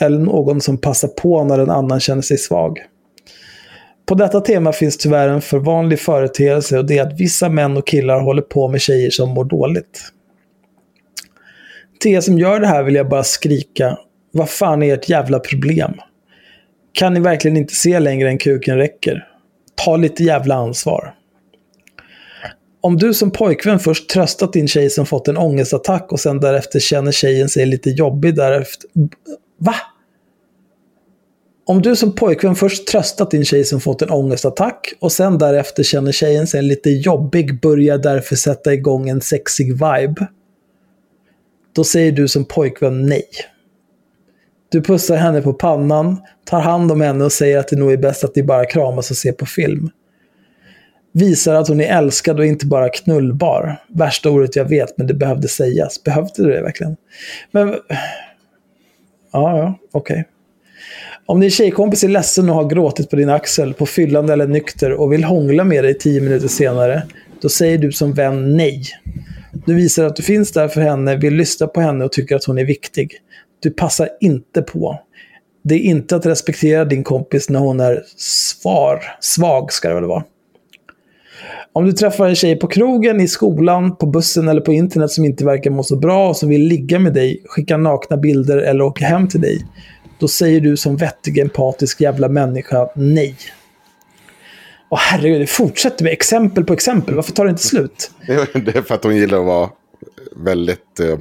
Eller 0.00 0.18
någon 0.18 0.60
som 0.60 0.78
passar 0.78 1.08
på 1.08 1.44
när 1.44 1.58
en 1.58 1.70
annan 1.70 2.00
känner 2.00 2.22
sig 2.22 2.38
svag. 2.38 2.78
På 4.06 4.14
detta 4.14 4.40
tema 4.40 4.72
finns 4.72 4.96
tyvärr 4.96 5.28
en 5.28 5.40
för 5.40 5.58
vanlig 5.58 6.00
företeelse 6.00 6.78
och 6.78 6.86
det 6.86 6.98
är 6.98 7.02
att 7.02 7.20
vissa 7.20 7.48
män 7.48 7.76
och 7.76 7.86
killar 7.86 8.20
håller 8.20 8.42
på 8.42 8.68
med 8.68 8.80
tjejer 8.80 9.10
som 9.10 9.30
mår 9.30 9.44
dåligt. 9.44 10.00
Till 12.00 12.12
er 12.12 12.20
som 12.20 12.38
gör 12.38 12.60
det 12.60 12.66
här 12.66 12.82
vill 12.82 12.94
jag 12.94 13.08
bara 13.08 13.24
skrika. 13.24 13.98
Vad 14.32 14.50
fan 14.50 14.82
är 14.82 14.94
ert 14.94 15.08
jävla 15.08 15.38
problem? 15.38 15.94
Kan 16.92 17.14
ni 17.14 17.20
verkligen 17.20 17.56
inte 17.56 17.74
se 17.74 18.00
längre 18.00 18.28
än 18.28 18.38
kuken 18.38 18.76
räcker? 18.76 19.28
Ta 19.74 19.96
lite 19.96 20.24
jävla 20.24 20.54
ansvar. 20.54 21.14
Om 22.80 22.96
du 22.96 23.14
som 23.14 23.30
pojkvän 23.30 23.78
först 23.78 24.08
tröstat 24.08 24.52
din 24.52 24.68
tjej 24.68 24.90
som 24.90 25.06
fått 25.06 25.28
en 25.28 25.36
ångestattack 25.36 26.12
och 26.12 26.20
sen 26.20 26.40
därefter 26.40 26.80
känner 26.80 27.12
tjejen 27.12 27.48
sig 27.48 27.66
lite 27.66 27.90
jobbig 27.90 28.34
därefter. 28.34 28.90
Va? 29.58 29.74
Om 31.66 31.82
du 31.82 31.96
som 31.96 32.14
pojkvän 32.14 32.56
först 32.56 32.86
tröstat 32.86 33.30
din 33.30 33.44
tjej 33.44 33.64
som 33.64 33.80
fått 33.80 34.02
en 34.02 34.10
ångestattack 34.10 34.94
och 35.00 35.12
sen 35.12 35.38
därefter 35.38 35.82
känner 35.82 36.12
tjejen 36.12 36.46
sig 36.46 36.62
lite 36.62 36.90
jobbig 36.90 37.60
börjar 37.60 37.98
därför 37.98 38.36
sätta 38.36 38.74
igång 38.74 39.08
en 39.08 39.20
sexig 39.20 39.72
vibe. 39.72 40.26
Då 41.72 41.84
säger 41.84 42.12
du 42.12 42.28
som 42.28 42.44
pojkvän 42.44 43.06
nej. 43.06 43.28
Du 44.68 44.82
pussar 44.82 45.16
henne 45.16 45.42
på 45.42 45.52
pannan, 45.52 46.16
tar 46.44 46.60
hand 46.60 46.92
om 46.92 47.00
henne 47.00 47.24
och 47.24 47.32
säger 47.32 47.58
att 47.58 47.68
det 47.68 47.76
nog 47.76 47.92
är 47.92 47.96
bäst 47.96 48.24
att 48.24 48.36
ni 48.36 48.42
bara 48.42 48.64
kramas 48.64 49.10
och 49.10 49.16
ser 49.16 49.32
på 49.32 49.46
film. 49.46 49.90
Visar 51.12 51.54
att 51.54 51.68
hon 51.68 51.80
är 51.80 51.98
älskad 51.98 52.38
och 52.38 52.46
inte 52.46 52.66
bara 52.66 52.88
knullbar. 52.88 53.76
Värsta 53.88 54.30
ordet 54.30 54.56
jag 54.56 54.64
vet, 54.64 54.98
men 54.98 55.06
det 55.06 55.14
behövde 55.14 55.48
sägas. 55.48 56.02
Behövde 56.02 56.42
du 56.42 56.52
det 56.52 56.62
verkligen? 56.62 56.96
Men... 57.50 57.74
Ja, 59.34 59.58
ja, 59.58 59.78
okej. 59.92 60.24
Om 61.26 61.40
din 61.40 61.50
tjejkompis 61.50 62.04
är 62.04 62.08
ledsen 62.08 62.48
och 62.48 62.54
har 62.54 62.64
gråtit 62.64 63.10
på 63.10 63.16
din 63.16 63.30
axel, 63.30 63.74
på 63.74 63.86
fyllan 63.86 64.30
eller 64.30 64.46
nykter 64.46 64.92
och 64.92 65.12
vill 65.12 65.24
hångla 65.24 65.64
med 65.64 65.84
dig 65.84 65.98
tio 65.98 66.20
minuter 66.20 66.48
senare, 66.48 67.02
då 67.40 67.48
säger 67.48 67.78
du 67.78 67.92
som 67.92 68.12
vän 68.12 68.56
nej. 68.56 68.82
Du 69.66 69.74
visar 69.74 70.04
att 70.04 70.16
du 70.16 70.22
finns 70.22 70.52
där 70.52 70.68
för 70.68 70.80
henne, 70.80 71.16
vill 71.16 71.34
lyssna 71.34 71.66
på 71.66 71.80
henne 71.80 72.04
och 72.04 72.12
tycker 72.12 72.36
att 72.36 72.44
hon 72.44 72.58
är 72.58 72.64
viktig. 72.64 73.12
Du 73.60 73.70
passar 73.70 74.08
inte 74.20 74.62
på. 74.62 75.00
Det 75.64 75.74
är 75.74 75.78
inte 75.78 76.16
att 76.16 76.26
respektera 76.26 76.84
din 76.84 77.04
kompis 77.04 77.48
när 77.48 77.60
hon 77.60 77.80
är 77.80 78.02
svar, 78.16 79.02
svag, 79.20 79.72
ska 79.72 79.88
det 79.88 79.94
väl 79.94 80.04
vara. 80.04 80.24
Om 81.76 81.84
du 81.86 81.92
träffar 81.92 82.28
en 82.28 82.34
tjej 82.34 82.56
på 82.58 82.66
krogen, 82.66 83.20
i 83.20 83.28
skolan, 83.28 83.96
på 83.96 84.06
bussen 84.06 84.48
eller 84.48 84.60
på 84.60 84.72
internet 84.72 85.10
som 85.10 85.24
inte 85.24 85.44
verkar 85.44 85.70
må 85.70 85.82
så 85.82 85.96
bra 85.96 86.28
och 86.28 86.36
som 86.36 86.48
vill 86.48 86.62
ligga 86.62 86.98
med 86.98 87.14
dig, 87.14 87.42
skicka 87.46 87.76
nakna 87.76 88.16
bilder 88.16 88.56
eller 88.58 88.84
åka 88.84 89.04
hem 89.04 89.28
till 89.28 89.40
dig, 89.40 89.66
då 90.18 90.28
säger 90.28 90.60
du 90.60 90.76
som 90.76 90.96
vettig, 90.96 91.38
empatisk 91.38 92.00
jävla 92.00 92.28
människa 92.28 92.88
nej. 92.96 93.36
Åh 94.88 94.98
herregud, 95.02 95.40
det 95.40 95.46
fortsätter 95.46 96.04
med 96.04 96.12
exempel 96.12 96.64
på 96.64 96.72
exempel. 96.72 97.14
Varför 97.14 97.32
tar 97.32 97.44
det 97.44 97.50
inte 97.50 97.62
slut? 97.62 98.10
Det 98.26 98.76
är- 98.76 98.82
för 98.82 98.94
att 98.94 99.04
hon 99.04 99.16
gillar 99.16 99.38
att 99.38 99.46
vara 99.46 99.70
väldigt... 100.36 101.00
eh, 101.00 101.18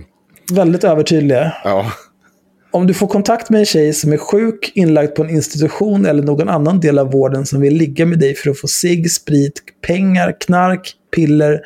Väldigt 0.54 0.84
övertydliga. 0.84 1.54
ja. 1.64 1.92
Om 2.74 2.88
du 2.88 2.94
får 2.94 3.08
kontakt 3.08 3.50
med 3.50 3.60
en 3.60 3.66
tjej 3.66 3.94
som 3.94 4.14
är 4.14 4.18
sjuk, 4.18 4.72
inlagd 4.76 5.16
på 5.16 5.24
en 5.24 5.30
institution 5.30 6.06
eller 6.06 6.24
någon 6.24 6.50
annan 6.50 6.80
del 6.80 7.00
av 7.00 7.12
vården 7.12 7.46
som 7.46 7.62
vill 7.62 7.74
ligga 7.74 8.06
med 8.06 8.20
dig 8.20 8.36
för 8.36 8.50
att 8.50 8.60
få 8.60 8.68
cigg, 8.68 9.12
sprit, 9.12 9.54
pengar, 9.88 10.36
knark, 10.40 10.94
piller, 11.16 11.62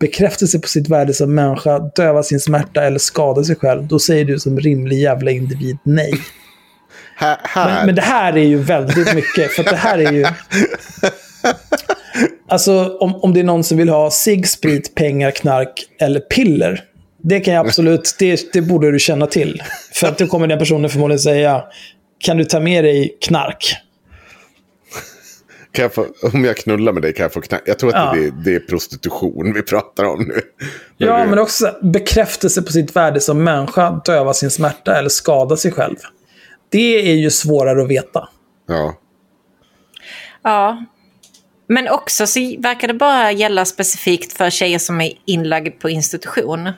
bekräftelse 0.00 0.58
på 0.58 0.68
sitt 0.68 0.88
värde 0.88 1.14
som 1.14 1.34
människa, 1.34 1.78
döva 1.78 2.22
sin 2.22 2.40
smärta 2.40 2.84
eller 2.84 2.98
skada 2.98 3.44
sig 3.44 3.56
själv, 3.56 3.86
då 3.86 3.98
säger 3.98 4.24
du 4.24 4.38
som 4.38 4.60
rimlig 4.60 4.98
jävla 4.98 5.30
individ 5.30 5.78
nej. 5.82 6.12
Här, 7.16 7.36
här. 7.42 7.74
Men, 7.74 7.86
men 7.86 7.94
det 7.94 8.02
här 8.02 8.36
är 8.36 8.44
ju 8.44 8.58
väldigt 8.58 9.14
mycket, 9.14 9.52
för 9.52 9.64
det 9.64 9.76
här 9.76 9.98
är 9.98 10.12
ju... 10.12 10.26
Alltså 12.50 12.96
om, 13.00 13.14
om 13.14 13.34
det 13.34 13.40
är 13.40 13.44
någon 13.44 13.64
som 13.64 13.78
vill 13.78 13.88
ha 13.88 14.10
cigg, 14.10 14.48
sprit, 14.48 14.94
pengar, 14.94 15.30
knark 15.30 15.86
eller 16.00 16.20
piller. 16.20 16.84
Det 17.22 17.40
kan 17.40 17.54
jag 17.54 17.66
absolut, 17.66 18.16
det, 18.18 18.52
det 18.52 18.62
borde 18.62 18.92
du 18.92 18.98
känna 18.98 19.26
till. 19.26 19.62
För 19.94 20.06
att 20.06 20.18
då 20.18 20.26
kommer 20.26 20.46
den 20.46 20.58
personen 20.58 20.90
förmodligen 20.90 21.18
säga, 21.20 21.64
kan 22.18 22.36
du 22.36 22.44
ta 22.44 22.60
med 22.60 22.84
dig 22.84 23.18
knark? 23.20 23.74
kan 25.72 25.82
jag 25.82 25.94
få, 25.94 26.06
om 26.32 26.44
jag 26.44 26.56
knullar 26.56 26.92
med 26.92 27.02
dig 27.02 27.14
kan 27.14 27.22
jag 27.22 27.32
få 27.32 27.40
knä. 27.40 27.60
Jag 27.66 27.78
tror 27.78 27.94
att 27.96 28.14
Ja. 28.16 28.20
det, 28.20 28.26
är, 28.26 28.30
det 28.44 28.54
är 28.54 28.60
prostitution 28.60 29.52
vi 29.54 29.62
pratar 29.62 30.04
om 30.04 30.22
nu. 30.28 30.40
Ja, 30.96 31.18
det- 31.18 31.26
men 31.26 31.38
också 31.38 31.74
bekräftelse 31.82 32.62
på 32.62 32.72
sitt 32.72 32.96
värde 32.96 33.20
som 33.20 33.44
människa, 33.44 33.90
döva 34.04 34.34
sin 34.34 34.50
smärta 34.50 34.98
eller 34.98 35.08
skada 35.08 35.56
sig 35.56 35.72
själv. 35.72 35.96
Det 36.68 37.10
är 37.10 37.14
ju 37.14 37.30
svårare 37.30 37.82
att 37.82 37.88
veta. 37.88 38.28
Ja. 38.68 38.94
Ja. 40.42 40.84
Men 41.68 41.88
också 41.88 42.26
så 42.26 42.40
verkar 42.58 42.88
det 42.88 42.94
bara 42.94 43.32
gälla 43.32 43.64
specifikt 43.64 44.32
för 44.32 44.50
tjejer 44.50 44.78
som 44.78 45.00
är 45.00 45.12
inlagda 45.24 45.70
på 45.70 45.90
institution. 45.90 46.68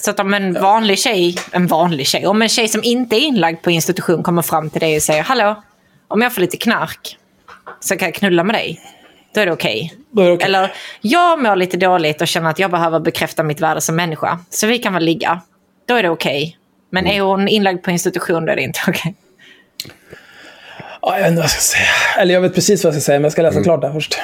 Så 0.00 0.10
att 0.10 0.20
om 0.20 0.34
en 0.34 0.52
vanlig 0.52 0.98
tjej, 0.98 1.36
en 1.52 1.66
vanlig 1.66 2.06
tjej, 2.06 2.26
om 2.26 2.42
en 2.42 2.48
tjej 2.48 2.68
som 2.68 2.84
inte 2.84 3.16
är 3.16 3.20
inlagd 3.20 3.62
på 3.62 3.70
institution 3.70 4.22
kommer 4.22 4.42
fram 4.42 4.70
till 4.70 4.80
dig 4.80 4.96
och 4.96 5.02
säger 5.02 5.22
Hallå, 5.22 5.62
om 6.08 6.22
jag 6.22 6.34
får 6.34 6.40
lite 6.40 6.56
knark 6.56 7.16
så 7.80 7.96
kan 7.96 8.08
jag 8.08 8.14
knulla 8.14 8.44
med 8.44 8.54
dig. 8.54 8.80
Då 9.34 9.40
är 9.40 9.46
det 9.46 9.52
okej. 9.52 9.94
Det 10.10 10.32
okej. 10.32 10.46
Eller, 10.46 10.72
jag 11.00 11.42
mår 11.42 11.56
lite 11.56 11.76
dåligt 11.76 12.20
och 12.20 12.28
känner 12.28 12.50
att 12.50 12.58
jag 12.58 12.70
behöver 12.70 13.00
bekräfta 13.00 13.42
mitt 13.42 13.60
värde 13.60 13.80
som 13.80 13.96
människa. 13.96 14.38
Så 14.50 14.66
vi 14.66 14.78
kan 14.78 14.94
väl 14.94 15.04
ligga. 15.04 15.40
Då 15.88 15.94
är 15.94 16.02
det 16.02 16.10
okej. 16.10 16.56
Men 16.90 17.06
är 17.06 17.20
hon 17.20 17.48
inlagd 17.48 17.82
på 17.82 17.90
institution 17.90 18.46
då 18.46 18.52
är 18.52 18.56
det 18.56 18.62
inte 18.62 18.80
okej. 18.88 19.14
Ja, 21.02 21.18
jag 21.18 21.22
vet 21.22 21.28
inte 21.28 21.36
vad 21.36 21.44
jag 21.44 21.50
ska 21.50 21.60
säga. 21.60 22.22
Eller 22.22 22.34
jag 22.34 22.40
vet 22.40 22.54
precis 22.54 22.84
vad 22.84 22.94
jag 22.94 23.02
ska 23.02 23.06
säga, 23.06 23.18
men 23.18 23.24
jag 23.24 23.32
ska 23.32 23.42
läsa 23.42 23.62
klart 23.62 23.80
det 23.80 23.92
först. 23.92 24.18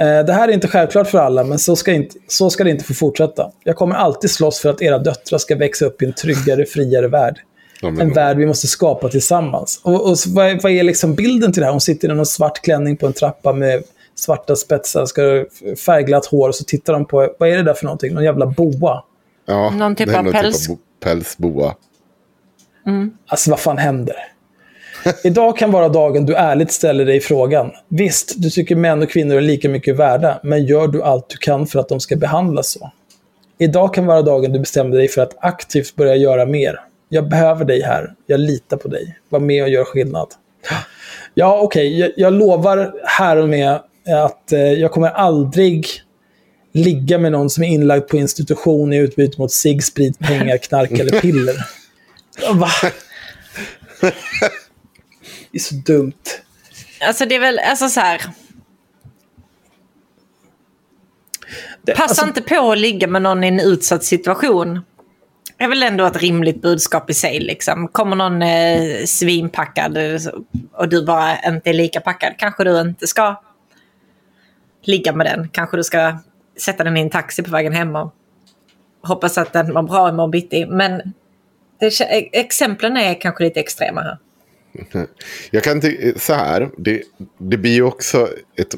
Eh, 0.00 0.24
Det 0.26 0.32
här 0.32 0.48
är 0.48 0.52
inte 0.52 0.68
självklart 0.68 1.08
för 1.08 1.18
alla, 1.18 1.44
men 1.44 1.58
så 1.58 1.76
ska, 1.76 1.92
inte, 1.92 2.16
så 2.28 2.50
ska 2.50 2.64
det 2.64 2.70
inte 2.70 2.84
få 2.84 2.94
fortsätta. 2.94 3.50
Jag 3.64 3.76
kommer 3.76 3.94
alltid 3.94 4.30
slåss 4.30 4.60
för 4.60 4.68
att 4.68 4.82
era 4.82 4.98
döttrar 4.98 5.38
ska 5.38 5.56
växa 5.56 5.84
upp 5.86 6.02
i 6.02 6.06
en 6.06 6.12
tryggare, 6.12 6.64
friare 6.66 7.08
värld. 7.08 7.38
Ja, 7.82 7.88
En 7.88 8.12
värld 8.12 8.36
vi 8.36 8.46
måste 8.46 8.66
skapa 8.66 9.08
tillsammans. 9.08 9.80
Och, 9.84 10.08
och 10.08 10.18
så 10.18 10.30
vad, 10.30 10.46
är, 10.46 10.60
vad 10.62 10.72
är 10.72 10.82
liksom 10.82 11.14
bilden 11.14 11.52
till 11.52 11.60
det 11.60 11.66
här? 11.66 11.72
Hon 11.72 11.80
sitter 11.80 12.10
i 12.10 12.14
någon 12.14 12.26
svart 12.26 12.60
klänning 12.62 12.96
på 12.96 13.06
en 13.06 13.12
trappa 13.12 13.52
med 13.52 13.82
svarta 14.14 14.56
spetsar, 14.56 15.06
ska 15.06 15.44
färgglatt 15.86 16.26
hår, 16.26 16.48
och 16.48 16.54
så 16.54 16.64
tittar 16.64 16.92
de 16.92 17.04
på, 17.06 17.34
vad 17.38 17.48
är 17.48 17.56
det 17.56 17.62
där 17.62 17.74
för 17.74 17.84
någonting? 17.84 18.14
Någon 18.14 18.24
jävla 18.24 18.46
boa. 18.46 19.04
Ja, 19.46 19.70
Någon 19.70 19.96
typ 19.96 20.08
är 20.08 20.18
av 20.18 20.24
någon 20.24 20.32
päls. 20.32 20.68
bo- 20.68 20.78
pälsboa. 21.04 21.74
Alltså 23.26 23.50
vad 23.50 23.60
fan 23.60 23.78
händer? 23.78 24.16
Idag 25.24 25.56
kan 25.56 25.70
vara 25.72 25.88
dagen 25.88 26.26
du 26.26 26.34
ärligt 26.34 26.72
ställer 26.72 27.04
dig 27.04 27.20
frågan. 27.20 27.70
Visst, 27.88 28.34
du 28.36 28.50
tycker 28.50 28.76
män 28.76 29.02
och 29.02 29.10
kvinnor 29.10 29.36
är 29.36 29.40
lika 29.40 29.68
mycket 29.68 29.96
värda, 29.96 30.40
men 30.42 30.66
gör 30.66 30.88
du 30.88 31.02
allt 31.02 31.28
du 31.28 31.36
kan 31.36 31.66
för 31.66 31.78
att 31.78 31.88
de 31.88 32.00
ska 32.00 32.16
behandlas 32.16 32.70
så? 32.70 32.90
Idag 33.58 33.94
kan 33.94 34.06
vara 34.06 34.22
dagen 34.22 34.52
du 34.52 34.58
bestämmer 34.58 34.96
dig 34.96 35.08
för 35.08 35.22
att 35.22 35.36
aktivt 35.40 35.96
börja 35.96 36.16
göra 36.16 36.46
mer. 36.46 36.80
Jag 37.08 37.28
behöver 37.28 37.64
dig 37.64 37.82
här. 37.82 38.14
Jag 38.26 38.40
litar 38.40 38.76
på 38.76 38.88
dig. 38.88 39.18
Var 39.28 39.40
med 39.40 39.62
och 39.62 39.68
gör 39.68 39.84
skillnad. 39.84 40.28
Ja, 41.34 41.60
okej. 41.62 41.98
Jag, 41.98 42.10
jag 42.16 42.32
lovar 42.32 42.92
här 43.04 43.36
och 43.36 43.48
med 43.48 43.80
att 44.24 44.52
eh, 44.52 44.60
jag 44.60 44.92
kommer 44.92 45.08
aldrig 45.08 45.86
ligga 46.72 47.18
med 47.18 47.32
någon 47.32 47.50
som 47.50 47.64
är 47.64 47.68
inlagd 47.68 48.08
på 48.08 48.16
institution 48.16 48.92
i 48.92 48.96
utbyte 48.96 49.40
mot 49.40 49.52
cigg, 49.52 49.84
sprit, 49.84 50.18
pengar, 50.18 50.56
knark 50.56 50.90
eller 50.90 51.20
piller. 51.20 51.54
Va? 52.54 52.68
Är 55.52 55.58
så 55.58 55.74
dumt. 55.74 56.12
Alltså 57.06 57.26
det 57.26 57.34
är 57.34 57.40
väl, 57.40 57.58
alltså 57.58 57.88
så 57.88 58.00
här. 58.00 58.20
Det, 61.82 61.92
Passa 61.94 62.02
alltså, 62.02 62.26
inte 62.26 62.42
på 62.42 62.72
att 62.72 62.78
ligga 62.78 63.06
med 63.06 63.22
någon 63.22 63.44
i 63.44 63.48
en 63.48 63.60
utsatt 63.60 64.04
situation. 64.04 64.80
Det 65.56 65.64
är 65.64 65.68
väl 65.68 65.82
ändå 65.82 66.06
ett 66.06 66.16
rimligt 66.16 66.62
budskap 66.62 67.10
i 67.10 67.14
sig. 67.14 67.40
Liksom. 67.40 67.88
Kommer 67.88 68.16
någon 68.16 68.42
eh, 68.42 69.04
svinpackad 69.06 69.98
och 70.72 70.88
du 70.88 71.04
bara 71.04 71.38
inte 71.42 71.70
är 71.70 71.74
lika 71.74 72.00
packad, 72.00 72.32
kanske 72.38 72.64
du 72.64 72.80
inte 72.80 73.06
ska 73.06 73.42
ligga 74.82 75.12
med 75.12 75.26
den. 75.26 75.48
Kanske 75.48 75.76
du 75.76 75.84
ska 75.84 76.18
sätta 76.60 76.84
den 76.84 76.96
i 76.96 77.00
en 77.00 77.10
taxi 77.10 77.42
på 77.42 77.50
vägen 77.50 77.72
hem 77.72 77.96
och 77.96 78.14
hoppas 79.02 79.38
att 79.38 79.52
den 79.52 79.74
var 79.74 79.82
bra 79.82 80.08
imorgon 80.08 80.30
bitti. 80.30 80.66
Men 80.66 81.02
det, 81.80 81.88
kä- 81.88 82.28
exemplen 82.32 82.96
är 82.96 83.20
kanske 83.20 83.44
lite 83.44 83.60
extrema 83.60 84.00
här. 84.00 84.18
Jag 85.50 85.64
kan 85.64 85.80
tycka 85.80 86.18
så 86.18 86.32
här. 86.32 86.70
Det, 86.76 87.02
det 87.38 87.56
blir 87.56 87.74
ju 87.74 87.82
också 87.82 88.28
ett 88.56 88.74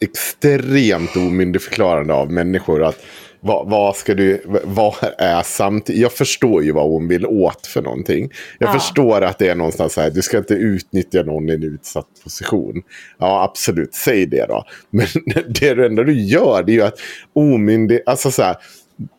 extremt 0.00 1.16
omyndigförklarande 1.16 2.14
av 2.14 2.32
människor. 2.32 2.84
att 2.84 2.98
vad, 3.40 3.70
vad 3.70 3.96
ska 3.96 4.14
du, 4.14 4.42
vad 4.64 4.94
är 5.18 5.42
samtidigt? 5.42 6.02
Jag 6.02 6.12
förstår 6.12 6.64
ju 6.64 6.72
vad 6.72 6.90
hon 6.90 7.08
vill 7.08 7.26
åt 7.26 7.66
för 7.66 7.82
någonting. 7.82 8.30
Jag 8.58 8.68
Ja. 8.68 8.72
förstår 8.72 9.20
att 9.22 9.38
det 9.38 9.48
är 9.48 9.54
någonstans 9.54 9.92
så 9.92 10.00
här, 10.00 10.10
du 10.10 10.22
ska 10.22 10.38
inte 10.38 10.54
utnyttja 10.54 11.22
någon 11.22 11.48
i 11.48 11.52
en 11.52 11.62
utsatt 11.62 12.06
position. 12.24 12.82
Ja, 13.18 13.42
absolut, 13.44 13.94
säg 13.94 14.26
det 14.26 14.46
då. 14.48 14.64
Men 14.90 15.06
det 15.48 15.70
enda 15.86 16.04
du 16.04 16.20
gör, 16.22 16.62
det 16.62 16.72
är 16.72 16.74
ju 16.74 16.82
att 16.82 16.98
omyndig, 17.32 18.00
alltså 18.06 18.30
så 18.30 18.42
här, 18.42 18.56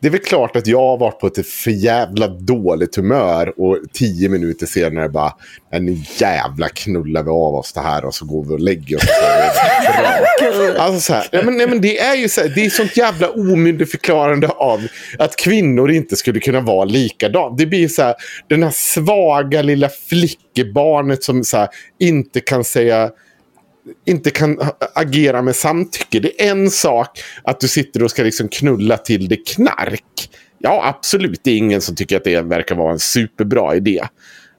det 0.00 0.06
är 0.08 0.10
väl 0.10 0.20
klart 0.20 0.56
att 0.56 0.66
jag 0.66 0.78
har 0.78 0.98
varit 0.98 1.20
på 1.20 1.26
ett 1.26 1.46
för 1.46 1.70
jävla 1.70 2.28
dåligt 2.28 2.96
humör 2.96 3.52
och 3.56 3.78
tio 3.92 4.28
minuter 4.28 4.66
senare 4.66 5.08
bara, 5.08 5.32
"Nej, 5.72 5.80
nu 5.80 5.96
jävla 6.18 6.68
knullar 6.68 7.22
vi 7.22 7.30
av 7.30 7.54
oss 7.54 7.72
det 7.72 7.80
här 7.80 8.04
och 8.04 8.14
så 8.14 8.24
går 8.24 8.44
vi 8.44 8.54
och 8.54 8.60
lägger 8.60 8.96
oss. 8.96 9.02
Alltså 10.78 11.00
så 11.00 11.12
här, 11.12 11.26
nej, 11.32 11.44
men, 11.44 11.56
nej, 11.56 11.66
men 11.66 11.80
det 11.80 11.98
är 11.98 12.14
ju 12.14 12.28
så 12.28 12.40
här, 12.40 12.48
det 12.48 12.64
är 12.64 12.70
sånt 12.70 12.96
jävla 12.96 13.30
omyndigförklarande 13.30 14.48
av 14.48 14.86
att 15.18 15.36
kvinnor 15.36 15.90
inte 15.90 16.16
skulle 16.16 16.40
kunna 16.40 16.60
vara 16.60 16.84
likadant. 16.84 17.58
Det 17.58 17.66
blir 17.66 17.88
så 17.88 18.02
här, 18.02 18.14
den 18.48 18.62
här 18.62 18.70
svaga 18.74 19.62
lilla 19.62 19.88
flickebarnet 20.08 21.24
som 21.24 21.44
så 21.44 21.56
här, 21.56 21.68
inte 21.98 22.40
kan 22.40 22.64
säga 22.64 23.10
inte 24.06 24.30
kan 24.30 24.58
agera 24.94 25.42
med 25.42 25.56
samtycke. 25.56 26.20
Det 26.20 26.42
är 26.42 26.50
en 26.50 26.70
sak 26.70 27.22
att 27.42 27.60
du 27.60 27.68
sitter 27.68 28.02
och 28.02 28.10
ska 28.10 28.22
liksom 28.22 28.48
knulla 28.48 28.96
till 28.96 29.28
det 29.28 29.36
knark. 29.36 30.30
Ja, 30.58 30.82
absolut. 30.84 31.40
Det 31.44 31.50
är 31.50 31.56
ingen 31.56 31.80
som 31.80 31.96
tycker 31.96 32.16
att 32.16 32.24
det 32.24 32.40
verkar 32.40 32.74
vara 32.74 32.92
en 32.92 32.98
superbra 32.98 33.76
idé. 33.76 34.04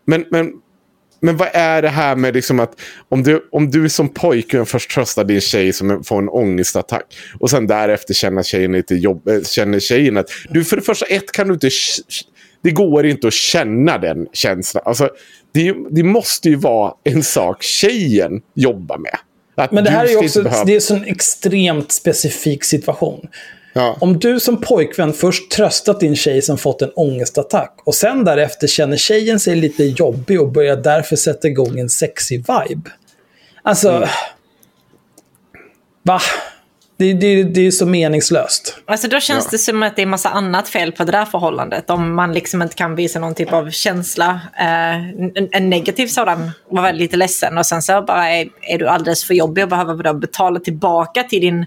Men, 0.07 0.25
men, 0.31 0.51
men 1.21 1.37
vad 1.37 1.47
är 1.53 1.81
det 1.81 1.89
här 1.89 2.15
med 2.15 2.33
liksom 2.33 2.59
att 2.59 2.81
om 3.09 3.23
du, 3.23 3.49
om 3.51 3.71
du 3.71 3.89
som 3.89 4.09
pojke 4.09 4.65
först 4.65 4.91
tröstar 4.91 5.23
din 5.23 5.41
tjej 5.41 5.73
som 5.73 6.03
får 6.03 6.17
en 6.17 6.29
ångestattack 6.29 7.17
och 7.39 7.49
sen 7.49 7.67
därefter 7.67 8.13
känner 8.13 8.43
tjejen 8.43 8.71
lite 8.71 8.95
jobb, 8.95 9.27
eh, 9.27 9.41
känner 9.41 9.79
tjejen 9.79 10.17
att 10.17 10.29
du 10.49 10.63
för 10.63 10.75
det 10.75 10.81
första 10.81 11.05
ett 11.05 11.31
kan 11.31 11.47
du 11.47 11.53
inte 11.53 11.69
det 12.63 12.71
går 12.71 13.05
inte 13.05 13.27
att 13.27 13.33
känna 13.33 13.97
den 13.97 14.27
känslan. 14.33 14.83
Alltså, 14.85 15.09
det, 15.51 15.75
det 15.89 16.03
måste 16.03 16.49
ju 16.49 16.55
vara 16.55 16.93
en 17.03 17.23
sak 17.23 17.63
tjejen 17.63 18.41
jobbar 18.53 18.97
med. 18.97 19.17
Att 19.55 19.71
Men 19.71 19.83
det 19.83 19.89
här 19.89 20.05
är 20.05 20.09
ju 20.09 20.17
också 20.17 20.41
det 20.65 20.75
är 20.89 20.93
en 20.93 21.05
extremt 21.05 21.91
specifik 21.91 22.63
situation. 22.63 23.27
Ja. 23.73 23.97
Om 23.99 24.19
du 24.19 24.39
som 24.39 24.61
pojkvän 24.61 25.13
först 25.13 25.51
tröstat 25.51 25.99
din 25.99 26.15
tjej 26.15 26.41
som 26.41 26.57
fått 26.57 26.81
en 26.81 26.91
ångestattack 26.95 27.79
och 27.83 27.95
sen 27.95 28.23
därefter 28.23 28.67
känner 28.67 28.97
tjejen 28.97 29.39
sig 29.39 29.55
lite 29.55 29.83
jobbig 29.83 30.41
och 30.41 30.51
börjar 30.51 30.75
därför 30.75 31.15
sätta 31.15 31.47
igång 31.47 31.79
en 31.79 31.89
sexy 31.89 32.37
vibe. 32.37 32.89
Alltså... 33.63 33.89
Mm. 33.89 34.09
Va? 36.03 36.19
Det, 37.01 37.13
det, 37.13 37.43
det 37.43 37.67
är 37.67 37.71
så 37.71 37.85
meningslöst. 37.85 38.77
Alltså 38.85 39.07
då 39.07 39.19
känns 39.19 39.43
Ja. 39.45 39.49
det 39.51 39.57
som 39.57 39.83
att 39.83 39.95
det 39.95 40.01
är 40.01 40.05
massa 40.05 40.29
annat 40.29 40.69
fel 40.69 40.91
på 40.91 41.03
det 41.03 41.11
där 41.11 41.25
förhållandet. 41.25 41.89
Om 41.89 42.15
man 42.15 42.33
liksom 42.33 42.61
inte 42.61 42.75
kan 42.75 42.95
visa 42.95 43.19
någon 43.19 43.35
typ 43.35 43.53
av 43.53 43.71
känsla. 43.71 44.39
Eh, 44.59 45.09
en, 45.09 45.49
en 45.51 45.69
negativ 45.69 46.07
sådan. 46.07 46.51
Var 46.69 46.81
väldigt 46.81 47.01
lite 47.01 47.17
ledsen 47.17 47.57
och 47.57 47.65
sen 47.65 47.81
så 47.81 48.01
bara 48.01 48.29
är, 48.29 48.47
är 48.61 48.77
du 48.77 48.87
alldeles 48.87 49.23
för 49.23 49.33
jobbig 49.33 49.63
och 49.63 49.69
behöver 49.69 50.13
betala 50.13 50.59
tillbaka 50.59 51.23
till 51.23 51.41
din 51.41 51.65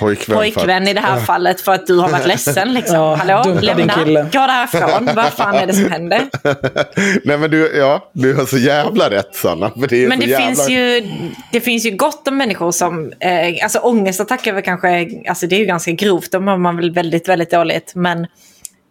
Pojkvän, 0.00 0.36
pojkvän 0.36 0.88
i 0.88 0.94
det 0.94 1.00
här 1.00 1.20
fallet 1.20 1.60
för 1.60 1.72
att 1.72 1.86
du 1.86 1.98
har 1.98 2.08
varit 2.08 2.26
ledsen. 2.26 2.74
Liksom. 2.74 2.96
Ja, 2.96 3.14
Hallå, 3.14 3.60
lämna, 3.60 3.94
gå 4.04 4.28
därifrån. 4.32 5.14
Vad 5.14 5.32
fan 5.32 5.54
är 5.54 5.66
det 5.66 5.72
som 5.72 5.90
händer? 5.90 6.20
Nej 7.26 7.38
men 7.38 7.50
du, 7.50 7.76
ja, 7.76 8.10
du 8.12 8.34
har 8.34 8.46
så 8.46 8.58
jävla 8.58 9.10
rätt 9.10 9.34
Sanna. 9.34 9.70
För 9.70 9.88
det 9.88 10.04
är 10.04 10.08
Men 10.08 10.20
det 10.20 10.26
jävla... 10.26 10.46
finns, 10.46 10.68
ju, 10.68 11.08
det 11.52 11.60
finns 11.60 11.86
ju 11.86 11.90
gott 11.90 12.28
om 12.28 12.36
människor 12.36 12.72
som... 12.72 13.12
Eh, 13.20 13.62
alltså 13.62 13.78
ångestattacker 13.78 14.50
är 14.50 14.54
väl 14.54 14.64
kanske... 14.64 15.08
Alltså 15.28 15.46
det 15.46 15.56
är 15.56 15.60
ju 15.60 15.66
ganska 15.66 15.90
grovt. 15.90 16.32
Då 16.32 16.40
mår 16.40 16.56
man 16.56 16.76
väl 16.76 16.90
väldigt, 16.90 17.28
väldigt 17.28 17.50
dåligt. 17.50 17.92
Men 17.94 18.26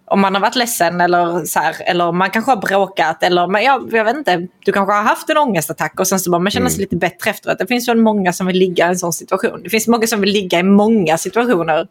om 0.09 0.19
man 0.21 0.33
har 0.33 0.41
varit 0.41 0.55
ledsen 0.55 1.01
eller 1.01 1.45
så 1.45 1.59
här, 1.59 1.75
eller 1.85 2.11
man 2.11 2.29
kanske 2.29 2.51
har 2.51 2.57
bråkat 2.57 3.23
eller 3.23 3.47
men 3.47 3.63
jag, 3.63 3.89
jag 3.93 4.05
vet 4.05 4.15
inte, 4.15 4.47
du 4.65 4.71
kanske 4.71 4.93
har 4.93 5.03
haft 5.03 5.29
en 5.29 5.37
ångestattack 5.37 5.99
och 5.99 6.07
sen 6.07 6.19
så 6.19 6.31
bara 6.31 6.39
man 6.39 6.51
känner 6.51 6.69
sig 6.69 6.77
Mm. 6.77 6.81
lite 6.83 6.95
bättre 6.95 7.29
efteråt. 7.29 7.59
Det 7.59 7.67
finns 7.67 7.87
väl 7.89 7.97
många 7.97 8.33
som 8.33 8.47
vill 8.47 8.57
ligga 8.57 8.85
i 8.85 8.89
en 8.89 8.99
sån 8.99 9.13
situation. 9.13 9.63
Det 9.63 9.69
finns 9.69 9.87
många 9.87 10.07
som 10.07 10.21
vill 10.21 10.29
ligga 10.33 10.59
i 10.59 10.63
många 10.63 11.17
situationer. 11.17 11.87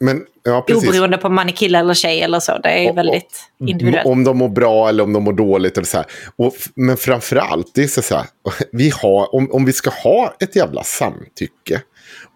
Men, 0.00 0.22
ja, 0.42 0.64
precis. 0.66 0.88
Oberoende 0.88 1.16
på 1.18 1.26
om 1.28 1.34
man 1.34 1.48
är 1.48 1.52
kille 1.52 1.78
eller 1.78 1.94
tjej 1.94 2.22
eller 2.22 2.40
så. 2.40 2.58
Det 2.58 2.68
är 2.88 2.92
väldigt 2.92 3.40
individuellt. 3.60 4.06
Om 4.06 4.24
de 4.24 4.38
mår 4.38 4.48
bra 4.48 4.88
eller 4.88 5.04
om 5.04 5.12
de 5.12 5.24
mår 5.24 5.32
dåligt. 5.32 5.76
Eller 5.76 5.86
så 5.86 5.96
här. 5.96 6.06
Och, 6.36 6.54
men 6.76 6.96
framförallt, 6.96 7.74
det 7.74 7.82
är 7.82 7.86
så 7.86 8.02
så 8.02 8.16
här, 8.16 8.26
vi 8.72 8.90
har, 9.02 9.34
om, 9.34 9.52
om 9.52 9.64
vi 9.64 9.72
ska 9.72 9.90
ha 9.90 10.34
ett 10.40 10.56
jävla 10.56 10.82
samtycke. 10.82 11.80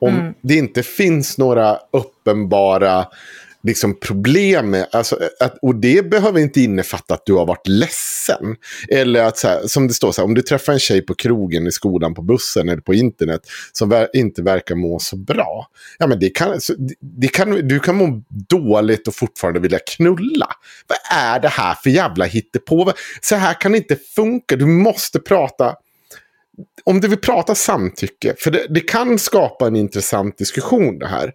Om 0.00 0.08
Mm. 0.14 0.34
det 0.42 0.54
inte 0.54 0.82
finns 0.82 1.38
några 1.38 1.78
uppenbara 1.92 3.06
liksom 3.62 4.00
problem 4.00 4.70
med, 4.70 4.86
alltså, 4.92 5.18
att, 5.40 5.58
och 5.62 5.74
det 5.74 6.10
behöver 6.10 6.40
inte 6.40 6.60
innefatta 6.60 7.14
att 7.14 7.26
du 7.26 7.32
har 7.32 7.46
varit 7.46 7.68
ledsen. 7.68 8.56
Eller 8.88 9.22
att, 9.22 9.38
så 9.38 9.48
här, 9.48 9.66
som 9.66 9.88
det 9.88 9.94
står, 9.94 10.12
så 10.12 10.20
här, 10.20 10.26
om 10.26 10.34
du 10.34 10.42
träffar 10.42 10.72
en 10.72 10.78
tjej 10.78 11.02
på 11.02 11.14
krogen, 11.14 11.66
i 11.66 11.72
skolan, 11.72 12.14
på 12.14 12.22
bussen 12.22 12.68
eller 12.68 12.82
på 12.82 12.94
internet 12.94 13.40
som 13.72 13.88
ver 13.88 14.08
inte 14.14 14.42
verkar 14.42 14.74
må 14.74 14.98
så 14.98 15.16
bra. 15.16 15.66
Ja, 15.98 16.06
men 16.06 16.18
det 16.18 16.30
kan, 16.30 16.60
så, 16.60 16.74
det, 17.00 17.28
kan, 17.28 17.68
du 17.68 17.80
kan 17.80 17.96
må 17.96 18.22
dåligt 18.28 19.08
och 19.08 19.14
fortfarande 19.14 19.60
vilja 19.60 19.78
knulla. 19.78 20.48
Vad 20.86 20.98
är 21.18 21.40
det 21.40 21.48
här 21.48 21.74
för 21.74 21.90
jävla 21.90 22.24
hittepå? 22.24 22.92
Så 23.20 23.36
här 23.36 23.60
kan 23.60 23.72
det 23.72 23.78
inte 23.78 23.96
funka. 23.96 24.56
Du 24.56 24.66
måste 24.66 25.18
prata 25.18 25.74
om 26.84 27.00
du 27.00 27.08
vill 27.08 27.18
prata 27.18 27.54
samtycke, 27.54 28.34
för 28.38 28.50
det, 28.50 28.66
det, 28.70 28.80
kan 28.80 29.18
skapa 29.18 29.66
en 29.66 29.76
intressant 29.76 30.38
diskussion 30.38 30.98
det 30.98 31.06
här. 31.06 31.32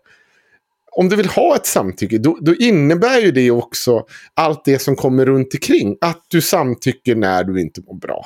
Om 0.95 1.09
du 1.09 1.15
vill 1.15 1.29
ha 1.29 1.55
ett 1.55 1.65
samtycke, 1.65 2.17
då, 2.17 2.37
då, 2.41 2.55
innebär 2.55 3.19
ju 3.19 3.31
det 3.31 3.51
också 3.51 4.05
allt 4.33 4.65
det 4.65 4.79
som 4.79 4.95
kommer 4.95 5.25
runt 5.25 5.53
omkring. 5.53 5.97
Att 6.01 6.25
du 6.27 6.41
samtycker 6.41 7.15
när 7.15 7.43
du 7.43 7.61
inte 7.61 7.81
mår 7.81 7.95
bra. 7.95 8.25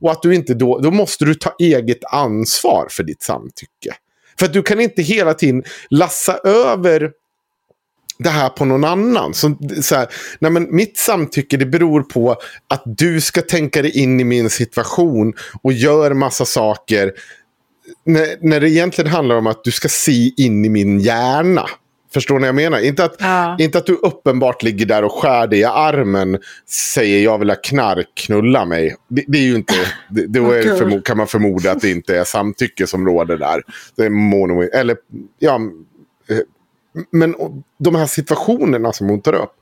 Och 0.00 0.12
att 0.12 0.22
du 0.22 0.34
inte 0.34 0.54
då, 0.54 0.78
då 0.78 0.90
måste 0.90 1.24
du 1.24 1.34
ta 1.34 1.54
eget 1.58 2.04
ansvar 2.12 2.86
för 2.90 3.02
ditt 3.02 3.22
samtycke. 3.22 3.94
För 4.38 4.46
att 4.46 4.52
du 4.52 4.62
kan 4.62 4.80
inte 4.80 5.02
hela 5.02 5.34
tiden 5.34 5.62
lassa 5.90 6.38
över 6.44 7.10
det 8.18 8.30
här 8.30 8.48
på 8.48 8.64
någon 8.64 8.84
annan. 8.84 9.34
Så, 9.34 9.56
så 9.82 9.94
här, 9.94 10.08
nej 10.38 10.50
men 10.50 10.76
mitt 10.76 10.98
samtycke 10.98 11.56
det 11.56 11.66
beror 11.66 12.02
på 12.02 12.36
att 12.68 12.82
du 12.84 13.20
ska 13.20 13.42
tänka 13.42 13.82
dig 13.82 13.98
in 13.98 14.20
i 14.20 14.24
min 14.24 14.50
situation 14.50 15.32
och 15.62 15.72
gör 15.72 16.14
massa 16.14 16.44
saker. 16.44 17.12
När, 18.04 18.36
när 18.40 18.60
det 18.60 18.70
egentligen 18.70 19.10
handlar 19.10 19.36
om 19.36 19.46
att 19.46 19.64
du 19.64 19.70
ska 19.70 19.88
se 19.88 20.30
in 20.36 20.64
i 20.64 20.68
min 20.68 21.00
hjärna. 21.00 21.66
Förstår 22.14 22.34
ni 22.34 22.40
vad 22.40 22.48
jag 22.48 22.54
menar? 22.54 22.80
Inte 22.80 23.04
att, 23.04 23.16
ja. 23.18 23.56
inte 23.58 23.78
att 23.78 23.86
du 23.86 23.92
uppenbart 23.92 24.62
ligger 24.62 24.86
där 24.86 25.04
och 25.04 25.12
skär 25.12 25.46
dig 25.46 25.58
i 25.58 25.64
armen. 25.64 26.38
Säger 26.68 27.24
jag 27.24 27.38
vill 27.38 27.50
ha 27.50 27.56
knark, 27.56 28.06
knulla 28.14 28.64
mig. 28.64 28.96
Det, 29.08 29.24
det 29.28 29.38
är 29.38 29.42
ju 29.42 29.54
inte... 29.54 29.74
Det, 30.10 30.26
då 30.26 30.50
är 30.50 31.00
kan 31.00 31.16
man 31.16 31.26
förmoda 31.26 31.72
att 31.72 31.80
det 31.80 31.90
inte 31.90 32.18
är 32.18 32.24
samtycke 32.24 32.86
som 32.86 33.06
råder 33.06 33.36
där. 33.36 33.62
Det 33.96 34.04
är 34.04 34.10
mono, 34.10 34.62
eller 34.62 34.96
ja, 35.38 35.60
men 37.10 37.34
de 37.78 37.94
här 37.94 38.06
situationerna 38.06 38.92
som 38.92 39.08
hon 39.08 39.20
tar 39.20 39.34
upp. 39.34 39.54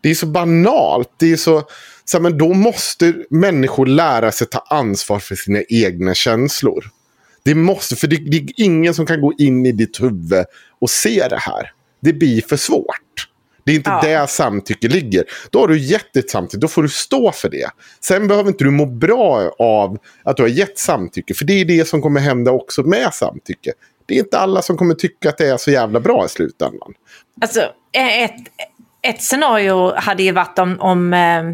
Det 0.00 0.10
är 0.10 0.14
så 0.14 0.26
banalt. 0.26 1.10
Det 1.16 1.32
är 1.32 1.36
så, 1.36 1.62
så 2.04 2.16
här, 2.16 2.22
men 2.22 2.38
då 2.38 2.54
måste 2.54 3.14
människor 3.30 3.86
lära 3.86 4.32
sig 4.32 4.46
ta 4.46 4.58
ansvar 4.58 5.18
för 5.18 5.34
sina 5.34 5.62
egna 5.68 6.14
känslor. 6.14 6.84
Det 7.42 7.54
måste, 7.54 7.96
för 7.96 8.06
det, 8.06 8.16
det 8.16 8.36
är 8.36 8.46
ingen 8.56 8.94
som 8.94 9.06
kan 9.06 9.20
gå 9.20 9.32
in 9.38 9.66
i 9.66 9.72
ditt 9.72 10.02
huvud 10.02 10.44
och 10.80 10.90
se 10.90 11.28
det 11.28 11.38
här. 11.38 11.72
Det 12.00 12.12
blir 12.12 12.42
för 12.42 12.56
svårt. 12.56 13.28
Det 13.64 13.72
är 13.72 13.76
inte 13.76 13.90
ja. 13.90 14.00
där 14.02 14.26
samtycke 14.26 14.88
ligger. 14.88 15.24
Då 15.50 15.60
har 15.60 15.68
du 15.68 15.78
gett 15.78 16.16
ett 16.16 16.30
samtycke, 16.30 16.60
då 16.60 16.68
får 16.68 16.82
du 16.82 16.88
stå 16.88 17.32
för 17.32 17.48
det. 17.48 17.70
Sen 18.00 18.28
behöver 18.28 18.48
inte 18.48 18.64
du 18.64 18.70
må 18.70 18.86
bra 18.86 19.50
av 19.58 19.98
att 20.22 20.36
du 20.36 20.42
har 20.42 20.50
gett 20.50 20.78
samtycke. 20.78 21.34
För 21.34 21.44
det 21.44 21.52
är 21.52 21.64
det 21.64 21.88
som 21.88 22.02
kommer 22.02 22.20
hända 22.20 22.50
också 22.50 22.82
med 22.82 23.14
samtycke 23.14 23.72
det 24.06 24.14
är 24.14 24.18
inte 24.18 24.38
alla 24.38 24.62
som 24.62 24.76
kommer 24.76 24.94
tycka 24.94 25.28
att 25.28 25.38
det 25.38 25.46
är 25.46 25.56
så 25.56 25.70
jävla 25.70 26.00
bra 26.00 26.24
i 26.24 26.28
slutändan. 26.28 26.94
Alltså, 27.40 27.60
ett, 27.92 28.34
ett 29.02 29.22
scenario 29.22 29.94
hade 29.94 30.22
ju 30.22 30.32
varit 30.32 30.58
om, 30.58 30.80
om 30.80 31.12
eh, 31.12 31.44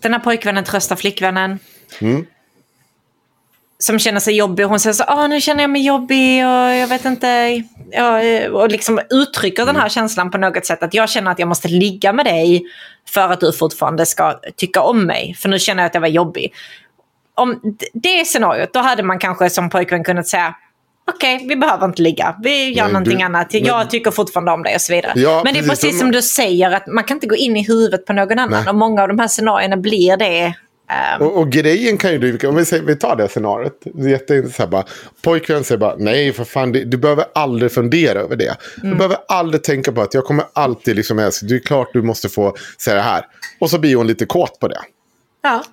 den 0.00 0.12
här 0.12 0.18
pojkvännen 0.18 0.64
tröstar 0.64 0.96
flickvännen. 0.96 1.58
Mm. 2.00 2.26
Som 3.84 3.98
känner 3.98 4.20
sig 4.20 4.36
jobbig. 4.36 4.64
Hon 4.64 4.80
säger 4.80 4.94
så 4.94 5.04
ah, 5.06 5.26
nu 5.26 5.40
känner 5.40 5.62
jag 5.62 5.70
mig 5.70 5.86
jobbig 5.86 6.46
och 6.46 6.74
jag 6.74 6.86
vet 6.86 7.04
inte. 7.04 7.62
Ja, 7.90 8.20
och 8.50 8.68
liksom 8.68 9.00
uttrycker 9.10 9.62
mm. 9.62 9.66
den 9.66 9.76
här 9.76 9.82
mm. 9.82 9.90
känslan 9.90 10.30
på 10.30 10.38
något 10.38 10.66
sätt. 10.66 10.82
Att 10.82 10.94
jag 10.94 11.10
känner 11.10 11.30
att 11.30 11.38
jag 11.38 11.48
måste 11.48 11.68
ligga 11.68 12.12
med 12.12 12.26
dig 12.26 12.64
för 13.08 13.28
att 13.28 13.40
du 13.40 13.52
fortfarande 13.52 14.06
ska 14.06 14.40
tycka 14.56 14.82
om 14.82 15.06
mig. 15.06 15.34
För 15.38 15.48
nu 15.48 15.58
känner 15.58 15.82
jag 15.82 15.88
att 15.88 15.94
jag 15.94 16.00
var 16.00 16.08
jobbig. 16.08 16.52
Om 17.34 17.60
det 17.94 18.24
scenariot, 18.24 18.72
då 18.72 18.80
hade 18.80 19.02
man 19.02 19.18
kanske 19.18 19.50
som 19.50 19.70
pojkvän 19.70 20.04
kunnat 20.04 20.26
säga 20.26 20.54
okej, 21.08 21.36
okay, 21.36 21.48
vi 21.48 21.56
behöver 21.56 21.86
inte 21.86 22.02
ligga. 22.02 22.36
Vi 22.42 22.72
gör 22.72 22.84
Nej, 22.84 22.92
någonting 22.92 23.18
du, 23.18 23.24
annat. 23.24 23.54
Jag 23.54 23.78
men, 23.78 23.88
tycker 23.88 24.10
fortfarande 24.10 24.52
om 24.52 24.62
dig 24.62 24.74
och 24.74 24.80
så 24.80 24.92
vidare. 24.92 25.12
Ja, 25.16 25.40
men 25.44 25.54
det 25.54 25.60
är 25.60 25.68
precis 25.68 25.98
som 25.98 26.10
du 26.10 26.22
säger, 26.22 26.70
att 26.70 26.86
man 26.86 27.04
kan 27.04 27.16
inte 27.16 27.26
gå 27.26 27.36
in 27.36 27.56
i 27.56 27.64
huvudet 27.64 28.06
på 28.06 28.12
någon 28.12 28.38
annan. 28.38 28.60
Nej. 28.60 28.68
Och 28.68 28.74
många 28.74 29.02
av 29.02 29.08
de 29.08 29.18
här 29.18 29.28
scenarierna 29.28 29.76
blir 29.76 30.16
det. 30.16 30.54
Um... 30.90 31.26
Och, 31.26 31.38
och, 31.38 31.52
grejen 31.52 31.98
kan 31.98 32.12
ju 32.12 32.18
du, 32.18 32.48
om 32.48 32.56
vi, 32.56 32.64
säger, 32.64 32.82
vi 32.82 32.96
tar 32.96 33.16
det 33.16 33.28
scenariot. 33.28 33.80
Här 34.58 34.66
bara, 34.66 34.84
pojkvän 35.22 35.64
säger 35.64 35.78
bara, 35.78 35.96
nej 35.98 36.32
för 36.32 36.44
fan, 36.44 36.72
det, 36.72 36.84
du 36.84 36.96
behöver 36.96 37.24
aldrig 37.34 37.72
fundera 37.72 38.18
över 38.18 38.36
det. 38.36 38.56
Mm. 38.78 38.90
Du 38.90 38.94
behöver 38.94 39.18
aldrig 39.28 39.62
tänka 39.62 39.92
på 39.92 40.02
att 40.02 40.14
jag 40.14 40.24
kommer 40.24 40.44
alltid 40.52 40.96
liksom, 40.96 41.16
det 41.16 41.54
är 41.54 41.58
klart 41.58 41.90
du 41.92 42.02
måste 42.02 42.28
få 42.28 42.56
säga 42.78 42.96
det 42.96 43.02
här. 43.02 43.26
Och 43.60 43.70
så 43.70 43.78
blir 43.78 43.96
hon 43.96 44.06
lite 44.06 44.26
kåt 44.26 44.60
på 44.60 44.68
det. 44.68 44.80
Ja. 45.42 45.64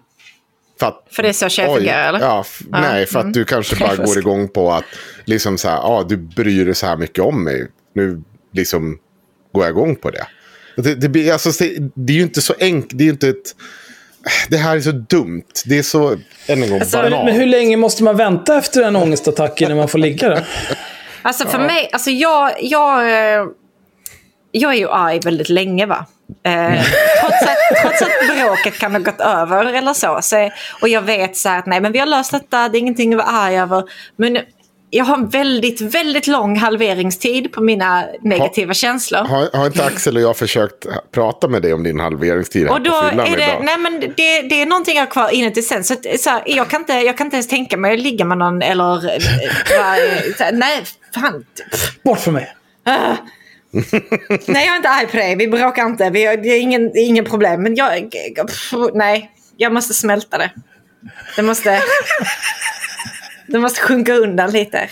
För, 0.80 0.88
att, 0.88 1.08
för 1.12 1.24
det 1.24 1.30
är 1.30 1.34
så 1.34 1.50
tjejer 1.50 1.76
fungerar 1.76 2.10
eller? 2.10 2.20
Ja, 2.20 2.46
ja, 2.72 2.82
nej, 2.82 3.06
för 3.06 3.20
att 3.20 3.24
mm. 3.24 3.34
du 3.34 3.46
kanske 3.46 3.76
bara 3.76 3.96
går 4.06 4.18
igång 4.18 4.48
på 4.48 4.72
att 4.72 4.86
liksom 5.26 5.58
så 5.58 5.70
här, 5.70 5.78
ja, 5.78 6.06
du 6.10 6.18
bryr 6.18 6.66
dig 6.66 6.76
så 6.76 6.86
här 6.86 6.98
mycket 6.98 7.24
om 7.24 7.44
mig. 7.44 7.68
Nu 7.94 8.22
liksom 8.54 9.00
går 9.54 9.64
jag 9.64 9.72
igång 9.72 9.96
på 9.96 10.10
det. 10.10 10.28
Det, 10.76 10.96
det, 10.96 11.10
blir, 11.10 11.32
alltså, 11.32 11.66
det 11.96 12.14
är 12.14 12.18
ju 12.18 12.24
inte 12.24 12.42
så 12.42 12.54
enkelt, 12.60 12.98
det 12.98 13.04
är 13.04 13.06
ju 13.06 13.12
inte 13.12 13.30
ett... 13.30 13.56
Det 14.50 14.58
här 14.58 14.76
är 14.76 14.82
så 14.82 14.92
dumt. 14.92 15.44
Det 15.66 15.78
är 15.78 15.84
så, 15.84 16.12
än 16.48 16.64
en 16.64 16.70
gång, 16.70 16.80
alltså, 16.80 17.02
Men 17.02 17.28
hur 17.28 17.46
länge 17.46 17.78
måste 17.78 18.04
man 18.04 18.18
vänta 18.18 18.58
efter 18.58 18.82
en 18.82 18.96
ångestattack 18.96 19.62
innan 19.62 19.78
man 19.78 19.88
får 19.88 20.00
ligga 20.00 20.30
där? 20.30 20.48
Alltså 21.24 21.48
för 21.48 21.60
ja. 21.60 21.66
mig, 21.66 21.90
alltså 21.92 22.10
jag, 22.10 22.52
jag, 22.62 23.02
eh, 23.02 23.46
jag 24.52 24.74
är 24.74 24.78
ju 24.78 24.90
arg 24.90 25.20
väldigt 25.20 25.50
länge 25.50 25.86
va. 25.86 26.06
Eh, 26.46 26.84
trots, 27.22 27.42
att, 27.42 27.82
trots 27.82 28.02
att 28.02 28.38
bråket 28.38 28.80
kan 28.80 28.92
ha 28.92 29.00
gått 29.00 29.22
över 29.22 29.66
eller 29.66 29.94
så. 29.94 30.20
så. 30.22 30.52
Och 30.82 30.90
jag 30.90 31.02
vet 31.02 31.38
så 31.38 31.50
här 31.50 31.60
att 31.60 31.66
nej 31.66 31.82
men 31.82 31.92
vi 31.92 32.00
har 32.00 32.06
löst 32.06 32.32
detta, 32.32 32.70
det 32.70 32.78
är 32.78 32.80
ingenting 32.80 33.14
att 33.14 33.18
vara 33.18 33.38
arg 33.38 33.60
över. 33.60 33.84
Men 34.16 34.38
jag 34.94 35.06
har 35.06 35.18
en 35.18 35.30
väldigt, 35.30 35.82
väldigt 35.82 36.28
lång 36.28 36.58
halveringstid 36.58 37.52
på 37.52 37.62
mina 37.62 38.06
negativa 38.22 38.70
har, 38.70 38.74
känslor. 38.74 39.20
Har, 39.20 39.58
har, 39.58 39.66
inte 39.66 39.86
Axel 39.86 40.16
och 40.16 40.22
jag 40.22 40.38
försökt 40.38 40.86
prata 41.12 41.48
med 41.48 41.62
dig 41.62 41.74
om 41.74 41.84
din 41.84 42.00
halveringstid 42.00 42.68
här 42.68 42.74
och 42.74 42.82
då 42.82 42.92
på 42.92 43.22
är 43.22 43.38
det, 43.38 43.44
idag? 43.44 43.64
Nej 43.64 43.78
men 43.78 44.00
det, 44.00 44.42
det 44.42 44.62
är 44.62 44.66
någonting 44.66 44.96
jag 44.96 45.02
har 45.02 45.12
kvar 45.12 45.30
inuti 45.30 45.62
sen. 45.62 45.84
Så, 45.84 45.96
så 46.20 46.30
här, 46.30 46.44
jag, 46.46 46.70
kan 46.70 46.82
inte, 46.82 46.94
jag 46.94 47.18
kan 47.18 47.28
inte 47.28 47.36
ens 47.36 47.48
tänka 47.48 47.78
mig 47.78 47.94
att 47.94 48.00
ligga 48.00 48.26
med 48.26 48.38
någon 48.38 48.62
eller... 48.62 48.86
Var, 48.86 50.52
nej, 50.52 50.84
fan. 51.14 51.46
Bort 52.04 52.20
från 52.20 52.34
mig. 52.34 52.56
Uh, 52.90 53.16
nej, 54.46 54.66
jag 54.66 54.74
är 54.74 54.76
inte 54.76 54.90
arg 54.90 55.08
på 55.08 55.18
dig. 55.18 55.36
Vi 55.36 55.48
bråkar 55.48 55.86
inte. 55.86 56.10
Vi, 56.10 56.20
det 56.20 56.50
är 56.50 56.60
ingen, 56.60 56.98
ingen 56.98 57.26
problem. 57.26 57.64
Men 57.64 57.76
jag... 57.76 58.12
Pff, 58.48 58.74
nej, 58.94 59.32
jag 59.58 59.74
måste 59.74 59.94
smälta 59.94 60.38
det. 60.38 60.52
Det 61.36 61.42
måste... 61.42 61.82
det 63.48 63.60
måste 63.60 63.82
sjunka 63.82 64.14
undan 64.14 64.52
lite. 64.52 64.90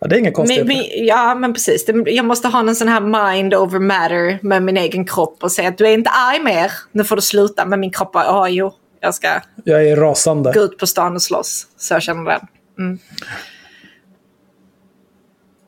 Ja, 0.00 0.06
det 0.06 0.16
är 0.16 0.18
inga 0.18 0.32
konstigheter. 0.32 1.06
ja, 1.06 1.34
men 1.34 1.52
precis. 1.52 1.84
Jag 2.06 2.24
måste 2.24 2.48
ha 2.48 2.60
en 2.60 2.76
sån 2.76 2.88
här 2.88 3.00
mind 3.30 3.54
over 3.54 3.78
matter 3.78 4.38
med 4.42 4.62
min 4.62 4.76
egen 4.76 5.06
kropp 5.06 5.42
och 5.42 5.52
säga 5.52 5.68
att 5.68 5.78
du 5.78 5.86
är 5.86 5.92
inte 5.94 6.10
arg 6.10 6.44
mer. 6.44 6.72
Nu 6.92 7.04
får 7.04 7.16
du 7.16 7.22
sluta. 7.22 7.66
med 7.66 7.78
min 7.78 7.90
kropp 7.90 8.10
ja, 8.14 8.48
jo, 8.48 8.72
jag 9.00 9.14
ska 9.14 9.28
jag 9.64 9.86
är 9.86 9.96
rasande. 9.96 10.52
gå 10.52 10.60
ut 10.60 10.78
på 10.78 10.86
stan 10.86 11.14
och 11.14 11.22
slåss. 11.22 11.66
Så 11.76 11.94
jag 11.94 12.02
känner 12.02 12.30
den. 12.30 12.40
Mm. 12.78 12.98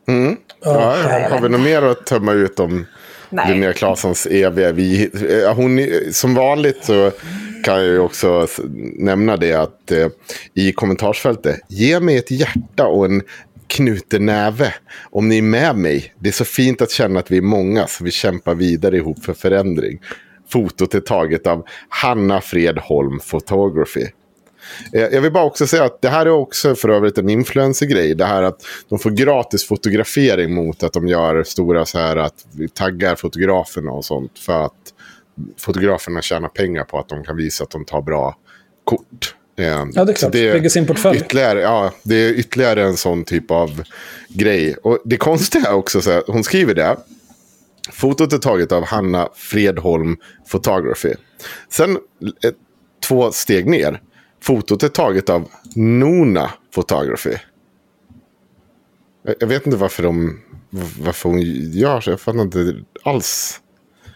Mm. 0.08 0.36
Ja, 0.64 0.96
ja, 0.96 1.28
har 1.28 1.40
vi 1.40 1.48
något 1.48 1.60
mer 1.60 1.82
att 1.82 2.06
tömma 2.06 2.32
ut 2.32 2.60
om 2.60 2.86
Linnea 3.48 3.72
Claessons 3.72 4.26
eviga 4.26 4.72
vi, 4.72 5.10
eh, 5.44 5.54
hon, 5.54 5.80
Som 6.12 6.34
vanligt 6.34 6.84
så 6.84 7.10
kan 7.64 7.74
jag 7.74 7.84
ju 7.84 7.98
också 7.98 8.46
nämna 8.96 9.36
det 9.36 9.52
att 9.52 9.92
eh, 9.92 10.08
i 10.54 10.72
kommentarsfältet. 10.72 11.60
Ge 11.68 12.00
mig 12.00 12.16
ett 12.16 12.30
hjärta 12.30 12.86
och 12.86 13.04
en 13.04 13.22
knuten 13.66 14.26
näve 14.26 14.74
om 15.10 15.28
ni 15.28 15.38
är 15.38 15.42
med 15.42 15.76
mig. 15.76 16.14
Det 16.18 16.28
är 16.28 16.32
så 16.32 16.44
fint 16.44 16.82
att 16.82 16.90
känna 16.90 17.20
att 17.20 17.30
vi 17.30 17.36
är 17.36 17.42
många 17.42 17.86
så 17.86 18.04
vi 18.04 18.10
kämpar 18.10 18.54
vidare 18.54 18.96
ihop 18.96 19.24
för 19.24 19.34
förändring. 19.34 20.00
Fotot 20.48 20.94
är 20.94 21.00
taget 21.00 21.46
av 21.46 21.64
Hanna 21.88 22.40
Fredholm 22.40 23.18
Photography. 23.30 24.06
Eh, 24.92 25.00
jag 25.02 25.20
vill 25.20 25.32
bara 25.32 25.44
också 25.44 25.66
säga 25.66 25.84
att 25.84 26.02
det 26.02 26.08
här 26.08 26.26
är 26.26 26.30
också 26.30 26.74
för 26.74 26.88
övrigt 26.88 27.18
en 27.18 27.28
influencer-grej. 27.28 28.14
Det 28.14 28.24
här 28.24 28.42
att 28.42 28.62
de 28.88 28.98
får 28.98 29.10
gratis 29.10 29.66
fotografering 29.66 30.54
mot 30.54 30.82
att 30.82 30.92
de 30.92 31.08
gör 31.08 31.42
stora 31.42 31.86
så 31.86 31.98
här 31.98 32.16
att 32.16 32.46
vi 32.52 32.68
taggar 32.68 33.14
fotograferna 33.14 33.90
och 33.92 34.04
sånt. 34.04 34.38
För 34.38 34.64
att 34.64 34.94
fotograferna 35.58 36.22
tjänar 36.22 36.48
pengar 36.48 36.84
på 36.84 36.98
att 36.98 37.08
de 37.08 37.24
kan 37.24 37.36
visa 37.36 37.64
att 37.64 37.70
de 37.70 37.84
tar 37.84 38.02
bra 38.02 38.36
kort. 38.84 39.34
Eh, 39.58 39.66
ja, 39.66 40.04
det 40.04 40.12
är 40.12 40.14
klart. 40.14 40.32
Det 40.32 40.52
Bygger 40.52 40.68
sin 40.68 40.86
portfölj. 40.86 41.18
Ytterligare, 41.18 41.60
ja, 41.60 41.92
det 42.02 42.14
är 42.14 42.32
ytterligare 42.32 42.82
en 42.82 42.96
sån 42.96 43.24
typ 43.24 43.50
av 43.50 43.82
grej. 44.28 44.74
Och 44.82 44.98
det 45.04 45.16
konstiga 45.16 45.68
är 45.68 45.74
också 45.74 46.00
så 46.00 46.10
här, 46.10 46.22
hon 46.26 46.44
skriver 46.44 46.74
det. 46.74 46.96
Fotot 47.92 48.32
är 48.32 48.38
taget 48.38 48.72
av 48.72 48.84
Hanna 48.84 49.28
Fredholm 49.34 50.16
Photography. 50.50 51.14
Sen 51.70 51.98
ett, 52.44 52.54
två 53.08 53.32
steg 53.32 53.66
ner 53.66 54.00
Fotot 54.42 54.82
är 54.82 54.88
taget 54.88 55.30
av 55.30 55.48
Nona 55.76 56.50
Photography. 56.74 57.36
Jag 59.40 59.46
vet 59.46 59.66
inte 59.66 59.78
varför 59.78 60.02
de 60.02 60.40
varför 60.98 61.28
hon 61.28 61.40
gör 61.72 62.00
så. 62.00 62.10
Jag 62.10 62.20
fattar 62.20 62.40
inte 62.40 62.74
alls. 63.02 63.60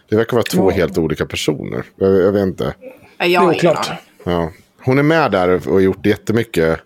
Det 0.09 0.15
verkar 0.15 0.33
vara 0.33 0.43
två 0.43 0.69
helt 0.69 0.97
olika 0.97 1.25
personer. 1.25 1.83
Jag, 1.95 2.17
jag 2.17 2.31
vet 2.31 2.47
inte. 2.47 2.73
Ja, 3.17 3.25
Jag 3.25 3.43
aning. 3.43 3.59
Ja. 4.23 4.51
Hon 4.81 4.99
är 4.99 5.03
med 5.03 5.31
där 5.31 5.49
och 5.49 5.73
har 5.73 5.79
gjort 5.79 6.05
jättemycket 6.05 6.79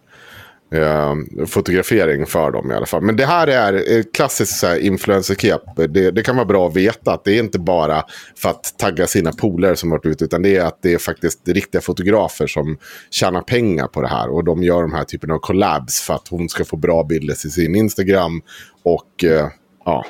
eh, 0.71 1.45
fotografering 1.45 2.25
för 2.25 2.51
dem 2.51 2.71
i 2.71 2.75
alla 2.75 2.85
fall. 2.85 3.01
Men 3.01 3.15
det 3.15 3.25
här 3.25 3.47
är 3.47 3.99
ett 3.99 4.13
klassiskt 4.13 4.63
influencer-kep. 4.63 5.61
Det, 5.75 6.11
det 6.11 6.23
kan 6.23 6.35
vara 6.35 6.45
bra 6.45 6.67
att 6.67 6.75
veta 6.75 7.13
att 7.13 7.23
det 7.23 7.31
är 7.31 7.39
inte 7.39 7.59
bara 7.59 8.03
för 8.35 8.49
att 8.49 8.77
tagga 8.77 9.07
sina 9.07 9.31
polare 9.31 9.75
som 9.75 9.89
varit 9.89 10.05
ute. 10.05 10.25
Utan 10.25 10.41
det 10.41 10.55
är 10.55 10.65
att 10.65 10.81
det 10.81 10.93
är 10.93 10.97
faktiskt 10.97 11.47
riktiga 11.47 11.81
fotografer 11.81 12.47
som 12.47 12.77
tjänar 13.09 13.41
pengar 13.41 13.87
på 13.87 14.01
det 14.01 14.07
här. 14.07 14.29
Och 14.29 14.43
de 14.43 14.63
gör 14.63 14.81
de 14.81 14.93
här 14.93 15.03
typen 15.03 15.31
av 15.31 15.39
collabs 15.39 16.01
för 16.01 16.13
att 16.13 16.27
hon 16.27 16.49
ska 16.49 16.65
få 16.65 16.75
bra 16.77 17.03
bilder 17.03 17.35
till 17.35 17.51
sin 17.51 17.75
Instagram. 17.75 18.41
Och 18.83 19.23
eh, 19.23 19.47
ja, 19.85 20.05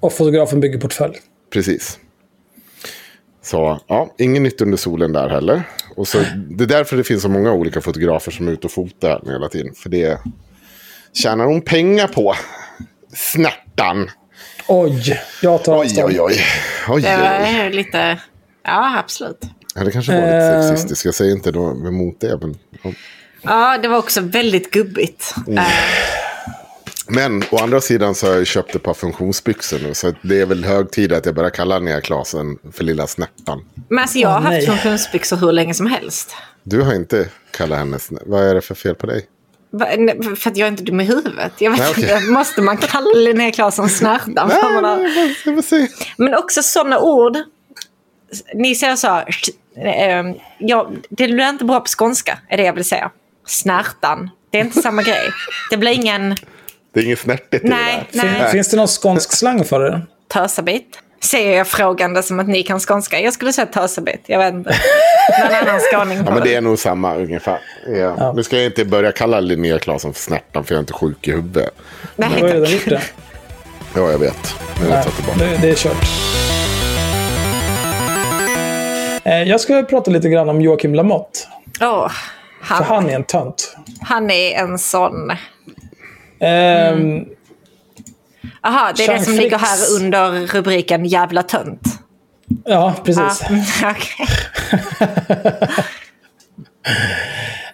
Och 0.00 0.12
fotografen 0.12 0.60
bygger 0.60 0.80
portfölj. 0.80 1.14
Precis. 1.52 1.98
Så 3.42 3.80
ja, 3.86 4.14
ingen 4.18 4.42
nytt 4.42 4.60
under 4.60 4.76
solen 4.76 5.12
där 5.12 5.28
heller. 5.28 5.62
Och 5.98 6.08
så, 6.08 6.18
det 6.50 6.64
är 6.64 6.68
därför 6.68 6.96
det 6.96 7.04
finns 7.04 7.22
så 7.22 7.28
många 7.28 7.52
olika 7.52 7.80
fotografer 7.80 8.30
som 8.32 8.48
är 8.48 8.52
ute 8.52 8.66
och 8.66 8.72
fotar 8.72 9.22
hela 9.26 9.48
tiden. 9.48 9.74
För 9.74 9.88
det 9.88 10.18
tjänar 11.12 11.44
hon 11.44 11.60
pengar 11.62 12.06
på. 12.06 12.34
Snärtan. 13.14 14.10
Oj, 14.68 15.20
jag 15.42 15.64
tar 15.64 15.78
Oj, 15.80 16.04
oj, 16.04 16.20
oj. 16.20 16.40
oj, 16.88 17.02
Det 17.02 17.16
var 17.16 17.70
lite... 17.70 18.18
Ja, 18.64 18.98
absolut. 18.98 19.40
Ja, 19.74 19.84
det 19.84 19.90
kanske 19.90 20.12
var 20.12 20.20
lite 20.20 20.36
Eh. 20.36 20.68
sexistiskt. 20.68 21.04
Jag 21.04 21.14
säger 21.14 21.32
inte 21.32 21.50
då 21.50 21.70
emot 21.70 22.20
det. 22.20 22.38
Men, 22.40 22.58
ja. 22.82 22.92
Ja, 23.42 23.78
det 23.82 23.88
var 23.88 23.98
också 23.98 24.20
väldigt 24.20 24.70
gubbigt. 24.70 25.34
Mm. 25.46 25.64
Men 27.08 27.42
å 27.50 27.58
andra 27.58 27.80
sidan 27.80 28.14
så 28.14 28.26
har 28.26 28.34
jag 28.34 28.46
köpt 28.46 28.74
ett 28.74 28.82
par 28.82 28.94
funktionsbyxor 28.94 29.78
nu. 29.82 29.94
Så 29.94 30.12
det 30.22 30.40
är 30.40 30.46
väl 30.46 30.64
hög 30.64 30.90
tid 30.90 31.12
att 31.12 31.26
jag 31.26 31.34
börjar 31.34 31.50
kalla 31.50 31.78
Nya 31.78 32.00
Klasen 32.00 32.58
för 32.72 32.84
lilla 32.84 33.06
snärtan. 33.06 33.64
Men 33.88 33.98
alltså, 33.98 34.18
jag 34.18 34.28
har 34.28 34.40
haft 34.40 34.50
nej. 34.52 34.66
funktionsbyxor 34.66 35.36
hur 35.36 35.52
länge 35.52 35.74
som 35.74 35.86
helst. 35.86 36.36
Du 36.62 36.80
har 36.82 36.94
inte 36.94 37.28
kallat 37.50 37.78
henne 37.78 37.96
snä- 37.98 38.22
Vad 38.26 38.44
är 38.44 38.54
det 38.54 38.60
för 38.60 38.74
fel 38.74 38.94
på 38.94 39.06
dig? 39.06 39.26
För 40.36 40.50
att 40.50 40.56
jag 40.56 40.66
är 40.66 40.70
inte 40.70 40.82
dum 40.82 41.00
i 41.00 41.04
huvudet. 41.04 41.52
Jag 41.58 41.70
vet 41.70 41.80
Nej, 41.80 41.90
okej. 41.90 42.02
inte, 42.04 42.30
måste 42.30 42.62
man 42.62 42.76
kalla 42.76 43.10
Linnea 43.14 43.52
Claesson 43.52 43.88
snärtan? 43.88 44.50
Men 46.16 46.34
också 46.34 46.62
sådana 46.62 46.98
ord. 47.00 47.36
Ni 48.54 48.74
säger 48.74 48.96
så. 48.96 49.16
Eh, 49.80 50.24
ja, 50.58 50.90
det 51.10 51.28
blir 51.28 51.48
inte 51.48 51.64
bra 51.64 51.80
på 51.80 51.86
skånska, 51.98 52.38
är 52.48 52.56
det 52.56 52.62
jag 52.62 52.72
vill 52.72 52.84
säga. 52.84 53.10
Snärtan. 53.46 54.30
Det 54.50 54.58
är 54.58 54.64
inte 54.64 54.82
samma 54.82 55.02
grej. 55.02 55.28
Det 55.70 55.76
blir 55.76 55.90
ingen 55.92 56.36
Det 56.98 57.02
är 57.02 57.06
inget 57.06 57.18
snärtigt 57.18 57.64
i 57.64 57.68
Nej, 57.68 58.08
det 58.12 58.18
där. 58.18 58.24
nej. 58.42 58.52
Finns 58.52 58.68
det 58.68 58.76
någon 58.76 58.86
skånsk 58.88 59.32
slang 59.32 59.64
för 59.64 59.80
det? 59.80 60.00
tösabit. 60.32 60.98
Säger 61.24 61.56
jag 61.58 61.66
frågande 61.66 62.22
som 62.22 62.40
att 62.40 62.48
ni 62.48 62.62
kan 62.62 62.80
skånska. 62.80 63.20
Jag 63.20 63.32
skulle 63.32 63.52
säga 63.52 63.66
tösabit. 63.66 64.20
Jag 64.26 64.38
vet 64.38 64.54
inte. 64.54 64.76
Någon 65.44 65.54
annan 65.68 65.80
skåning 65.80 66.18
Ja, 66.26 66.34
men 66.34 66.42
det 66.42 66.54
är 66.54 66.60
nog 66.60 66.78
samma 66.78 67.14
ungefär. 67.16 67.58
Ja. 67.86 68.32
Nu 68.32 68.42
ska 68.42 68.56
jag 68.56 68.64
inte 68.66 68.84
börja 68.84 69.12
kalla 69.12 69.40
Linnea 69.40 69.78
Claesson 69.78 70.12
för 70.14 70.20
snärtan 70.20 70.64
för 70.64 70.74
jag 70.74 70.78
är 70.78 70.80
inte 70.80 70.92
sjuk 70.92 71.28
i 71.28 71.30
huvudet. 71.30 71.70
Jag 72.16 72.24
har 72.26 72.32
Nej, 72.32 72.42
redan 72.42 72.62
tack. 72.64 72.72
gjort 72.74 72.84
det. 72.88 73.02
Ja, 73.94 74.10
jag 74.10 74.18
vet. 74.18 74.54
Men 74.80 74.90
jag 74.90 75.04
tar 75.04 75.10
tillbaka. 75.10 75.38
Det, 75.38 75.56
det 75.62 75.70
är 75.70 75.74
kört. 75.74 76.04
Eh, 79.24 79.42
Jag 79.42 79.60
ska 79.60 79.82
prata 79.82 80.10
lite 80.10 80.28
grann 80.28 80.48
om 80.48 80.60
Joakim 80.60 80.94
Lamotte. 80.94 81.38
Åh, 81.80 82.08
För 82.62 82.74
han, 82.74 82.84
han 82.84 83.08
är 83.10 83.14
en 83.14 83.24
tönt. 83.24 83.76
han 84.00 84.30
är 84.30 84.54
en 84.58 84.78
sån... 84.78 85.32
Ehm, 86.40 87.24
Aha, 88.62 88.92
det 88.96 89.04
är 89.04 89.18
det 89.18 89.24
som 89.24 89.34
ligger 89.34 89.58
här 89.58 89.78
under 90.00 90.46
rubriken 90.46 91.04
jävla 91.04 91.42
tönt. 91.42 91.82
Ja, 92.64 92.94
precis. 93.04 93.42
Ja, 93.42 93.48
mm, 93.48 93.62
okej. 93.96 94.26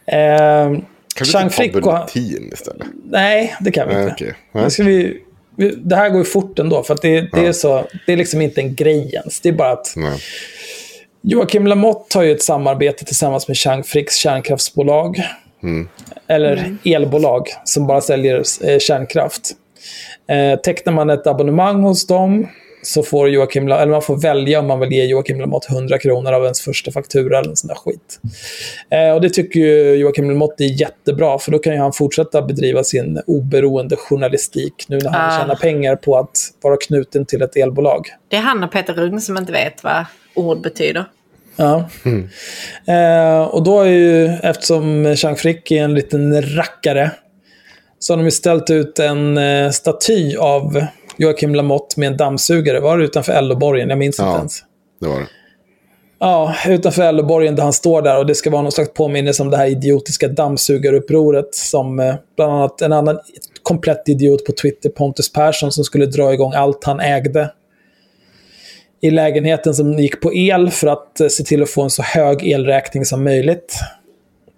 Ehm, 0.06 0.84
Kan 1.14 1.26
Jean 1.26 1.44
inte 1.44 1.80
ta. 1.80 2.06
Bulletin 2.14 2.50
istället? 2.52 2.86
Nej, 3.04 3.56
det 3.60 3.70
kan 3.70 3.88
vi 3.88 3.94
inte. 3.94 4.12
okej. 4.12 4.34
Nu 4.52 4.70
ska 4.70 4.82
vi, 4.82 5.20
vi, 5.56 5.70
det 5.76 5.96
här 5.96 6.08
går 6.08 6.18
ju 6.18 6.24
fort 6.24 6.58
ändå, 6.58 6.82
för 6.82 6.94
att 6.94 7.02
det, 7.02 7.20
det, 7.32 7.46
är 7.46 7.52
så, 7.52 7.86
det 8.06 8.12
är 8.12 8.16
liksom 8.16 8.40
inte 8.40 8.60
en 8.60 8.74
grej 8.74 9.14
ens. 9.14 9.40
Det 9.40 9.48
är 9.48 9.52
bara 9.52 9.72
att 9.72 9.92
Nej. 9.96 10.18
Joakim 11.22 11.66
Lamotte 11.66 12.18
har 12.18 12.22
ju 12.24 12.32
ett 12.32 12.42
samarbete 12.42 13.04
tillsammans 13.04 13.48
med 13.48 13.56
Jean 13.60 13.84
Fricks 13.84 14.16
kärnkraftsbolag. 14.16 15.22
Eller 16.26 16.76
elbolag 16.84 17.46
som 17.64 17.86
bara 17.86 18.00
säljer 18.00 18.42
eh, 18.64 18.78
kärnkraft. 18.78 19.50
Eh, 20.28 20.60
tecknar 20.60 20.92
man 20.92 21.10
ett 21.10 21.26
abonnemang 21.26 21.82
hos 21.82 22.06
dem 22.06 22.46
så 22.82 23.02
får 23.02 23.28
Joakim, 23.28 23.68
eller 23.72 23.86
man 23.86 24.02
får 24.02 24.16
välja 24.20 24.58
om 24.58 24.66
man 24.66 24.80
vill 24.80 24.92
ge 24.92 25.04
Joakim 25.04 25.40
Lamotte 25.40 25.72
100 25.72 25.98
kronor 25.98 26.32
av 26.32 26.42
ens 26.42 26.60
första 26.60 26.90
faktura 26.92 27.38
eller 27.38 27.54
sån 27.54 27.68
där 27.68 27.74
skit. 27.74 28.20
Eh, 28.90 29.14
och 29.14 29.20
det 29.20 29.30
tycker 29.30 29.94
Joakim 29.94 30.30
Lamotte 30.30 30.64
är 30.64 30.80
jättebra, 30.80 31.38
för 31.38 31.52
då 31.52 31.58
kan 31.58 31.78
han 31.78 31.92
fortsätta 31.92 32.42
bedriva 32.42 32.84
sin 32.84 33.20
oberoende 33.26 33.96
journalistik 33.96 34.84
nu 34.88 34.98
när 34.98 35.10
han 35.10 35.30
Ah. 35.30 35.40
tjänar 35.40 35.54
pengar 35.54 35.96
på 35.96 36.16
att 36.16 36.38
vara 36.62 36.76
knuten 36.76 37.26
till 37.26 37.42
ett 37.42 37.56
elbolag. 37.56 38.06
Det 38.28 38.36
är 38.36 38.40
han 38.40 38.64
och 38.64 38.72
Peter 38.72 38.92
Rung 38.94 39.20
som 39.20 39.36
inte 39.36 39.52
vet 39.52 39.84
vad 39.84 40.04
ord 40.34 40.60
betyder. 40.60 41.04
Ja. 41.56 41.88
Eh, 42.86 43.40
och 43.42 43.62
då 43.62 43.80
är 43.80 43.90
ju, 43.90 44.26
eftersom 44.42 45.14
Jean 45.16 45.36
Frick 45.36 45.70
är 45.70 45.82
en 45.84 45.94
liten 45.94 46.42
rackare, 46.56 47.10
så 47.98 48.12
har 48.12 48.18
de 48.18 48.24
ju 48.24 48.30
ställt 48.30 48.70
ut 48.70 48.98
en 48.98 49.38
eh, 49.38 49.70
staty 49.70 50.36
av 50.36 50.84
Joakim 51.16 51.54
Lamotte 51.54 52.00
med 52.00 52.06
en 52.06 52.16
dammsugare. 52.16 52.80
Var 52.80 52.98
det 52.98 53.04
utanför 53.04 53.32
Elloborgen? 53.32 53.88
Jag 53.88 53.98
minns 53.98 54.18
inte 54.18 54.30
Ja. 54.30 54.38
ens. 54.38 54.62
Det 55.00 55.08
var 55.08 55.18
det. 55.20 55.26
Ja, 56.18 56.54
utanför 56.66 57.02
Elloborgen 57.02 57.56
där 57.56 57.62
han 57.62 57.72
står 57.72 58.02
där 58.02 58.18
och 58.18 58.26
det 58.26 58.34
ska 58.34 58.50
vara 58.50 58.62
någon 58.62 58.72
slags 58.72 58.92
påminnelse 58.94 59.42
om 59.42 59.50
det 59.50 59.56
här 59.56 59.66
idiotiska 59.66 60.28
dammsugarupproret 60.28 61.54
som 61.54 62.00
eh, 62.00 62.14
bland 62.36 62.52
annat 62.52 62.80
en 62.82 62.92
annan 62.92 63.18
komplett 63.62 64.08
idiot 64.08 64.44
på 64.46 64.52
Twitter, 64.52 64.88
Pontus 64.90 65.32
Persson, 65.32 65.72
som 65.72 65.84
skulle 65.84 66.06
dra 66.06 66.32
igång 66.32 66.52
allt 66.54 66.84
han 66.84 67.00
ägde 67.00 67.50
i 69.04 69.10
lägenheten 69.10 69.74
som 69.74 69.98
gick 69.98 70.20
på 70.20 70.34
el 70.34 70.70
för 70.70 70.86
att 70.86 71.20
eh, 71.20 71.28
se 71.28 71.44
till 71.44 71.62
att 71.62 71.70
få 71.70 71.82
en 71.82 71.90
så 71.90 72.02
hög 72.02 72.46
elräkning 72.46 73.04
som 73.04 73.24
möjligt. 73.24 73.74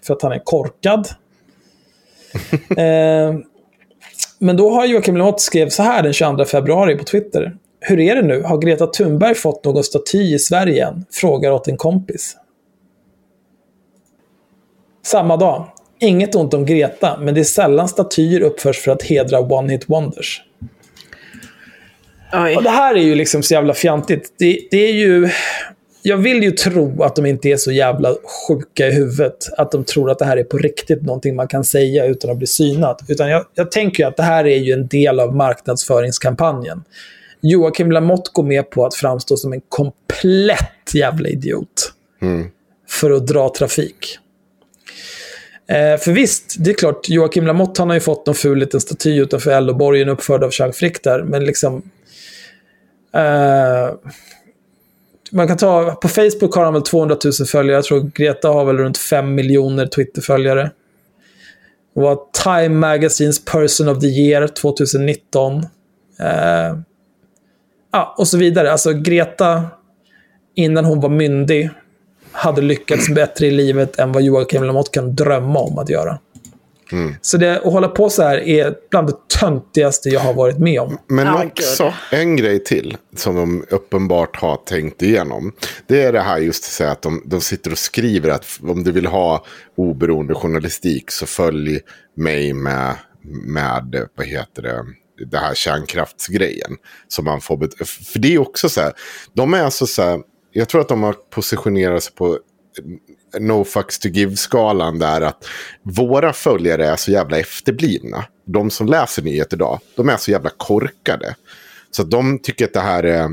För 0.02 0.14
att 0.14 0.22
han 0.22 0.32
är 0.32 0.38
korkad. 0.44 1.08
eh, 2.70 3.34
men 4.38 4.56
då 4.56 4.70
har 4.70 4.86
Joakim 4.86 5.16
Lamotte 5.16 5.42
skrev 5.42 5.68
så 5.68 5.82
här 5.82 6.02
den 6.02 6.12
22 6.12 6.44
februari 6.44 6.98
på 6.98 7.04
Twitter. 7.04 7.56
Hur 7.80 8.00
är 8.00 8.16
det 8.16 8.22
nu? 8.22 8.42
Har 8.42 8.58
Greta 8.58 8.86
Thunberg 8.86 9.34
fått 9.34 9.64
någon 9.64 9.84
staty 9.84 10.34
i 10.34 10.38
Sverige 10.38 10.86
än? 10.86 11.04
Frågar 11.10 11.50
åt 11.50 11.68
en 11.68 11.76
kompis. 11.76 12.36
Samma 15.04 15.36
dag. 15.36 15.66
Inget 16.00 16.34
ont 16.34 16.54
om 16.54 16.66
Greta, 16.66 17.18
men 17.20 17.34
det 17.34 17.40
är 17.40 17.44
sällan 17.44 17.88
statyer 17.88 18.40
uppförs 18.40 18.78
för 18.78 18.90
att 18.90 19.02
hedra 19.02 19.40
one-hit 19.40 19.84
wonders. 19.86 20.42
Oj. 22.32 22.56
Och 22.56 22.62
det 22.62 22.70
här 22.70 22.94
är 22.94 23.02
ju 23.02 23.14
liksom 23.14 23.42
så 23.42 23.54
jävla 23.54 23.74
fjantigt. 23.74 24.34
Det, 24.38 24.60
det 24.70 24.88
är 24.88 24.92
ju... 24.92 25.28
Jag 26.02 26.16
vill 26.16 26.42
ju 26.42 26.50
tro 26.50 27.02
att 27.02 27.16
de 27.16 27.26
inte 27.26 27.48
är 27.48 27.56
så 27.56 27.72
jävla 27.72 28.14
sjuka 28.48 28.86
i 28.86 28.92
huvudet. 28.92 29.36
Att 29.58 29.72
de 29.72 29.84
tror 29.84 30.10
att 30.10 30.18
det 30.18 30.24
här 30.24 30.36
är 30.36 30.44
på 30.44 30.58
riktigt 30.58 31.02
någonting 31.02 31.36
man 31.36 31.48
kan 31.48 31.64
säga 31.64 32.06
utan 32.06 32.30
att 32.30 32.36
bli 32.36 32.46
synad. 32.46 33.00
Utan 33.08 33.28
jag, 33.28 33.44
jag 33.54 33.70
tänker 33.70 34.02
ju 34.02 34.08
att 34.08 34.16
det 34.16 34.22
här 34.22 34.46
är 34.46 34.56
ju 34.58 34.72
en 34.72 34.86
del 34.86 35.20
av 35.20 35.36
marknadsföringskampanjen. 35.36 36.84
Joakim 37.40 37.92
Lamotte 37.92 38.30
går 38.32 38.42
med 38.42 38.70
på 38.70 38.86
att 38.86 38.94
framstå 38.94 39.36
som 39.36 39.52
en 39.52 39.60
komplett 39.68 40.94
jävla 40.94 41.28
idiot. 41.28 41.92
För 42.88 43.10
att 43.10 43.26
dra 43.26 43.52
trafik. 43.58 44.18
Eh, 45.68 46.00
för 46.00 46.12
visst, 46.12 46.54
det 46.58 46.70
är 46.70 46.74
klart, 46.74 47.08
Joakim 47.08 47.46
Lamotte 47.46 47.82
han 47.82 47.88
har 47.88 47.94
ju 47.94 48.00
fått 48.00 48.26
någon 48.26 48.34
ful 48.34 48.58
liten 48.58 48.80
staty 48.80 49.16
utanför 49.16 49.50
Elloborgen 49.50 50.08
uppförd 50.08 50.44
av 50.44 50.50
Jean 50.52 50.72
Frick 50.72 51.04
där. 51.04 51.22
Men 51.22 51.44
liksom... 51.44 51.82
Eh, 53.16 53.94
man 55.30 55.48
kan 55.48 55.56
ta, 55.56 55.94
på 56.02 56.08
Facebook 56.08 56.54
har 56.54 56.64
han 56.64 56.72
väl 56.72 56.82
200 56.82 57.16
000 57.24 57.32
följare. 57.32 57.76
Jag 57.76 57.84
tror 57.84 58.10
Greta 58.14 58.48
har 58.48 58.64
väl 58.64 58.78
runt 58.78 58.98
5 58.98 59.34
miljoner 59.34 59.86
Twitter-följare. 59.86 60.70
Hon 61.94 62.04
var 62.04 62.18
Time 62.44 62.74
Magazines 62.74 63.44
Person 63.44 63.88
of 63.88 64.00
the 64.00 64.06
Year 64.06 64.48
2019. 64.48 65.56
Eh, 66.20 66.78
ja, 67.92 68.14
och 68.18 68.28
så 68.28 68.38
vidare. 68.38 68.72
Alltså 68.72 68.92
Greta, 68.92 69.64
innan 70.54 70.84
hon 70.84 71.00
var 71.00 71.08
myndig, 71.08 71.70
hade 72.32 72.62
lyckats 72.62 73.08
bättre 73.08 73.46
i 73.46 73.50
livet 73.50 73.98
än 73.98 74.12
vad 74.12 74.22
Joakim 74.22 74.64
Lamotte 74.64 74.90
kan 74.90 75.16
drömma 75.16 75.58
om 75.58 75.78
att 75.78 75.88
göra. 75.88 76.18
Så 77.20 77.36
det, 77.36 77.56
att 77.58 77.72
hålla 77.72 77.88
på 77.88 78.10
så 78.10 78.22
här 78.22 78.38
är 78.38 78.74
bland 78.90 79.08
det 79.08 79.38
töntigaste 79.40 80.08
jag 80.08 80.20
har 80.20 80.34
varit 80.34 80.58
med 80.58 80.80
om. 80.80 80.98
Men 81.06 81.26
Ja, 81.26 81.44
också 81.44 81.94
en 82.12 82.36
grej 82.36 82.64
till 82.64 82.96
som 83.16 83.34
de 83.34 83.64
uppenbart 83.70 84.36
har 84.36 84.56
tänkt 84.56 85.02
igenom. 85.02 85.52
Det 85.86 86.02
är 86.02 86.12
det 86.12 86.20
här 86.20 86.38
just 86.38 86.64
att 86.64 86.70
säga 86.70 86.90
att 86.90 87.02
de, 87.02 87.22
de 87.26 87.40
sitter 87.40 87.72
och 87.72 87.78
skriver 87.78 88.30
att 88.30 88.46
om 88.62 88.84
du 88.84 88.92
vill 88.92 89.06
ha 89.06 89.44
oberoende 89.76 90.34
journalistik 90.34 91.10
så 91.10 91.26
följ 91.26 91.80
mig 92.16 92.52
med, 92.52 92.94
med 93.46 94.08
vad 94.16 94.26
heter 94.26 94.62
det, 94.62 94.84
det 95.30 95.38
här 95.38 95.54
kärnkraftsgrejen. 95.54 96.76
Som 97.08 97.24
man 97.24 97.40
får 97.40 97.56
för 98.12 98.18
det 98.18 98.34
är 98.34 98.38
också 98.38 98.68
så 98.68 98.80
här, 98.80 98.92
de 99.34 99.54
är 99.54 99.62
alltså 99.62 99.86
så 99.86 100.02
här, 100.02 100.20
jag 100.52 100.68
tror 100.68 100.80
att 100.80 100.88
de 100.88 101.02
har 101.02 101.12
positionerat 101.12 102.02
sig 102.02 102.14
på 102.14 102.38
no 103.38 103.64
fucks 103.64 103.98
to 103.98 104.08
give-skalan 104.08 104.98
där 104.98 105.20
att 105.20 105.48
våra 105.82 106.32
följare 106.32 106.86
är 106.86 106.96
så 106.96 107.10
jävla 107.10 107.38
efterblivna. 107.38 108.24
De 108.44 108.70
som 108.70 108.86
läser 108.86 109.22
nyheter 109.22 109.56
idag, 109.56 109.80
de 109.96 110.08
är 110.08 110.16
så 110.16 110.30
jävla 110.30 110.50
korkade. 110.56 111.34
Så 111.90 112.02
de 112.02 112.38
tycker 112.38 112.64
att 112.64 112.72
det 112.72 112.80
här 112.80 113.02
är... 113.02 113.30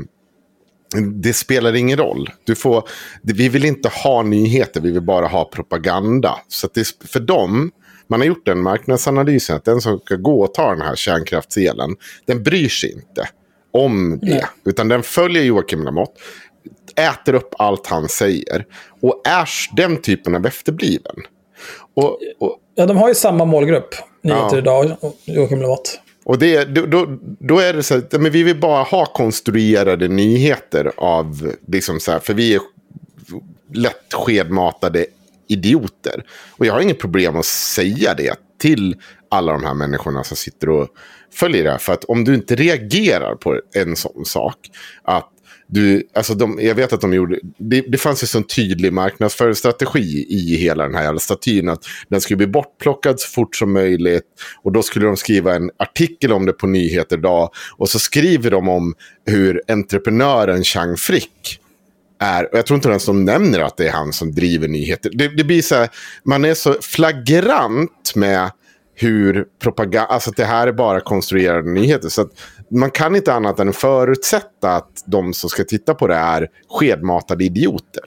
Det 1.14 1.32
spelar 1.32 1.76
ingen 1.76 1.98
roll. 1.98 2.30
Du 2.44 2.54
får, 2.54 2.88
vi 3.22 3.48
vill 3.48 3.64
inte 3.64 3.88
ha 3.88 4.22
nyheter, 4.22 4.80
vi 4.80 4.90
vill 4.90 5.02
bara 5.02 5.26
ha 5.26 5.44
propaganda. 5.44 6.38
Så 6.48 6.68
det, 6.74 6.88
för 7.04 7.20
dem, 7.20 7.70
man 8.08 8.20
har 8.20 8.26
gjort 8.26 8.46
den 8.46 8.62
marknadsanalysen 8.62 9.56
att 9.56 9.64
den 9.64 9.80
som 9.80 9.98
ska 9.98 10.16
gå 10.16 10.44
och 10.44 10.54
ta 10.54 10.70
den 10.70 10.80
här 10.80 10.96
kärnkraftselen, 10.96 11.96
den 12.26 12.42
bryr 12.42 12.68
sig 12.68 12.92
inte 12.92 13.28
om 13.72 14.18
det. 14.22 14.30
Nej. 14.30 14.44
Utan 14.64 14.88
den 14.88 15.02
följer 15.02 15.42
Joakim 15.42 15.82
Lamotte, 15.82 16.20
äter 16.96 17.34
upp 17.34 17.54
allt 17.58 17.86
han 17.86 18.08
säger 18.08 18.66
och 19.02 19.22
är 19.24 19.48
den 19.76 19.96
typen 20.02 20.34
av 20.34 20.46
efterbliven. 20.46 21.16
Och, 21.94 22.18
och, 22.38 22.58
Ja, 22.76 22.86
de 22.86 22.96
har 22.96 23.08
ju 23.08 23.14
samma 23.14 23.44
målgrupp, 23.44 23.94
nyheter 24.22 24.48
Ja. 24.52 24.58
idag, 24.58 24.96
och 25.00 25.16
Joakim 25.24 25.60
Lamotte. 25.62 25.90
och 26.24 26.38
det, 26.38 26.64
då, 26.64 26.86
då, 26.86 27.18
då 27.38 27.58
är 27.58 27.72
det 27.72 27.82
så 27.82 27.96
att 27.96 28.12
men 28.12 28.32
vi 28.32 28.42
vill 28.42 28.60
bara 28.60 28.82
ha 28.82 29.06
konstruerade 29.06 30.08
nyheter 30.08 30.92
av, 30.96 31.52
liksom 31.66 32.00
så 32.00 32.12
här, 32.12 32.18
för 32.18 32.34
vi 32.34 32.54
är 32.54 32.60
lätt 33.72 34.12
skedmatade 34.14 35.06
idioter. 35.48 36.24
Och 36.56 36.66
jag 36.66 36.72
har 36.72 36.80
inget 36.80 36.98
problem 36.98 37.36
att 37.36 37.44
säga 37.44 38.14
det 38.14 38.34
till 38.58 38.96
alla 39.28 39.52
de 39.52 39.64
här 39.64 39.74
människorna 39.74 40.24
som 40.24 40.36
sitter 40.36 40.68
och 40.70 40.88
följer 41.32 41.64
det 41.64 41.70
här. 41.70 41.78
För 41.78 41.92
att 41.92 42.04
om 42.04 42.24
du 42.24 42.34
inte 42.34 42.54
reagerar 42.54 43.34
på 43.34 43.60
en 43.74 43.96
sån 43.96 44.24
sak, 44.24 44.56
att 45.02 45.30
du, 45.74 46.08
alltså 46.14 46.34
de, 46.34 46.58
jag 46.62 46.74
vet 46.74 46.92
att 46.92 47.00
de 47.00 47.14
gjorde, 47.14 47.38
det, 47.58 47.80
det 47.80 47.98
fanns 47.98 48.22
ju 48.22 48.26
sån 48.26 48.44
tydlig 48.44 48.92
marknadsföringsstrategi 48.92 50.26
i 50.28 50.56
hela 50.56 50.84
den 50.84 50.94
här 50.94 51.02
jävla 51.02 51.20
statyn. 51.20 51.68
Att 51.68 51.84
den 52.08 52.20
skulle 52.20 52.36
bli 52.36 52.46
bortplockad 52.46 53.20
så 53.20 53.28
fort 53.28 53.56
som 53.56 53.72
möjligt. 53.72 54.24
Och 54.62 54.72
då 54.72 54.82
skulle 54.82 55.06
de 55.06 55.16
skriva 55.16 55.54
en 55.54 55.70
artikel 55.76 56.32
om 56.32 56.46
det 56.46 56.52
på 56.52 56.66
Nyheter 56.66 57.16
idag. 57.18 57.50
Och 57.76 57.88
så 57.88 57.98
skriver 57.98 58.50
de 58.50 58.68
om 58.68 58.94
hur 59.26 59.62
entreprenören 59.68 60.64
Chang 60.64 60.96
Frick 60.96 61.60
är, 62.18 62.52
och 62.52 62.58
jag 62.58 62.66
tror 62.66 62.76
inte 62.76 62.88
ens 62.88 63.06
de 63.06 63.24
nämner 63.24 63.60
att 63.60 63.76
det 63.76 63.88
är 63.88 63.92
han 63.92 64.12
som 64.12 64.32
driver 64.32 64.68
nyheter. 64.68 65.10
Det, 65.14 65.28
det 65.28 65.44
blir 65.44 65.62
så 65.62 65.74
här, 65.74 65.88
man 66.24 66.44
är 66.44 66.54
så 66.54 66.74
flagrant 66.82 68.12
med 68.14 68.50
hur 68.94 69.44
propaganda, 69.62 70.06
alltså 70.06 70.30
att 70.30 70.36
det 70.36 70.44
här 70.44 70.66
är 70.66 70.72
bara 70.72 71.00
konstruerade 71.00 71.70
nyheter. 71.70 72.08
Så 72.08 72.22
att 72.22 72.30
man 72.74 72.90
kan 72.90 73.16
inte 73.16 73.32
annat 73.32 73.60
än 73.60 73.72
förutsätta 73.72 74.70
att 74.70 75.02
de 75.06 75.32
som 75.32 75.50
ska 75.50 75.64
titta 75.64 75.94
på 75.94 76.06
det 76.06 76.14
är 76.14 76.48
skedmatade 76.68 77.44
idioter. 77.44 78.02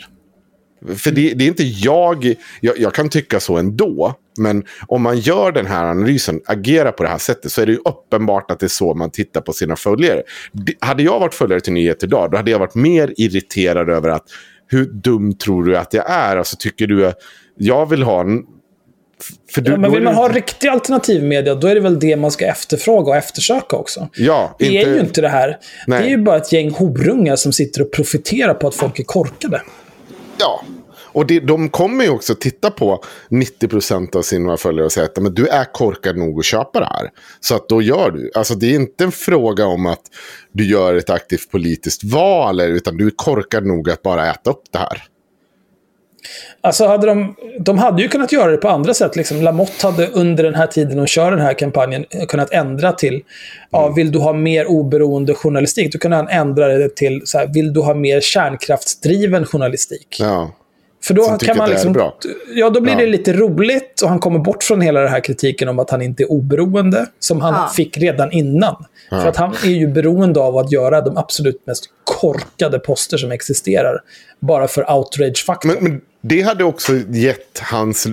För 0.98 1.11
det, 1.11 1.34
det 1.34 1.44
är 1.44 1.48
inte 1.48 1.64
jag, 1.64 2.35
jag, 2.61 2.80
jag 2.80 2.94
kan 2.94 3.10
tycka 3.10 3.39
så 3.39 3.57
ändå. 3.57 4.14
Men 4.39 4.64
om 4.88 5.02
man 5.02 5.19
gör 5.19 5.52
den 5.52 5.65
här 5.65 5.85
analysen, 5.85 6.41
agerar 6.45 6.91
på 6.91 7.03
det 7.03 7.10
här 7.10 7.18
sättet, 7.18 7.52
så 7.52 7.61
är 7.61 7.65
det 7.65 7.72
ju 7.72 7.77
uppenbart 7.85 8.52
att 8.52 8.60
det 8.60 8.65
är 8.65 8.68
så 8.68 8.94
man 8.94 9.11
tittar 9.11 9.41
på 9.41 9.53
sina 9.53 9.76
följare. 9.76 10.23
Det- 10.52 10.73
Hade 10.80 11.03
jag 11.03 11.19
varit 11.19 11.34
följare 11.34 11.61
till 11.61 11.73
Nyheter 11.73 12.07
idag, 12.07 12.31
då 12.31 12.38
hade 12.38 12.52
jag 12.52 12.60
varit 12.60 12.76
mer 12.76 13.14
irriterad 13.18 13.89
över 13.89 14.10
att 14.10 14.23
hur 14.68 14.85
dum 14.85 15.34
tror 15.38 15.64
du 15.64 15.77
att 15.77 15.94
jag 15.94 16.10
är? 16.11 16.38
Alltså 16.38 16.56
tycker 16.60 16.88
du 16.88 17.07
att 17.07 17.18
jag 17.57 17.89
vill 17.89 18.03
ha 18.03 18.22
en... 18.22 18.44
Du, 19.56 19.72
Ja, 19.72 19.77
men 19.77 19.91
vill 19.91 20.03
man 20.03 20.15
ha 20.15 20.30
riktig 20.30 20.68
alternativmedia, 20.68 21.56
då 21.56 21.68
är 21.68 21.76
det 21.76 21.81
väl 21.81 21.99
det 21.99 22.15
man 22.15 22.31
ska 22.31 22.45
efterfråga 22.45 23.11
och 23.11 23.18
eftersöka 23.18 23.76
också. 23.76 24.10
Ja, 24.15 24.56
Det 24.60 24.77
är 24.77 24.94
ju 24.94 24.99
inte 24.99 25.22
det 25.22 25.30
här. 25.30 25.57
Nej. 25.88 26.02
Det 26.02 26.07
är 26.07 26.10
ju 26.10 26.18
bara 26.18 26.38
ett 26.38 26.52
gäng 26.52 26.72
horungar 26.72 27.35
som 27.35 27.53
sitter 27.53 27.81
och 27.81 27.91
profiterar 27.91 28.53
på 28.53 28.68
att 28.68 28.76
folk 28.76 28.99
är 28.99 29.03
korkade. 29.03 29.61
Ja, 30.39 30.64
och 31.18 31.27
det, 31.27 31.39
de 31.39 31.69
kommer 31.69 32.03
ju 32.03 32.10
också 32.10 32.35
titta 32.35 32.72
på 32.72 33.03
90% 33.30 34.15
av 34.15 34.22
sina 34.22 34.57
följare 34.57 34.85
och 34.85 34.91
säga 34.91 35.06
att 35.06 35.18
men 35.18 35.34
du 35.34 35.48
är 35.48 35.73
korkad 35.73 36.18
nog 36.18 36.39
att 36.39 36.45
köpa 36.45 36.80
det 36.80 36.85
här. 36.85 37.10
Så 37.39 37.56
att 37.56 37.69
då 37.69 37.81
gör 37.81 38.11
du. 38.11 38.31
Alltså 38.35 38.56
det 38.56 38.65
är 38.65 38.76
inte 38.76 39.03
en 39.03 39.11
fråga 39.11 39.65
om 39.65 39.85
att 39.85 40.02
du 40.52 40.69
gör 40.69 40.95
ett 40.95 41.10
aktivt 41.10 41.52
politiskt 41.52 42.03
val, 42.03 42.61
utan 42.61 42.98
du 42.98 43.06
är 43.06 43.11
korkad 43.15 43.65
nog 43.65 43.89
att 43.89 44.02
bara 44.02 44.31
äta 44.31 44.49
upp 44.49 44.64
det 44.72 44.80
här. 44.80 45.03
Alltså 46.61 46.85
hade 46.85 47.07
de, 47.07 47.35
de 47.60 47.77
hade 47.77 48.02
ju 48.02 48.07
kunnat 48.07 48.31
göra 48.31 48.52
det 48.52 48.57
på 48.57 48.69
andra 48.69 48.94
sätt. 48.94 49.15
Liksom 49.15 49.41
Lamotte 49.41 49.88
hade 49.88 50.07
under 50.07 50.44
den 50.44 50.56
här 50.56 50.68
tiden 50.68 50.98
de 50.98 51.07
kör 51.07 51.31
den 51.31 51.39
här 51.39 51.53
kampanjen 51.53 52.06
kunnat 52.27 52.52
ändra 52.52 52.91
till, 52.91 53.23
ja, 53.72 53.89
vill 53.89 54.11
du 54.11 54.19
ha 54.19 54.34
mer 54.34 54.65
oberoende 54.65 55.34
journalistik? 55.34 55.94
Då 55.94 55.99
kunde 55.99 56.18
han 56.18 56.27
ändra 56.27 56.68
det 56.68 56.95
till, 56.95 57.22
så 57.26 57.38
här, 57.38 57.48
vill 57.53 57.73
du 57.73 57.81
ha 57.81 57.94
mer 57.94 58.22
kärnkraftsdriven 58.22 59.45
journalistik? 59.45 60.18
Ja. 60.19 60.52
För 61.08 61.14
då 61.14 61.24
Som 61.24 61.38
kan 61.38 61.58
man 61.58 61.70
liksom, 61.70 61.94
bra. 61.94 62.18
ja 62.56 62.70
då 62.70 62.82
blir 62.82 62.94
Ja. 62.94 63.00
det 63.00 63.06
lite 63.06 63.34
roligt 63.34 64.02
och 64.02 64.10
han 64.10 64.20
kommer 64.20 64.40
bort 64.40 64.64
från 64.64 64.82
hela 64.82 65.00
den 65.00 65.10
här 65.10 65.20
kritiken 65.20 65.68
om 65.70 65.80
att 65.80 65.90
han 65.90 66.02
inte 66.02 66.24
är 66.24 66.32
oberoende, 66.32 67.06
som 67.20 67.42
han 67.42 67.54
Ja. 67.54 67.68
fick 67.76 67.98
redan 67.98 68.32
innan. 68.32 68.86
Ja. 69.12 69.22
För 69.22 69.28
att 69.30 69.38
han 69.38 69.54
är 69.64 69.70
ju 69.70 69.88
beroende 69.88 70.40
av 70.40 70.58
att 70.58 70.72
göra 70.72 71.02
de 71.02 71.18
absolut 71.18 71.68
mest 71.68 71.86
korkade 72.04 72.80
poster 72.80 73.18
som 73.18 73.32
existerar. 73.32 74.02
Bara 74.40 74.68
för 74.68 74.92
outrage-faktorn. 74.92 75.72
Men, 75.74 75.84
men 75.84 76.02
det 76.22 76.42
hade 76.42 76.64
också 76.64 76.94
gett 77.10 77.60
hans 77.60 78.08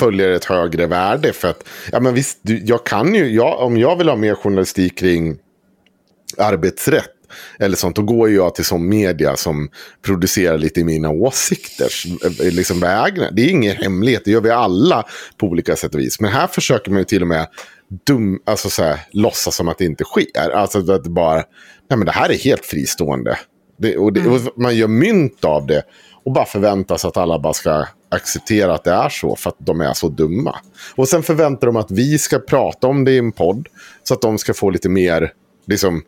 följare 0.00 0.34
ett 0.36 0.44
högre 0.44 0.86
värde. 0.86 1.32
För 1.32 1.48
att, 1.48 1.64
ja 1.92 2.00
men 2.00 2.14
visst, 2.14 2.38
du, 2.42 2.62
jag 2.64 2.84
kan 2.84 3.14
ju, 3.14 3.28
jag, 3.34 3.60
om 3.60 3.76
jag 3.76 3.96
vill 3.96 4.08
ha 4.08 4.16
mer 4.16 4.34
journalistik 4.34 4.98
kring 4.98 5.36
arbetsrätt. 6.38 7.04
Eller 7.58 7.76
sånt, 7.76 7.96
då 7.96 8.02
går 8.02 8.30
jag 8.30 8.54
till 8.54 8.64
sån 8.64 8.88
media 8.88 9.36
som 9.36 9.68
producerar 10.02 10.58
lite 10.58 10.84
mina 10.84 11.10
åsikter. 11.10 11.90
eh, 12.24 12.52
Liksom 12.52 12.80
vägnar. 12.80 13.30
Det 13.32 13.42
är 13.42 13.48
ingen 13.48 13.76
hemlighet, 13.76 14.22
det 14.24 14.30
gör 14.30 14.40
vi 14.40 14.50
alla 14.50 15.04
på 15.36 15.46
olika 15.46 15.76
sätt 15.76 15.94
och 15.94 16.00
vis. 16.00 16.20
Men 16.20 16.30
här 16.30 16.46
försöker 16.46 16.90
man 16.90 16.98
ju 16.98 17.04
till 17.04 17.22
och 17.22 17.28
med 17.28 17.46
dum, 18.06 18.40
alltså 18.46 18.70
så 18.70 18.82
här, 18.82 19.00
låtsas 19.10 19.56
som 19.56 19.68
att 19.68 19.78
det 19.78 19.84
inte 19.84 20.04
sker. 20.04 20.50
Alltså 20.50 20.92
att 20.92 21.04
det 21.04 21.10
bara, 21.10 21.34
nej 21.90 21.96
men 21.98 22.04
det 22.04 22.12
här 22.12 22.30
är 22.30 22.38
helt 22.38 22.66
fristående. 22.66 23.38
Det, 23.78 23.96
och 23.96 24.12
det, 24.12 24.26
och 24.26 24.40
man 24.56 24.76
gör 24.76 24.88
mynt 24.88 25.44
av 25.44 25.66
det 25.66 25.82
och 26.24 26.32
bara 26.32 26.44
förväntar 26.44 26.96
sig 26.96 27.08
att 27.08 27.16
alla 27.16 27.38
bara 27.38 27.52
ska 27.52 27.86
acceptera 28.10 28.74
att 28.74 28.84
det 28.84 28.90
är 28.90 29.08
så 29.08 29.36
för 29.36 29.50
att 29.50 29.56
de 29.58 29.80
är 29.80 29.92
så 29.92 30.08
dumma. 30.08 30.58
Och 30.94 31.08
sen 31.08 31.22
förväntar 31.22 31.66
de 31.66 31.76
att 31.76 31.90
vi 31.90 32.18
ska 32.18 32.38
prata 32.38 32.86
om 32.86 33.04
det 33.04 33.12
i 33.12 33.18
en 33.18 33.32
podd 33.32 33.68
så 34.02 34.14
att 34.14 34.20
de 34.20 34.38
ska 34.38 34.54
få 34.54 34.70
lite 34.70 34.88
mer 34.88 35.32
liksom, 35.66 36.02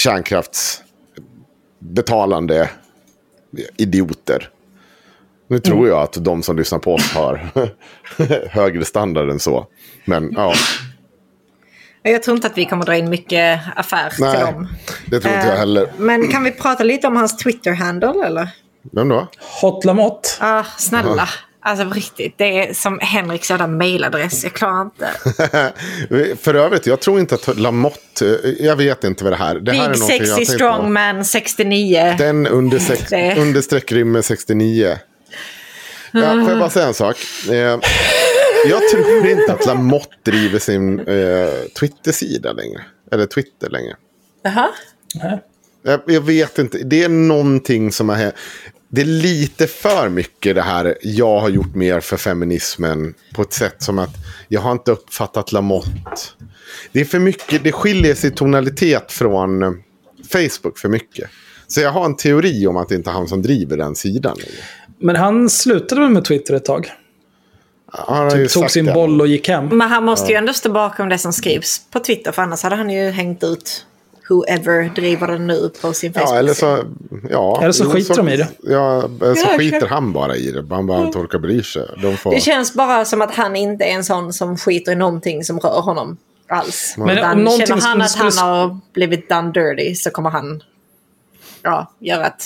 kärnkraftsbetalande 0.00 2.70
idioter. 3.76 4.48
Nu 5.48 5.58
tror 5.58 5.88
jag 5.88 6.02
att 6.02 6.24
de 6.24 6.42
som 6.42 6.56
lyssnar 6.56 6.78
på 6.78 6.94
oss 6.94 7.12
har 7.12 7.50
högre 8.50 8.84
standard 8.84 9.30
än 9.30 9.40
så. 9.40 9.66
Men 10.04 10.32
ja, 10.36 10.54
Jag 12.02 12.22
tror 12.22 12.36
inte 12.36 12.46
att 12.46 12.58
vi 12.58 12.64
kommer 12.64 12.84
dra 12.84 12.96
in 12.96 13.10
mycket 13.10 13.60
affär 13.76 14.10
till 14.10 14.24
nej, 14.24 14.40
dem. 14.40 14.68
det 15.06 15.20
tror 15.20 15.34
inte 15.34 15.46
jag 15.46 15.54
Eh, 15.54 15.58
heller. 15.60 15.92
Men 15.98 16.28
kan 16.28 16.44
vi 16.44 16.50
prata 16.50 16.84
lite 16.84 17.06
om 17.06 17.16
hans 17.16 17.36
Twitter-handle 17.36 18.26
eller? 18.26 18.48
Vem 18.92 19.08
då? 19.08 19.28
Hot 19.62 19.84
Lamotte. 19.84 20.28
Ah, 20.40 20.64
snälla. 20.78 21.28
Alltså 21.62 21.84
på 21.84 21.94
riktigt, 21.94 22.34
det 22.38 22.68
är 22.68 22.74
som 22.74 22.98
Henriks 23.02 23.50
jävla 23.50 23.66
mailadress. 23.66 24.44
Jag 24.44 24.52
klarar 24.52 24.82
inte. 24.82 25.10
För 26.42 26.54
övrigt, 26.54 26.86
jag 26.86 27.00
tror 27.00 27.20
inte 27.20 27.34
att 27.34 27.58
Lamotte, 27.58 28.40
eh, 28.44 28.66
jag 28.66 28.76
vet 28.76 29.04
inte 29.04 29.24
vad 29.24 29.32
det 29.32 29.36
här 29.36 29.54
det 29.54 29.72
här 29.72 29.90
är 29.90 29.94
Big 29.94 30.02
sexy 30.02 30.44
strongman 30.44 31.24
69. 31.24 32.14
Den 32.18 32.46
under 32.46 32.78
sex, 32.78 33.12
understreck 33.38 33.92
rymmer 33.92 34.22
69. 34.22 34.98
Ja, 36.12 36.20
får 36.20 36.50
jag 36.50 36.58
bara 36.58 36.70
säga 36.70 36.86
en 36.86 36.94
sak? 36.94 37.16
Eh, 37.48 37.78
jag 38.68 38.88
tror 38.92 39.26
inte 39.26 39.52
att 39.52 39.66
Lamotte 39.66 40.30
driver 40.30 40.58
sin 40.58 41.00
eh, 41.00 41.48
Twitter-sida 41.80 42.52
längre. 42.52 42.80
Eller 43.12 43.26
Twitter 43.26 43.70
längre. 43.70 43.96
Jaha. 44.42 44.68
Jag, 45.82 46.00
jag 46.06 46.20
vet 46.20 46.58
inte. 46.58 46.78
Det 46.78 47.04
är 47.04 47.08
någonting 47.08 47.92
som 47.92 48.08
har 48.08 48.16
hänt. 48.16 48.34
Det 48.92 49.00
är 49.00 49.04
lite 49.04 49.66
för 49.66 50.08
mycket 50.08 50.54
det 50.54 50.62
här. 50.62 50.96
Jag 51.02 51.40
har 51.40 51.48
gjort 51.48 51.74
mer 51.74 52.00
för 52.00 52.16
feminismen. 52.16 53.14
På 53.34 53.42
ett 53.42 53.52
sätt 53.52 53.82
som 53.82 53.98
att 53.98 54.14
jag 54.48 54.60
har 54.60 54.72
inte 54.72 54.90
uppfattat 54.90 55.52
Lamotte. 55.52 55.90
Det 56.92 57.00
är 57.00 57.04
för 57.04 57.18
mycket. 57.18 57.64
Det 57.64 57.72
skiljer 57.72 58.14
sig 58.14 58.30
tonalitet 58.30 59.12
från 59.12 59.82
Facebook 60.32 60.78
för 60.78 60.88
mycket. 60.88 61.30
Så 61.66 61.80
jag 61.80 61.90
har 61.92 62.04
en 62.04 62.16
teori 62.16 62.66
om 62.66 62.76
att 62.76 62.88
det 62.88 62.94
inte 62.94 63.10
är 63.10 63.14
han 63.14 63.28
som 63.28 63.42
driver 63.42 63.76
den 63.76 63.94
sidan. 63.94 64.36
Men 64.98 65.16
han 65.16 65.50
slutade 65.50 66.00
väl 66.00 66.10
med 66.10 66.24
Twitter 66.24 66.54
ett 66.54 66.64
tag? 66.64 66.92
Han 67.92 68.16
har 68.30 68.36
ju 68.36 68.44
Typ 68.44 68.52
tog 68.52 68.70
sin 68.70 68.84
det. 68.86 68.92
boll 68.92 69.20
och 69.20 69.26
gick 69.26 69.48
hem. 69.48 69.66
Men 69.68 69.88
han 69.88 70.04
måste 70.04 70.32
ju 70.32 70.38
ändå 70.38 70.52
stå 70.52 70.72
bakom 70.72 71.08
det 71.08 71.18
som 71.18 71.32
skrivs 71.32 71.80
på 71.90 72.00
Twitter. 72.00 72.32
För 72.32 72.42
annars 72.42 72.62
hade 72.62 72.76
han 72.76 72.90
ju 72.90 73.10
hängt 73.10 73.44
ut 73.44 73.86
whoever 74.30 74.88
driver 74.94 75.26
den 75.26 75.46
nu 75.46 75.70
på 75.82 75.92
sin 75.92 76.12
Facebook. 76.12 76.30
Ja, 76.30 76.38
eller 76.38 76.54
så, 76.54 76.78
ja, 77.30 77.58
Eller 77.62 77.72
så 77.72 77.90
skiter 77.90 78.16
de 78.16 78.28
i 78.28 78.36
det. 78.36 78.48
Ja, 78.62 79.04
eller 79.20 79.34
så 79.34 79.46
Ja, 79.52 79.58
skiter 79.58 79.86
han 79.86 80.12
bara 80.12 80.36
i 80.36 80.50
det. 80.50 80.66
Han 80.70 80.86
bara 80.86 81.06
inte 81.06 81.18
orkar 81.18 81.38
bry 81.38 81.62
sig. 81.62 81.88
De 82.02 82.16
får... 82.16 82.30
Det 82.34 82.40
känns 82.40 82.74
bara 82.74 83.04
som 83.04 83.22
att 83.22 83.34
han 83.34 83.56
inte 83.56 83.84
är 83.84 83.92
en 83.92 84.04
sån 84.04 84.32
som 84.32 84.56
skiter 84.56 84.92
i 84.92 84.94
någonting 84.94 85.44
som 85.44 85.60
rör 85.60 85.80
honom. 85.80 86.16
alls. 86.48 86.94
Men 86.98 87.10
Utan 87.18 87.46
om 87.46 87.58
känner 87.58 87.82
han 87.82 88.02
att 88.02 88.14
han 88.14 88.38
har 88.38 88.78
blivit 88.92 89.28
done 89.28 89.52
dirty 89.52 89.94
så 89.94 90.10
kommer 90.10 90.30
han 90.30 90.62
ja, 91.62 91.92
göra 91.98 92.26
ett 92.26 92.44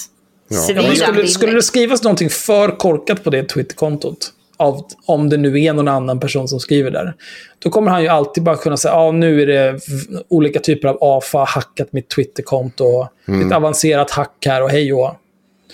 Ja, 0.48 0.56
svidande 0.56 0.96
skulle, 0.96 1.28
skulle 1.28 1.52
det 1.52 1.62
skrivas 1.62 2.02
någonting 2.02 2.30
för 2.30 2.78
korkat 2.78 3.24
på 3.24 3.30
det 3.30 3.44
Twitterkontot, 3.48 4.32
av, 4.56 4.86
om 5.06 5.28
det 5.28 5.36
nu 5.36 5.62
är 5.62 5.72
någon 5.72 5.88
annan 5.88 6.20
person 6.20 6.48
som 6.48 6.60
skriver 6.60 6.90
där, 6.90 7.14
då 7.58 7.70
kommer 7.70 7.90
han 7.90 8.02
ju 8.02 8.08
alltid 8.08 8.42
bara 8.42 8.56
kunna 8.56 8.76
säga 8.76 8.94
ja 8.94 9.12
nu 9.12 9.42
är 9.42 9.46
det 9.46 9.80
olika 10.28 10.60
typer 10.60 10.88
av 10.88 10.98
AFA 11.00 11.44
hackat 11.44 11.92
mitt 11.92 12.08
Twitterkonto, 12.08 12.84
och 12.84 13.08
Mm. 13.28 13.46
ett 13.46 13.56
avancerat 13.56 14.10
hack 14.10 14.46
här 14.46 14.62
och 14.62 14.70
hej 14.70 14.92
och 14.92 15.16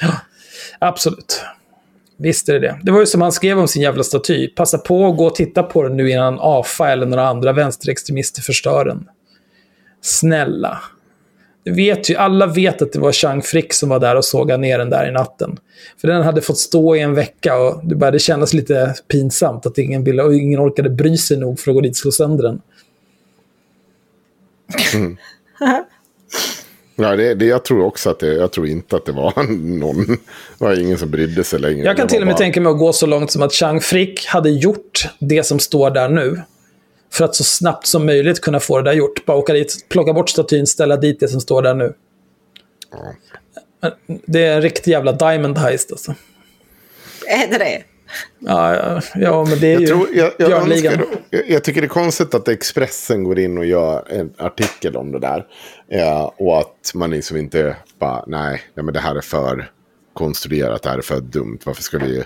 ja, 0.01 0.09
Absolut. 0.78 1.43
Visst 2.16 2.48
är 2.48 2.52
det 2.52 2.59
det. 2.59 2.78
Det 2.82 2.93
var 2.93 3.01
ju 3.01 3.07
som 3.07 3.23
han 3.23 3.32
skrev 3.32 3.59
om 3.59 3.69
sin 3.69 3.82
jävla 3.82 4.02
staty. 4.02 4.48
Passa 4.48 4.78
på 4.78 5.07
att 5.07 5.16
gå 5.16 5.27
och 5.27 5.35
titta 5.35 5.62
på 5.62 5.82
den 5.82 5.97
nu 5.97 6.11
innan 6.11 6.39
AFA 6.40 6.90
eller 6.90 7.07
några 7.07 7.28
andra 7.28 7.52
vänsterextremister 7.52 8.43
förstör 8.43 8.85
den. 8.85 9.09
Snälla. 10.02 10.78
Du 11.62 11.73
vet 11.74 12.11
ju, 12.11 12.16
alla 12.16 12.47
vet 12.47 12.82
att 12.82 12.93
det 12.93 12.99
var 13.01 13.12
Chang 13.12 13.43
Frick 13.43 13.73
som 13.73 13.89
var 13.89 13.99
där 14.01 14.16
och 14.16 14.24
sågade 14.24 14.61
ner 14.61 14.78
den 14.78 14.91
där 14.91 15.09
i 15.09 15.12
natten. 15.12 15.59
För 16.01 16.09
den 16.09 16.23
hade 16.23 16.41
fått 16.41 16.59
stå 16.59 16.97
i 16.97 17.01
en 17.01 17.15
vecka 17.15 17.59
och 17.59 17.81
det 17.85 17.95
började 17.95 18.19
kännas 18.19 18.53
lite 18.53 18.95
pinsamt 19.09 19.66
att 19.66 19.78
ingen, 19.78 20.05
ville, 20.05 20.23
och 20.23 20.35
ingen 20.35 20.61
orkade 20.61 20.91
bry 20.91 21.16
sig 21.16 21.37
nog 21.37 21.61
för 21.61 21.70
att 21.70 21.74
gå 21.74 21.81
dit 21.81 21.91
och 21.91 21.97
slå 21.97 22.11
sönder 22.11 22.43
den. 22.45 22.61
Mm. 24.95 25.16
Ja, 26.97 27.16
det, 27.16 27.35
det, 27.35 27.45
jag 27.47 27.65
tror 27.65 27.85
också 27.85 28.11
att 28.11 28.19
det, 28.20 28.35
jag 28.35 28.53
tror 28.53 28.66
inte 28.66 28.97
att 28.97 29.07
det 29.07 29.12
var 29.12 29.43
någon, 29.78 30.07
det 30.07 30.16
var 30.59 30.81
ingen 30.81 30.99
som 30.99 31.11
brydde 31.11 31.45
sig 31.45 31.59
längre. 31.61 31.85
Jag 31.85 31.97
kan 31.97 32.09
till 32.09 32.20
och 32.20 32.27
med 32.27 32.35
bara- 32.35 32.39
tänka 32.39 32.61
mig 32.61 32.70
att 32.70 32.78
gå 32.78 32.93
så 32.93 33.07
långt 33.07 33.31
som 33.31 33.43
att 33.43 33.53
Chang 33.53 33.81
Frick 33.81 34.27
hade 34.27 34.51
gjort 34.51 35.09
det 35.19 35.47
som 35.47 35.59
står 35.59 35.91
där 35.91 36.09
nu. 36.09 36.41
För 37.12 37.24
att 37.24 37.35
så 37.35 37.45
snabbt 37.45 37.87
som 37.87 38.07
möjligt 38.07 38.41
kunna 38.41 38.61
få 38.61 38.78
det 38.78 38.91
där 38.91 38.97
gjort. 38.97 39.27
Bara 39.27 39.37
åka 39.37 39.53
dit, 39.53 39.87
plocka 39.89 40.12
bort 40.12 40.31
statyn, 40.31 40.66
ställa 40.66 40.97
dit 40.97 41.20
det 41.20 41.28
som 41.28 41.41
står 41.41 41.62
där 41.62 41.74
nu. 41.74 41.95
Det 44.07 44.45
är 44.45 44.57
en 44.57 44.62
riktig 44.62 44.91
jävla 44.91 45.12
diamond 45.12 45.59
heist 45.59 45.93
alltså. 45.93 46.15
Är 47.27 47.49
det 47.49 47.59
det? 47.59 47.82
Ja, 48.39 48.74
ja, 48.74 49.01
ja 49.15 49.45
men 49.45 49.61
det 49.61 49.66
är 49.66 49.73
Jag, 49.73 49.81
ju 49.81 49.87
tror, 49.87 50.09
jag, 50.12 50.32
jag, 50.39 50.53
önskar, 50.53 51.05
jag, 51.31 51.51
jag 51.51 51.65
tycker 51.65 51.81
det 51.81 51.87
är 51.87 51.89
konstigt 51.89 52.35
att 52.35 52.49
Expressen 52.49 53.24
går 53.24 53.39
in 53.39 53.59
och 53.59 53.66
gör 53.66 54.05
en 54.09 54.35
artikel 54.39 54.97
om 54.97 55.12
det 55.12 55.19
där. 55.19 55.47
Ja, 55.89 56.35
och 56.39 56.59
att 56.59 56.93
man 56.95 57.11
liksom 57.11 57.37
inte 57.37 57.77
bara, 57.99 58.24
nej, 58.27 58.62
nej, 58.74 58.85
men 58.85 58.95
det 58.95 59.01
här 59.01 59.15
är 59.15 59.20
för 59.20 59.70
konstruerat, 60.15 60.82
det 60.82 60.89
här 60.89 60.99
är 60.99 61.03
för 61.03 61.20
dumt. 61.20 61.59
Varför 61.65 61.82
ska 61.82 61.99
vi 61.99 62.24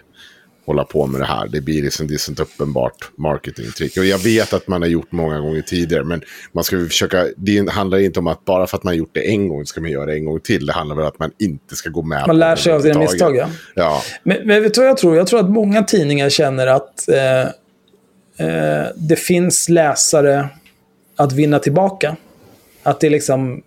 hålla 0.66 0.85
på 0.85 1.07
med 1.07 1.20
det 1.20 1.27
här? 1.27 1.49
Det 1.49 1.61
blir 1.61 1.82
liksom, 1.82 2.07
det 2.07 2.15
är 2.15 2.19
sånt 2.19 2.41
uppenbart 2.41 3.11
marketingtrick. 3.16 3.97
Och 3.97 4.05
jag 4.05 4.19
vet 4.19 4.53
att 4.53 4.69
man 4.69 4.82
har 4.82 4.89
gjort 4.89 5.12
många 5.12 5.41
gånger 5.41 5.62
tidigare, 5.62 6.05
men 6.05 6.23
man 6.53 6.65
ska 6.65 6.77
försöka, 6.77 7.27
det 7.36 7.70
handlar 7.70 7.99
inte 7.99 8.19
om 8.19 8.27
att 8.27 8.45
bara 8.45 8.66
för 8.66 8.77
att 8.77 8.85
man 8.85 8.91
har 8.91 8.99
gjort 8.99 9.15
det 9.15 9.31
en 9.31 9.49
gång 9.49 9.66
ska 9.66 9.81
man 9.81 9.91
göra 9.91 10.07
det 10.07 10.15
en 10.15 10.24
gång 10.24 10.41
till. 10.41 10.66
Det 10.66 10.73
handlar 10.73 10.97
väl 10.97 11.05
om 11.05 11.09
att 11.09 11.19
man 11.19 11.31
inte 11.39 11.77
ska 11.77 11.91
gå 11.91 12.03
med 12.03 12.20
på 12.23 12.27
Man 12.27 12.39
lär 12.39 12.57
sig 12.57 12.73
av 12.73 12.81
sina 12.81 12.99
misstag, 12.99 13.36
ja. 13.36 13.49
Ja, 13.74 14.03
Men, 14.23 14.47
men 14.47 14.62
vet 14.62 14.74
du 14.74 14.81
vad 14.81 14.89
jag 14.89 14.97
tror? 14.97 15.16
Jag 15.16 15.27
tror 15.27 15.41
att 15.41 15.51
många 15.51 15.82
tidningar 15.82 16.28
känner 16.28 16.66
att 16.66 17.09
eh, 17.09 17.41
eh, 18.49 18.86
det 18.97 19.16
finns 19.16 19.69
läsare 19.69 20.49
att 21.16 21.32
vinna 21.32 21.59
tillbaka. 21.59 22.16
Att 22.82 23.01
det 23.01 23.07
är 23.07 23.11
liksom... 23.11 23.62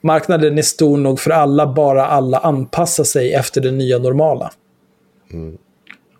Marknaden 0.00 0.58
är 0.58 0.62
stor 0.62 0.96
nog 0.96 1.20
för 1.20 1.30
alla, 1.30 1.66
bara 1.66 2.06
alla 2.06 2.38
anpassar 2.38 3.04
sig 3.04 3.34
efter 3.34 3.60
det 3.60 3.70
nya 3.70 3.98
normala. 3.98 4.50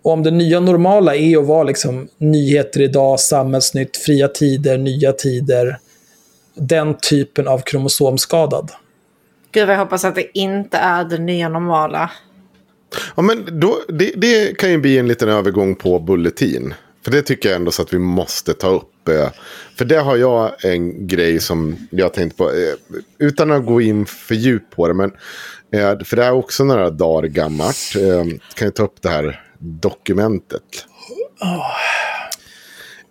Och 0.07 0.13
om 0.13 0.23
det 0.23 0.31
nya 0.31 0.59
normala 0.59 1.15
är 1.15 1.37
att 1.37 1.45
vara 1.45 1.63
liksom 1.63 2.07
nyheter 2.17 2.81
idag, 2.81 3.19
samhällsnytt, 3.19 3.97
fria 3.97 4.27
tider, 4.27 4.77
nya 4.77 5.11
tider. 5.11 5.77
Den 6.55 6.97
typen 6.97 7.47
av 7.47 7.59
kromosomskadad. 7.59 8.71
Gud 9.51 9.69
jag 9.69 9.77
hoppas 9.77 10.05
att 10.05 10.15
det 10.15 10.37
inte 10.37 10.77
är 10.77 11.03
det 11.05 11.17
nya 11.17 11.49
normala. 11.49 12.11
Ja, 13.15 13.21
men 13.21 13.59
då, 13.59 13.77
det, 13.87 14.11
det 14.15 14.57
kan 14.57 14.71
ju 14.71 14.77
bli 14.77 14.97
en 14.97 15.07
liten 15.07 15.29
övergång 15.29 15.75
på 15.75 15.99
Bulletin. 15.99 16.73
För 17.03 17.11
det 17.11 17.21
tycker 17.21 17.49
jag 17.49 17.55
ändå 17.55 17.71
så 17.71 17.81
att 17.81 17.93
vi 17.93 17.99
måste 17.99 18.53
ta 18.53 18.67
upp. 18.67 19.07
eh, 19.09 19.29
För 19.77 19.85
det 19.85 19.97
har 19.99 20.15
jag 20.17 20.65
en 20.65 21.07
grej 21.07 21.39
som 21.39 21.87
jag 21.91 22.13
tänkte 22.13 22.37
på. 22.37 22.49
eh, 22.49 22.95
Utan 23.19 23.51
att 23.51 23.65
gå 23.65 23.81
in 23.81 24.05
för 24.05 24.35
djupt 24.35 24.75
på 24.75 24.87
det. 24.87 24.93
Men, 24.93 25.11
eh, 25.73 25.99
för 26.05 26.15
det 26.15 26.23
är 26.23 26.31
också 26.31 26.63
några 26.63 26.89
dagar 26.89 27.27
gammalt. 27.27 27.93
Kan 28.55 28.65
jag 28.65 28.75
ta 28.75 28.83
upp 28.83 29.01
det 29.01 29.09
här 29.09 29.43
dokumentet. 29.59 30.85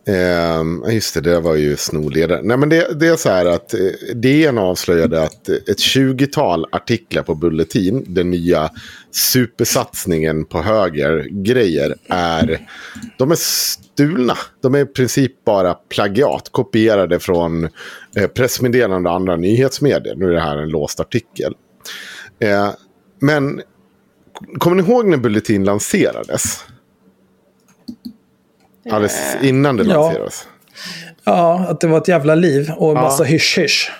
Eh, 0.08 0.92
just 0.94 1.14
det, 1.14 1.20
det 1.20 1.40
var 1.40 1.54
ju 1.54 1.76
snorledare. 1.76 2.40
Nej, 2.42 2.56
men 2.56 2.68
det, 2.68 3.00
det 3.00 3.06
är 3.06 3.16
så 3.16 3.28
här 3.28 3.46
att 3.46 3.74
eh, 3.74 3.80
DN 4.14 4.58
avslöjade 4.58 5.22
att 5.22 5.48
ett 5.48 5.78
20-tal 5.78 6.66
artiklar 6.72 7.22
på 7.22 7.34
Bulletin, 7.34 8.04
den 8.08 8.30
nya 8.30 8.70
supersatsningen 9.10 10.44
på 10.44 10.62
höger-grejer, 10.62 11.94
är, 12.08 12.68
de 13.18 13.30
är 13.30 13.36
stulna. 13.36 14.36
De 14.62 14.74
är 14.74 14.78
i 14.78 14.86
princip 14.86 15.44
bara 15.44 15.74
plagiat, 15.74 16.48
kopierade 16.52 17.18
från 17.18 17.64
eh, 18.16 18.26
pressmeddelanden 18.34 19.06
och 19.06 19.16
andra 19.16 19.36
nyhetsmedier. 19.36 20.14
Nu 20.16 20.28
är 20.28 20.32
det 20.32 20.40
här 20.40 20.56
en 20.56 20.68
låst 20.68 21.00
artikel. 21.00 21.54
Eh, 22.38 22.70
men 23.20 23.62
kommer 24.58 24.82
ni 24.82 24.88
ihåg 24.88 25.06
när 25.06 25.16
Bulletin 25.16 25.64
lanserades? 25.64 26.64
Alldeles 28.90 29.36
innan 29.42 29.76
det 29.76 29.84
Ja. 29.84 30.02
lanserades. 30.02 30.46
Ja, 31.24 31.66
att 31.68 31.80
det 31.80 31.86
var 31.86 31.98
ett 31.98 32.08
jävla 32.08 32.34
liv 32.34 32.70
och 32.76 32.90
en 32.90 32.96
Ja. 32.96 33.02
massa 33.02 33.24
hysch-hysch. 33.24 33.92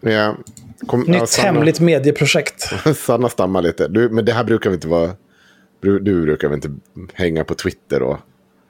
Ja, 0.00 0.36
kom, 0.86 1.00
Nytt 1.00 1.16
ja, 1.16 1.26
Sanna- 1.26 1.44
hemligt 1.52 1.80
medieprojekt. 1.80 2.72
Sanna 2.96 3.28
stammar 3.28 3.62
lite. 3.62 3.88
Du, 3.88 4.08
men 4.08 4.24
det 4.24 4.32
här 4.32 4.44
brukar 4.44 4.70
vi 4.70 4.74
inte 4.74 4.88
vara... 4.88 5.10
Du, 5.80 5.98
du 5.98 6.22
brukar 6.22 6.48
väl 6.48 6.54
inte 6.54 6.70
hänga 7.14 7.44
på 7.44 7.54
Twitter 7.54 8.02
och... 8.02 8.18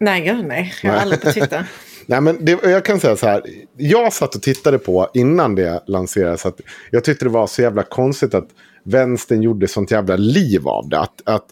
Nej, 0.00 0.20
gud 0.20 0.44
nej. 0.46 0.74
Jag 0.82 0.90
är 0.90 0.94
Nej. 0.96 1.02
aldrig 1.02 1.20
på 1.20 1.32
Twitter. 1.32 1.64
Nej, 2.06 2.20
men 2.20 2.44
det, 2.44 2.58
jag 2.62 2.84
kan 2.84 3.00
säga 3.00 3.16
så 3.16 3.26
här. 3.26 3.42
Jag 3.76 4.12
satt 4.12 4.34
och 4.34 4.42
tittade 4.42 4.78
på 4.78 5.10
innan 5.14 5.54
det 5.54 5.82
lanserades. 5.86 6.46
Att 6.46 6.60
jag 6.90 7.04
tyckte 7.04 7.24
det 7.24 7.28
var 7.30 7.46
så 7.46 7.62
jävla 7.62 7.82
konstigt 7.82 8.34
att 8.34 8.48
vänstern 8.84 9.42
gjorde 9.42 9.68
sånt 9.68 9.90
jävla 9.90 10.16
liv 10.16 10.68
av 10.68 10.88
det. 10.88 10.98
Att, 10.98 11.22
att, 11.24 11.46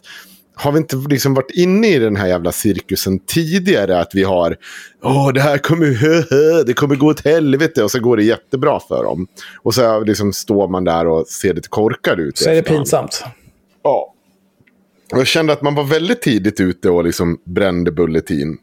har 0.55 0.71
vi 0.71 0.77
inte 0.77 0.95
liksom 0.95 1.33
varit 1.33 1.51
inne 1.51 1.87
i 1.87 1.99
den 1.99 2.15
här 2.15 2.27
jävla 2.27 2.51
cirkusen 2.51 3.19
tidigare? 3.19 3.99
Att 3.99 4.15
vi 4.15 4.23
har, 4.23 4.57
åh 5.03 5.33
det 5.33 5.41
här 5.41 5.57
kommer, 5.57 6.63
det 6.65 6.73
kommer 6.73 6.95
gå 6.95 7.07
åt 7.07 7.25
helvete. 7.25 7.83
Och 7.83 7.91
så 7.91 7.99
går 7.99 8.17
det 8.17 8.23
jättebra 8.23 8.79
för 8.79 9.03
dem. 9.03 9.27
Och 9.61 9.73
så 9.73 9.99
liksom 9.99 10.33
står 10.33 10.67
man 10.67 10.83
där 10.83 11.07
och 11.07 11.27
ser 11.27 11.53
lite 11.53 11.69
korkad 11.69 12.19
ut. 12.19 12.37
Så 12.37 12.49
är 12.49 12.55
det 12.55 12.63
pinsamt. 12.63 13.23
Ja. 13.83 14.13
Och 15.11 15.19
Jag 15.19 15.27
kände 15.27 15.53
att 15.53 15.61
man 15.61 15.75
var 15.75 15.83
väldigt 15.83 16.21
tidigt 16.21 16.59
ute 16.59 16.89
och 16.89 17.03
liksom 17.03 17.37
brände 17.43 17.91
Bulletin. 17.91 18.57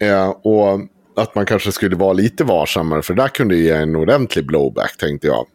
Eh, 0.00 0.28
och 0.28 0.80
att 1.16 1.34
man 1.34 1.46
kanske 1.46 1.72
skulle 1.72 1.96
vara 1.96 2.12
lite 2.12 2.44
varsammare, 2.44 3.02
för 3.02 3.14
där 3.14 3.28
kunde 3.28 3.56
ge 3.56 3.70
en 3.70 3.96
ordentlig 3.96 4.46
blowback, 4.46 4.96
tänkte 4.96 5.26
jag. 5.26 5.46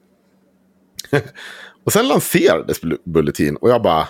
och 1.87 1.93
sen 1.93 2.07
lanserades 2.07 2.81
Bulletin 3.05 3.55
och 3.55 3.69
jag 3.69 3.81
bara, 3.81 4.07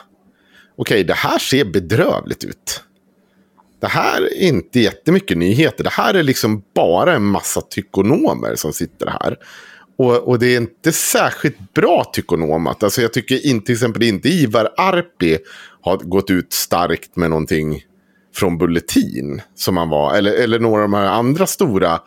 okej, 0.75 1.03
det 1.03 1.13
här 1.13 1.39
ser 1.39 1.65
bedrövligt 1.65 2.43
ut. 2.43 2.83
Det 3.79 3.87
här 3.87 4.21
är 4.21 4.41
inte 4.41 4.79
jättemycket 4.79 5.37
nyheter. 5.37 5.83
Det 5.83 5.89
här 5.89 6.13
är 6.13 6.23
liksom 6.23 6.63
bara 6.75 7.15
en 7.15 7.23
massa 7.23 7.61
tykonomer 7.61 8.55
som 8.55 8.73
sitter 8.73 9.07
här. 9.07 9.37
Och, 9.97 10.27
och 10.27 10.39
det 10.39 10.47
är 10.47 10.57
inte 10.57 10.91
särskilt 10.91 11.73
bra 11.73 12.03
tykonomat. 12.13 12.83
Alltså 12.83 13.01
jag 13.01 13.13
tycker 13.13 13.45
inte, 13.45 13.65
till 13.65 13.75
exempel 13.75 14.03
inte 14.03 14.29
Ivar 14.29 14.73
Arpi 14.77 15.37
har 15.81 15.97
gått 15.97 16.29
ut 16.29 16.53
starkt 16.53 17.15
med 17.15 17.29
någonting 17.29 17.81
från 18.35 18.57
Bulletin. 18.57 19.41
Som 19.55 19.77
han 19.77 19.89
var, 19.89 20.15
eller, 20.15 20.31
eller 20.31 20.59
några 20.59 20.83
av 20.83 20.89
de 20.89 20.93
här 20.93 21.05
andra 21.05 21.47
stora 21.47 21.99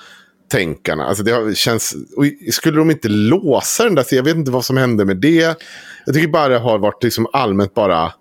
tänkarna. 0.51 1.05
Alltså 1.05 1.23
det 1.25 1.57
känns, 1.57 1.95
och 2.17 2.25
skulle 2.53 2.79
de 2.79 2.91
inte 2.91 3.09
låsa 3.09 3.85
den 3.85 3.95
där, 3.95 4.03
så 4.03 4.15
jag 4.15 4.23
vet 4.23 4.37
inte 4.37 4.51
vad 4.51 4.65
som 4.65 4.77
hände 4.77 5.05
med 5.05 5.17
det. 5.17 5.59
Jag 6.07 6.15
tycker 6.15 6.29
bara 6.29 6.49
det 6.49 6.59
har 6.59 6.79
varit 6.79 7.03
liksom 7.03 7.27
allmänt 7.33 7.75
bara 7.75 8.13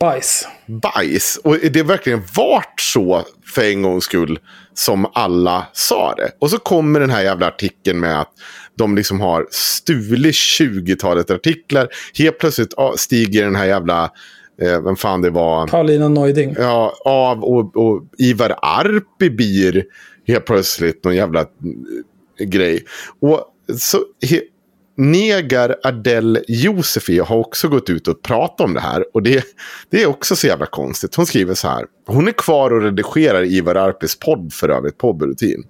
Bajs. 0.00 0.46
bajs. 0.66 1.40
Och 1.44 1.56
det 1.56 1.80
har 1.80 1.86
verkligen 1.86 2.22
varit 2.36 2.80
så 2.80 3.24
för 3.54 3.62
en 3.62 3.82
gångs 3.82 4.04
skull 4.04 4.38
som 4.74 5.06
alla 5.12 5.66
sa 5.72 6.14
det. 6.14 6.30
Och 6.38 6.50
så 6.50 6.58
kommer 6.58 7.00
den 7.00 7.10
här 7.10 7.22
jävla 7.22 7.46
artikeln 7.46 8.00
med 8.00 8.20
att 8.20 8.32
de 8.78 8.96
liksom 8.96 9.20
har 9.20 9.46
stulit 9.50 10.34
20-talet 10.34 11.30
artiklar. 11.30 11.88
Helt 12.18 12.38
plötsligt 12.38 12.74
stiger 12.96 13.44
den 13.44 13.56
här 13.56 13.64
jävla, 13.66 14.10
eh, 14.62 14.80
vem 14.84 14.96
fan 14.96 15.22
det 15.22 15.30
var, 15.30 15.66
Paulina 15.66 16.08
Neuding. 16.08 16.54
ja, 16.58 16.94
av 17.04 17.44
och, 17.44 17.76
och 17.76 18.02
Ivar 18.18 18.54
Arpi 18.62 19.30
blir 19.30 19.84
helt 20.30 20.46
plötsligt 20.46 21.04
någon 21.04 21.16
jävla 21.16 21.40
eh, 21.40 22.46
grej. 22.46 22.84
Och 23.20 23.44
så... 23.78 23.98
He, 24.30 24.40
Negar 24.96 25.76
Adele 25.82 26.42
Josefi 26.48 27.18
har 27.18 27.36
också 27.36 27.68
gått 27.68 27.90
ut 27.90 28.08
och 28.08 28.22
pratat 28.22 28.60
om 28.60 28.74
det 28.74 28.80
här. 28.80 29.04
Och 29.14 29.22
det, 29.22 29.44
det 29.90 30.02
är 30.02 30.06
också 30.06 30.36
så 30.36 30.46
jävla 30.46 30.66
konstigt. 30.66 31.14
Hon 31.14 31.26
skriver 31.26 31.54
så 31.54 31.68
här. 31.68 31.86
Hon 32.06 32.28
är 32.28 32.32
kvar 32.32 32.70
och 32.70 32.82
redigerar 32.82 33.44
Ivar 33.44 33.74
Arpis 33.74 34.18
podd 34.18 34.52
för 34.52 34.68
övrigt 34.68 34.98
på 34.98 35.12
Bulletin. 35.12 35.64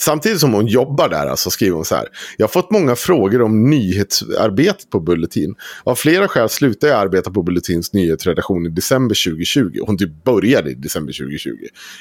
Samtidigt 0.00 0.40
som 0.40 0.52
hon 0.52 0.66
jobbar 0.66 1.08
där 1.08 1.26
alltså, 1.26 1.50
skriver 1.50 1.76
hon 1.76 1.84
så 1.84 1.94
här. 1.94 2.08
Jag 2.36 2.46
har 2.46 2.50
fått 2.50 2.70
många 2.70 2.96
frågor 2.96 3.42
om 3.42 3.70
nyhetsarbetet 3.70 4.90
på 4.90 5.00
Bulletin. 5.00 5.54
Av 5.84 5.94
flera 5.94 6.28
skäl 6.28 6.48
slutade 6.48 6.92
jag 6.92 7.00
arbeta 7.00 7.30
på 7.30 7.42
Bulletins 7.42 7.92
nyhetsredaktion 7.92 8.66
i 8.66 8.68
december 8.68 9.30
2020. 9.30 9.78
Hon 9.86 9.98
typ 9.98 10.24
började 10.24 10.70
i 10.70 10.74
december 10.74 11.12
2020. 11.12 11.50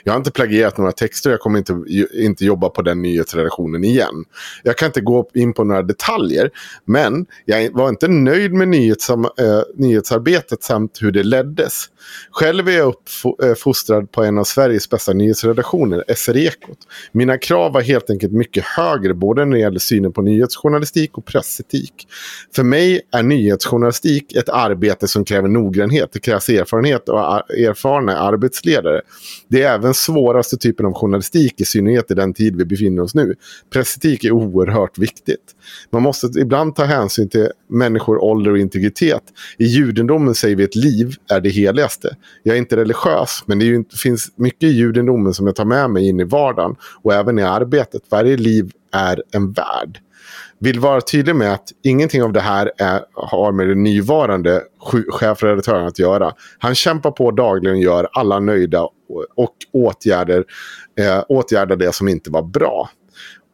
Jag 0.04 0.14
har 0.14 0.18
inte 0.18 0.32
plagierat 0.32 0.78
några 0.78 0.92
texter 0.92 1.30
och 1.30 1.34
jag 1.34 1.40
kommer 1.40 1.58
inte, 1.58 1.84
inte 2.14 2.46
jobba 2.46 2.70
på 2.70 2.82
den 2.82 3.02
nyhetsredaktionen 3.02 3.84
igen. 3.84 4.26
Jag 4.64 4.78
kan 4.78 4.86
inte 4.86 5.02
gå 5.02 5.30
in 5.34 5.54
på 5.54 5.64
några 5.64 5.82
detaljer. 5.82 6.50
Men 6.86 7.26
jag 7.46 7.72
var 7.74 7.90
inte 7.90 8.08
nöjd 8.08 8.54
med 8.54 8.68
eh, 8.74 9.62
nyhetsarbetet 9.76 10.64
samt 10.64 10.98
hur 11.02 11.12
det 11.12 11.24
leddes. 11.24 11.86
Själv 12.32 12.68
är 12.68 12.78
jag 12.78 12.94
uppfostrad 13.24 14.04
eh, 14.04 14.08
på 14.08 14.24
en 14.24 14.38
av 14.38 14.44
Sveriges 14.44 14.90
bästa 14.90 15.14
nyhetsredaktioner, 15.14 16.04
SR-Ekot. 16.08 16.78
Mina 17.12 17.38
krav 17.38 17.74
var 17.74 17.82
helt 17.82 18.10
enkelt 18.10 18.34
mycket 18.34 18.64
högre, 18.64 19.14
både 19.14 19.46
när 19.46 19.52
det 19.52 19.60
gäller 19.60 19.80
synen 19.80 20.14
på 20.14 20.22
nyhetsjournalistik 20.22 21.18
och 21.18 21.26
pressetik. 21.26 22.08
För 22.56 22.64
mig 22.64 23.02
är 23.12 23.24
nyhetsjournalistik 23.24 24.36
ett 24.36 24.50
arbete 24.50 25.08
som 25.08 25.26
kräver 25.26 25.48
noggrannhet. 25.48 26.10
Det 26.14 26.20
krävs 26.20 26.50
erfarenhet 26.50 27.10
och 27.10 27.20
erfarna 27.20 28.18
arbetsledare. 28.18 29.02
Det 29.48 29.64
är 29.64 29.74
även 29.74 29.94
svåraste 29.94 30.58
typen 30.58 30.86
av 30.86 30.94
journalistik, 30.94 31.62
i 31.62 31.66
synnerhet 31.66 32.12
i 32.12 32.14
den 32.14 32.34
tid 32.34 32.56
vi 32.56 32.66
befinner 32.66 33.02
oss 33.02 33.16
nu. 33.16 33.36
Pressetik 33.74 34.24
är 34.24 34.32
oerhört 34.32 34.98
viktigt. 34.98 35.56
Man 35.92 36.02
måste 36.02 36.40
ibland 36.40 36.76
ta 36.76 36.84
hänsyn 36.84 37.30
till 37.30 37.48
människor, 37.70 38.24
ålder 38.24 38.52
och 38.52 38.58
integritet. 38.58 39.24
I 39.58 39.66
judendomen 39.66 40.36
säger 40.36 40.56
vi 40.56 40.64
att 40.64 40.76
liv 40.76 41.16
är 41.32 41.42
det 41.42 41.50
viktigaste. 41.90 42.16
Jag 42.44 42.56
är 42.56 42.60
inte 42.60 42.76
religiös, 42.76 43.44
men 43.46 43.60
det 43.60 43.66
ju, 43.66 43.84
finns 44.04 44.32
mycket 44.36 44.64
i 44.64 44.72
judendomen 44.72 45.34
som 45.34 45.48
jag 45.48 45.56
tar 45.56 45.66
med 45.66 45.90
mig 45.90 46.10
in 46.10 46.20
i 46.20 46.24
vardagen 46.24 46.76
och 47.04 47.14
även 47.14 47.40
i 47.40 47.44
arbetet. 47.44 48.02
Varje 48.12 48.38
liv 48.38 48.72
är 48.94 49.24
en 49.32 49.52
värld. 49.52 50.00
Vill 50.62 50.80
vara 50.80 51.02
tydlig 51.02 51.36
med 51.36 51.54
att 51.54 51.70
ingenting 51.84 52.24
av 52.24 52.34
det 52.34 52.42
här 52.42 52.72
är, 52.78 53.02
har 53.14 53.52
med 53.52 53.68
den 53.68 53.84
nuvarande 53.84 54.62
chefredaktören 55.10 55.88
att 55.88 56.00
göra. 56.00 56.34
Han 56.60 56.76
kämpar 56.76 57.12
på 57.12 57.32
dagligen 57.32 57.80
gör 57.80 58.10
alla 58.14 58.40
nöjda 58.40 58.82
och 59.36 59.56
åtgärder, 59.74 60.44
eh, 61.00 61.24
åtgärdar 61.30 61.76
det 61.76 61.96
som 61.96 62.08
inte 62.08 62.32
var 62.32 62.44
bra. 62.44 62.90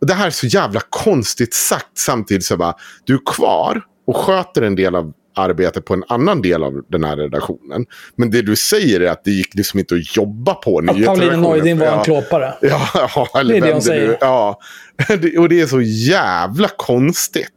Och 0.01 0.07
det 0.07 0.13
här 0.13 0.27
är 0.27 0.31
så 0.31 0.47
jävla 0.47 0.81
konstigt 0.89 1.53
sagt 1.53 1.97
samtidigt 1.97 2.45
som 2.45 2.57
bara, 2.57 2.75
du 3.05 3.13
är 3.13 3.25
kvar 3.25 3.83
och 4.07 4.17
sköter 4.17 4.61
en 4.61 4.75
del 4.75 4.95
av 4.95 5.13
arbetet 5.35 5.85
på 5.85 5.93
en 5.93 6.03
annan 6.07 6.41
del 6.41 6.63
av 6.63 6.81
den 6.87 7.03
här 7.03 7.17
redaktionen. 7.17 7.85
Men 8.15 8.31
det 8.31 8.41
du 8.41 8.55
säger 8.55 8.99
är 8.99 9.11
att 9.11 9.23
det 9.23 9.31
gick 9.31 9.55
liksom 9.55 9.79
inte 9.79 9.95
att 9.95 10.17
jobba 10.17 10.53
på 10.53 10.79
Att 10.79 11.05
Paulina 11.05 11.37
Neudin 11.37 11.79
var 11.79 11.87
en 11.87 12.03
klåpare. 12.03 12.53
Ja, 12.61 12.89
ja 12.93 13.39
eller 13.39 13.53
Det 13.53 13.59
är 13.59 13.65
det 13.67 13.73
hon 13.73 13.81
säger. 13.81 14.17
Ja, 14.21 14.59
och 15.39 15.49
det 15.49 15.61
är 15.61 15.65
så 15.65 15.81
jävla 15.81 16.67
konstigt. 16.67 17.51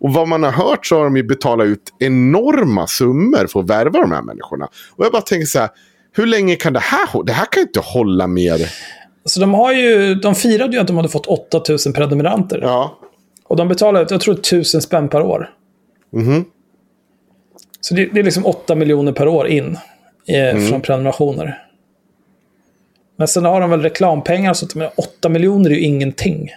Och 0.00 0.12
vad 0.12 0.28
man 0.28 0.42
har 0.42 0.50
hört 0.50 0.86
så 0.86 0.96
har 0.96 1.04
de 1.04 1.16
ju 1.16 1.22
betalat 1.22 1.66
ut 1.66 1.94
enorma 1.98 2.86
summor 2.86 3.46
för 3.46 3.60
att 3.60 3.70
värva 3.70 4.00
de 4.00 4.12
här 4.12 4.22
människorna. 4.22 4.68
Och 4.96 5.04
jag 5.04 5.12
bara 5.12 5.22
tänker 5.22 5.46
så 5.46 5.58
här, 5.58 5.68
hur 6.12 6.26
länge 6.26 6.56
kan 6.56 6.72
det 6.72 6.80
här 6.80 7.06
hålla? 7.06 7.24
Det 7.24 7.32
här 7.32 7.46
kan 7.46 7.60
ju 7.60 7.66
inte 7.66 7.80
hålla 7.80 8.26
mer. 8.26 8.72
Så 9.24 9.40
de, 9.40 9.54
har 9.54 9.72
ju, 9.72 10.14
de 10.14 10.34
firade 10.34 10.72
ju 10.72 10.80
att 10.80 10.86
de 10.86 10.96
hade 10.96 11.08
fått 11.08 11.26
8000 11.26 11.92
prenumeranter. 11.92 12.60
Ja. 12.62 12.98
Och 13.44 13.56
de 13.56 13.68
betalade, 13.68 14.06
jag 14.10 14.20
tror, 14.20 14.34
1000 14.34 14.82
spänn 14.82 15.08
per 15.08 15.22
år. 15.22 15.50
Mhm. 16.12 16.44
Så 17.88 17.94
det, 17.94 18.06
det 18.12 18.20
är 18.20 18.24
liksom 18.24 18.46
8 18.46 18.74
miljoner 18.74 19.12
per 19.12 19.28
år 19.28 19.48
in 19.48 19.78
eh, 20.28 20.48
Mm. 20.50 20.68
från 20.68 20.80
prenumerationer. 20.80 21.62
Men 23.18 23.28
sen 23.28 23.44
har 23.44 23.60
de 23.60 23.70
väl 23.70 23.82
reklampengar, 23.82 24.54
så 24.54 24.66
att 24.66 24.74
men 24.74 24.88
8 24.96 25.28
miljoner 25.28 25.70
är 25.70 25.74
ju 25.74 25.80
ingenting. 25.80 26.48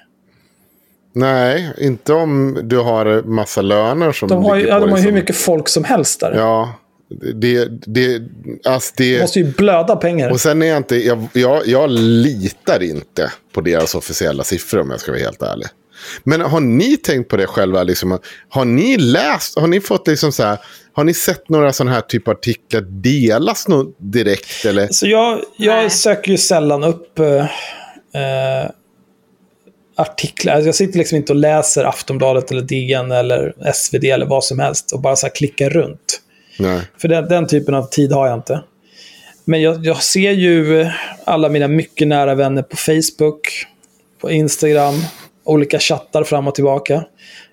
Nej, 1.13 1.73
inte 1.77 2.13
om 2.13 2.59
du 2.63 2.77
har 2.77 3.23
massa 3.23 3.61
löner 3.61 4.11
som 4.11 4.29
De 4.29 4.43
har 4.45 4.55
ju, 4.55 4.67
ja, 4.67 4.79
de 4.79 4.81
har 4.81 4.87
hur 4.87 4.95
liksom- 4.95 5.13
mycket 5.13 5.35
folk 5.35 5.69
som 5.69 5.83
helst 5.83 6.19
där. 6.19 6.33
Ja, 6.35 6.73
det, 7.35 7.65
det, 7.85 8.21
alltså 8.65 8.93
det... 8.97 9.15
De 9.15 9.21
måste 9.21 9.39
ju 9.39 9.45
blöda 9.53 9.95
pengar. 9.95 10.29
Och 10.29 10.41
sen 10.41 10.61
är 10.61 10.65
jag 10.65 10.77
inte, 10.77 10.95
jag, 10.95 11.27
jag, 11.33 11.67
jag 11.67 11.89
litar 11.89 12.83
inte 12.83 13.31
på 13.53 13.61
deras 13.61 13.95
officiella 13.95 14.43
siffror 14.43 14.81
om 14.81 14.91
jag 14.91 14.99
ska 14.99 15.11
vara 15.11 15.21
helt 15.21 15.41
ärlig. 15.41 15.67
Men 16.23 16.41
har 16.41 16.59
ni 16.59 16.97
tänkt 16.97 17.29
på 17.29 17.37
det 17.37 17.47
själva? 17.47 17.83
Liksom, 17.83 18.19
har 18.49 18.65
ni 18.65 18.97
läst, 18.97 19.59
har 19.59 19.67
ni 19.67 19.81
fått 19.81 20.07
liksom 20.07 20.31
så 20.31 20.43
här, 20.43 20.57
har 20.93 21.03
ni 21.03 21.13
sett 21.13 21.49
några 21.49 21.73
sådana 21.73 21.93
här 21.95 22.01
typ 22.01 22.27
av 22.27 22.31
artiklar 22.31 22.81
delas 22.81 23.67
något 23.67 23.95
direkt? 23.97 24.65
Eller? 24.65 24.87
Så 24.91 25.07
jag, 25.07 25.41
jag 25.57 25.91
söker 25.91 26.31
ju 26.31 26.37
sällan 26.37 26.83
upp 26.83 27.19
eh, 27.19 27.45
eh, 28.21 28.69
artiklar. 29.95 30.53
Alltså 30.53 30.67
jag 30.67 30.75
sitter 30.75 30.97
liksom 30.97 31.17
inte 31.17 31.33
och 31.33 31.39
läser 31.39 31.83
Aftonbladet 31.85 32.51
eller 32.51 32.61
DN 32.61 33.11
eller 33.11 33.71
SvD 33.73 34.05
eller 34.05 34.25
vad 34.25 34.43
som 34.43 34.59
helst 34.59 34.91
och 34.91 35.01
bara 35.01 35.15
så 35.15 35.27
här 35.27 35.35
klickar 35.35 35.69
runt. 35.69 36.21
Nej. 36.59 36.81
För 36.97 37.07
den, 37.07 37.27
den 37.27 37.47
typen 37.47 37.75
av 37.75 37.83
tid 37.83 38.11
har 38.11 38.27
jag 38.27 38.37
inte. 38.37 38.63
Men 39.45 39.61
jag, 39.61 39.85
jag 39.85 40.03
ser 40.03 40.31
ju 40.31 40.89
alla 41.25 41.49
mina 41.49 41.67
mycket 41.67 42.07
nära 42.07 42.35
vänner 42.35 42.61
på 42.61 42.77
Facebook, 42.77 43.67
på 44.21 44.31
Instagram, 44.31 45.03
olika 45.43 45.79
chattar 45.79 46.23
fram 46.23 46.47
och 46.47 46.55
tillbaka. 46.55 47.03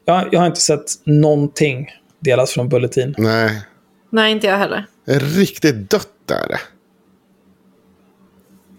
Jag, 0.04 0.28
jag 0.32 0.40
har 0.40 0.46
inte 0.46 0.60
sett 0.60 0.84
någonting 1.04 1.88
delas 2.20 2.50
från 2.52 2.68
Bulletin. 2.68 3.14
Nej, 3.18 3.62
Nej, 4.10 4.32
inte 4.32 4.46
jag 4.46 4.58
heller. 4.58 4.84
det 5.04 5.12
är 5.12 5.20
riktigt 5.20 5.90
dött 5.90 6.08
där. 6.26 6.60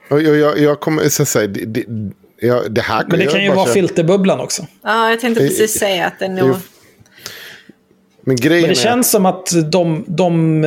Och 0.09 0.21
jag, 0.21 0.37
jag, 0.37 0.59
jag 0.59 0.79
kommer 0.79 1.09
så 1.09 1.21
att 1.21 1.27
säga, 1.27 1.47
det, 1.47 1.65
det, 1.65 1.85
jag, 2.41 2.71
det 2.71 2.81
här 2.81 3.05
Men 3.09 3.19
det 3.19 3.25
kan 3.25 3.43
ju 3.43 3.49
vara 3.49 3.59
känner- 3.59 3.73
filterbubblan 3.73 4.39
också. 4.39 4.65
Ja, 4.81 5.09
jag 5.09 5.19
tänkte 5.19 5.43
precis 5.43 5.79
säga 5.79 6.07
att 6.07 6.19
det 6.19 6.25
är 6.25 6.29
nog... 6.29 6.55
Men 8.21 8.35
grejen 8.35 8.61
Men 8.61 8.69
det 8.69 8.79
är 8.79 8.83
känns 8.83 9.11
som 9.11 9.25
att 9.25 9.71
de, 9.71 10.05
de, 10.07 10.61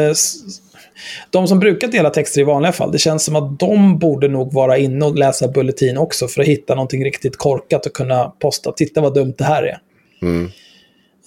de 1.31 1.49
som 1.49 1.59
brukar 1.59 1.89
dela 1.89 2.11
texter 2.11 2.41
i 2.41 2.45
vanliga 2.45 2.73
fall, 2.73 2.93
det 2.93 2.99
känns 2.99 3.25
som 3.25 3.37
att 3.37 3.59
de 3.59 3.99
borde 3.99 4.29
nog 4.29 4.53
vara 4.53 4.79
inne 4.79 5.05
och 5.05 5.19
läsa 5.19 5.49
Bulletin 5.49 5.99
också 5.99 6.29
för 6.29 6.41
att 6.41 6.49
hitta 6.49 6.75
någonting 6.75 7.05
riktigt 7.05 7.37
korkat 7.37 7.87
och 7.87 7.93
kunna 7.93 8.25
posta. 8.25 8.73
Titta 8.73 9.01
vad 9.01 9.15
dumt 9.15 9.35
det 9.39 9.45
här 9.45 9.63
är. 9.63 9.79
Mm. 10.23 10.51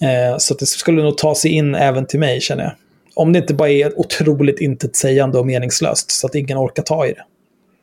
Eh, 0.00 0.38
så 0.38 0.54
det 0.54 0.66
skulle 0.66 1.02
nog 1.02 1.18
ta 1.18 1.34
sig 1.34 1.50
in 1.50 1.74
även 1.74 2.06
till 2.06 2.20
mig, 2.20 2.40
känner 2.40 2.62
jag. 2.64 2.72
Om 3.14 3.32
det 3.32 3.38
inte 3.38 3.54
bara 3.54 3.70
är 3.70 3.98
otroligt 3.98 4.60
intetsägande 4.60 5.38
och 5.38 5.46
meningslöst, 5.46 6.10
så 6.10 6.26
att 6.26 6.34
ingen 6.34 6.58
orkar 6.58 6.82
ta 6.82 7.06
i 7.06 7.12
det. 7.12 7.24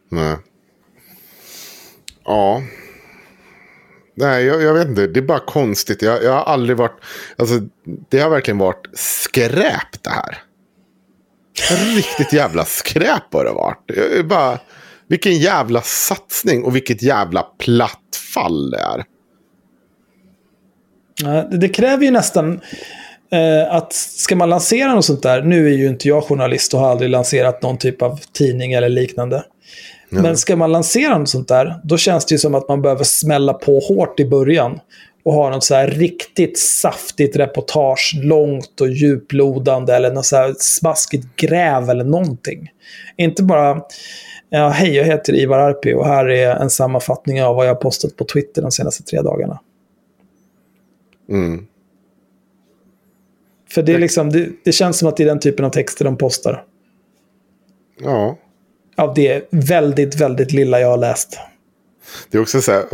Nej. 0.09 0.35
Ja. 2.25 2.61
Nej, 4.15 4.45
jag, 4.45 4.61
jag 4.61 4.73
vet 4.73 4.87
inte. 4.87 5.07
Det 5.07 5.19
är 5.19 5.21
bara 5.21 5.39
konstigt. 5.39 6.01
Jag, 6.01 6.23
jag 6.23 6.31
har 6.31 6.43
aldrig 6.43 6.77
varit... 6.77 6.99
Alltså, 7.35 7.61
det 8.09 8.19
har 8.19 8.29
verkligen 8.29 8.57
varit 8.57 8.87
skräp 8.93 10.03
det 10.03 10.09
här. 10.09 10.37
Riktigt 11.95 12.33
jävla 12.33 12.65
skräp 12.65 13.33
har 13.33 13.45
det 13.45 13.51
varit. 13.51 14.25
Bara... 14.25 14.59
Vilken 15.07 15.37
jävla 15.37 15.81
satsning 15.81 16.63
och 16.63 16.75
vilket 16.75 17.01
jävla 17.01 17.41
platt 17.41 17.99
fall 18.33 18.71
det 18.71 18.79
är. 18.79 19.03
Det 21.59 21.69
kräver 21.69 22.05
ju 22.05 22.11
nästan 22.11 22.61
eh, 23.31 23.75
att 23.75 23.93
ska 23.93 24.35
man 24.35 24.49
lansera 24.49 24.95
något 24.95 25.05
sånt 25.05 25.23
där, 25.23 25.41
nu 25.41 25.67
är 25.67 25.77
ju 25.77 25.87
inte 25.87 26.07
jag 26.07 26.23
journalist 26.23 26.73
och 26.73 26.79
har 26.79 26.91
aldrig 26.91 27.09
lanserat 27.09 27.61
någon 27.61 27.77
typ 27.77 28.01
av 28.01 28.19
tidning 28.33 28.73
eller 28.73 28.89
liknande. 28.89 29.43
Men 30.09 30.37
ska 30.37 30.55
man 30.55 30.71
lansera 30.71 31.17
något 31.17 31.29
sånt 31.29 31.47
där, 31.47 31.79
då 31.83 31.97
känns 31.97 32.25
det 32.25 32.35
ju 32.35 32.39
som 32.39 32.55
att 32.55 32.67
man 32.67 32.81
behöver 32.81 33.03
smälla 33.03 33.53
på 33.53 33.79
hårt 33.79 34.19
i 34.19 34.25
början. 34.25 34.79
Och 35.23 35.33
ha 35.33 35.49
något 35.49 35.63
så 35.63 35.75
här 35.75 35.87
riktigt 35.87 36.59
saftigt 36.59 37.35
reportage, 37.35 38.15
långt 38.23 38.81
och 38.81 38.89
djuplodande 38.89 39.93
eller 39.93 40.11
något 40.11 40.25
så 40.25 40.35
här 40.35 40.55
smaskigt 40.59 41.35
gräv 41.35 41.89
eller 41.89 42.03
någonting. 42.03 42.71
Inte 43.17 43.43
bara, 43.43 43.81
ja, 44.49 44.69
hej 44.69 44.95
jag 44.95 45.05
heter 45.05 45.35
Ivar 45.35 45.59
Arpi 45.59 45.93
och 45.93 46.05
här 46.05 46.29
är 46.29 46.55
en 46.55 46.69
sammanfattning 46.69 47.43
av 47.43 47.55
vad 47.55 47.65
jag 47.65 47.73
har 47.73 47.81
postat 47.81 48.15
på 48.15 48.25
Twitter 48.25 48.61
de 48.61 48.71
senaste 48.71 49.03
tre 49.03 49.21
dagarna. 49.21 49.59
Mm. 51.29 51.67
För 53.69 53.83
det, 53.83 53.93
är 53.93 53.99
liksom, 53.99 54.29
det, 54.29 54.49
det 54.63 54.71
känns 54.71 54.97
som 54.97 55.07
att 55.07 55.17
det 55.17 55.23
är 55.23 55.27
den 55.27 55.39
typen 55.39 55.65
av 55.65 55.69
texter 55.69 56.05
de 56.05 56.17
postar. 56.17 56.65
Ja. 58.01 58.37
Av 58.97 59.13
det 59.13 59.47
väldigt, 59.51 60.21
väldigt 60.21 60.51
lilla 60.51 60.79
jag 60.79 60.87
har 60.87 60.97
läst. 60.97 61.39
Det 62.29 62.37
är 62.37 62.41
också 62.41 62.61
så 62.61 62.71
här, 62.71 62.85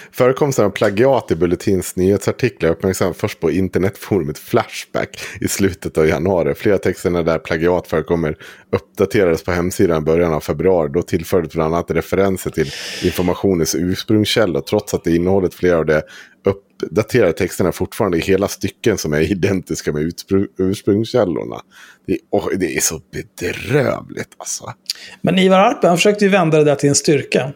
förekomsten 0.12 0.64
av 0.64 0.70
plagiat 0.70 1.30
i 1.30 1.34
Bulletins 1.34 1.96
nyhetsartiklar 1.96 2.70
uppmärksammas 2.70 3.16
först 3.16 3.40
på 3.40 3.50
internetforumet 3.50 4.38
Flashback 4.38 5.20
i 5.40 5.48
slutet 5.48 5.98
av 5.98 6.06
januari. 6.06 6.54
Flera 6.54 6.78
texterna 6.78 7.22
där 7.22 7.38
plagiat 7.38 7.86
förekommer 7.86 8.36
uppdaterades 8.72 9.44
på 9.44 9.52
hemsidan 9.52 10.02
i 10.02 10.04
början 10.04 10.32
av 10.32 10.40
februari. 10.40 10.90
Då 10.92 11.02
tillfördes 11.02 11.52
bland 11.52 11.74
annat 11.74 11.90
referenser 11.90 12.50
till 12.50 12.70
informationens 13.04 13.74
ursprungskälla. 13.74 14.60
trots 14.60 14.94
att 14.94 15.04
det 15.04 15.16
innehållet 15.16 15.54
flera 15.54 15.78
av 15.78 15.86
de 15.86 16.02
uppdaterade 16.44 17.32
texterna 17.32 17.72
fortfarande 17.72 18.18
i 18.18 18.20
hela 18.20 18.48
stycken 18.48 18.98
som 18.98 19.12
är 19.12 19.20
identiska 19.20 19.92
med 19.92 20.12
ursprungskällorna. 20.58 21.60
Det 22.06 22.12
är, 22.12 22.18
oh, 22.30 22.48
det 22.58 22.76
är 22.76 22.80
så 22.80 23.00
bedrövligt 23.12 24.34
alltså. 24.38 24.72
Men 25.20 25.38
Ivar 25.38 25.58
Arpen 25.58 25.96
försökte 25.96 26.24
ju 26.24 26.30
vända 26.30 26.58
det 26.58 26.64
där 26.64 26.74
till 26.74 26.88
en 26.88 26.94
styrka. 26.94 27.52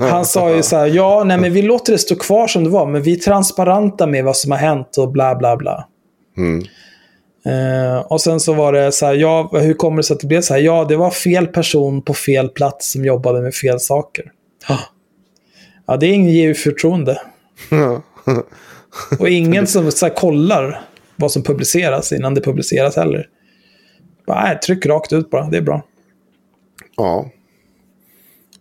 Han 0.00 0.24
sa 0.24 0.56
ju 0.56 0.62
så 0.62 0.76
här, 0.76 0.86
ja, 0.86 1.24
nej 1.24 1.38
men 1.38 1.52
vi 1.52 1.62
låter 1.62 1.92
det 1.92 1.98
stå 1.98 2.16
kvar 2.16 2.46
som 2.46 2.64
det 2.64 2.70
var, 2.70 2.86
men 2.86 3.02
vi 3.02 3.12
är 3.12 3.16
transparenta 3.16 4.06
med 4.06 4.24
vad 4.24 4.36
som 4.36 4.50
har 4.50 4.58
hänt 4.58 4.98
och 4.98 5.12
bla 5.12 5.34
bla 5.34 5.56
bla. 5.56 5.88
Mm. 6.36 6.64
Eh, 7.46 7.98
och 7.98 8.20
sen 8.20 8.40
så 8.40 8.52
var 8.52 8.72
det 8.72 8.92
så 8.92 9.06
här, 9.06 9.14
ja, 9.14 9.50
hur 9.52 9.74
kommer 9.74 9.96
det 9.96 10.02
sig 10.02 10.14
att 10.14 10.20
det 10.20 10.26
blev 10.26 10.40
så 10.40 10.54
här? 10.54 10.60
Ja, 10.60 10.84
det 10.84 10.96
var 10.96 11.10
fel 11.10 11.46
person 11.46 12.02
på 12.02 12.14
fel 12.14 12.48
plats 12.48 12.92
som 12.92 13.04
jobbade 13.04 13.40
med 13.40 13.54
fel 13.54 13.80
saker. 13.80 14.24
Ja, 15.86 15.96
det 15.96 16.06
är 16.06 16.12
ingen 16.12 16.32
ger 16.32 16.42
ju 16.42 16.54
förtroende. 16.54 17.20
Och 19.18 19.28
ingen 19.28 19.66
som 19.66 19.90
så 19.90 20.06
här, 20.06 20.14
kollar 20.14 20.80
vad 21.16 21.32
som 21.32 21.42
publiceras 21.42 22.12
innan 22.12 22.34
det 22.34 22.40
publiceras 22.40 22.96
heller. 22.96 23.28
Bara, 24.26 24.44
nej, 24.44 24.58
tryck 24.58 24.86
rakt 24.86 25.12
ut 25.12 25.30
bara, 25.30 25.46
det 25.46 25.56
är 25.56 25.62
bra. 25.62 25.82
Ja. 26.96 27.30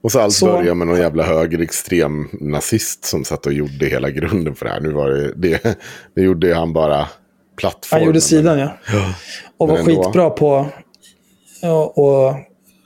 Och 0.03 0.11
så 0.11 0.19
allt 0.19 0.33
Så- 0.33 0.45
började 0.45 0.75
med 0.75 0.87
någon 0.87 0.99
jävla 0.99 1.23
högerextrem 1.23 2.27
nazist 2.31 3.05
som 3.05 3.25
satt 3.25 3.45
och 3.45 3.53
gjorde 3.53 3.85
hela 3.85 4.09
grunden 4.09 4.55
för 4.55 4.65
det 4.65 4.71
här. 4.71 4.79
Nu 4.81 4.91
var 4.91 5.09
det, 5.09 5.33
det, 5.35 5.77
det 6.15 6.21
gjorde 6.21 6.55
han 6.55 6.73
bara 6.73 7.07
plattformen. 7.57 8.01
Han 8.01 8.07
gjorde 8.07 8.21
sidan, 8.21 8.59
ja. 8.59 8.69
Och 9.57 9.67
var 9.67 9.77
Men 9.77 9.89
ändå. 9.89 10.03
skitbra 10.03 10.29
på 10.29 10.65
ja, 11.61 12.39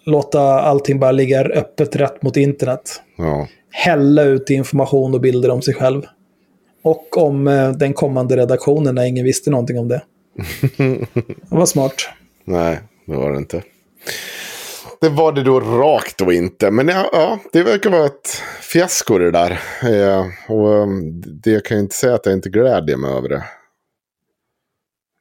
låta 0.05 0.41
allting 0.41 0.99
bara 0.99 1.11
ligga 1.11 1.41
öppet 1.41 1.95
rätt 1.95 2.23
mot 2.23 2.37
internet. 2.37 3.01
Ja. 3.17 3.47
Hälla 3.71 4.23
ut 4.23 4.49
information 4.49 5.13
och 5.13 5.21
bilder 5.21 5.49
om 5.49 5.61
sig 5.61 5.73
själv. 5.73 6.01
Och 6.83 7.17
om 7.17 7.47
eh, 7.47 7.71
den 7.71 7.93
kommande 7.93 8.37
redaktionen 8.37 8.95
när 8.95 9.05
ingen 9.05 9.25
visste 9.25 9.49
någonting 9.51 9.79
om 9.79 9.87
det. 9.87 10.01
Det 11.49 11.55
var 11.55 11.65
smart. 11.65 11.93
Nej, 12.45 12.79
det 13.05 13.15
var 13.15 13.31
det 13.31 13.37
inte. 13.37 13.61
Det 15.01 15.09
var 15.09 15.31
det 15.31 15.43
då 15.43 15.59
rakt 15.59 16.21
och 16.21 16.33
inte. 16.33 16.71
Men 16.71 16.87
ja, 16.87 17.09
ja 17.13 17.39
det 17.53 17.63
verkar 17.63 17.89
vara 17.89 18.05
ett 18.05 18.29
fiasko 18.61 19.17
det 19.17 19.31
där. 19.31 19.51
Eh, 19.83 20.25
och 20.47 20.67
um, 20.67 21.21
det 21.41 21.51
jag 21.51 21.65
kan 21.65 21.77
ju 21.77 21.83
inte 21.83 21.95
säga 21.95 22.13
att 22.15 22.25
jag 22.25 22.33
inte 22.33 22.49
glädjer 22.49 22.97
mig 22.97 23.11
över 23.11 23.29
det. 23.29 23.43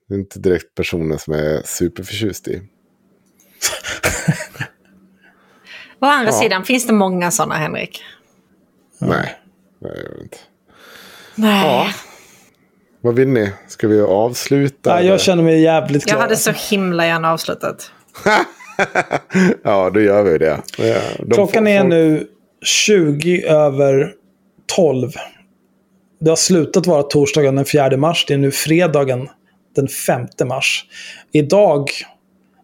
Det 0.09 0.15
är 0.15 0.19
inte 0.19 0.39
direkt 0.39 0.75
personen 0.75 1.19
som 1.19 1.35
är 1.35 1.63
superförtjust 1.65 2.49
i. 2.49 2.57
Å 6.01 6.07
andra 6.07 6.33
Ja. 6.33 6.39
sidan 6.41 6.65
finns 6.65 6.87
det 6.87 6.93
många 6.93 7.31
sådana, 7.31 7.55
Henrik. 7.55 8.03
Nej, 9.01 9.37
det 9.81 9.89
gör 9.89 10.15
det 10.17 10.23
inte. 10.23 10.39
Nej. 11.35 11.67
Ja. 11.67 11.87
Vad 13.01 13.15
vill 13.15 13.29
ni? 13.29 13.53
Ska 13.69 13.89
vi 13.89 14.01
avsluta? 14.01 14.91
Ja, 14.91 14.99
eller? 14.99 15.11
jag 15.11 15.21
känner 15.21 15.43
mig 15.43 15.61
jävligt 15.63 16.03
Jag 16.07 16.15
glad. 16.17 16.23
hade 16.23 16.37
så 16.37 16.51
himla 16.71 17.07
gärna 17.07 17.33
avslutat. 17.33 17.91
Ja, 19.63 19.91
då 19.91 20.01
gör 20.01 20.23
vi 20.23 20.39
det. 20.39 20.61
De 21.19 21.35
Klockan 21.35 21.65
får- 21.65 21.71
är 21.71 21.85
nu 21.85 22.27
20 22.65 23.43
över 23.47 24.13
12. 24.77 25.13
Det 26.21 26.29
har 26.31 26.37
slutat 26.37 26.87
vara 26.87 27.03
torsdagen 27.03 27.57
den 27.57 27.65
4 27.65 27.97
mars. 27.97 28.25
Det 28.29 28.35
är 28.35 28.39
nu 28.39 28.51
fredagen 28.51 29.29
den 29.77 29.89
5 29.89 30.27
mars. 30.45 30.85
Idag 31.33 31.91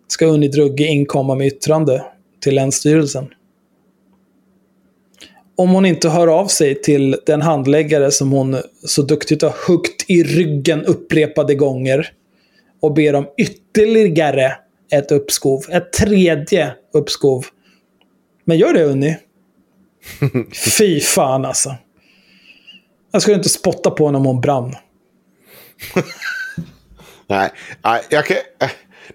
ska 0.08 0.26
Unni 0.26 0.48
Drugge 0.48 0.84
inkomma 0.84 1.34
med 1.34 1.46
yttrande 1.46 2.04
till 2.40 2.54
Länsstyrelsen. 2.54 3.28
Om 5.56 5.70
hon 5.70 5.86
inte 5.86 6.08
hör 6.08 6.26
av 6.28 6.46
sig 6.46 6.74
till 6.82 7.16
den 7.26 7.42
handläggare 7.42 8.10
som 8.10 8.32
hon 8.32 8.56
så 8.84 9.02
duktigt 9.02 9.42
har 9.42 9.54
huggt 9.68 10.04
i 10.10 10.22
ryggen 10.22 10.84
upprepade 10.84 11.54
gånger 11.54 12.08
och 12.80 12.94
ber 12.94 13.14
om 13.14 13.26
ytterligare 13.38 14.52
ett 14.92 15.12
uppskov. 15.12 15.64
Ett 15.70 15.92
tredje 15.92 16.74
uppskov. 16.94 17.46
Men 18.44 18.58
gör 18.58 18.72
det 18.74 18.84
Unni. 18.84 19.16
Fy 20.78 21.00
fan 21.00 21.44
alltså. 21.44 21.74
Jag 23.12 23.22
skulle 23.22 23.36
inte 23.36 23.48
spotta 23.48 23.90
på 23.90 24.06
henne 24.06 24.18
om 24.18 24.24
hon 24.26 24.40
brann. 24.40 24.74
Nej, 27.26 27.50
nej, 27.84 28.02
jag 28.10 28.26
kan... 28.26 28.36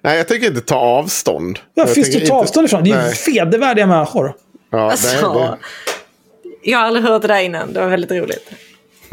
Nej, 0.01 0.17
jag 0.17 0.27
tänker 0.27 0.47
inte 0.47 0.61
ta 0.61 0.75
avstånd. 0.75 1.59
Vad 1.73 1.87
Jag 1.87 1.93
finns 1.95 2.07
det 2.07 2.13
ta 2.13 2.19
inte- 2.19 2.33
avstånd 2.33 2.65
ifrån? 2.67 2.83
Det 2.83 2.91
är 2.91 3.07
ju 3.29 3.33
vedervärdiga 3.33 3.87
människor. 3.87 4.33
Ja, 4.69 4.91
Alltså, 4.91 5.33
nej, 5.33 5.49
det... 5.49 5.57
Jag 6.71 6.77
har 6.77 6.85
aldrig 6.85 7.05
hört 7.05 7.21
det 7.21 7.27
där 7.27 7.41
innan. 7.41 7.73
Det 7.73 7.79
var 7.79 7.87
väldigt 7.87 8.11
roligt. 8.11 8.51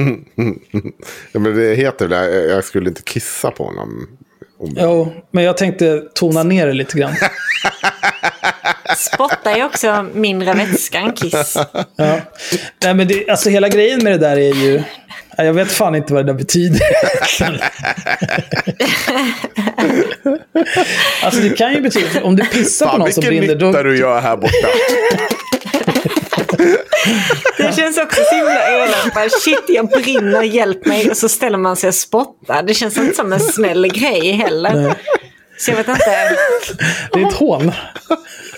ja, 1.33 1.41
men 1.41 1.57
det 1.57 1.75
heter 1.75 2.09
väl, 2.09 2.35
jag- 2.35 2.49
jag 2.51 2.65
skulle 2.65 2.89
inte 2.89 3.03
kissa 3.03 3.51
på 3.51 3.65
honom. 3.65 4.19
Om... 4.65 4.77
Jo, 4.77 5.13
men 5.31 5.45
jag 5.45 5.57
tänkte 5.57 6.03
tona 6.15 6.43
ner 6.43 6.67
det 6.67 6.73
lite 6.73 6.99
grann. 6.99 7.15
Spotta 8.97 9.51
är 9.51 9.65
också 9.65 10.07
mindre 10.15 10.55
vätska 10.55 10.99
än 10.99 11.13
kiss. 11.13 11.57
Ja. 11.97 12.21
Nej, 12.85 12.95
men 12.95 13.09
det, 13.09 13.29
alltså 13.31 13.51
hela 13.51 13.69
grejen 13.69 14.05
med 14.05 14.13
det 14.13 14.19
där 14.19 14.37
är 14.37 14.55
ju... 14.55 14.83
Ja, 15.37 15.45
Jag 15.45 15.53
vet 15.53 15.73
fan 15.73 15.95
inte 15.95 16.13
vad 16.13 16.27
det 16.27 16.33
där 16.33 16.39
betyder. 16.39 16.81
alltså 21.23 21.41
det 21.41 21.51
kan 21.51 21.73
ju 21.75 21.81
betyda... 21.81 22.23
Om 22.23 22.37
du 22.37 22.45
pissar 22.45 22.87
på 22.87 22.91
Fan, 22.91 23.01
någon 23.01 23.13
som 23.13 23.21
vilken 23.21 23.39
brinner, 23.39 23.55
nytta 23.55 23.83
då... 23.83 23.83
du 23.83 23.99
gör 23.99 24.21
här 24.21 24.37
borta. 24.37 24.69
Det 27.57 27.77
känns 27.77 27.99
också 27.99 28.21
så 28.31 28.35
himla 28.37 28.71
elakt. 28.71 29.33
Shit, 29.43 29.63
jag 29.69 29.89
brinner, 29.89 30.43
hjälp 30.43 30.87
mig. 30.87 31.11
Och 31.11 31.17
så 31.17 31.29
ställer 31.29 31.59
man 31.59 31.77
sig 31.77 31.89
och 31.89 31.95
spottar. 31.95 32.63
Det 32.63 32.75
känns 32.75 32.97
inte 32.99 33.15
som 33.17 33.33
en 33.33 33.41
snäll 33.41 33.87
grej 33.89 34.33
heller. 34.33 34.75
Nej. 34.75 34.95
Så 35.59 35.71
jag 35.71 35.77
vet 35.77 35.89
inte. 35.89 36.37
Det 37.13 37.21
är 37.23 37.27
ett 37.29 37.35
hån. 37.35 37.73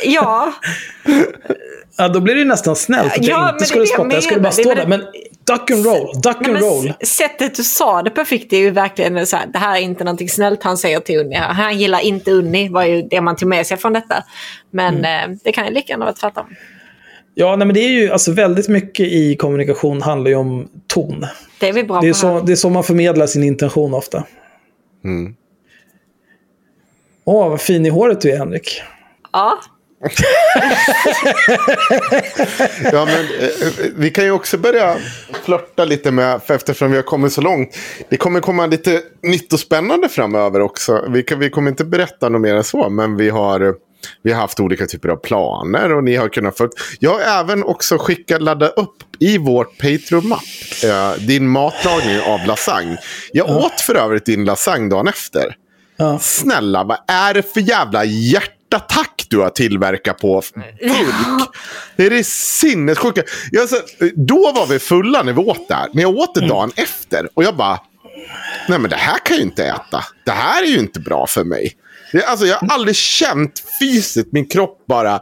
Ja, 0.05 0.52
Ja, 1.98 2.09
då 2.09 2.20
blir 2.20 2.35
det 2.35 2.44
nästan 2.44 2.77
snällt 2.77 3.12
att 3.12 3.24
Ja, 3.24 3.47
jag 3.47 3.55
inte 3.55 3.64
skulle 3.64 3.82
är 3.82 3.86
det 3.86 3.90
jag 3.90 3.94
spotta. 4.01 4.14
Jag 4.14 4.23
skulle 4.23 4.40
bara 4.40 4.52
stå 4.52 4.70
är 4.70 4.74
där. 4.74 4.86
Men 4.86 5.01
duck 5.47 5.70
and 5.70 5.86
roll, 5.86 6.20
duck 6.23 6.36
Nej, 6.40 6.51
and 6.51 6.60
roll. 6.62 6.93
sättet 7.05 7.55
du 7.55 7.62
sa 7.64 8.02
det 8.02 8.10
på 8.10 8.24
fick 8.24 8.51
det 8.51 8.56
ju 8.56 8.70
verkligen 8.70 9.27
så 9.27 9.36
här, 9.36 9.47
det 9.47 9.59
här 9.59 9.77
är 9.77 9.81
inte 9.81 10.05
någonting 10.05 10.28
snällt 10.28 10.62
han 10.62 10.78
säger 10.78 11.01
till 11.01 11.18
Unni. 11.20 11.36
Han 11.36 11.78
gillar 11.78 12.01
inte 12.01 12.31
Unni, 12.31 12.68
var 12.68 12.85
ju 12.85 13.02
det 13.02 13.20
man 13.20 13.36
tog 13.36 13.48
med 13.48 13.66
sig 13.66 13.77
från 13.77 13.93
detta. 13.93 14.24
Men 14.70 14.98
Mm. 14.98 15.31
eh, 15.31 15.36
det 15.44 15.52
kan 15.52 15.66
ju 15.66 15.73
lika 15.74 15.93
gärna 15.93 16.05
vara 16.05 16.14
tvärtom. 16.14 16.47
Ja, 17.38 17.56
nej, 17.56 17.66
men 17.66 17.74
det 17.74 17.80
är 17.80 17.90
ju 17.90 18.10
alltså 18.10 18.32
väldigt 18.32 18.68
mycket 18.68 19.06
i 19.06 19.36
kommunikation 19.36 20.02
handlar 20.02 20.30
ju 20.30 20.36
om 20.36 20.68
ton. 20.86 21.26
Det 21.60 21.68
är 21.68 21.72
vi 21.72 21.84
bra 21.84 22.00
Det 22.00 22.06
är, 22.06 22.12
på 22.12 22.18
så, 22.18 22.40
det 22.40 22.52
är 22.52 22.56
så 22.56 22.70
man 22.70 22.84
förmedlar 22.84 23.26
sin 23.26 23.42
intention 23.42 23.94
ofta. 23.94 24.24
Mm. 25.04 25.34
Åh, 27.24 27.48
vad 27.48 27.60
fin 27.60 27.86
i 27.86 27.88
håret 27.88 28.20
du 28.20 28.30
är, 28.30 28.38
Henrik. 28.38 28.82
Ja, 29.32 29.58
Ja, 32.92 33.04
men, 33.04 33.24
eh, 33.40 33.50
vi 33.96 34.10
kan 34.10 34.24
ju 34.24 34.30
också 34.30 34.58
börja 34.58 34.96
flörta 35.44 35.84
lite 35.84 36.10
med, 36.10 36.42
för 36.42 36.54
eftersom 36.54 36.90
vi 36.90 36.96
har 36.96 37.02
kommit 37.02 37.32
så 37.32 37.40
långt. 37.40 37.76
Det 38.08 38.16
kommer 38.16 38.40
komma 38.40 38.66
lite 38.66 39.02
nytt 39.22 39.52
och 39.52 39.60
spännande 39.60 40.08
framöver 40.08 40.60
också. 40.60 41.04
Vi, 41.08 41.22
kan, 41.22 41.38
vi 41.38 41.50
kommer 41.50 41.70
inte 41.70 41.84
berätta 41.84 42.28
något 42.28 42.40
mer 42.40 42.54
än 42.54 42.64
så, 42.64 42.90
men 42.90 43.16
vi 43.16 43.30
har, 43.30 43.74
vi 44.23 44.33
har 44.33 44.41
haft 44.41 44.61
olika 44.61 44.87
typer 44.87 45.09
av 45.09 45.16
planer 45.16 45.93
och 45.93 46.05
ni 46.05 46.16
har 46.16 46.28
kunnat 46.28 46.57
följa. 46.57 46.73
Jag 46.99 47.11
har 47.11 47.20
även 47.20 47.65
också 47.65 47.99
skickat, 47.99 48.43
ladda 48.43 48.69
upp 48.69 48.97
i 49.19 49.39
vårt 49.39 49.78
Patreon-mapp 49.78 50.43
eh, 50.85 51.12
din 51.27 51.49
matlagning 51.49 52.20
av 52.20 52.47
lasagne. 52.47 52.99
Jag 53.33 53.51
åt 53.51 53.81
för 53.81 53.95
övrigt 53.95 54.27
din 54.27 54.45
lasagne 54.45 54.89
dagen 54.89 55.09
efter. 55.09 55.57
Ja. 55.97 56.19
Snälla, 56.19 56.85
vad 56.85 56.99
är 57.09 57.35
det 57.35 57.53
för 57.55 57.61
jävla 57.61 58.05
hjärtattack 58.05 59.27
du 59.31 59.39
har 59.39 59.51
tillverkat 59.51 60.19
på 60.19 60.43
burk? 60.81 61.49
Det 61.97 62.07
är 62.07 62.11
det 62.11 62.27
sinnessjuka. 62.27 63.23
Jag, 63.51 63.69
så, 63.69 63.77
då 64.15 64.53
var 64.55 64.66
vi 64.66 64.78
fulla 64.78 65.23
när 65.23 65.33
vi 65.33 65.41
åt 65.41 65.69
där. 65.69 65.87
Men 65.93 66.03
jag 66.03 66.16
åt 66.16 66.35
det 66.35 66.49
dagen 66.49 66.73
efter. 66.77 67.28
Och 67.35 67.45
jag 67.45 67.57
bara, 67.57 67.81
nej 68.69 68.78
men 68.78 68.91
det 68.91 68.97
här 68.97 69.19
kan 69.19 69.37
jag 69.37 69.39
ju 69.39 69.43
inte 69.43 69.65
äta. 69.65 70.05
Det 70.24 70.31
här 70.31 70.62
är 70.62 70.66
ju 70.66 70.78
inte 70.78 71.01
bra 71.01 71.27
för 71.27 71.45
mig. 71.45 71.73
Alltså, 72.27 72.47
jag 72.47 72.57
har 72.57 72.69
aldrig 72.74 72.97
känt 72.97 73.62
fysiskt 73.81 74.33
min 74.33 74.47
kropp 74.47 74.85
bara 74.89 75.20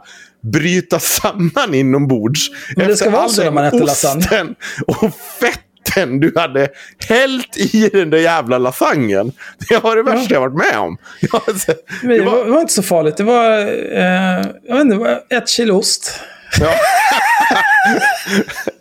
bryta 0.51 0.99
samman 0.99 1.73
inombords. 1.73 2.49
Men 2.75 2.87
det 2.87 2.95
ska 2.95 3.09
vara 3.09 3.29
så 3.29 3.43
när 3.43 3.51
man 3.51 3.65
äter 3.65 3.79
lasagne. 3.79 4.55
Och 4.87 5.11
fetten 5.39 6.19
du 6.19 6.33
hade 6.35 6.69
hällt 7.09 7.57
i 7.57 7.89
den 7.93 8.09
där 8.09 8.17
jävla 8.17 8.57
lasagnen. 8.57 9.31
Det 9.69 9.83
var 9.83 9.95
det 9.95 10.03
värsta 10.03 10.33
jag 10.33 10.41
varit 10.41 10.57
med 10.57 10.77
om. 10.77 10.97
Alltså, 11.47 11.73
det 12.01 12.07
det, 12.07 12.23
var, 12.23 12.31
var, 12.31 12.45
det 12.45 12.51
var 12.51 12.61
inte 12.61 12.73
så 12.73 12.83
farligt. 12.83 13.17
Det 13.17 13.23
var, 13.23 13.59
eh, 13.97 14.45
jag 14.67 14.75
vet 14.75 14.81
inte, 14.81 14.95
var 14.95 15.21
ett 15.29 15.49
kilo 15.49 15.77
ost. 15.77 16.19
ja. 16.59 16.73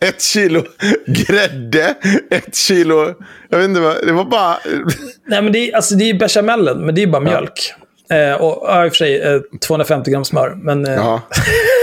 ett 0.09 0.23
kilo 0.23 0.65
grädde, 1.07 1.95
ett 2.31 2.55
kilo... 2.55 3.15
Jag 3.49 3.59
vet 3.59 3.69
inte 3.69 3.81
vad, 3.81 4.07
det 4.07 4.13
var 4.13 4.25
bara... 4.25 4.59
Nej, 5.27 5.43
men 5.43 5.53
det 5.53 5.59
är, 5.59 5.77
alltså, 5.77 5.95
det 5.95 6.11
är 6.11 6.19
bechamelen, 6.19 6.87
men 6.87 6.95
det 6.95 7.03
är 7.03 7.07
bara 7.07 7.21
mjölk. 7.21 7.75
Eh, 8.11 8.33
och 8.43 8.65
ja, 8.69 8.85
i 8.87 8.89
och 8.89 8.93
för 8.93 8.97
sig 8.97 9.21
eh, 9.21 9.41
250 9.67 10.11
gram 10.11 10.25
smör. 10.25 10.55
Men, 10.63 10.87
eh, 10.87 10.95
Ja. 10.95 11.21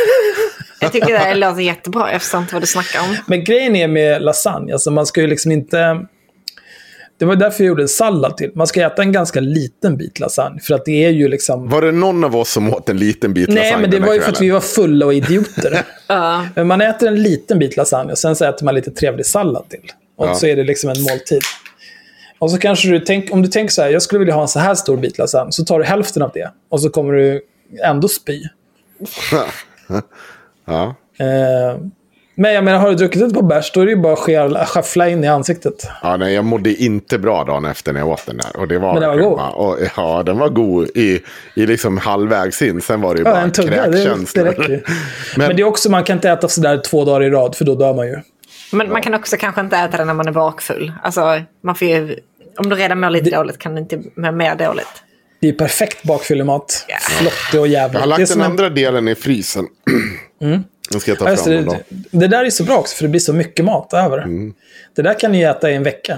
jag 0.82 0.92
tycker 0.92 1.14
det 1.30 1.36
låter 1.36 1.62
jättebra. 1.62 2.12
Jag 2.12 2.22
förstår 2.22 2.42
inte 2.42 2.54
vad 2.54 2.64
du 2.64 2.68
snackar 2.68 3.00
om. 3.00 3.16
men 3.28 3.44
grejen 3.44 3.76
är 3.76 3.88
med 3.88 4.22
lasagne, 4.22 4.74
alltså 4.74 4.92
man 4.92 5.06
ska 5.06 5.22
ju 5.22 5.28
liksom 5.28 5.52
inte... 5.52 6.06
Det 7.20 7.26
var 7.26 7.36
därför 7.36 7.64
jag 7.64 7.68
gjorde 7.68 7.84
en 7.84 7.88
sallad 7.88 8.38
till. 8.38 8.52
Man 8.56 8.68
ska 8.68 8.86
äta 8.86 9.02
en 9.02 9.12
ganska 9.12 9.40
liten 9.40 9.98
bit 9.98 10.20
lasagne. 10.20 10.60
För 10.60 10.74
att 10.76 10.86
det 10.86 11.06
är 11.06 11.10
ju 11.10 11.28
liksom... 11.28 11.70
Var 11.70 11.82
det 11.82 11.92
någon 11.92 12.24
av 12.24 12.36
oss 12.36 12.52
som 12.52 12.74
åt 12.74 12.90
en 12.90 12.98
liten 12.98 13.34
bit 13.34 13.48
lasagne 13.50 13.72
Nej, 13.72 13.82
men 13.82 13.92
det 13.92 14.00
var 14.00 14.14
ju 14.14 14.22
för 14.22 14.30
att 14.30 14.38
kvällen? 14.38 14.48
vi 14.48 14.54
var 14.54 14.60
fulla 14.60 15.06
och 15.06 15.14
idioter. 15.14 15.84
Men 16.56 16.68
man 16.68 16.82
äter 16.82 17.08
en 17.08 17.24
liten 17.24 17.60
bit 17.60 17.78
lasagne 17.78 18.12
och 18.12 18.18
sen 18.18 18.36
så 18.36 18.46
äter 18.46 18.66
man 18.66 18.76
lite 18.76 18.92
trevlig 18.92 19.26
sallad 19.26 19.70
till. 19.70 19.80
Och 20.18 20.28
Ja. 20.28 20.36
så 20.36 20.46
är 20.48 20.56
det 20.56 20.64
liksom 20.64 20.90
en 20.90 21.02
måltid. 21.02 21.42
Och 22.42 22.52
så 22.52 22.58
kanske 22.58 22.88
du 22.90 23.00
tänker, 23.00 23.34
om 23.34 23.42
du 23.42 23.48
tänker 23.48 23.72
så 23.72 23.82
här, 23.82 23.90
jag 23.90 24.02
skulle 24.02 24.20
vilja 24.20 24.34
ha 24.34 24.42
en 24.42 24.48
så 24.48 24.60
här 24.60 24.76
stor 24.76 24.98
bit 24.98 25.18
lasagne, 25.18 25.52
så 25.52 25.64
tar 25.66 25.80
du 25.80 25.86
hälften 25.86 26.22
av 26.22 26.32
det. 26.34 26.52
Och 26.70 26.82
så 26.82 26.90
kommer 26.90 27.14
du 27.14 27.42
ändå 27.86 28.08
spy. 28.08 28.42
ja. 30.66 30.96
Eh, 31.20 31.80
men 32.36 32.54
jag 32.54 32.64
menar, 32.64 32.80
har 32.80 32.90
du 32.90 32.96
druckit 32.96 33.22
ett 33.22 33.34
par 33.34 33.42
bärs, 33.42 33.72
då 33.72 33.82
är 33.82 33.86
det 33.86 33.92
ju 33.92 33.98
bara 33.98 34.14
att 34.62 34.70
schaffla 34.70 35.10
in 35.10 35.24
i 35.24 35.28
ansiktet. 35.28 35.88
Ja, 36.04 36.18
nej, 36.18 36.34
jag 36.34 36.46
mådde 36.46 36.74
inte 36.76 37.20
bra 37.20 37.44
dagen 37.44 37.66
efter 37.66 37.94
när 37.94 38.00
jag 38.00 38.10
åt 38.10 38.26
den 38.26 38.38
där. 38.38 38.58
Och 38.60 38.68
det 38.68 38.78
var, 38.80 38.94
Men 38.94 39.02
den 39.02 39.10
var 39.10 39.18
god. 39.18 39.40
Och, 39.54 39.78
ja, 39.98 40.24
den 40.24 40.38
var 40.38 40.50
god 40.50 40.88
i, 40.96 41.22
i 41.56 41.66
liksom 41.66 41.98
halvvägs 41.98 42.62
in. 42.62 42.82
Sen 42.82 43.02
var 43.02 43.14
det 43.16 43.20
ju 43.20 43.26
Ja, 43.26 43.32
bara 43.32 43.42
en 43.42 43.52
tugga, 43.52 43.70
det, 43.88 43.92
det 43.92 44.04
kräkkänslor. 44.04 44.44
räcker 44.46 44.70
ju. 44.70 44.82
Men- 45.38 45.48
Men, 45.48 45.56
det 45.56 45.62
är 45.62 45.68
också, 45.68 45.92
man 45.92 46.04
kan 46.04 46.18
inte 46.18 46.30
äta 46.30 46.48
sådär 46.48 46.78
två 46.78 47.06
dagar 47.06 47.24
i 47.24 47.30
rad, 47.30 47.56
för 47.56 47.66
då 47.66 47.76
dör 47.76 47.94
man 47.94 48.08
ju. 48.08 48.20
Men 48.74 48.90
man 48.92 49.02
kan 49.02 49.14
också 49.14 49.38
kanske 49.38 49.62
inte 49.62 49.78
äta 49.78 49.98
det 49.98 50.06
när 50.06 50.14
man 50.14 50.28
är 50.28 50.32
bakfull. 50.32 50.92
Alltså, 51.04 51.42
man 51.64 51.76
får 51.76 51.88
ju, 51.88 52.20
om 52.58 52.70
du 52.70 52.76
redan 52.76 53.00
mår 53.00 53.10
lite 53.10 53.30
dåligt 53.30 53.58
kan 53.58 53.76
du 53.76 53.82
inte 53.82 54.02
må 54.16 54.32
mer 54.32 54.56
dåligt. 54.56 54.88
Det 55.42 55.50
är 55.50 55.54
perfekt 55.54 56.04
bakfyllemat. 56.04 56.86
Flottig 57.02 57.60
och 57.60 57.68
jävlig. 57.68 57.96
Jag 58.00 58.02
har 58.02 58.08
Det 58.08 58.14
är 58.16 58.20
lagt 58.20 58.30
den 58.32 58.42
en- 58.42 58.46
andra 58.52 58.70
delen 58.70 59.08
i 59.08 59.16
frysen. 59.16 59.68
Mm. 60.42 60.64
Den 60.92 61.00
ska 61.02 61.12
jag 61.12 61.20
ta 61.20 61.26
fram 61.36 61.46
det, 61.46 61.58
en 61.58 61.66
dag. 61.66 61.78
det, 61.90 62.20
det 62.20 62.28
där 62.28 62.46
är 62.46 62.50
så 62.50 62.64
bra 62.64 62.78
också, 62.78 62.96
för 62.96 63.04
det 63.04 63.10
blir 63.10 63.20
så 63.20 63.34
mycket 63.34 63.66
mat 63.66 63.94
över. 63.94 64.18
Mm. 64.18 64.54
Det 64.96 65.02
där 65.02 65.20
kan 65.20 65.32
ni 65.32 65.42
äta 65.42 65.72
i 65.72 65.76
en 65.76 65.84
vecka. 65.84 66.18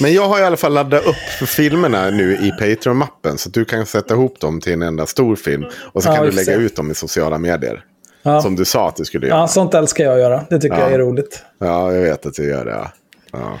Men 0.00 0.12
jag 0.14 0.28
har 0.28 0.40
i 0.40 0.42
alla 0.42 0.56
fall 0.56 0.72
laddat 0.72 1.06
upp 1.06 1.48
filmerna 1.48 2.10
nu 2.10 2.32
i 2.36 2.50
Patreon-mappen. 2.50 3.38
Så 3.38 3.48
att 3.48 3.54
du 3.54 3.64
kan 3.64 3.86
sätta 3.86 4.14
ihop 4.14 4.40
dem 4.40 4.60
till 4.60 4.72
en 4.72 4.82
enda 4.82 5.06
stor 5.06 5.36
film. 5.36 5.64
Och 5.92 6.02
så 6.02 6.08
Ja, 6.08 6.14
kan 6.16 6.24
du 6.24 6.30
lägga 6.30 6.44
se. 6.44 6.52
ut 6.54 6.76
dem 6.76 6.90
i 6.90 6.94
sociala 6.94 7.38
medier. 7.38 7.84
Ja. 8.22 8.42
Som 8.42 8.56
du 8.56 8.64
sa 8.64 8.88
att 8.88 8.96
du 8.96 9.04
skulle 9.04 9.26
göra. 9.26 9.38
Ja, 9.38 9.48
sånt 9.48 9.74
älskar 9.74 10.04
jag 10.04 10.12
att 10.14 10.20
göra. 10.20 10.44
Det 10.50 10.58
tycker 10.60 10.76
Ja. 10.76 10.82
jag 10.82 10.92
är 10.92 10.98
roligt. 10.98 11.42
Ja, 11.58 11.92
jag 11.94 12.02
vet 12.02 12.26
att 12.26 12.34
du 12.34 12.48
gör 12.48 12.64
det. 12.64 12.90
Ja. 13.32 13.60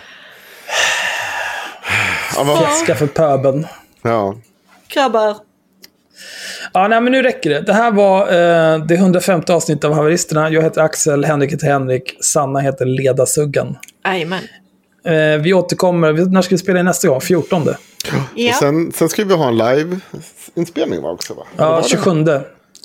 Fjäska 2.58 2.94
för 2.94 3.06
pöben. 3.06 3.66
ja. 4.02 4.34
Grabbar. 4.94 5.36
Ja, 6.72 6.88
nej, 6.88 7.00
men 7.00 7.12
nu 7.12 7.22
räcker 7.22 7.50
det. 7.50 7.60
Det 7.60 7.72
här 7.72 7.90
var 7.90 8.20
eh, 8.22 8.78
det 8.86 8.94
105 8.94 9.42
avsnittet 9.48 9.84
av 9.84 9.92
Haveristerna. 9.92 10.50
Jag 10.50 10.62
heter 10.62 10.80
Axel, 10.80 11.24
Henrik 11.24 11.52
heter 11.52 11.66
Henrik, 11.66 12.16
Sanna 12.20 12.60
heter 12.60 12.84
Ledasuggan. 12.86 13.76
Jajamän. 14.04 14.40
Eh, 15.04 15.42
vi 15.42 15.52
återkommer. 15.54 16.12
När 16.12 16.42
ska 16.42 16.54
vi 16.54 16.58
spela 16.58 16.78
in 16.78 16.84
nästa 16.84 17.08
gång? 17.08 17.20
14? 17.20 17.68
Ja. 18.34 18.50
Och 18.50 18.54
sen, 18.54 18.92
sen 18.92 19.08
ska 19.08 19.24
vi 19.24 19.34
ha 19.34 19.48
en 19.48 19.56
live-inspelning 19.58 21.04
också 21.04 21.34
va? 21.34 21.42
Eller 21.58 21.66
Ja, 21.70 21.76
det? 21.82 21.88
27. 21.88 22.24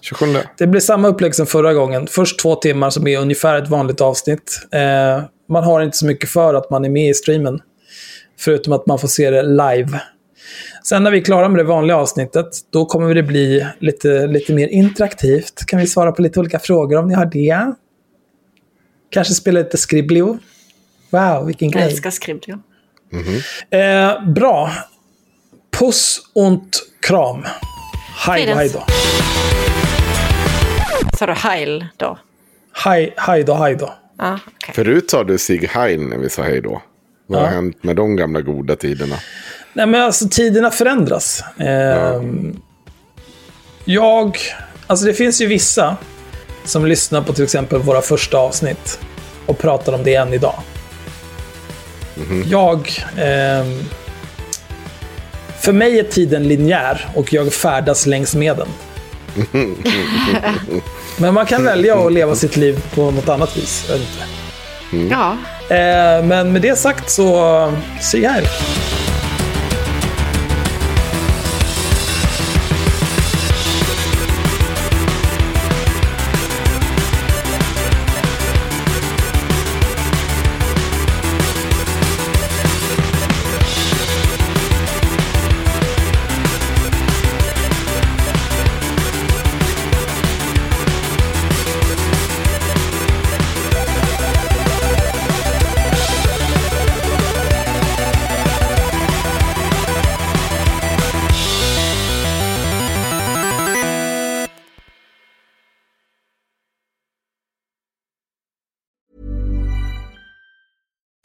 27. 0.02 0.26
Det 0.58 0.68
blir 0.68 0.82
samma 0.82 1.08
upplägg 1.08 1.36
som 1.36 1.46
förra 1.46 1.74
gången. 1.74 2.08
Först 2.08 2.40
två 2.40 2.56
timmar 2.56 2.90
som 2.90 3.08
är 3.08 3.20
ungefär 3.20 3.58
ett 3.62 3.70
vanligt 3.70 4.02
avsnitt. 4.02 4.60
Eh, 4.72 5.24
man 5.50 5.64
har 5.64 5.82
inte 5.82 5.98
så 5.98 6.06
mycket 6.06 6.30
för 6.30 6.54
att 6.54 6.70
man 6.70 6.86
är 6.86 6.90
med 6.90 7.10
i 7.10 7.14
streamen. 7.14 7.60
Förutom 8.40 8.74
att 8.74 8.86
man 8.86 9.00
får 9.00 9.08
se 9.08 9.30
det 9.30 9.44
live. 9.44 10.00
Sen 10.84 11.04
när 11.04 11.12
vi 11.12 11.18
är 11.20 11.24
klara 11.24 11.50
med 11.50 11.60
det 11.60 11.64
vanliga 11.64 11.98
avsnittet, 11.98 12.48
då 12.72 12.86
kommer 12.86 13.16
det 13.16 13.24
bli 13.24 13.68
lite, 13.80 14.28
lite 14.28 14.54
mer 14.54 14.68
interaktivt. 14.68 15.66
Kan 15.66 15.80
vi 15.80 15.88
svara 15.88 16.12
på 16.12 16.22
lite 16.22 16.40
olika 16.40 16.60
frågor 16.60 16.98
om 16.98 17.08
ni 17.08 17.14
har 17.14 17.26
det? 17.26 17.74
Kanske 19.10 19.34
spela 19.34 19.60
lite 19.60 19.78
Skriblio. 19.78 20.38
Wow, 21.10 21.46
vilken 21.46 21.66
Jag 21.70 21.74
grej. 21.82 21.92
älskar 21.92 22.10
Skriblio. 22.12 22.60
Eh, 23.70 24.24
bra. 24.34 24.72
Puss 25.80 26.22
och 26.36 26.60
kram. 27.02 27.44
Hej 28.28 28.46
då, 28.46 28.54
hej 28.54 28.70
då. 28.70 28.84
Sa 31.18 31.26
du 31.26 31.34
heil 31.34 31.86
då? 31.98 32.18
Hej, 32.74 33.14
hej 33.18 33.44
då, 33.44 33.54
hej 33.54 33.76
då. 33.76 33.94
Ja, 34.18 34.40
Förut 34.74 35.10
sa 35.10 35.24
du 35.24 35.38
Sig 35.38 35.66
Heil 35.66 36.02
när 36.02 36.18
vi 36.18 36.30
sa 36.30 36.42
hej 36.44 36.62
då. 36.62 36.82
Vad 37.28 37.40
har 37.40 37.48
Ja. 37.48 37.54
hänt 37.54 37.84
med 37.84 37.96
de 37.96 38.16
gamla 38.16 38.42
goda 38.42 38.76
tiderna? 38.76 39.16
Nej, 39.74 39.86
men 39.86 40.02
alltså 40.02 40.28
tiderna 40.32 40.72
förändras. 40.72 41.44
Ehm, 41.60 42.60
Jag... 43.86 44.38
Alltså 44.88 45.06
det 45.06 45.14
finns 45.14 45.42
ju 45.42 45.48
vissa 45.48 45.98
som 46.66 46.86
lyssnar 46.86 47.22
på 47.22 47.34
till 47.34 47.44
exempel 47.44 47.80
våra 47.80 48.02
första 48.02 48.38
avsnitt 48.38 49.00
och 49.46 49.58
pratar 49.60 49.94
om 49.94 50.04
det 50.04 50.16
än 50.16 50.34
idag. 50.34 50.56
Jag... 52.46 52.92
ehm, 53.18 53.80
för 55.60 55.74
mig 55.74 56.00
är 56.00 56.04
tiden 56.04 56.48
linjär 56.48 57.08
och 57.16 57.34
jag 57.34 57.54
färdas 57.54 58.06
längs 58.06 58.36
med 58.36 58.58
den. 58.58 58.68
Men 61.18 61.34
man 61.34 61.46
kan 61.46 61.64
välja 61.64 61.96
att 62.06 62.14
leva 62.14 62.36
sitt 62.36 62.56
liv 62.58 62.84
på 62.96 63.12
något 63.12 63.30
annat 63.30 63.58
vis. 63.58 63.90
Inte. 63.94 65.14
Ja. 65.16 65.38
Eh, 65.70 66.26
men 66.26 66.52
med 66.52 66.62
det 66.62 66.76
sagt 66.76 67.10
så, 67.10 67.58
eh, 67.68 67.74
se 68.02 68.28
här. 68.28 68.44